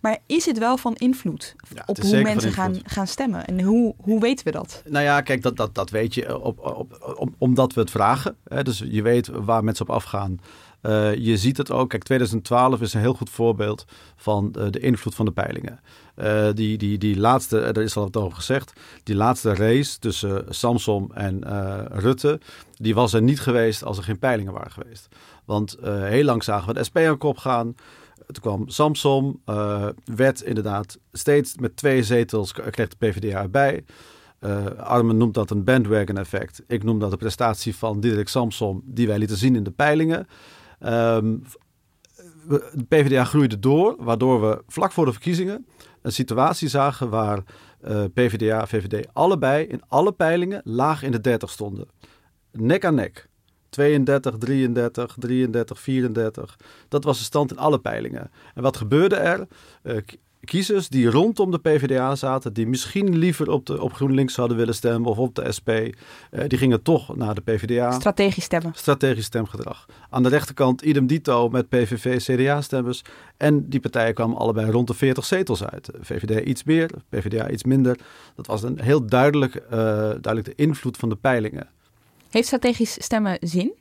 Maar 0.00 0.18
is 0.26 0.46
het 0.46 0.58
wel 0.58 0.76
van 0.76 0.94
invloed 0.94 1.54
ja, 1.74 1.82
op 1.86 1.98
hoe 1.98 2.22
mensen 2.22 2.52
gaan, 2.52 2.76
gaan 2.84 3.06
stemmen? 3.06 3.46
En 3.46 3.60
hoe, 3.60 3.94
hoe 3.98 4.20
weten 4.20 4.44
we 4.44 4.50
dat? 4.50 4.82
Nou 4.86 5.04
ja, 5.04 5.20
kijk, 5.20 5.42
dat, 5.42 5.56
dat, 5.56 5.74
dat 5.74 5.90
weet 5.90 6.14
je 6.14 6.40
op, 6.40 6.58
op, 6.58 7.14
op, 7.16 7.30
omdat 7.38 7.72
we 7.72 7.80
het 7.80 7.90
vragen. 7.90 8.36
Hè? 8.48 8.62
Dus 8.62 8.82
je 8.88 9.02
weet 9.02 9.26
waar 9.26 9.64
mensen 9.64 9.88
op 9.88 9.94
afgaan. 9.94 10.40
Uh, 10.82 11.14
je 11.14 11.36
ziet 11.36 11.56
het 11.56 11.70
ook. 11.70 11.88
Kijk, 11.88 12.02
2012 12.02 12.80
is 12.80 12.94
een 12.94 13.00
heel 13.00 13.14
goed 13.14 13.30
voorbeeld 13.30 13.84
van 14.16 14.54
uh, 14.58 14.66
de 14.70 14.78
invloed 14.78 15.14
van 15.14 15.24
de 15.24 15.32
peilingen. 15.32 15.80
Uh, 16.16 16.48
die, 16.54 16.78
die, 16.78 16.98
die 16.98 17.18
laatste, 17.18 17.60
er 17.60 17.82
is 17.82 17.96
al 17.96 18.02
wat 18.02 18.16
over 18.16 18.36
gezegd, 18.36 18.72
die 19.02 19.14
laatste 19.14 19.54
race 19.54 19.98
tussen 19.98 20.44
Samsom 20.48 21.10
en 21.14 21.44
Rutte, 21.92 22.40
die 22.76 22.94
was 22.94 23.12
er 23.12 23.22
niet 23.22 23.40
geweest 23.40 23.84
als 23.84 23.98
er 23.98 24.04
geen 24.04 24.18
peilingen 24.18 24.52
waren 24.52 24.70
geweest. 24.70 25.08
Want 25.44 25.76
heel 25.82 26.24
lang 26.24 26.44
zagen 26.44 26.68
we 26.68 26.74
de 26.74 26.84
SP 26.88 26.96
aan 26.96 27.18
kop 27.18 27.38
gaan. 27.38 27.74
Toen 28.32 28.42
kwam 28.42 28.68
Samsom, 28.68 29.42
werd 30.04 30.40
inderdaad 30.40 30.98
steeds 31.12 31.56
met 31.56 31.76
twee 31.76 32.02
zetels, 32.02 32.52
kreeg 32.52 32.88
de 32.88 32.96
PvdA 32.98 33.42
erbij. 33.42 33.84
Uh, 34.40 34.66
Armen 34.66 35.16
noemt 35.16 35.34
dat 35.34 35.50
een 35.50 35.64
bandwagon 35.64 36.18
effect. 36.18 36.62
Ik 36.66 36.82
noem 36.82 36.98
dat 36.98 37.10
de 37.10 37.16
prestatie 37.16 37.76
van 37.76 38.00
Diederik 38.00 38.28
Samsom, 38.28 38.82
die 38.84 39.06
wij 39.06 39.18
lieten 39.18 39.36
zien 39.36 39.56
in 39.56 39.62
de 39.62 39.70
peilingen. 39.70 40.26
Um, 40.80 41.42
de 42.48 42.84
PvdA 42.88 43.24
groeide 43.24 43.58
door, 43.58 43.96
waardoor 43.98 44.40
we 44.40 44.62
vlak 44.66 44.92
voor 44.92 45.04
de 45.04 45.12
verkiezingen 45.12 45.66
een 46.02 46.12
situatie 46.12 46.68
zagen 46.68 47.10
waar 47.10 47.42
PvdA 48.14 48.60
en 48.60 48.68
VVD 48.68 49.08
allebei 49.12 49.64
in 49.66 49.82
alle 49.88 50.12
peilingen 50.12 50.60
laag 50.64 51.02
in 51.02 51.10
de 51.10 51.20
30 51.20 51.50
stonden. 51.50 51.88
Nek 52.52 52.84
aan 52.84 52.94
nek. 52.94 53.27
32, 53.68 54.38
33, 54.38 55.14
33, 55.18 55.80
34. 55.80 56.56
Dat 56.88 57.04
was 57.04 57.18
de 57.18 57.24
stand 57.24 57.50
in 57.50 57.58
alle 57.58 57.78
peilingen. 57.78 58.30
En 58.54 58.62
wat 58.62 58.76
gebeurde 58.76 59.16
er? 59.16 59.46
Uh, 59.82 59.96
kiezers 60.44 60.88
die 60.88 61.10
rondom 61.10 61.50
de 61.50 61.58
PvdA 61.58 62.14
zaten, 62.14 62.52
die 62.52 62.66
misschien 62.66 63.18
liever 63.18 63.50
op, 63.50 63.66
de, 63.66 63.82
op 63.82 63.92
GroenLinks 63.92 64.34
zouden 64.34 64.56
willen 64.56 64.74
stemmen 64.74 65.10
of 65.10 65.18
op 65.18 65.34
de 65.34 65.52
SP, 65.56 65.68
uh, 65.68 65.90
die 66.46 66.58
gingen 66.58 66.82
toch 66.82 67.16
naar 67.16 67.34
de 67.34 67.40
PvdA. 67.40 67.92
Strategisch 67.92 68.44
stemmen. 68.44 68.72
Strategisch 68.74 69.24
stemgedrag. 69.24 69.86
Aan 70.10 70.22
de 70.22 70.28
rechterkant 70.28 70.82
idem 70.82 71.06
dito 71.06 71.48
met 71.48 71.68
PVV, 71.68 72.20
CDA-stemmers. 72.20 73.02
En 73.36 73.68
die 73.68 73.80
partijen 73.80 74.14
kwamen 74.14 74.36
allebei 74.36 74.70
rond 74.70 74.86
de 74.86 74.94
40 74.94 75.24
zetels 75.24 75.64
uit. 75.64 75.90
VVD 76.00 76.46
iets 76.46 76.64
meer, 76.64 76.90
PvdA 77.08 77.50
iets 77.50 77.64
minder. 77.64 77.98
Dat 78.34 78.46
was 78.46 78.62
een 78.62 78.80
heel 78.80 79.06
duidelijk, 79.06 79.54
uh, 79.54 79.70
duidelijk 79.70 80.44
de 80.44 80.54
invloed 80.54 80.96
van 80.96 81.08
de 81.08 81.16
peilingen. 81.16 81.68
Heeft 82.30 82.46
strategisch 82.46 83.02
stemmen 83.02 83.36
zin? 83.40 83.72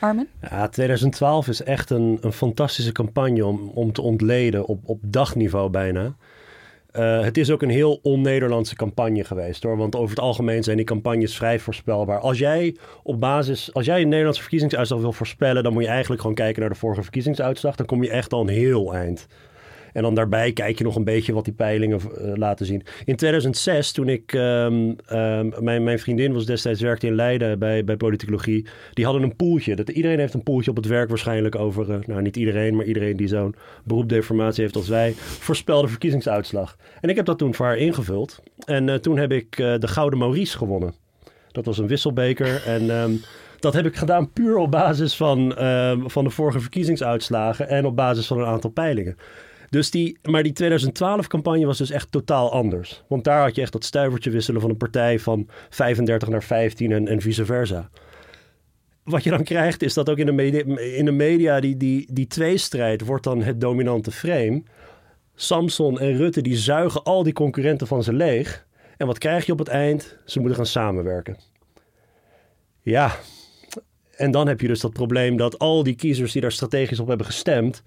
Armen? 0.00 0.28
Ja, 0.40 0.68
2012 0.68 1.48
is 1.48 1.62
echt 1.62 1.90
een, 1.90 2.18
een 2.20 2.32
fantastische 2.32 2.92
campagne 2.92 3.46
om, 3.46 3.70
om 3.74 3.92
te 3.92 4.02
ontleden 4.02 4.66
op, 4.66 4.80
op 4.84 5.00
dagniveau 5.02 5.70
bijna. 5.70 6.16
Uh, 6.92 7.20
het 7.20 7.36
is 7.36 7.50
ook 7.50 7.62
een 7.62 7.70
heel 7.70 7.98
on-Nederlandse 8.02 8.74
campagne 8.74 9.24
geweest 9.24 9.62
hoor. 9.62 9.76
Want 9.76 9.96
over 9.96 10.10
het 10.10 10.20
algemeen 10.20 10.62
zijn 10.62 10.76
die 10.76 10.86
campagnes 10.86 11.36
vrij 11.36 11.58
voorspelbaar. 11.58 12.18
Als 12.18 12.38
jij 12.38 12.76
op 13.02 13.20
basis, 13.20 13.74
als 13.74 13.86
jij 13.86 14.00
een 14.00 14.08
Nederlandse 14.08 14.40
verkiezingsuitslag 14.40 15.00
wil 15.00 15.12
voorspellen, 15.12 15.62
dan 15.62 15.72
moet 15.72 15.82
je 15.82 15.88
eigenlijk 15.88 16.20
gewoon 16.20 16.36
kijken 16.36 16.60
naar 16.60 16.70
de 16.70 16.76
vorige 16.76 17.02
verkiezingsuitslag. 17.02 17.76
Dan 17.76 17.86
kom 17.86 18.02
je 18.02 18.10
echt 18.10 18.32
al 18.32 18.40
een 18.40 18.48
heel 18.48 18.94
eind. 18.94 19.26
En 19.92 20.02
dan 20.02 20.14
daarbij 20.14 20.52
kijk 20.52 20.78
je 20.78 20.84
nog 20.84 20.96
een 20.96 21.04
beetje 21.04 21.32
wat 21.32 21.44
die 21.44 21.54
peilingen 21.54 22.00
uh, 22.00 22.32
laten 22.34 22.66
zien. 22.66 22.82
In 23.04 23.16
2006, 23.16 23.92
toen 23.92 24.08
ik... 24.08 24.32
Um, 24.32 24.96
um, 25.12 25.52
mijn, 25.58 25.84
mijn 25.84 25.98
vriendin 25.98 26.32
was 26.32 26.46
destijds 26.46 26.80
werkte 26.80 27.06
in 27.06 27.14
Leiden 27.14 27.58
bij, 27.58 27.84
bij 27.84 27.96
politicologie. 27.96 28.66
Die 28.92 29.04
hadden 29.04 29.22
een 29.22 29.36
poeltje. 29.36 29.76
Dat, 29.76 29.88
iedereen 29.88 30.18
heeft 30.18 30.34
een 30.34 30.42
poeltje 30.42 30.70
op 30.70 30.76
het 30.76 30.86
werk 30.86 31.08
waarschijnlijk 31.08 31.54
over... 31.54 31.90
Uh, 31.90 31.96
nou, 32.06 32.22
niet 32.22 32.36
iedereen, 32.36 32.76
maar 32.76 32.84
iedereen 32.84 33.16
die 33.16 33.28
zo'n 33.28 33.54
beroepdeformatie 33.84 34.62
heeft 34.62 34.76
als 34.76 34.88
wij... 34.88 35.12
voorspelde 35.16 35.88
verkiezingsuitslag. 35.88 36.76
En 37.00 37.08
ik 37.08 37.16
heb 37.16 37.26
dat 37.26 37.38
toen 37.38 37.54
voor 37.54 37.66
haar 37.66 37.76
ingevuld. 37.76 38.42
En 38.64 38.88
uh, 38.88 38.94
toen 38.94 39.18
heb 39.18 39.32
ik 39.32 39.56
de 39.56 39.88
Gouden 39.88 40.18
Maurice 40.18 40.56
gewonnen. 40.56 40.94
Dat 41.52 41.64
was 41.64 41.78
een 41.78 41.86
wisselbeker 41.86 42.62
en... 42.66 42.90
Um, 42.90 43.20
dat 43.58 43.74
heb 43.74 43.86
ik 43.86 43.96
gedaan 43.96 44.32
puur 44.32 44.56
op 44.56 44.70
basis 44.70 45.16
van, 45.16 45.52
van 46.06 46.24
de 46.24 46.30
vorige 46.30 46.60
verkiezingsuitslagen 46.60 47.68
en 47.68 47.86
op 47.86 47.96
basis 47.96 48.26
van 48.26 48.38
een 48.38 48.46
aantal 48.46 48.70
peilingen. 48.70 49.16
Dus 49.68 49.90
die, 49.90 50.18
maar 50.22 50.42
die 50.42 50.52
2012-campagne 50.62 51.66
was 51.66 51.78
dus 51.78 51.90
echt 51.90 52.12
totaal 52.12 52.52
anders. 52.52 53.02
Want 53.08 53.24
daar 53.24 53.42
had 53.42 53.54
je 53.54 53.60
echt 53.60 53.72
dat 53.72 53.84
stuivertje 53.84 54.30
wisselen 54.30 54.60
van 54.60 54.70
een 54.70 54.76
partij 54.76 55.18
van 55.18 55.48
35 55.70 56.28
naar 56.28 56.42
15 56.42 56.92
en, 56.92 57.08
en 57.08 57.20
vice 57.20 57.44
versa. 57.44 57.90
Wat 59.04 59.24
je 59.24 59.30
dan 59.30 59.44
krijgt 59.44 59.82
is 59.82 59.94
dat 59.94 60.10
ook 60.10 60.18
in 60.18 60.26
de 60.26 60.32
media, 60.32 60.78
in 60.78 61.04
de 61.04 61.12
media 61.12 61.60
die, 61.60 61.76
die, 61.76 62.08
die 62.12 62.26
tweestrijd 62.26 63.04
wordt 63.04 63.24
dan 63.24 63.42
het 63.42 63.60
dominante 63.60 64.10
frame. 64.10 64.62
Samson 65.34 66.00
en 66.00 66.16
Rutte 66.16 66.42
die 66.42 66.56
zuigen 66.56 67.02
al 67.02 67.22
die 67.22 67.32
concurrenten 67.32 67.86
van 67.86 68.02
ze 68.02 68.12
leeg. 68.12 68.66
En 68.96 69.06
wat 69.06 69.18
krijg 69.18 69.46
je 69.46 69.52
op 69.52 69.58
het 69.58 69.68
eind? 69.68 70.16
Ze 70.24 70.38
moeten 70.38 70.56
gaan 70.56 70.66
samenwerken. 70.66 71.36
Ja, 72.82 73.16
en 74.16 74.30
dan 74.30 74.48
heb 74.48 74.60
je 74.60 74.66
dus 74.66 74.80
dat 74.80 74.92
probleem 74.92 75.36
dat 75.36 75.58
al 75.58 75.82
die 75.82 75.94
kiezers 75.94 76.32
die 76.32 76.42
daar 76.42 76.52
strategisch 76.52 77.00
op 77.00 77.08
hebben 77.08 77.26
gestemd 77.26 77.82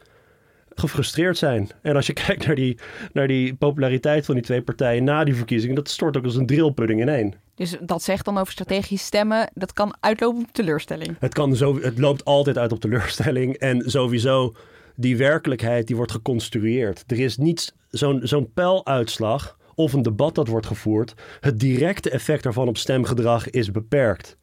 gefrustreerd 0.76 1.38
zijn. 1.38 1.70
En 1.82 1.96
als 1.96 2.08
je 2.08 2.14
kijkt 2.26 2.46
naar 2.46 2.56
die, 2.56 2.78
naar 3.14 3.28
die 3.28 3.56
populariteit 3.56 4.26
van 4.26 4.36
die 4.36 4.44
twee 4.44 4.62
partijen 4.62 5.04
na 5.04 5.24
die 5.24 5.36
verkiezingen, 5.36 5.76
dat 5.76 5.90
stort 5.90 6.18
ook 6.18 6.24
als 6.24 6.36
een 6.36 6.46
drillpudding 6.46 7.02
in 7.02 7.10
één. 7.10 7.34
Dus 7.56 7.78
dat 7.82 8.04
zegt 8.04 8.26
dan 8.26 8.38
over 8.38 8.52
strategisch 8.54 9.06
stemmen, 9.06 9.50
dat 9.54 9.74
kan 9.74 9.96
uitlopen 10.00 10.42
op 10.42 10.52
teleurstelling. 10.52 11.16
Het, 11.20 11.34
kan 11.34 11.56
zo, 11.56 11.82
het 11.82 11.98
loopt 12.00 12.26
altijd 12.26 12.58
uit 12.58 12.72
op 12.72 12.80
teleurstelling. 12.80 13.56
En 13.56 13.90
sowieso, 13.90 14.56
die 14.96 15.18
werkelijkheid 15.18 15.88
die 15.88 15.96
wordt 15.96 16.12
geconstrueerd. 16.12 17.04
Er 17.08 17.20
is 17.20 17.38
niets, 17.38 17.72
zo'n 17.90 18.20
zo'n 18.24 18.52
pijluitslag 18.54 19.58
of 19.76 19.94
een 19.94 20.02
debat 20.02 20.36
dat 20.36 20.48
wordt 20.48 20.66
gevoerd. 20.66 21.14
Het 21.40 21.60
directe 21.60 22.10
effect 22.10 22.44
daarvan 22.44 22.68
op 22.68 22.78
stemgedrag 22.78 23.50
is 23.50 23.72
beperkt. 23.72 24.38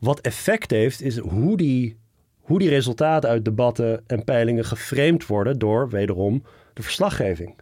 Wat 0.00 0.20
effect 0.20 0.70
heeft, 0.70 1.02
is 1.02 1.18
hoe 1.18 1.56
die, 1.56 1.96
hoe 2.46 2.58
die 2.58 2.68
resultaten 2.68 3.30
uit 3.30 3.44
debatten 3.44 4.02
en 4.06 4.24
peilingen 4.24 4.64
geframed 4.64 5.26
worden 5.26 5.58
door, 5.58 5.88
wederom, 5.88 6.42
de 6.74 6.82
verslaggeving. 6.82 7.54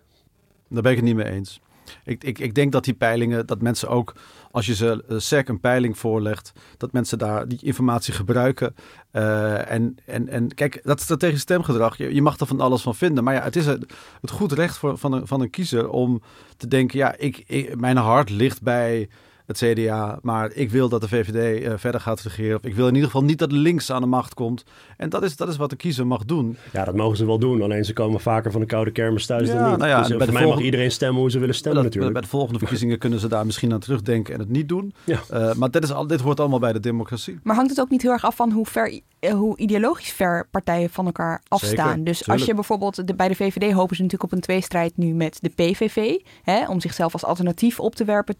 Daar 0.68 0.82
ben 0.82 0.90
ik 0.90 0.96
het 0.96 1.06
niet 1.06 1.16
mee 1.16 1.30
eens. 1.30 1.60
Ik, 2.04 2.24
ik, 2.24 2.38
ik 2.38 2.54
denk 2.54 2.72
dat 2.72 2.84
die 2.84 2.94
peilingen, 2.94 3.46
dat 3.46 3.62
mensen 3.62 3.88
ook, 3.88 4.14
als 4.50 4.66
je 4.66 4.74
ze 4.74 5.04
uh, 5.08 5.18
SEC 5.18 5.48
een 5.48 5.60
peiling 5.60 5.98
voorlegt, 5.98 6.52
dat 6.76 6.92
mensen 6.92 7.18
daar 7.18 7.48
die 7.48 7.58
informatie 7.62 8.14
gebruiken. 8.14 8.74
Uh, 9.12 9.70
en, 9.70 9.96
en, 10.06 10.28
en 10.28 10.54
kijk, 10.54 10.80
dat 10.82 11.00
strategisch 11.00 11.40
stemgedrag, 11.40 11.96
je, 11.96 12.14
je, 12.14 12.22
mag 12.22 12.38
er 12.38 12.46
van 12.46 12.60
alles 12.60 12.82
van 12.82 12.94
vinden. 12.94 13.24
Maar 13.24 13.34
ja, 13.34 13.42
het 13.42 13.56
is 13.56 13.66
het, 13.66 13.92
het 14.20 14.30
goed 14.30 14.52
recht 14.52 14.76
voor, 14.76 14.98
van, 14.98 15.12
een, 15.12 15.26
van 15.26 15.40
een 15.40 15.50
kiezer 15.50 15.88
om 15.88 16.22
te 16.56 16.68
denken, 16.68 16.98
ja, 16.98 17.14
ik, 17.16 17.74
mijn 17.76 17.96
hart 17.96 18.30
ligt 18.30 18.62
bij 18.62 19.08
het 19.46 19.56
CDA. 19.56 20.18
Maar 20.22 20.52
ik 20.52 20.70
wil 20.70 20.88
dat 20.88 21.00
de 21.00 21.08
VVD 21.08 21.62
uh, 21.62 21.72
verder 21.76 22.00
gaat 22.00 22.20
regeren. 22.20 22.56
Of 22.56 22.64
ik 22.64 22.74
wil 22.74 22.86
in 22.86 22.94
ieder 22.94 23.10
geval 23.10 23.24
niet 23.24 23.38
dat 23.38 23.52
links 23.52 23.92
aan 23.92 24.00
de 24.00 24.06
macht 24.06 24.34
komt. 24.34 24.64
En 24.96 25.08
dat 25.08 25.22
is, 25.22 25.36
dat 25.36 25.48
is 25.48 25.56
wat 25.56 25.70
de 25.70 25.76
kiezer 25.76 26.06
mag 26.06 26.24
doen. 26.24 26.56
Ja, 26.72 26.84
dat 26.84 26.94
mogen 26.94 27.16
ze 27.16 27.26
wel 27.26 27.38
doen. 27.38 27.62
Alleen 27.62 27.84
ze 27.84 27.92
komen 27.92 28.20
vaker 28.20 28.52
van 28.52 28.60
de 28.60 28.66
koude 28.66 28.90
kermis 28.90 29.26
thuis 29.26 29.48
ja, 29.48 29.58
dan 29.58 29.70
niet. 29.70 29.78
Nou 29.78 29.90
ja, 29.90 29.98
dus 29.98 30.08
bij 30.08 30.16
voor 30.16 30.18
mij 30.18 30.26
volgende... 30.26 30.54
mag 30.54 30.64
iedereen 30.64 30.90
stemmen 30.90 31.20
hoe 31.20 31.30
ze 31.30 31.38
willen 31.38 31.54
stemmen 31.54 31.82
dat, 31.82 31.84
natuurlijk. 31.84 32.12
Bij 32.12 32.22
de 32.22 32.36
volgende 32.36 32.58
verkiezingen 32.58 32.98
kunnen 32.98 33.18
ze 33.18 33.28
daar 33.28 33.46
misschien 33.46 33.72
aan 33.72 33.80
terugdenken 33.80 34.34
en 34.34 34.40
het 34.40 34.48
niet 34.48 34.68
doen. 34.68 34.94
Ja. 35.04 35.20
Uh, 35.32 35.54
maar 35.54 35.70
dit, 35.70 35.82
is 35.82 35.92
al, 35.92 36.06
dit 36.06 36.20
hoort 36.20 36.40
allemaal 36.40 36.58
bij 36.58 36.72
de 36.72 36.80
democratie. 36.80 37.38
Maar 37.42 37.54
hangt 37.54 37.70
het 37.70 37.80
ook 37.80 37.90
niet 37.90 38.02
heel 38.02 38.12
erg 38.12 38.24
af 38.24 38.36
van 38.36 38.50
hoe 38.50 38.66
ver 38.66 39.00
hoe 39.32 39.56
ideologisch 39.56 40.12
ver 40.12 40.48
partijen 40.50 40.90
van 40.90 41.06
elkaar 41.06 41.42
afstaan. 41.48 41.88
Zeker, 41.88 42.04
dus 42.04 42.18
tuurlijk. 42.18 42.38
als 42.38 42.48
je 42.48 42.54
bijvoorbeeld 42.54 43.06
de, 43.06 43.14
bij 43.14 43.28
de 43.28 43.34
VVD 43.34 43.72
hopen 43.72 43.96
ze 43.96 44.02
natuurlijk 44.02 44.32
op 44.32 44.38
een 44.38 44.44
tweestrijd 44.44 44.96
nu 44.96 45.14
met 45.14 45.38
de 45.40 45.48
PVV, 45.48 46.16
hè, 46.42 46.68
om 46.68 46.80
zichzelf 46.80 47.12
als 47.12 47.24
alternatief 47.24 47.80
op 47.80 47.94
te 47.94 48.04
werpen 48.04 48.36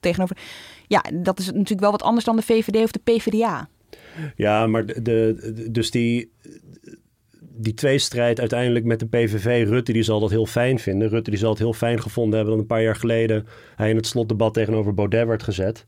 tegenover. 0.00 0.36
Ja, 0.86 1.04
dat 1.14 1.38
is 1.38 1.46
natuurlijk 1.46 1.80
wel 1.80 1.90
wat 1.90 2.02
anders 2.02 2.24
dan 2.24 2.36
de 2.36 2.42
VVD 2.42 2.82
of 2.82 2.90
de 2.90 3.00
PVDA. 3.04 3.68
Ja, 4.36 4.66
maar 4.66 4.86
de, 4.86 5.02
de, 5.02 5.68
dus 5.70 5.90
die, 5.90 6.32
die 7.40 7.74
tweestrijd 7.74 8.40
uiteindelijk 8.40 8.84
met 8.84 9.00
de 9.00 9.06
PVV, 9.06 9.68
Rutte 9.68 9.92
die 9.92 10.02
zal 10.02 10.20
dat 10.20 10.30
heel 10.30 10.46
fijn 10.46 10.78
vinden. 10.78 11.08
Rutte 11.08 11.30
die 11.30 11.38
zal 11.38 11.50
het 11.50 11.58
heel 11.58 11.72
fijn 11.72 12.02
gevonden 12.02 12.34
hebben 12.34 12.52
dat 12.54 12.62
een 12.62 12.68
paar 12.68 12.82
jaar 12.82 12.96
geleden 12.96 13.46
hij 13.76 13.90
in 13.90 13.96
het 13.96 14.06
slotdebat 14.06 14.54
tegenover 14.54 14.94
Baudet 14.94 15.26
werd 15.26 15.42
gezet. 15.42 15.86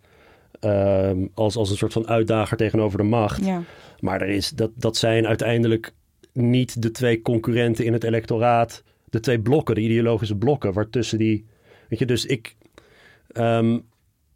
Um, 0.61 1.31
als, 1.35 1.57
als 1.57 1.71
een 1.71 1.77
soort 1.77 1.93
van 1.93 2.09
uitdager 2.09 2.57
tegenover 2.57 2.99
de 2.99 3.05
macht. 3.05 3.45
Ja. 3.45 3.63
Maar 4.01 4.23
er 4.23 4.29
is, 4.29 4.51
dat, 4.51 4.71
dat 4.75 4.97
zijn 4.97 5.27
uiteindelijk 5.27 5.93
niet 6.33 6.83
de 6.83 6.91
twee 6.91 7.23
concurrenten 7.23 7.85
in 7.85 7.93
het 7.93 8.05
electoraat. 8.05 8.83
De 9.05 9.21
twee 9.21 9.41
blokken, 9.41 9.75
de 9.75 9.81
ideologische 9.81 10.37
blokken, 10.37 10.73
waartussen 10.73 11.19
die. 11.19 11.47
Weet 11.89 11.99
je, 11.99 12.07
dus 12.07 12.27
ik. 12.27 12.57
Um, 13.33 13.89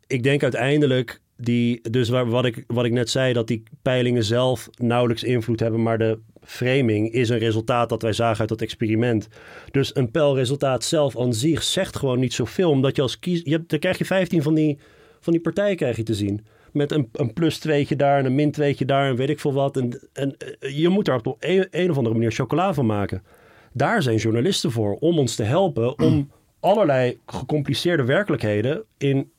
ik 0.06 0.22
denk 0.22 0.42
uiteindelijk 0.42 1.20
die. 1.36 1.90
Dus 1.90 2.08
waar, 2.08 2.28
wat, 2.28 2.44
ik, 2.44 2.64
wat 2.66 2.84
ik 2.84 2.92
net 2.92 3.10
zei, 3.10 3.32
dat 3.32 3.46
die 3.46 3.62
peilingen 3.82 4.24
zelf 4.24 4.68
nauwelijks 4.74 5.22
invloed 5.22 5.60
hebben. 5.60 5.82
Maar 5.82 5.98
de 5.98 6.18
framing 6.42 7.12
is 7.12 7.28
een 7.28 7.38
resultaat 7.38 7.88
dat 7.88 8.02
wij 8.02 8.12
zagen 8.12 8.40
uit 8.40 8.48
dat 8.48 8.60
experiment. 8.60 9.28
Dus 9.70 9.96
een 9.96 10.10
peilresultaat 10.10 10.84
zelf 10.84 11.18
aan 11.18 11.34
zich 11.34 11.62
zegt 11.62 11.96
gewoon 11.96 12.18
niet 12.18 12.34
zoveel. 12.34 12.70
Omdat 12.70 12.96
je 12.96 13.02
als 13.02 13.18
kies. 13.18 13.40
Je 13.44 13.50
hebt, 13.50 13.70
dan 13.70 13.78
krijg 13.78 13.98
je 13.98 14.04
15 14.04 14.42
van 14.42 14.54
die, 14.54 14.78
van 15.20 15.32
die 15.32 15.42
partijen 15.42 15.76
krijg 15.76 15.96
je 15.96 16.02
te 16.02 16.14
zien 16.14 16.46
met 16.74 16.92
een, 16.92 17.08
een 17.12 17.32
plus 17.32 17.58
tweetje 17.58 17.96
daar 17.96 18.18
en 18.18 18.24
een 18.24 18.34
min 18.34 18.50
tweetje 18.50 18.84
daar 18.84 19.08
en 19.08 19.16
weet 19.16 19.28
ik 19.28 19.40
veel 19.40 19.52
wat. 19.52 19.76
En, 19.76 20.08
en 20.12 20.36
je 20.58 20.88
moet 20.88 21.04
daar 21.04 21.16
op 21.16 21.36
een, 21.40 21.66
een 21.70 21.90
of 21.90 21.96
andere 21.96 22.14
manier 22.14 22.32
chocola 22.32 22.74
van 22.74 22.86
maken. 22.86 23.22
Daar 23.72 24.02
zijn 24.02 24.16
journalisten 24.16 24.70
voor, 24.70 24.96
om 25.00 25.18
ons 25.18 25.34
te 25.34 25.42
helpen 25.42 25.98
om 25.98 26.30
allerlei 26.60 27.18
gecompliceerde 27.26 28.04
werkelijkheden 28.04 28.84
in, 28.98 29.32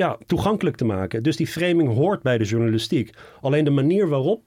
ja, 0.00 0.18
toegankelijk 0.26 0.76
te 0.76 0.84
maken. 0.84 1.22
Dus 1.22 1.36
die 1.36 1.46
framing 1.46 1.94
hoort 1.94 2.22
bij 2.22 2.38
de 2.38 2.44
journalistiek. 2.44 3.14
Alleen 3.40 3.64
de 3.64 3.70
manier 3.70 4.08
waarop 4.08 4.42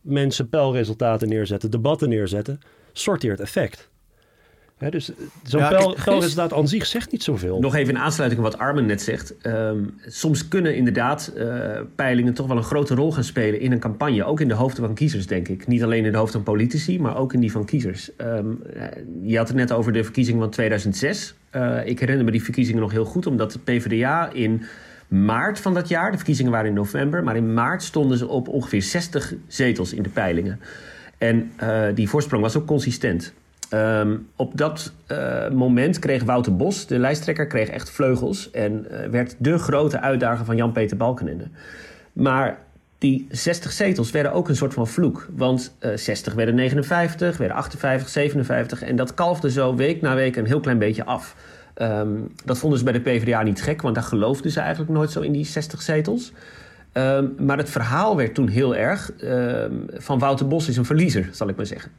mensen 0.00 0.48
peilresultaten 0.48 1.28
neerzetten, 1.28 1.70
debatten 1.70 2.08
neerzetten, 2.08 2.60
sorteert 2.92 3.40
effect. 3.40 3.90
Dus 4.90 5.10
zo'n 5.42 5.60
Ja, 5.60 5.68
peil, 5.68 5.92
kijk, 5.92 6.04
peilresultaat 6.04 6.52
aan 6.52 6.68
zich 6.68 6.86
zegt 6.86 7.12
niet 7.12 7.22
zoveel. 7.22 7.60
Nog 7.60 7.74
even 7.74 7.94
in 7.94 8.00
aansluiting 8.00 8.44
op 8.44 8.52
wat 8.52 8.60
Armen 8.60 8.86
net 8.86 9.02
zegt. 9.02 9.38
Ehm, 9.38 9.78
soms 10.06 10.48
kunnen 10.48 10.76
inderdaad 10.76 11.32
eh, 11.36 11.80
peilingen 11.94 12.34
toch 12.34 12.46
wel 12.46 12.56
een 12.56 12.62
grote 12.62 12.94
rol 12.94 13.12
gaan 13.12 13.24
spelen 13.24 13.60
in 13.60 13.72
een 13.72 13.78
campagne. 13.78 14.24
Ook 14.24 14.40
in 14.40 14.48
de 14.48 14.54
hoofden 14.54 14.84
van 14.84 14.94
kiezers, 14.94 15.26
denk 15.26 15.48
ik. 15.48 15.66
Niet 15.66 15.82
alleen 15.82 16.04
in 16.04 16.12
de 16.12 16.18
hoofden 16.18 16.44
van 16.44 16.54
politici, 16.54 17.00
maar 17.00 17.16
ook 17.16 17.32
in 17.32 17.40
die 17.40 17.52
van 17.52 17.64
kiezers. 17.64 18.16
Ehm, 18.16 18.46
eh, 18.74 18.84
je 19.22 19.36
had 19.36 19.48
het 19.48 19.56
net 19.56 19.72
over 19.72 19.92
de 19.92 20.04
verkiezingen 20.04 20.40
van 20.40 20.50
2006. 20.50 21.34
Eh, 21.50 21.86
ik 21.86 22.00
herinner 22.00 22.24
me 22.24 22.30
die 22.30 22.42
verkiezingen 22.42 22.80
nog 22.80 22.92
heel 22.92 23.04
goed, 23.04 23.26
omdat 23.26 23.52
de 23.52 23.58
PvdA 23.58 24.30
in 24.32 24.62
maart 25.08 25.60
van 25.60 25.74
dat 25.74 25.88
jaar, 25.88 26.10
de 26.10 26.16
verkiezingen 26.16 26.52
waren 26.52 26.68
in 26.68 26.74
november, 26.74 27.24
maar 27.24 27.36
in 27.36 27.54
maart 27.54 27.82
stonden 27.82 28.18
ze 28.18 28.28
op 28.28 28.48
ongeveer 28.48 28.82
60 28.82 29.34
zetels 29.46 29.92
in 29.92 30.02
de 30.02 30.08
peilingen. 30.08 30.60
En 31.18 31.52
eh, 31.56 31.84
die 31.94 32.08
voorsprong 32.08 32.42
was 32.42 32.56
ook 32.56 32.66
consistent. 32.66 33.34
Ehm, 33.68 34.16
op 34.36 34.56
dat 34.56 34.92
eh, 35.06 35.50
moment 35.50 35.98
kreeg 35.98 36.22
Wouter 36.22 36.56
Bos, 36.56 36.86
de 36.86 36.98
lijsttrekker, 36.98 37.46
kreeg 37.46 37.68
echt 37.68 37.90
vleugels 37.90 38.50
en 38.50 38.90
eh, 38.90 39.08
werd 39.08 39.34
de 39.38 39.58
grote 39.58 40.00
uitdager 40.00 40.44
van 40.44 40.56
Jan-Peter 40.56 40.96
Balkenende. 40.96 41.48
Maar 42.12 42.58
die 42.98 43.26
60 43.30 43.72
zetels 43.72 44.10
werden 44.10 44.32
ook 44.32 44.48
een 44.48 44.56
soort 44.56 44.74
van 44.74 44.86
vloek. 44.86 45.28
Want 45.30 45.76
eh, 45.78 45.90
60 45.94 46.34
werden 46.34 46.54
59, 46.54 47.36
werden 47.36 47.56
58, 47.56 48.08
57. 48.08 48.82
En 48.82 48.96
dat 48.96 49.14
kalfde 49.14 49.50
zo 49.50 49.74
week 49.74 50.00
na 50.00 50.14
week 50.14 50.36
een 50.36 50.46
heel 50.46 50.60
klein 50.60 50.78
beetje 50.78 51.04
af. 51.04 51.36
Ehm, 51.76 52.08
dat 52.44 52.58
vonden 52.58 52.78
ze 52.78 52.84
bij 52.84 52.92
de 52.92 53.00
PvdA 53.00 53.42
niet 53.42 53.62
gek, 53.62 53.82
want 53.82 53.94
daar 53.94 54.04
geloofden 54.04 54.50
ze 54.50 54.60
eigenlijk 54.60 54.90
nooit 54.90 55.10
zo 55.10 55.20
in 55.20 55.32
die 55.32 55.44
60 55.44 55.82
zetels. 55.82 56.32
Ehm, 56.92 57.26
maar 57.38 57.58
het 57.58 57.70
verhaal 57.70 58.16
werd 58.16 58.34
toen 58.34 58.48
heel 58.48 58.76
erg 58.76 59.12
ehm, 59.12 59.72
van 59.88 60.18
Wouter 60.18 60.48
Bos 60.48 60.68
is 60.68 60.76
een 60.76 60.84
verliezer, 60.84 61.28
zal 61.32 61.48
ik 61.48 61.56
maar 61.56 61.66
zeggen. 61.66 61.90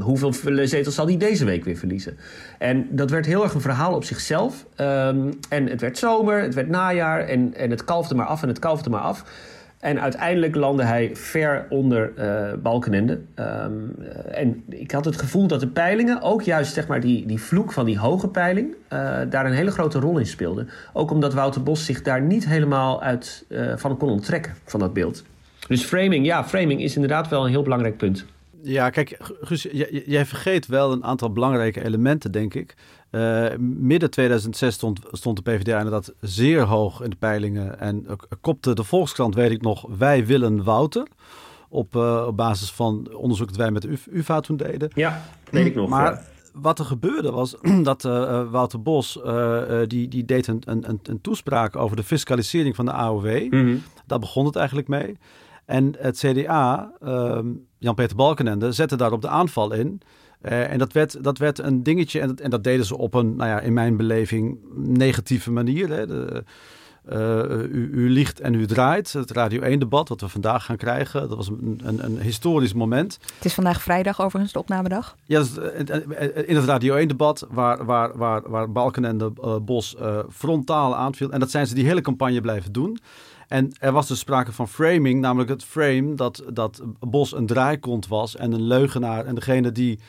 Hoeveel 0.00 0.32
zetels 0.64 0.94
zal 0.94 1.06
hij 1.06 1.16
deze 1.16 1.44
week 1.44 1.64
weer 1.64 1.76
verliezen? 1.76 2.18
En 2.58 2.86
dat 2.90 3.10
werd 3.10 3.26
heel 3.26 3.42
erg 3.42 3.54
een 3.54 3.60
verhaal 3.60 3.94
op 3.94 4.04
zichzelf. 4.04 4.66
En 5.48 5.66
het 5.68 5.80
werd 5.80 5.98
zomer, 5.98 6.42
het 6.42 6.54
werd 6.54 6.68
najaar 6.68 7.20
en, 7.20 7.54
en 7.54 7.70
het 7.70 7.84
kalfde 7.84 8.14
maar 8.14 8.26
af 8.26 8.42
en 8.42 8.48
het 8.48 8.58
kalfde 8.58 8.90
maar 8.90 9.00
af. 9.00 9.24
En 9.80 10.00
uiteindelijk 10.00 10.54
landde 10.54 10.82
hij 10.82 11.10
ver 11.16 11.66
onder 11.68 12.12
eh, 12.16 12.58
Balkenende. 12.58 13.20
Ehm, 13.34 13.72
eh, 14.00 14.40
en 14.40 14.62
ik 14.68 14.90
had 14.90 15.04
het 15.04 15.16
gevoel 15.16 15.46
dat 15.46 15.60
de 15.60 15.68
peilingen, 15.68 16.22
ook 16.22 16.42
juist 16.42 16.74
zeg 16.74 16.86
maar 16.86 17.00
die, 17.00 17.26
die 17.26 17.40
vloek 17.40 17.72
van 17.72 17.84
die 17.84 17.98
hoge 17.98 18.28
peiling, 18.28 18.74
eh, 18.88 19.18
daar 19.30 19.46
een 19.46 19.52
hele 19.52 19.70
grote 19.70 19.98
rol 19.98 20.18
in 20.18 20.26
speelde. 20.26 20.66
Ook 20.92 21.10
omdat 21.10 21.34
Wouter 21.34 21.62
Bos 21.62 21.84
zich 21.84 22.02
daar 22.02 22.22
niet 22.22 22.46
helemaal 22.46 23.02
uit 23.02 23.44
van 23.76 23.96
kon 23.96 24.08
onttrekken, 24.08 24.54
van 24.64 24.80
dat 24.80 24.92
beeld. 24.92 25.24
Dus 25.68 25.84
framing, 25.84 26.26
ja, 26.26 26.44
framing 26.44 26.82
is 26.82 26.94
inderdaad 26.94 27.28
wel 27.28 27.44
een 27.44 27.50
heel 27.50 27.62
belangrijk 27.62 27.96
punt. 27.96 28.24
Ja, 28.62 28.90
kijk, 28.90 29.16
Guus, 29.40 29.66
jij 30.06 30.26
vergeet 30.26 30.66
wel 30.66 30.92
een 30.92 31.04
aantal 31.04 31.32
belangrijke 31.32 31.84
elementen, 31.84 32.32
denk 32.32 32.54
ik. 32.54 32.74
Uh, 33.10 33.46
midden 33.58 34.10
2006 34.10 34.74
stond, 34.74 35.00
stond 35.10 35.36
de 35.36 35.42
PvdA 35.42 35.76
inderdaad 35.76 36.12
zeer 36.20 36.62
hoog 36.62 37.02
in 37.02 37.10
de 37.10 37.16
peilingen. 37.16 37.80
En 37.80 38.04
uh, 38.06 38.12
kopte 38.40 38.74
de 38.74 38.84
Volkskrant, 38.84 39.34
weet 39.34 39.50
ik 39.50 39.62
nog, 39.62 39.86
wij 39.98 40.26
willen 40.26 40.64
Wouter. 40.64 41.06
Op, 41.68 41.94
uh, 41.94 42.24
op 42.26 42.36
basis 42.36 42.70
van 42.70 43.14
onderzoek 43.14 43.46
dat 43.46 43.56
wij 43.56 43.70
met 43.70 43.82
de 43.82 43.98
UvA 44.10 44.40
toen 44.40 44.56
deden. 44.56 44.90
Ja, 44.94 45.22
weet 45.50 45.66
ik 45.66 45.74
nog. 45.74 45.88
Maar 45.88 46.12
ja. 46.12 46.22
wat 46.52 46.78
er 46.78 46.84
gebeurde 46.84 47.30
was 47.30 47.56
dat 47.82 48.02
Wouter 48.50 48.82
Bos, 48.82 49.20
die, 49.86 50.08
die 50.08 50.24
deed 50.24 50.46
een, 50.46 50.62
een, 50.64 51.00
een 51.02 51.20
toespraak 51.20 51.76
over 51.76 51.96
de 51.96 52.02
fiscalisering 52.02 52.76
van 52.76 52.84
de 52.84 52.92
AOW. 52.92 53.42
Mm 53.42 53.50
-hmm. 53.50 53.82
Daar 54.06 54.18
begon 54.18 54.46
het 54.46 54.56
eigenlijk 54.56 54.88
mee. 54.88 55.18
En 55.64 55.94
het 55.98 56.18
CDA, 56.18 56.92
Jan-Peter 57.78 58.16
Balkenende, 58.16 58.72
zette 58.72 58.96
daarop 58.96 59.22
de 59.22 59.28
aanval 59.28 59.72
in. 59.72 60.00
Uh, 60.42 60.70
en 60.70 60.78
dat 60.78 60.92
werd, 60.92 61.24
dat 61.24 61.38
werd 61.38 61.58
een 61.58 61.82
dingetje, 61.82 62.20
en 62.20 62.28
dat, 62.28 62.40
en 62.40 62.50
dat 62.50 62.64
deden 62.64 62.86
ze 62.86 62.96
op 62.96 63.14
een, 63.14 63.36
nou 63.36 63.50
ja, 63.50 63.60
in 63.60 63.72
mijn 63.72 63.96
beleving, 63.96 64.58
negatieve 64.74 65.50
manier. 65.50 65.88
Hè. 65.88 66.06
De, 66.06 66.44
uh, 67.12 67.62
u, 67.70 67.90
u 67.92 68.10
liegt 68.10 68.40
en 68.40 68.54
u 68.54 68.66
draait. 68.66 69.12
Het 69.12 69.30
Radio 69.30 69.76
1-debat, 69.76 70.08
wat 70.08 70.20
we 70.20 70.28
vandaag 70.28 70.64
gaan 70.64 70.76
krijgen, 70.76 71.28
dat 71.28 71.36
was 71.36 71.48
een, 71.48 71.80
een, 71.84 72.04
een, 72.04 72.20
historisch 72.20 72.72
moment. 72.72 73.18
Het 73.34 73.44
is 73.44 73.54
vandaag 73.54 73.82
vrijdag 73.82 74.20
overigens, 74.20 74.52
de 74.52 74.58
opnamedag. 74.58 75.16
Ja, 75.24 75.38
dus 75.38 75.54
in 76.46 76.56
het 76.56 76.64
Radio 76.64 77.04
1-debat, 77.04 77.46
waar, 77.50 77.84
waar, 77.84 78.16
waar, 78.16 78.50
waar 78.50 78.72
Balken 78.72 79.04
en 79.04 79.18
de 79.18 79.32
uh, 79.44 79.56
Bos 79.56 79.96
frontaal 80.30 80.96
aanviel. 80.96 81.30
En 81.30 81.40
dat 81.40 81.50
zijn 81.50 81.66
ze 81.66 81.74
die 81.74 81.86
hele 81.86 82.00
campagne 82.00 82.40
blijven 82.40 82.72
doen. 82.72 82.98
En 83.50 83.72
er 83.78 83.92
was 83.92 84.08
dus 84.08 84.18
sprake 84.18 84.52
van 84.52 84.68
framing, 84.68 85.20
namelijk 85.20 85.50
het 85.50 85.64
frame 85.64 86.14
dat, 86.14 86.42
dat 86.52 86.82
Bos 86.98 87.32
een 87.32 87.46
draaikont 87.46 88.08
was 88.08 88.36
en 88.36 88.52
een 88.52 88.62
leugenaar 88.62 89.24
en 89.26 89.34
degene 89.34 89.72
die 89.72 89.98
uh, 89.98 90.00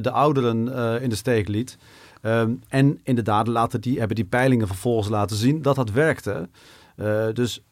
de 0.00 0.10
ouderen 0.10 0.66
uh, 0.66 1.02
in 1.02 1.08
de 1.08 1.14
steek 1.14 1.48
liet. 1.48 1.78
Um, 2.22 2.60
en 2.68 3.00
inderdaad, 3.02 3.46
laten 3.46 3.80
die, 3.80 3.98
hebben 3.98 4.16
die 4.16 4.24
peilingen 4.24 4.66
vervolgens 4.66 5.08
laten 5.08 5.36
zien 5.36 5.62
dat 5.62 5.76
dat 5.76 5.90
werkte. 5.90 6.48
Uh, 6.96 7.24
dus 7.32 7.62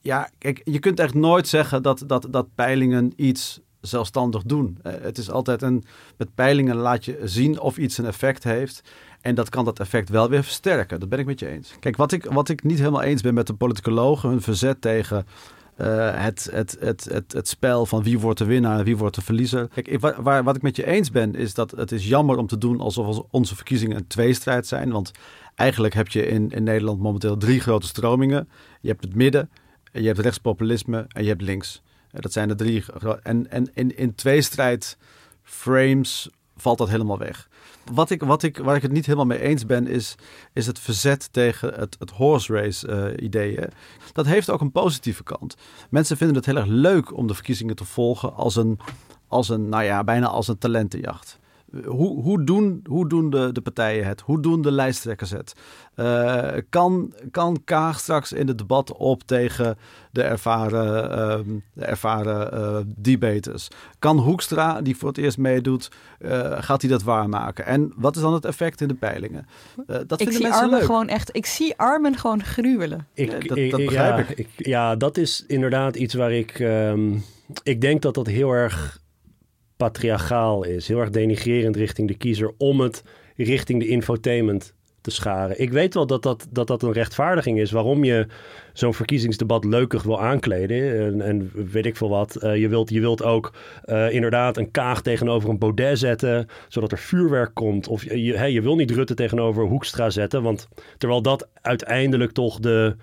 ja, 0.00 0.30
kijk, 0.38 0.60
je 0.64 0.78
kunt 0.78 1.00
echt 1.00 1.14
nooit 1.14 1.48
zeggen 1.48 1.82
dat, 1.82 2.04
dat, 2.06 2.26
dat 2.30 2.54
peilingen 2.54 3.12
iets 3.16 3.60
zelfstandig 3.80 4.42
doen. 4.42 4.78
het 4.82 5.18
is 5.18 5.30
altijd 5.30 5.62
een. 5.62 5.84
Met 6.16 6.34
peilingen 6.34 6.76
laat 6.76 7.04
je 7.04 7.20
zien 7.24 7.60
of 7.60 7.78
iets 7.78 7.98
een 7.98 8.06
effect 8.06 8.44
heeft. 8.44 8.82
En 9.20 9.34
dat 9.34 9.48
kan 9.48 9.64
dat 9.64 9.80
effect 9.80 10.08
wel 10.08 10.28
weer 10.28 10.44
versterken. 10.44 11.00
Dat 11.00 11.08
ben 11.08 11.18
ik 11.18 11.26
met 11.26 11.40
je 11.40 11.48
eens. 11.48 11.76
Kijk, 11.80 11.96
wat 11.96 12.12
ik, 12.12 12.24
wat 12.24 12.48
ik 12.48 12.62
niet 12.62 12.78
helemaal 12.78 13.02
eens 13.02 13.22
ben 13.22 13.34
met 13.34 13.46
de 13.46 13.54
politicologen, 13.54 14.28
hun 14.28 14.42
verzet 14.42 14.80
tegen 14.80 15.26
uh, 15.80 16.22
het, 16.22 16.48
het, 16.52 16.76
het, 16.80 17.04
het, 17.04 17.32
het 17.32 17.48
spel 17.48 17.86
van 17.86 18.02
wie 18.02 18.18
wordt 18.18 18.38
de 18.38 18.44
winnaar 18.44 18.78
en 18.78 18.84
wie 18.84 18.96
wordt 18.96 19.14
de 19.14 19.22
verliezer. 19.22 19.68
Kijk, 19.68 19.88
ik, 19.88 20.00
waar, 20.00 20.44
wat 20.44 20.56
ik 20.56 20.62
met 20.62 20.76
je 20.76 20.86
eens 20.86 21.10
ben, 21.10 21.34
is 21.34 21.54
dat 21.54 21.70
het 21.70 21.92
is 21.92 22.08
jammer 22.08 22.36
om 22.36 22.46
te 22.46 22.58
doen 22.58 22.80
alsof 22.80 23.22
onze 23.30 23.56
verkiezingen 23.56 23.96
een 23.96 24.06
tweestrijd 24.06 24.66
zijn. 24.66 24.90
Want 24.90 25.10
eigenlijk 25.54 25.94
heb 25.94 26.08
je 26.08 26.26
in, 26.26 26.50
in 26.50 26.62
Nederland 26.62 27.00
momenteel 27.00 27.36
drie 27.36 27.60
grote 27.60 27.86
stromingen. 27.86 28.48
Je 28.80 28.88
hebt 28.88 29.04
het 29.04 29.14
midden, 29.14 29.50
je 29.92 30.06
hebt 30.06 30.18
rechtspopulisme 30.18 31.04
en 31.08 31.22
je 31.22 31.28
hebt 31.28 31.42
links. 31.42 31.82
Dat 32.10 32.32
zijn 32.32 32.48
de 32.48 32.54
drie. 32.54 32.84
En, 33.22 33.50
en 33.50 33.70
in, 33.74 33.96
in 33.96 34.14
tweestrijd 34.14 34.96
frames 35.42 36.30
valt 36.56 36.78
dat 36.78 36.88
helemaal 36.88 37.18
weg. 37.18 37.48
Wat 37.92 38.10
ik, 38.10 38.22
wat 38.22 38.42
ik, 38.42 38.58
waar 38.58 38.76
ik 38.76 38.82
het 38.82 38.92
niet 38.92 39.06
helemaal 39.06 39.26
mee 39.26 39.40
eens 39.40 39.66
ben, 39.66 39.86
is, 39.86 40.14
is 40.52 40.66
het 40.66 40.78
verzet 40.78 41.32
tegen 41.32 41.74
het, 41.74 41.96
het 41.98 42.10
horse 42.10 42.52
race 42.52 42.88
uh, 42.88 43.24
ideeën. 43.24 43.70
Dat 44.12 44.26
heeft 44.26 44.50
ook 44.50 44.60
een 44.60 44.72
positieve 44.72 45.22
kant. 45.22 45.56
Mensen 45.90 46.16
vinden 46.16 46.36
het 46.36 46.46
heel 46.46 46.56
erg 46.56 46.66
leuk 46.66 47.16
om 47.16 47.26
de 47.26 47.34
verkiezingen 47.34 47.76
te 47.76 47.84
volgen 47.84 48.34
als 48.34 48.56
een, 48.56 48.78
als 49.28 49.48
een 49.48 49.68
nou 49.68 49.82
ja, 49.82 50.04
bijna 50.04 50.26
als 50.26 50.48
een 50.48 50.58
talentenjacht. 50.58 51.38
Hoe, 51.84 52.22
hoe, 52.22 52.44
doen, 52.44 52.80
hoe 52.88 53.08
doen 53.08 53.30
de, 53.30 53.52
de 53.52 53.60
partijen 53.60 54.06
het? 54.06 54.20
Hoe 54.20 54.40
doen 54.40 54.62
de 54.62 54.72
lijsttrekkers 54.72 55.30
het? 55.30 55.52
Uh, 55.96 56.48
kan, 56.68 57.12
kan 57.30 57.60
Kaag 57.64 58.00
straks 58.00 58.32
in 58.32 58.48
het 58.48 58.58
debat 58.58 58.92
op 58.92 59.22
tegen 59.22 59.78
de 60.10 60.22
ervaren, 60.22 61.10
uh, 61.10 61.60
de 61.72 61.84
ervaren 61.84 62.58
uh, 62.58 62.76
debaters? 62.96 63.68
Kan 63.98 64.18
Hoekstra, 64.18 64.80
die 64.80 64.96
voor 64.96 65.08
het 65.08 65.18
eerst 65.18 65.38
meedoet, 65.38 65.90
eh, 66.18 66.62
gaat 66.62 66.80
hij 66.80 66.90
dat 66.90 67.02
waarmaken? 67.02 67.66
En 67.66 67.92
wat 67.96 68.16
is 68.16 68.22
dan 68.22 68.32
het 68.32 68.44
effect 68.44 68.80
in 68.80 68.88
de 68.88 68.94
peilingen? 68.94 69.46
dat 70.06 70.20
ik 70.20 70.32
zie 70.32 70.48
Armen 70.48 70.82
gewoon 70.82 71.08
echt, 71.08 71.36
ik 71.36 71.46
zie 71.46 71.76
Armen 71.76 72.16
gewoon 72.16 72.42
gruwelen. 72.42 73.06
Ik, 73.14 73.48
dat, 73.48 73.58
dat 73.70 73.84
begrijp 73.84 74.28
ja, 74.28 74.34
ik. 74.36 74.48
Ja, 74.56 74.96
dat 74.96 75.16
is 75.16 75.44
inderdaad 75.46 75.96
iets 75.96 76.14
waar 76.14 76.32
ik, 76.32 76.58
um, 76.58 77.24
ik 77.62 77.80
denk 77.80 78.02
dat 78.02 78.14
dat 78.14 78.26
heel 78.26 78.50
erg 78.50 79.00
patriarchaal 79.78 80.64
is. 80.64 80.88
Heel 80.88 81.00
erg 81.00 81.10
denigrerend 81.10 81.76
richting 81.76 82.08
de 82.08 82.16
kiezer 82.16 82.52
om 82.58 82.80
het 82.80 83.02
richting 83.36 83.80
de 83.80 83.88
infotainment 83.88 84.74
te 85.00 85.10
scharen. 85.10 85.60
Ik 85.60 85.70
weet 85.70 85.94
wel 85.94 86.06
dat 86.06 86.22
dat, 86.22 86.46
dat, 86.50 86.66
dat 86.66 86.82
een 86.82 86.92
rechtvaardiging 86.92 87.58
is 87.58 87.70
waarom 87.70 88.04
je 88.04 88.26
zo'n 88.72 88.94
verkiezingsdebat 88.94 89.64
leukig 89.64 90.02
wil 90.02 90.20
aankleden. 90.20 91.06
En, 91.06 91.20
en 91.20 91.50
weet 91.72 91.86
ik 91.86 91.96
veel 91.96 92.08
wat. 92.08 92.38
Uh, 92.42 92.56
je, 92.56 92.68
wilt, 92.68 92.90
je 92.90 93.00
wilt 93.00 93.22
ook 93.22 93.52
uh, 93.86 94.12
inderdaad 94.12 94.56
een 94.56 94.70
kaag 94.70 95.02
tegenover 95.02 95.48
een 95.48 95.58
Baudet 95.58 95.98
zetten, 95.98 96.46
zodat 96.68 96.92
er 96.92 96.98
vuurwerk 96.98 97.54
komt. 97.54 97.88
Of 97.88 98.04
je, 98.04 98.52
je 98.52 98.62
wil 98.62 98.76
niet 98.76 98.90
Rutte 98.90 99.14
tegenover 99.14 99.64
Hoekstra 99.64 100.10
zetten, 100.10 100.42
want 100.42 100.68
terwijl 100.98 101.22
dat 101.22 101.48
uiteindelijk 101.62 102.32
toch 102.32 102.58
de 102.58 102.96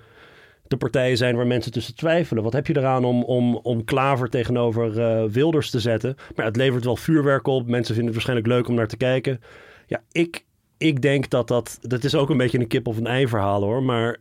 de 0.67 0.77
partijen 0.77 1.17
zijn 1.17 1.35
waar 1.35 1.47
mensen 1.47 1.71
tussen 1.71 1.95
twijfelen. 1.95 2.43
Wat 2.43 2.53
heb 2.53 2.67
je 2.67 2.77
eraan 2.77 3.05
om, 3.05 3.23
om, 3.23 3.55
om 3.55 3.83
Klaver 3.83 4.29
tegenover 4.29 4.97
uh, 4.97 5.31
Wilders 5.31 5.69
te 5.69 5.79
zetten? 5.79 6.15
Maar 6.35 6.45
het 6.45 6.55
levert 6.55 6.83
wel 6.85 6.95
vuurwerk 6.95 7.47
op. 7.47 7.67
Mensen 7.67 7.95
vinden 7.95 8.13
het 8.13 8.13
waarschijnlijk 8.13 8.47
leuk 8.47 8.67
om 8.67 8.75
naar 8.75 8.87
te 8.87 8.97
kijken. 8.97 9.41
Ja, 9.87 10.01
ik, 10.11 10.45
ik 10.77 11.01
denk 11.01 11.29
dat 11.29 11.47
dat... 11.47 11.77
Dat 11.81 12.03
is 12.03 12.15
ook 12.15 12.29
een 12.29 12.37
beetje 12.37 12.59
een 12.59 12.67
kip 12.67 12.87
of 12.87 12.97
een 12.97 13.07
ei 13.07 13.27
verhaal 13.27 13.63
hoor. 13.63 13.83
Maar 13.83 14.17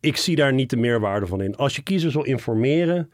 ik 0.00 0.16
zie 0.16 0.36
daar 0.36 0.52
niet 0.52 0.70
de 0.70 0.76
meerwaarde 0.76 1.26
van 1.26 1.40
in. 1.42 1.56
Als 1.56 1.76
je 1.76 1.82
kiezers 1.82 2.14
wil 2.14 2.24
informeren... 2.24 3.10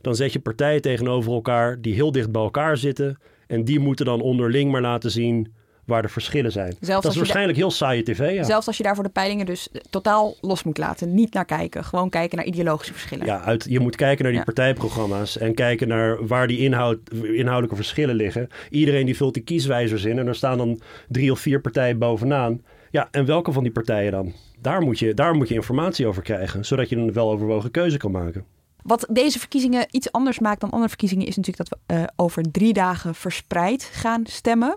dan 0.00 0.14
zet 0.14 0.32
je 0.32 0.40
partijen 0.40 0.82
tegenover 0.82 1.32
elkaar 1.32 1.80
die 1.80 1.94
heel 1.94 2.12
dicht 2.12 2.32
bij 2.32 2.42
elkaar 2.42 2.76
zitten... 2.76 3.18
en 3.46 3.64
die 3.64 3.78
moeten 3.78 4.06
dan 4.06 4.20
onderling 4.20 4.70
maar 4.70 4.80
laten 4.80 5.10
zien 5.10 5.52
waar 5.90 6.02
de 6.02 6.08
verschillen 6.08 6.52
zijn. 6.52 6.74
Zelfs 6.80 7.02
dat 7.02 7.12
is 7.12 7.18
waarschijnlijk 7.18 7.58
heel 7.58 7.70
saaie 7.70 8.02
tv. 8.02 8.34
Ja. 8.34 8.42
Zelfs 8.42 8.66
als 8.66 8.76
je 8.76 8.82
daarvoor 8.82 9.04
de 9.04 9.10
peilingen 9.10 9.46
dus 9.46 9.68
totaal 9.90 10.34
los 10.40 10.62
moet 10.62 10.78
laten. 10.78 11.14
Niet 11.14 11.34
naar 11.34 11.44
kijken. 11.44 11.84
Gewoon 11.84 12.10
kijken 12.10 12.36
naar 12.36 12.46
ideologische 12.46 12.92
verschillen. 12.92 13.26
Ja, 13.26 13.40
uit, 13.40 13.66
je 13.68 13.80
moet 13.80 13.96
kijken 13.96 14.24
naar 14.24 14.32
die 14.32 14.44
partijprogramma's. 14.44 15.38
En 15.38 15.54
kijken 15.54 15.88
naar 15.88 16.26
waar 16.26 16.46
die 16.46 16.58
inhoud, 16.58 16.98
inhoudelijke 17.12 17.76
verschillen 17.76 18.14
liggen. 18.14 18.48
Iedereen 18.70 19.06
die 19.06 19.16
vult 19.16 19.34
die 19.34 19.42
kieswijzers 19.42 20.04
in. 20.04 20.18
En 20.18 20.26
er 20.26 20.34
staan 20.34 20.58
dan 20.58 20.80
drie 21.08 21.32
of 21.32 21.40
vier 21.40 21.60
partijen 21.60 21.98
bovenaan. 21.98 22.62
Ja, 22.90 23.08
en 23.10 23.24
welke 23.24 23.52
van 23.52 23.62
die 23.62 23.72
partijen 23.72 24.12
dan? 24.12 24.32
Daar 24.60 24.82
moet 24.82 24.98
je, 24.98 25.14
daar 25.14 25.34
moet 25.34 25.48
je 25.48 25.54
informatie 25.54 26.06
over 26.06 26.22
krijgen. 26.22 26.64
Zodat 26.64 26.88
je 26.88 26.96
een 26.96 27.12
weloverwogen 27.12 27.70
keuze 27.70 27.96
kan 27.96 28.10
maken. 28.10 28.44
Wat 28.82 29.06
deze 29.10 29.38
verkiezingen 29.38 29.86
iets 29.90 30.12
anders 30.12 30.38
maakt 30.38 30.60
dan 30.60 30.70
andere 30.70 30.88
verkiezingen... 30.88 31.26
is 31.26 31.36
natuurlijk 31.36 31.68
dat 31.68 31.78
we 31.86 31.94
uh, 31.94 32.04
over 32.16 32.50
drie 32.50 32.72
dagen 32.72 33.14
verspreid 33.14 33.90
gaan 33.92 34.22
stemmen. 34.26 34.76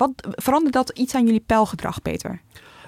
Wat 0.00 0.12
verandert 0.30 0.74
dat 0.74 0.90
iets 0.90 1.14
aan 1.14 1.24
jullie 1.24 1.44
pijlgedrag, 1.46 2.02
Peter? 2.02 2.40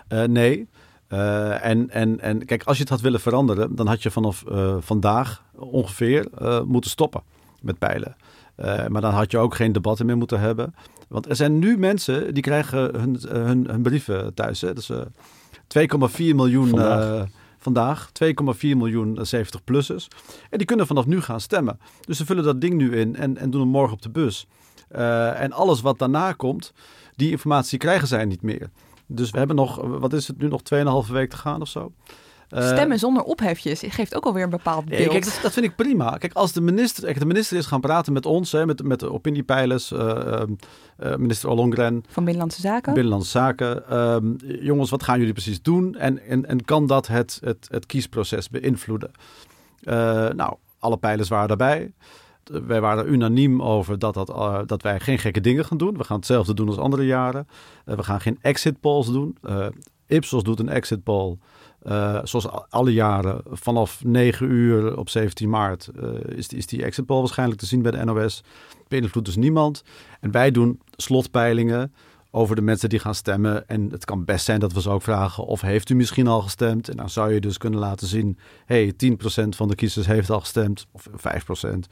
Uh, 0.08 0.22
nee. 0.24 0.68
Uh, 1.08 1.64
en, 1.64 1.90
en, 1.90 2.20
en 2.20 2.44
kijk, 2.44 2.62
als 2.62 2.76
je 2.76 2.82
het 2.82 2.92
had 2.92 3.00
willen 3.00 3.20
veranderen, 3.20 3.74
dan 3.74 3.86
had 3.86 4.02
je 4.02 4.10
vanaf 4.10 4.44
uh, 4.48 4.76
vandaag 4.80 5.44
ongeveer 5.54 6.28
moeten 6.66 6.90
stoppen 6.90 7.22
met 7.60 7.78
pijlen. 7.78 8.16
maar 8.88 9.00
dan 9.00 9.12
had 9.12 9.30
je 9.30 9.38
ook 9.38 9.54
geen 9.54 9.72
debatten 9.72 10.06
meer 10.06 10.16
moeten 10.16 10.40
hebben. 10.40 10.74
Want 11.08 11.28
er 11.28 11.36
zijn 11.36 11.58
nu 11.58 11.78
mensen 11.78 12.34
die 12.34 12.42
krijgen 12.42 13.00
hun, 13.00 13.18
hun, 13.28 13.66
hun 13.70 13.82
brieven 13.82 14.34
thuis. 14.34 14.60
Hè? 14.60 14.74
Dus 14.74 14.90
2,4 14.92 14.96
miljoen 16.16 16.68
vandaag. 16.68 17.26
vandaag 17.58 18.10
2,4 18.24 18.32
miljoen 18.60 19.18
70-plussers. 19.18 20.08
En 20.50 20.58
die 20.58 20.66
kunnen 20.66 20.86
vanaf 20.86 21.06
nu 21.06 21.20
gaan 21.20 21.40
stemmen. 21.40 21.78
Dus 22.00 22.16
ze 22.16 22.26
vullen 22.26 22.44
dat 22.44 22.60
ding 22.60 22.74
nu 22.74 22.96
in 22.96 23.16
en, 23.16 23.36
en 23.36 23.50
doen 23.50 23.60
hem 23.60 23.70
morgen 23.70 23.94
op 23.94 24.02
de 24.02 24.10
bus. 24.10 24.46
en 25.34 25.52
alles 25.52 25.80
wat 25.80 25.98
daarna 25.98 26.32
komt, 26.32 26.72
die 27.16 27.30
informatie 27.30 27.78
krijgen 27.78 28.08
zij 28.08 28.24
niet 28.24 28.42
meer. 28.42 28.70
Dus 29.06 29.30
we 29.30 29.38
hebben 29.38 29.56
nog, 29.56 29.76
wat 29.82 30.12
is 30.12 30.28
het 30.28 30.38
nu, 30.38 30.48
nog 30.48 30.60
2,5 31.06 31.12
week 31.12 31.30
te 31.30 31.36
gaan 31.36 31.60
of 31.60 31.68
zo. 31.68 31.92
Uh, 32.50 32.66
Stemmen 32.66 32.98
zonder 32.98 33.22
ophefjes 33.22 33.82
geeft 33.86 34.14
ook 34.14 34.24
alweer 34.24 34.42
een 34.42 34.50
bepaald 34.50 34.84
beeld. 34.84 35.10
kijk, 35.10 35.24
dat, 35.24 35.38
dat, 35.42 35.52
vind 35.52 35.66
ik 35.66 35.76
prima. 35.76 36.16
Kijk, 36.16 36.32
als 36.32 36.52
de 36.52 36.60
minister, 36.60 37.18
de 37.18 37.26
minister 37.26 37.56
is 37.56 37.66
gaan 37.66 37.80
praten 37.80 38.12
met 38.12 38.26
ons, 38.26 38.52
hè, 38.52 38.66
met, 38.66 38.82
met 38.82 39.00
de 39.00 39.12
opiniepeilers, 39.12 39.92
uh, 39.92 39.98
uh, 39.98 41.16
minister 41.16 41.48
Ollongren. 41.48 42.04
Van 42.08 42.24
Binnenlandse 42.24 42.60
Zaken. 42.60 42.92
Binnenlandse 42.94 43.30
Zaken. 43.30 43.88
Ehm, 43.88 44.32
jongens, 44.60 44.90
wat 44.90 45.02
gaan 45.02 45.18
jullie 45.18 45.32
precies 45.32 45.62
doen? 45.62 45.94
En, 45.94 46.26
en, 46.26 46.46
en 46.46 46.64
kan 46.64 46.86
dat 46.86 47.06
het, 47.06 47.38
het, 47.44 47.68
het 47.70 47.86
kiesproces 47.86 48.48
beïnvloeden? 48.48 49.10
nou, 50.34 50.54
alle 50.78 50.96
pijlers 50.96 51.28
waren 51.28 51.48
daarbij 51.48 51.92
wij 52.44 52.80
waren 52.80 53.12
unaniem 53.12 53.62
over 53.62 53.98
dat, 53.98 54.14
dat, 54.14 54.28
uh, 54.28 54.60
dat 54.66 54.82
wij 54.82 55.00
geen 55.00 55.18
gekke 55.18 55.40
dingen 55.40 55.64
gaan 55.64 55.78
doen. 55.78 55.96
We 55.96 56.04
gaan 56.04 56.16
hetzelfde 56.16 56.54
doen 56.54 56.68
als 56.68 56.76
andere 56.76 57.06
jaren. 57.06 57.48
Uh, 57.86 57.94
we 57.94 58.02
gaan 58.02 58.20
geen 58.20 58.38
exit 58.40 58.80
polls 58.80 59.06
doen. 59.06 59.36
Uh, 59.42 59.66
Ipsos 60.06 60.42
doet 60.42 60.60
een 60.60 60.68
exit 60.68 61.02
poll. 61.02 61.38
zoals 62.22 62.48
alle 62.68 62.92
jaren 62.92 63.42
vanaf 63.50 64.04
9 64.04 64.50
uur 64.50 64.98
op 64.98 65.08
17 65.08 65.50
maart 65.50 65.90
is, 66.24 66.48
die, 66.48 66.58
is 66.58 66.66
die 66.66 66.82
exit 66.82 67.06
poll 67.06 67.18
waarschijnlijk 67.18 67.60
te 67.60 67.66
zien 67.66 67.82
bij 67.82 67.90
de 67.90 68.04
NOS. 68.04 68.42
Beïnvloedt 68.88 69.26
dus 69.26 69.36
niemand. 69.36 69.84
En 70.20 70.30
wij 70.30 70.50
doen 70.50 70.80
slotpeilingen 70.96 71.92
over 72.34 72.56
de 72.56 72.62
mensen 72.62 72.88
die 72.88 72.98
gaan 72.98 73.14
stemmen. 73.14 73.68
En 73.68 73.88
het 73.90 74.04
kan 74.04 74.24
best 74.24 74.44
zijn 74.44 74.60
dat 74.60 74.72
we 74.72 74.80
ze 74.80 74.90
ook 74.90 75.02
vragen 75.02 75.44
of 75.44 75.60
heeft 75.60 75.88
u 75.88 75.94
misschien 75.94 76.26
al 76.26 76.40
gestemd? 76.40 76.88
En 76.88 76.96
dan 76.96 77.10
zou 77.10 77.32
je 77.32 77.40
dus 77.40 77.58
kunnen 77.58 77.80
laten 77.80 78.06
zien, 78.06 78.38
hey, 78.64 78.92
10% 78.96 79.48
van 79.48 79.68
de 79.68 79.74
kiezers 79.74 80.06
heeft 80.06 80.30
al 80.30 80.40
gestemd, 80.40 80.86
of 80.92 81.08
5%. 81.16 81.88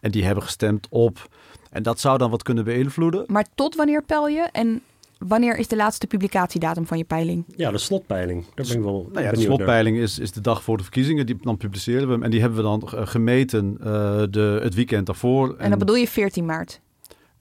En 0.00 0.10
die 0.10 0.24
hebben 0.24 0.44
gestemd 0.44 0.86
op. 0.90 1.28
En 1.70 1.82
dat 1.82 2.00
zou 2.00 2.18
dan 2.18 2.30
wat 2.30 2.42
kunnen 2.42 2.64
beïnvloeden. 2.64 3.24
Maar 3.26 3.46
tot 3.54 3.74
wanneer 3.74 4.02
pel 4.02 4.28
je? 4.28 4.48
En 4.52 4.82
wanneer 5.18 5.58
is 5.58 5.68
de 5.68 5.76
laatste 5.76 6.06
publicatiedatum 6.06 6.86
van 6.86 6.98
je 6.98 7.04
peiling? 7.04 7.44
Ja, 7.56 7.70
de 7.70 7.78
slotpeiling. 7.78 8.44
Daar 8.54 8.66
ben 8.66 8.76
ik 8.76 8.82
wel 8.82 9.08
nou 9.12 9.24
ja, 9.24 9.30
De 9.30 9.40
slotpeiling 9.40 9.96
is, 9.96 10.18
is 10.18 10.32
de 10.32 10.40
dag 10.40 10.62
voor 10.62 10.76
de 10.76 10.82
verkiezingen. 10.82 11.26
Die, 11.26 11.36
dan 11.40 11.56
publiceren 11.56 12.06
we 12.06 12.12
hem. 12.12 12.22
En 12.22 12.30
die 12.30 12.40
hebben 12.40 12.58
we 12.58 12.64
dan 12.64 13.08
gemeten 13.08 13.76
uh, 13.80 13.86
de, 14.30 14.60
het 14.62 14.74
weekend 14.74 15.06
daarvoor. 15.06 15.48
En, 15.48 15.58
en 15.58 15.70
dan 15.70 15.78
bedoel 15.78 15.96
je 15.96 16.08
14 16.08 16.44
maart? 16.44 16.80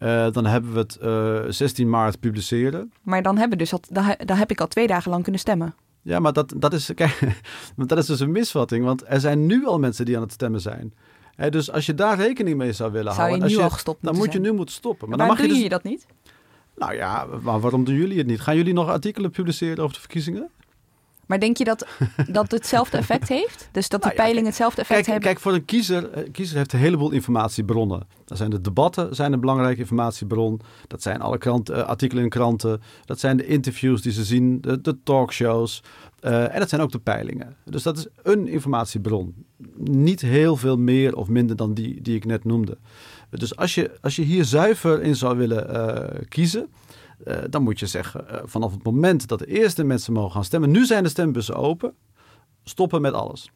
Uh, 0.04 0.32
dan 0.32 0.46
hebben 0.46 0.74
we 0.74 0.80
het 0.80 0.98
uh, 1.02 1.38
eh, 1.38 1.52
16 1.52 1.90
maart 1.90 2.20
publiceren. 2.20 2.92
Maar 3.02 3.22
dan 3.22 3.38
hebben 3.38 3.58
dus 3.58 3.74
al, 3.74 3.80
dan, 3.90 4.16
dan 4.26 4.38
heb 4.38 4.52
ik 4.52 4.62
al 4.62 4.68
twee 4.68 4.88
dagen 4.88 5.12
lang 5.12 5.24
kunnen 5.24 5.42
stemmen. 5.42 5.76
Ja, 6.02 6.20
maar 6.20 6.34
dat, 6.34 6.54
dat, 6.58 6.74
is, 6.74 6.92
kijk, 6.96 7.20
dat 7.76 7.98
is 7.98 8.06
dus 8.06 8.20
een 8.20 8.32
misvatting. 8.32 8.86
Want 8.86 9.04
er 9.08 9.20
zijn 9.20 9.46
nu 9.46 9.66
al 9.66 9.80
mensen 9.80 10.06
die 10.06 10.16
aan 10.16 10.22
het 10.22 10.32
stemmen 10.32 10.62
zijn. 10.62 10.94
He, 11.36 11.50
dus 11.50 11.72
als 11.72 11.86
je 11.86 11.94
daar 11.94 12.18
rekening 12.18 12.58
mee 12.58 12.74
zou 12.74 12.92
willen 12.92 13.14
zou 13.14 13.28
houden... 13.28 13.50
Je 13.50 13.56
nu 13.56 13.62
al 13.62 13.70
gestopt 13.70 14.04
dan 14.04 14.16
moet 14.16 14.34
je 14.34 14.40
nu 14.40 14.52
moeten 14.52 14.76
stoppen. 14.76 15.10
Maar, 15.10 15.18
maar 15.18 15.28
dan 15.28 15.36
mag 15.36 15.46
je, 15.46 15.54
dus, 15.54 15.62
je 15.64 15.70
dat 15.70 15.84
niet? 15.84 16.06
Nou 16.76 16.94
ja, 16.94 17.28
maar 17.42 17.60
waarom 17.60 17.84
doen 17.84 17.96
jullie 17.96 18.18
het 18.18 18.28
niet? 18.28 18.42
Gaan 18.42 18.56
jullie 18.56 18.74
nog 18.74 18.88
artikelen 18.88 19.32
publiceren 19.32 19.84
over 19.84 19.94
de 19.94 20.00
verkiezingen? 20.00 20.50
Maar 21.34 21.42
denk 21.42 21.58
je 21.58 21.64
dat, 21.64 21.88
dat 22.28 22.44
het 22.44 22.52
hetzelfde 22.52 22.98
effect 22.98 23.30
heeft? 23.30 23.70
Dus 23.72 23.90
dat 23.90 24.02
de 24.02 24.08
Nou 24.08 24.18
ja, 24.18 24.24
peilingen 24.24 24.50
hetzelfde 24.50 24.82
effect 24.82 25.00
Kijk, 25.00 25.12
hebben? 25.12 25.30
kijk, 25.30 25.40
voor 25.40 25.54
een 25.54 25.66
kiezer, 25.66 26.18
een 26.18 26.32
kiezer 26.32 26.58
heeft 26.58 26.74
een 26.74 26.80
heleboel 26.80 27.12
informatiebronnen. 27.12 28.08
Dat 28.26 28.38
zijn 28.38 28.50
de 28.50 28.62
debatten, 28.62 29.16
zijn 29.16 29.34
een 29.34 29.40
belangrijke 29.40 29.80
informatiebron. 29.80 30.62
Dat 30.88 31.02
zijn 31.02 31.22
alle 31.22 31.38
krant, 31.38 31.70
eh, 31.70 31.84
artikelen 31.84 32.24
in 32.24 32.30
kranten. 32.30 32.82
Dat 33.06 33.20
zijn 33.20 33.38
de 33.38 33.46
interviews 33.46 34.02
die 34.02 34.12
ze 34.12 34.24
zien, 34.24 34.62
de, 34.62 34.82
de 34.82 34.98
talkshows. 35.04 35.84
eh, 36.20 36.54
en 36.54 36.60
dat 36.60 36.70
zijn 36.70 36.82
ook 36.82 36.92
de 36.92 37.00
peilingen. 37.00 37.56
Dus 37.66 37.84
dat 37.84 37.98
is 37.98 38.08
een 38.24 38.48
informatiebron. 38.48 39.34
Niet 39.78 40.22
heel 40.22 40.56
veel 40.56 40.78
meer 40.78 41.16
of 41.16 41.28
minder 41.28 41.56
dan 41.56 41.74
die, 41.74 42.02
die 42.02 42.16
ik 42.16 42.26
net 42.26 42.44
noemde. 42.44 42.78
Dus 43.30 43.56
als 43.56 43.76
je, 43.76 43.92
als 44.02 44.16
je 44.16 44.22
hier 44.22 44.46
zuiver 44.46 45.02
in 45.02 45.16
zou 45.16 45.38
willen 45.38 45.70
eh, 45.70 46.22
kiezen... 46.30 46.68
eh, 47.26 47.38
dan 47.50 47.64
moet 47.64 47.80
je 47.80 47.86
zeggen, 47.86 48.30
eh, 48.30 48.42
vanaf 48.44 48.72
het 48.72 48.84
moment 48.84 49.28
dat 49.28 49.40
de 49.40 49.46
eerste 49.46 49.84
mensen 49.84 50.14
mogen 50.14 50.32
gaan 50.32 50.44
stemmen... 50.44 50.72
nu 50.72 50.86
zijn 50.86 51.04
de 51.04 51.10
stembussen 51.10 51.56
open, 51.56 51.94
stoppen 52.64 53.02
met 53.02 53.14
alles. 53.14 53.52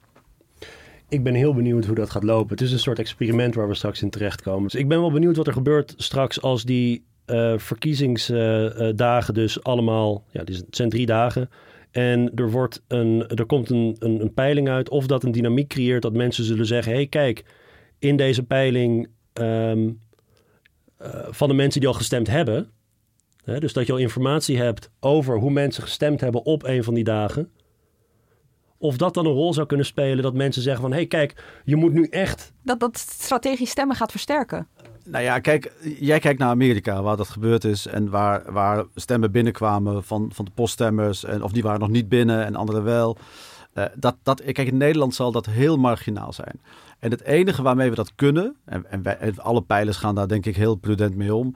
Ik 1.10 1.24
ben 1.24 1.34
heel 1.34 1.54
benieuwd 1.54 1.86
hoe 1.86 1.96
dat 1.96 2.10
gaat 2.10 2.24
lopen. 2.24 2.50
Het 2.50 2.62
is 2.62 2.72
een 2.72 2.80
soort 2.80 3.00
experiment 3.00 3.56
waar 3.56 3.68
we 3.68 3.76
straks 3.76 4.02
in 4.02 4.10
terechtkomen. 4.10 4.64
Dus 4.64 4.76
ik 4.76 4.88
ben 4.88 5.00
wel 5.00 5.12
benieuwd 5.12 5.36
wat 5.36 5.48
er 5.48 5.54
gebeurt 5.54 5.94
straks 5.98 6.42
als 6.42 6.64
die 6.64 7.06
eh, 7.26 7.54
verkiezingsdagen 7.58 9.34
dus 9.34 9.64
allemaal... 9.64 10.24
Ja, 10.32 10.40
het 10.40 10.66
zijn 10.70 10.90
drie 10.90 11.06
dagen. 11.06 11.50
En 11.92 12.32
er, 12.36 12.52
wordt 12.52 12.84
een, 12.88 13.28
er 13.28 13.46
komt 13.46 13.70
een, 13.70 13.96
een, 14.00 14.34
peiling 14.34 14.70
uit 14.70 14.90
of 14.90 15.08
dat 15.08 15.24
een 15.24 15.32
dynamiek 15.32 15.68
creëert 15.68 16.02
dat 16.02 16.14
mensen 16.14 16.44
zullen 16.44 16.66
zeggen... 16.66 16.94
hey, 16.94 17.08
kijk, 17.08 17.46
in 18.00 18.18
deze 18.18 18.44
peiling 18.44 19.08
ehm, 19.34 19.90
eh, 20.98 21.28
van 21.30 21.48
de 21.48 21.54
mensen 21.54 21.80
die 21.80 21.90
al 21.90 21.96
gestemd 21.96 22.28
hebben... 22.28 22.72
Hè, 23.48 23.60
dus 23.60 23.74
dat 23.74 23.86
je 23.86 23.92
al 23.92 23.98
informatie 23.98 24.58
hebt 24.58 24.90
over 25.00 25.38
hoe 25.38 25.52
mensen 25.52 25.84
gestemd 25.84 26.22
hebben 26.22 26.46
op 26.46 26.64
een 26.64 26.84
van 26.84 26.94
die 26.94 27.04
dagen... 27.04 27.50
Of 28.80 28.98
dat 28.98 29.14
dan 29.14 29.26
een 29.26 29.32
rol 29.32 29.54
zou 29.54 29.68
kunnen 29.68 29.86
spelen 29.86 30.24
dat 30.24 30.34
mensen 30.34 30.62
zeggen 30.62 30.82
van... 30.82 30.92
hé, 30.92 30.98
hey, 30.98 31.08
kijk, 31.08 31.44
je 31.64 31.76
moet 31.76 31.94
nu 31.94 32.08
echt... 32.08 32.54
Dat 32.64 32.80
dat 32.80 32.98
strategisch 32.98 33.70
stemmen 33.70 33.96
gaat 33.96 34.12
versterken. 34.12 34.68
Nou 35.06 35.24
ja, 35.24 35.40
kijk, 35.40 35.74
jij 36.00 36.20
kijkt 36.20 36.40
naar 36.40 36.50
Amerika, 36.50 37.02
waar 37.02 37.18
dat 37.18 37.30
gebeurd 37.30 37.64
is 37.64 37.86
en 37.86 38.10
waar, 38.10 38.52
waar 38.52 38.86
stemmen 38.96 39.32
binnenkwamen 39.32 40.04
van, 40.04 40.30
van 40.34 40.46
de 40.46 40.52
poststemmers, 40.52 41.24
en, 41.24 41.44
of 41.44 41.52
die 41.52 41.64
waren 41.64 41.80
nog 41.80 41.90
niet 41.90 42.10
binnen 42.10 42.46
en 42.46 42.56
anderen 42.56 42.84
wel. 42.84 43.18
Eh, 43.74 43.86
dat, 43.96 44.16
dat, 44.24 44.44
kijk, 44.44 44.68
in 44.68 44.78
Nederland 44.78 45.16
zal 45.16 45.32
dat 45.32 45.46
heel 45.46 45.78
marginaal 45.78 46.34
zijn. 46.34 46.62
En 47.00 47.12
het 47.12 47.22
enige 47.22 47.62
waarmee 47.62 47.90
we 47.90 47.96
dat 47.96 48.16
kunnen, 48.16 48.56
en, 48.66 48.92
en, 48.92 49.02
wij, 49.02 49.18
en 49.18 49.40
alle 49.40 49.62
pijlers 49.62 49.98
gaan 49.98 50.16
daar 50.16 50.28
denk 50.28 50.46
ik 50.46 50.56
heel 50.56 50.76
prudent 50.76 51.16
mee 51.16 51.36
om. 51.36 51.56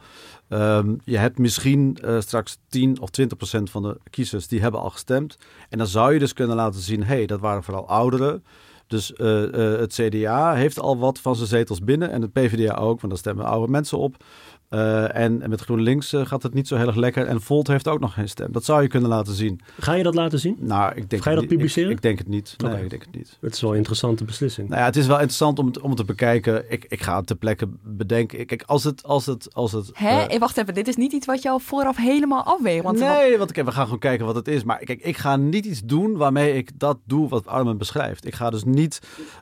Ehm, 0.51 0.95
je 1.03 1.17
hebt 1.17 1.37
misschien 1.37 1.97
eh, 2.01 2.19
straks 2.19 2.57
10 2.69 3.01
of 3.01 3.09
20 3.09 3.37
procent 3.37 3.69
van 3.69 3.81
de 3.81 3.97
kiezers 4.09 4.47
die 4.47 4.61
hebben 4.61 4.81
al 4.81 4.89
gestemd. 4.89 5.37
En 5.69 5.77
dan 5.77 5.87
zou 5.87 6.13
je 6.13 6.19
dus 6.19 6.33
kunnen 6.33 6.55
laten 6.55 6.81
zien, 6.81 7.03
hé, 7.03 7.15
hey, 7.15 7.25
dat 7.25 7.39
waren 7.39 7.63
vooral 7.63 7.87
ouderen. 7.87 8.43
Dus 8.91 9.13
eh, 9.13 9.43
eh, 9.43 9.79
het 9.79 9.93
CDA 9.93 10.53
heeft 10.53 10.79
al 10.79 10.97
wat 10.97 11.19
van 11.19 11.35
zijn 11.35 11.47
zetels 11.47 11.79
binnen 11.79 12.11
en 12.11 12.21
het 12.21 12.33
PvdA 12.33 12.75
ook, 12.75 13.01
want 13.01 13.13
daar 13.13 13.17
stemmen 13.17 13.45
oude 13.45 13.71
mensen 13.71 13.97
op. 13.97 14.23
Eh, 14.69 15.15
en, 15.15 15.41
en 15.41 15.49
met 15.49 15.61
GroenLinks 15.61 16.13
gaat 16.23 16.43
het 16.43 16.53
niet 16.53 16.67
zo 16.67 16.75
heel 16.75 16.87
erg 16.87 16.95
lekker. 16.95 17.27
En 17.27 17.41
Volt 17.41 17.67
heeft 17.67 17.87
ook 17.87 17.99
nog 17.99 18.13
geen 18.13 18.29
stem. 18.29 18.51
Dat 18.51 18.65
zou 18.65 18.81
je 18.81 18.87
kunnen 18.87 19.09
laten 19.09 19.33
zien. 19.33 19.59
Ga 19.79 19.93
je 19.93 20.03
dat 20.03 20.15
laten 20.15 20.39
zien? 20.39 20.57
Nou, 20.59 20.95
ik 20.95 21.09
denk 21.09 21.23
Ga 21.23 21.29
je 21.29 21.35
dat 21.35 21.47
publiceren? 21.47 21.89
Ik, 21.89 21.95
ik 21.95 22.01
denk 22.01 22.17
het 22.17 22.27
niet. 22.27 22.55
Nee, 22.57 22.83
ik 22.83 22.89
denk 22.89 23.03
het 23.03 23.15
niet. 23.15 23.37
Het 23.41 23.53
is 23.53 23.61
wel 23.61 23.71
een 23.71 23.77
interessante 23.77 24.23
beslissing. 24.23 24.69
Nou 24.69 24.79
ja, 24.79 24.85
het 24.85 24.95
is 24.95 25.07
wel 25.07 25.15
interessant 25.15 25.59
om 25.59 25.65
het, 25.65 25.79
om 25.79 25.89
het 25.89 25.97
te 25.97 26.05
bekijken. 26.05 26.71
Ik, 26.71 26.85
ik 26.87 27.01
ga 27.01 27.17
het 27.17 27.27
ter 27.27 27.35
plekke 27.35 27.67
bedenken. 27.83 28.45
Kijk, 28.45 28.63
als 28.65 28.83
het... 28.83 29.03
Als 29.03 29.25
het, 29.25 29.53
als 29.53 29.71
het 29.71 29.89
Hè? 29.93 30.21
Eh, 30.21 30.39
Wacht 30.39 30.57
even, 30.57 30.73
dit 30.73 30.87
is 30.87 30.95
niet 30.95 31.13
iets 31.13 31.25
wat 31.25 31.41
je 31.41 31.49
al 31.49 31.59
vooraf 31.59 31.97
helemaal 31.97 32.43
afweegt. 32.43 32.83
Want 32.83 32.99
nee, 32.99 33.37
want 33.37 33.51
kijk, 33.51 33.65
we 33.65 33.71
gaan 33.71 33.83
gewoon 33.83 33.99
kijken 33.99 34.25
wat 34.25 34.35
het 34.35 34.47
is. 34.47 34.63
Maar 34.63 34.77
kijk, 34.77 35.01
ik 35.01 35.17
ga 35.17 35.35
niet 35.35 35.65
iets 35.65 35.81
doen 35.81 36.17
waarmee 36.17 36.53
ik 36.53 36.79
dat 36.79 36.97
doe 37.05 37.29
wat 37.29 37.47
Armen 37.47 37.77
beschrijft. 37.77 38.25
Ik 38.25 38.35
ga 38.35 38.49
dus 38.49 38.63
niet 38.63 38.80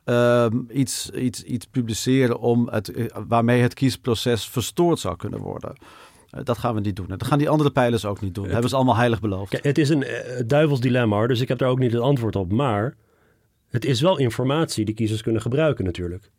ehm, 0.03 0.57
iets, 0.69 1.09
iets, 1.09 1.43
iets 1.43 1.65
publiceren 1.65 2.39
om 2.39 2.67
het, 2.69 2.91
eh, 2.91 3.05
waarmee 3.27 3.61
het 3.61 3.73
kiesproces 3.73 4.47
verstoord 4.47 4.99
zou 4.99 5.15
kunnen 5.15 5.39
worden. 5.39 5.75
Eh, 6.29 6.43
dat 6.43 6.57
gaan 6.57 6.75
we 6.75 6.81
niet 6.81 6.95
doen. 6.95 7.09
En 7.09 7.17
dat 7.17 7.27
gaan 7.27 7.37
die 7.37 7.49
andere 7.49 7.71
pijlers 7.71 8.05
ook 8.05 8.21
niet 8.21 8.35
doen. 8.35 8.43
Dat 8.43 8.51
hebben 8.51 8.69
ze 8.69 8.75
allemaal 8.75 8.95
heilig 8.95 9.21
beloofd. 9.21 9.49
Kijk, 9.49 9.63
het 9.63 9.77
is 9.77 9.89
een 9.89 10.03
eh, 10.03 10.43
duivels 10.47 10.79
dilemma, 10.79 11.15
hoor, 11.15 11.27
dus 11.27 11.41
ik 11.41 11.47
heb 11.47 11.57
daar 11.57 11.69
ook 11.69 11.79
niet 11.79 11.91
het 11.91 12.01
antwoord 12.01 12.35
op. 12.35 12.51
Maar 12.51 12.95
het 13.69 13.85
is 13.85 14.01
wel 14.01 14.17
informatie 14.17 14.85
die 14.85 14.95
kiezers 14.95 15.21
kunnen 15.21 15.41
gebruiken 15.41 15.85
natuurlijk. 15.85 16.29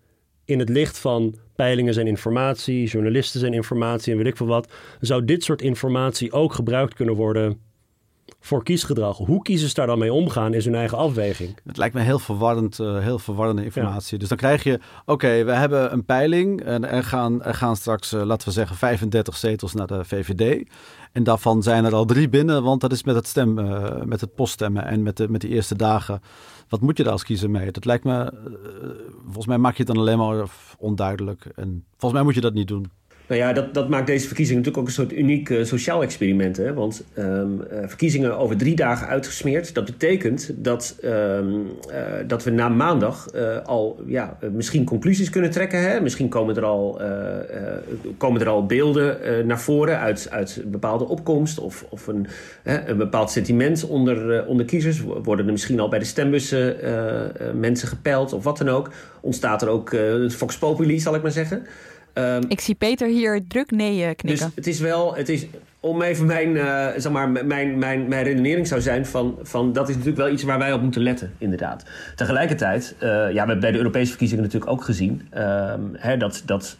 In 0.44 0.59
het 0.59 0.68
licht 0.68 0.98
van 0.98 1.34
peilingen 1.57 1.94
zijn 1.94 2.07
informatie, 2.07 2.86
journalisten 2.86 3.40
zijn 3.40 3.55
informatie 3.55 4.12
en 4.12 4.18
weet 4.18 4.26
ik 4.26 4.36
veel 4.36 4.46
wat... 4.46 4.72
zou 5.01 5.24
dit 5.24 5.44
soort 5.44 5.62
informatie 5.62 6.32
ook 6.32 6.53
gebruikt 6.53 6.94
kunnen 6.94 7.14
worden 7.14 7.61
voor 8.41 8.62
kiesgedrag. 8.62 9.16
Hoe 9.16 9.43
kiezers 9.43 9.74
daar 9.74 9.86
dan 9.86 9.99
mee 9.99 10.12
omgaan 10.12 10.55
is 10.55 10.64
hun 10.64 10.74
eigen 10.74 10.99
afweging. 10.99 11.57
Het 11.64 11.76
lijkt 11.76 11.95
me 11.95 12.01
heel 12.01 12.18
verwarrend, 12.18 12.78
eh, 12.78 12.99
heel 12.99 13.18
verwarrende 13.18 13.64
informatie. 13.64 14.18
Dus 14.18 14.28
dan 14.28 14.36
krijg 14.36 14.62
je, 14.62 14.80
oké, 15.07 15.45
we 15.45 15.53
hebben 15.53 15.93
een 15.93 16.05
peiling 16.05 16.62
en 16.62 16.91
er 16.91 17.05
gaan, 17.05 17.43
er 17.43 17.55
gaan 17.55 17.76
straks, 17.76 18.12
eh, 18.12 18.22
laten 18.22 18.49
we 18.49 18.55
zeggen, 18.55 18.76
35 18.76 19.36
zetels 19.36 19.74
naar 19.74 19.86
de 19.86 20.05
VVD. 20.05 20.68
En 21.12 21.22
daarvan 21.22 21.62
zijn 21.62 21.84
er 21.84 21.95
al 21.95 22.05
drie 22.05 22.28
binnen, 22.28 22.62
want 22.62 22.80
dat 22.80 22.93
is 22.93 23.05
met 23.05 23.14
het 23.14 23.26
stem, 23.26 23.59
eh, 23.59 24.03
met 24.03 24.20
het 24.20 24.34
poststemmen 24.34 24.84
en 24.84 25.03
met 25.03 25.16
de, 25.16 25.28
met 25.28 25.41
de 25.41 25.49
eerste 25.49 25.76
dagen. 25.76 26.22
Wat 26.68 26.80
moet 26.80 26.97
je 26.97 27.03
daar 27.03 27.12
als 27.12 27.24
kiezer 27.24 27.51
mee? 27.51 27.70
Dat 27.70 27.84
lijkt 27.84 28.05
me, 28.05 28.32
volgens 29.24 29.47
mij 29.47 29.59
maak 29.59 29.76
je 29.76 29.82
het 29.82 29.95
dan 29.95 30.03
alleen 30.03 30.18
maar 30.18 30.49
onduidelijk. 30.78 31.45
En 31.57 31.84
volgens 31.91 32.12
mij 32.12 32.22
moet 32.22 32.34
je 32.34 32.41
dat 32.41 32.55
niet 32.55 32.68
doen. 32.68 32.91
Nou 33.31 33.43
ja, 33.43 33.53
dat, 33.53 33.74
dat 33.74 33.89
maakt 33.89 34.07
deze 34.07 34.26
verkiezingen 34.26 34.62
natuurlijk 34.62 34.89
ook 34.89 34.97
een 34.97 35.03
soort 35.05 35.18
uniek 35.18 35.51
eh, 35.51 35.64
sociaal 35.64 36.03
experiment. 36.03 36.57
Hè? 36.57 36.74
Want 36.74 37.05
ehm, 37.14 37.61
eh, 37.61 37.78
verkiezingen 37.87 38.39
over 38.39 38.57
drie 38.57 38.76
dagen 38.76 39.07
uitgesmeerd, 39.07 39.74
dat 39.74 39.85
betekent 39.85 40.51
dat, 40.57 40.97
ehm, 41.03 41.49
eh, 41.91 42.03
dat 42.26 42.45
we 42.45 42.51
na 42.51 42.68
maandag 42.68 43.28
al 43.64 44.03
ja, 44.07 44.39
misschien 44.53 44.85
conclusies 44.85 45.31
kunnen 45.31 45.51
trekken. 45.51 45.91
Hè? 45.91 46.01
Misschien 46.01 46.28
komen 46.28 46.57
er 46.57 46.64
al, 46.64 47.01
komen 48.16 48.41
er 48.41 48.49
al 48.49 48.66
beelden 48.66 49.47
naar 49.47 49.61
voren 49.61 49.99
uit, 49.99 50.28
uit 50.31 50.61
een 50.64 50.70
bepaalde 50.70 51.09
opkomst 51.09 51.59
of, 51.59 51.87
of 51.91 52.07
een, 52.07 52.26
een 52.62 52.97
bepaald 52.97 53.31
sentiment 53.31 53.87
onder, 53.87 54.47
onder 54.47 54.66
kiezers. 54.66 55.01
Worden 55.01 55.47
er 55.47 55.53
misschien 55.53 55.81
al 55.81 55.89
bij 55.89 55.99
de 55.99 56.05
stembussen 56.05 56.76
mensen 57.61 57.89
gepeild 57.89 58.33
of 58.33 58.45
wat 58.45 58.59
dan 58.59 58.68
ook? 58.68 58.91
Ontstaat 59.20 59.62
er 59.62 59.68
ook 59.68 59.93
het 59.93 60.35
Fox 60.35 60.59
Populi, 60.59 61.01
zal 61.01 61.14
ik 61.14 61.22
maar 61.22 61.31
zeggen? 61.31 61.66
Ehm, 62.12 62.42
Ik 62.48 62.61
zie 62.61 62.74
Peter 62.74 63.08
hier 63.08 63.40
druk 63.48 63.70
nee 63.70 64.04
eh, 64.04 64.14
knikken. 64.16 64.46
dus 64.46 64.54
het 64.54 64.66
is 64.66 64.80
wel, 64.80 65.14
het 65.14 65.28
is, 65.28 65.46
om 65.80 66.02
even 66.02 66.26
mijn, 66.26 66.56
eh, 66.56 66.86
zeg 66.96 67.12
maar, 67.12 67.30
mijn, 67.30 67.78
mijn, 67.78 68.08
mijn 68.08 68.22
redenering 68.22 68.66
zou 68.66 68.80
zijn 68.80 69.06
van, 69.06 69.38
van 69.42 69.72
dat 69.72 69.88
is 69.88 69.94
natuurlijk 69.94 70.22
wel 70.22 70.32
iets 70.32 70.42
waar 70.42 70.58
wij 70.58 70.72
op 70.72 70.82
moeten 70.82 71.02
letten, 71.02 71.32
inderdaad. 71.38 71.84
Tegelijkertijd, 72.16 72.94
eh, 72.98 73.08
ja, 73.08 73.32
we 73.32 73.38
hebben 73.38 73.61
bij 73.61 73.72
de 73.72 73.78
Europese 73.78 74.08
verkiezingen 74.08 74.44
natuurlijk 74.44 74.70
ook 74.70 74.84
gezien 74.84 75.28
ehm, 75.30 75.80
hè, 75.92 76.16
dat, 76.16 76.42
dat, 76.46 76.76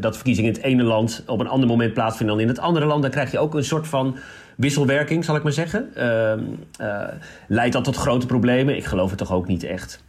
dat 0.00 0.14
verkiezingen 0.14 0.50
in 0.50 0.56
het 0.56 0.66
ene 0.66 0.82
land 0.82 1.22
op 1.26 1.40
een 1.40 1.48
ander 1.48 1.68
moment 1.68 1.94
plaatsvinden 1.94 2.36
dan 2.36 2.44
in 2.44 2.50
het 2.50 2.58
andere 2.58 2.86
land. 2.86 3.02
Dan 3.02 3.10
krijg 3.10 3.30
je 3.30 3.38
ook 3.38 3.54
een 3.54 3.64
soort 3.64 3.88
van 3.88 4.16
wisselwerking, 4.56 5.24
zal 5.24 5.36
ik 5.36 5.42
maar 5.42 5.52
zeggen. 5.52 5.90
Ehm, 5.94 6.40
eh, 6.78 7.08
leidt 7.48 7.72
dat 7.72 7.84
tot 7.84 7.96
grote 7.96 8.26
problemen? 8.26 8.76
Ik 8.76 8.84
geloof 8.84 9.08
het 9.08 9.18
toch 9.18 9.32
ook 9.32 9.46
niet 9.46 9.64
echt. 9.64 10.02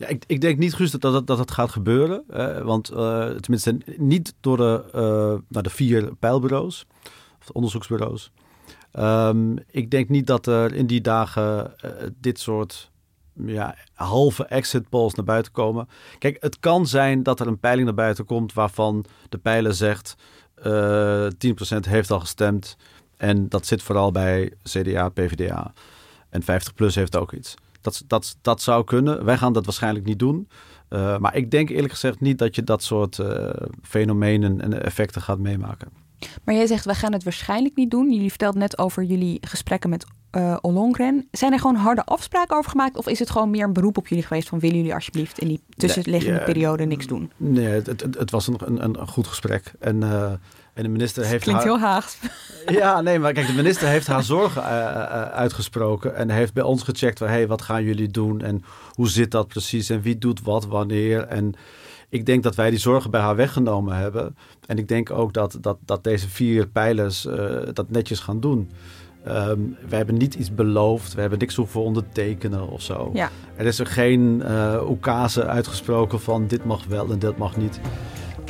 Ja, 0.00 0.06
ik, 0.06 0.24
ik 0.26 0.40
denk 0.40 0.58
niet, 0.58 0.74
Guus, 0.74 0.90
dat 0.90 1.00
dat, 1.00 1.26
dat 1.26 1.38
het 1.38 1.50
gaat 1.50 1.70
gebeuren. 1.70 2.24
want 2.64 2.88
eh, 2.88 3.28
tenminste 3.28 3.78
niet 3.96 4.34
door 4.40 4.56
de, 4.56 4.84
eh, 4.92 5.42
naar 5.48 5.62
de 5.62 5.70
vier 5.70 6.14
pijlbureaus, 6.14 6.86
of 7.40 7.46
de 7.46 7.52
onderzoeksbureaus. 7.52 8.32
Ehm, 8.92 9.56
ik 9.70 9.90
denk 9.90 10.08
niet 10.08 10.26
dat 10.26 10.46
er 10.46 10.74
in 10.74 10.86
die 10.86 11.00
dagen 11.00 11.78
eh, 11.78 11.90
dit 12.20 12.38
soort 12.38 12.90
ja, 13.46 13.74
halve 13.94 14.44
exit 14.44 14.88
polls 14.88 15.14
naar 15.14 15.24
buiten 15.24 15.52
komen. 15.52 15.88
Kijk, 16.18 16.36
het 16.40 16.58
kan 16.60 16.86
zijn 16.86 17.22
dat 17.22 17.40
er 17.40 17.46
een 17.46 17.58
peiling 17.58 17.86
naar 17.86 17.96
buiten 17.96 18.24
komt 18.24 18.52
waarvan 18.52 19.04
de 19.28 19.38
pijler 19.38 19.74
zegt... 19.74 20.16
eh 20.54 21.26
10% 21.26 21.88
heeft 21.88 22.10
al 22.10 22.20
gestemd 22.20 22.76
en 23.16 23.48
dat 23.48 23.66
zit 23.66 23.82
vooral 23.82 24.12
bij 24.12 24.52
CDA, 24.62 25.08
PvdA. 25.08 25.72
En 26.28 26.42
50PLUS 26.42 26.94
heeft 26.94 27.16
ook 27.16 27.32
iets. 27.32 27.54
Dat, 27.80 28.04
dat, 28.06 28.36
dat 28.42 28.62
zou 28.62 28.84
kunnen. 28.84 29.24
Wij 29.24 29.36
gaan 29.36 29.52
dat 29.52 29.64
waarschijnlijk 29.64 30.04
niet 30.04 30.18
doen. 30.18 30.48
Uh, 30.90 31.18
maar 31.18 31.36
ik 31.36 31.50
denk 31.50 31.68
eerlijk 31.70 31.92
gezegd 31.92 32.20
niet 32.20 32.38
dat 32.38 32.54
je 32.54 32.64
dat 32.64 32.82
soort 32.82 33.18
uh, 33.18 33.50
fenomenen 33.82 34.60
en 34.60 34.82
effecten 34.82 35.22
gaat 35.22 35.38
meemaken. 35.38 35.88
Maar 36.44 36.54
jij 36.54 36.66
zegt, 36.66 36.84
we 36.84 36.94
gaan 36.94 37.12
het 37.12 37.24
waarschijnlijk 37.24 37.76
niet 37.76 37.90
doen. 37.90 38.12
Jullie 38.12 38.28
vertelden 38.28 38.60
net 38.60 38.78
over 38.78 39.02
jullie 39.02 39.38
gesprekken 39.40 39.90
met 39.90 40.06
uh, 40.36 40.56
Ollongren. 40.60 41.28
Zijn 41.30 41.52
er 41.52 41.58
gewoon 41.58 41.74
harde 41.74 42.04
afspraken 42.04 42.56
over 42.56 42.70
gemaakt? 42.70 42.96
Of 42.96 43.08
is 43.08 43.18
het 43.18 43.30
gewoon 43.30 43.50
meer 43.50 43.64
een 43.64 43.72
beroep 43.72 43.98
op 43.98 44.06
jullie 44.06 44.24
geweest 44.24 44.48
van 44.48 44.58
willen 44.58 44.76
jullie 44.76 44.94
alsjeblieft 44.94 45.38
in 45.38 45.48
die 45.48 45.60
tussenliggende 45.76 46.36
nee, 46.36 46.44
periode 46.44 46.84
niks 46.84 47.06
doen? 47.06 47.32
Nee, 47.36 47.66
het, 47.66 47.86
het, 47.86 48.02
het 48.02 48.30
was 48.30 48.46
een, 48.46 48.58
een, 48.64 49.00
een, 49.00 49.08
goed 49.08 49.26
gesprek. 49.26 49.72
En, 49.78 50.02
en 50.80 50.86
de 50.86 50.92
minister 50.92 51.24
heeft. 51.24 51.42
Klinkt 51.42 51.62
haar... 51.62 51.72
heel 51.72 51.80
Haags. 51.80 52.18
Ja, 52.66 53.00
nee, 53.00 53.18
maar 53.18 53.32
kijk, 53.32 53.46
de 53.46 53.52
minister 53.52 53.88
heeft 53.88 54.06
haar 54.06 54.22
zorgen 54.22 54.62
uh, 54.62 55.22
uitgesproken. 55.22 56.16
En 56.16 56.30
heeft 56.30 56.52
bij 56.52 56.62
ons 56.62 56.82
gecheckt 56.82 57.18
van 57.18 57.28
hey, 57.28 57.46
wat 57.46 57.62
gaan 57.62 57.82
jullie 57.82 58.08
doen? 58.08 58.40
En 58.40 58.64
hoe 58.94 59.08
zit 59.08 59.30
dat 59.30 59.48
precies? 59.48 59.90
En 59.90 60.00
wie 60.02 60.18
doet 60.18 60.42
wat 60.42 60.66
wanneer? 60.66 61.26
En 61.26 61.54
ik 62.08 62.26
denk 62.26 62.42
dat 62.42 62.54
wij 62.54 62.70
die 62.70 62.78
zorgen 62.78 63.10
bij 63.10 63.20
haar 63.20 63.36
weggenomen 63.36 63.96
hebben. 63.96 64.36
En 64.66 64.78
ik 64.78 64.88
denk 64.88 65.10
ook 65.10 65.32
dat, 65.32 65.58
dat, 65.60 65.78
dat 65.84 66.04
deze 66.04 66.28
vier 66.28 66.66
pijlers 66.66 67.26
uh, 67.26 67.56
dat 67.72 67.90
netjes 67.90 68.20
gaan 68.20 68.40
doen. 68.40 68.70
Um, 69.28 69.76
we 69.88 69.96
hebben 69.96 70.16
niet 70.16 70.34
iets 70.34 70.54
beloofd. 70.54 71.14
We 71.14 71.20
hebben 71.20 71.38
niks 71.38 71.54
hoeven 71.54 71.80
ondertekenen 71.80 72.68
of 72.68 72.82
zo. 72.82 73.10
Ja. 73.14 73.30
Er 73.56 73.66
is 73.66 73.78
er 73.78 73.86
geen 73.86 74.42
uh, 74.44 75.36
uitgesproken 75.36 76.20
van 76.20 76.46
dit 76.46 76.64
mag 76.64 76.84
wel 76.84 77.10
en 77.10 77.18
dit 77.18 77.36
mag 77.36 77.56
niet. 77.56 77.80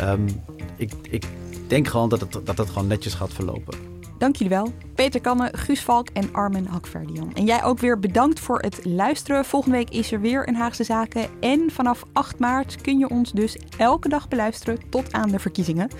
Um, 0.00 0.42
ik, 0.76 0.92
ik 1.10 1.24
denk 1.70 1.88
gewoon 1.88 2.08
dat 2.08 2.20
het, 2.20 2.56
dat 2.56 2.70
gewoon 2.70 2.86
netjes 2.86 3.14
gaat 3.14 3.32
verlopen. 3.32 3.90
Dank 4.18 4.36
jullie 4.36 4.56
wel. 4.56 4.72
Peter 4.94 5.20
Kanne, 5.20 5.48
Guus 5.52 5.82
Valk 5.82 6.08
en 6.08 6.32
Armen 6.32 6.66
Hakverdian. 6.66 7.34
En 7.34 7.44
jij 7.44 7.64
ook 7.64 7.78
weer 7.78 7.98
bedankt 7.98 8.40
voor 8.40 8.58
het 8.58 8.84
luisteren. 8.84 9.44
Volgende 9.44 9.76
week 9.76 9.90
is 9.90 10.12
er 10.12 10.20
weer 10.20 10.48
een 10.48 10.54
Haagse 10.56 10.84
Zaken. 10.84 11.26
En 11.40 11.70
vanaf 11.70 12.04
8 12.12 12.38
maart 12.38 12.80
kun 12.80 12.98
je 12.98 13.08
ons 13.08 13.32
dus 13.32 13.56
elke 13.76 14.08
dag 14.08 14.28
beluisteren 14.28 14.78
tot 14.88 15.12
aan 15.12 15.30
de 15.30 15.38
verkiezingen. 15.38 15.90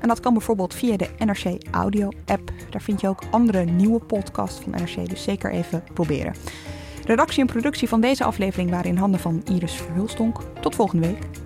En 0.00 0.08
dat 0.08 0.20
kan 0.20 0.32
bijvoorbeeld 0.32 0.74
via 0.74 0.96
de 0.96 1.08
NRC 1.18 1.58
Audio 1.70 2.08
app. 2.24 2.52
Daar 2.70 2.82
vind 2.82 3.00
je 3.00 3.08
ook 3.08 3.22
andere 3.30 3.64
nieuwe 3.64 4.00
podcasts 4.00 4.60
van 4.60 4.72
NRC, 4.72 5.08
dus 5.08 5.22
zeker 5.22 5.52
even 5.52 5.84
proberen. 5.94 6.34
Redactie 7.04 7.40
en 7.40 7.46
productie 7.46 7.88
van 7.88 8.00
deze 8.00 8.24
aflevering 8.24 8.70
waren 8.70 8.90
in 8.90 8.96
handen 8.96 9.20
van 9.20 9.42
Iris 9.44 9.74
Verhulstonk. 9.74 10.40
Tot 10.60 10.74
volgende 10.74 11.06
week. 11.06 11.45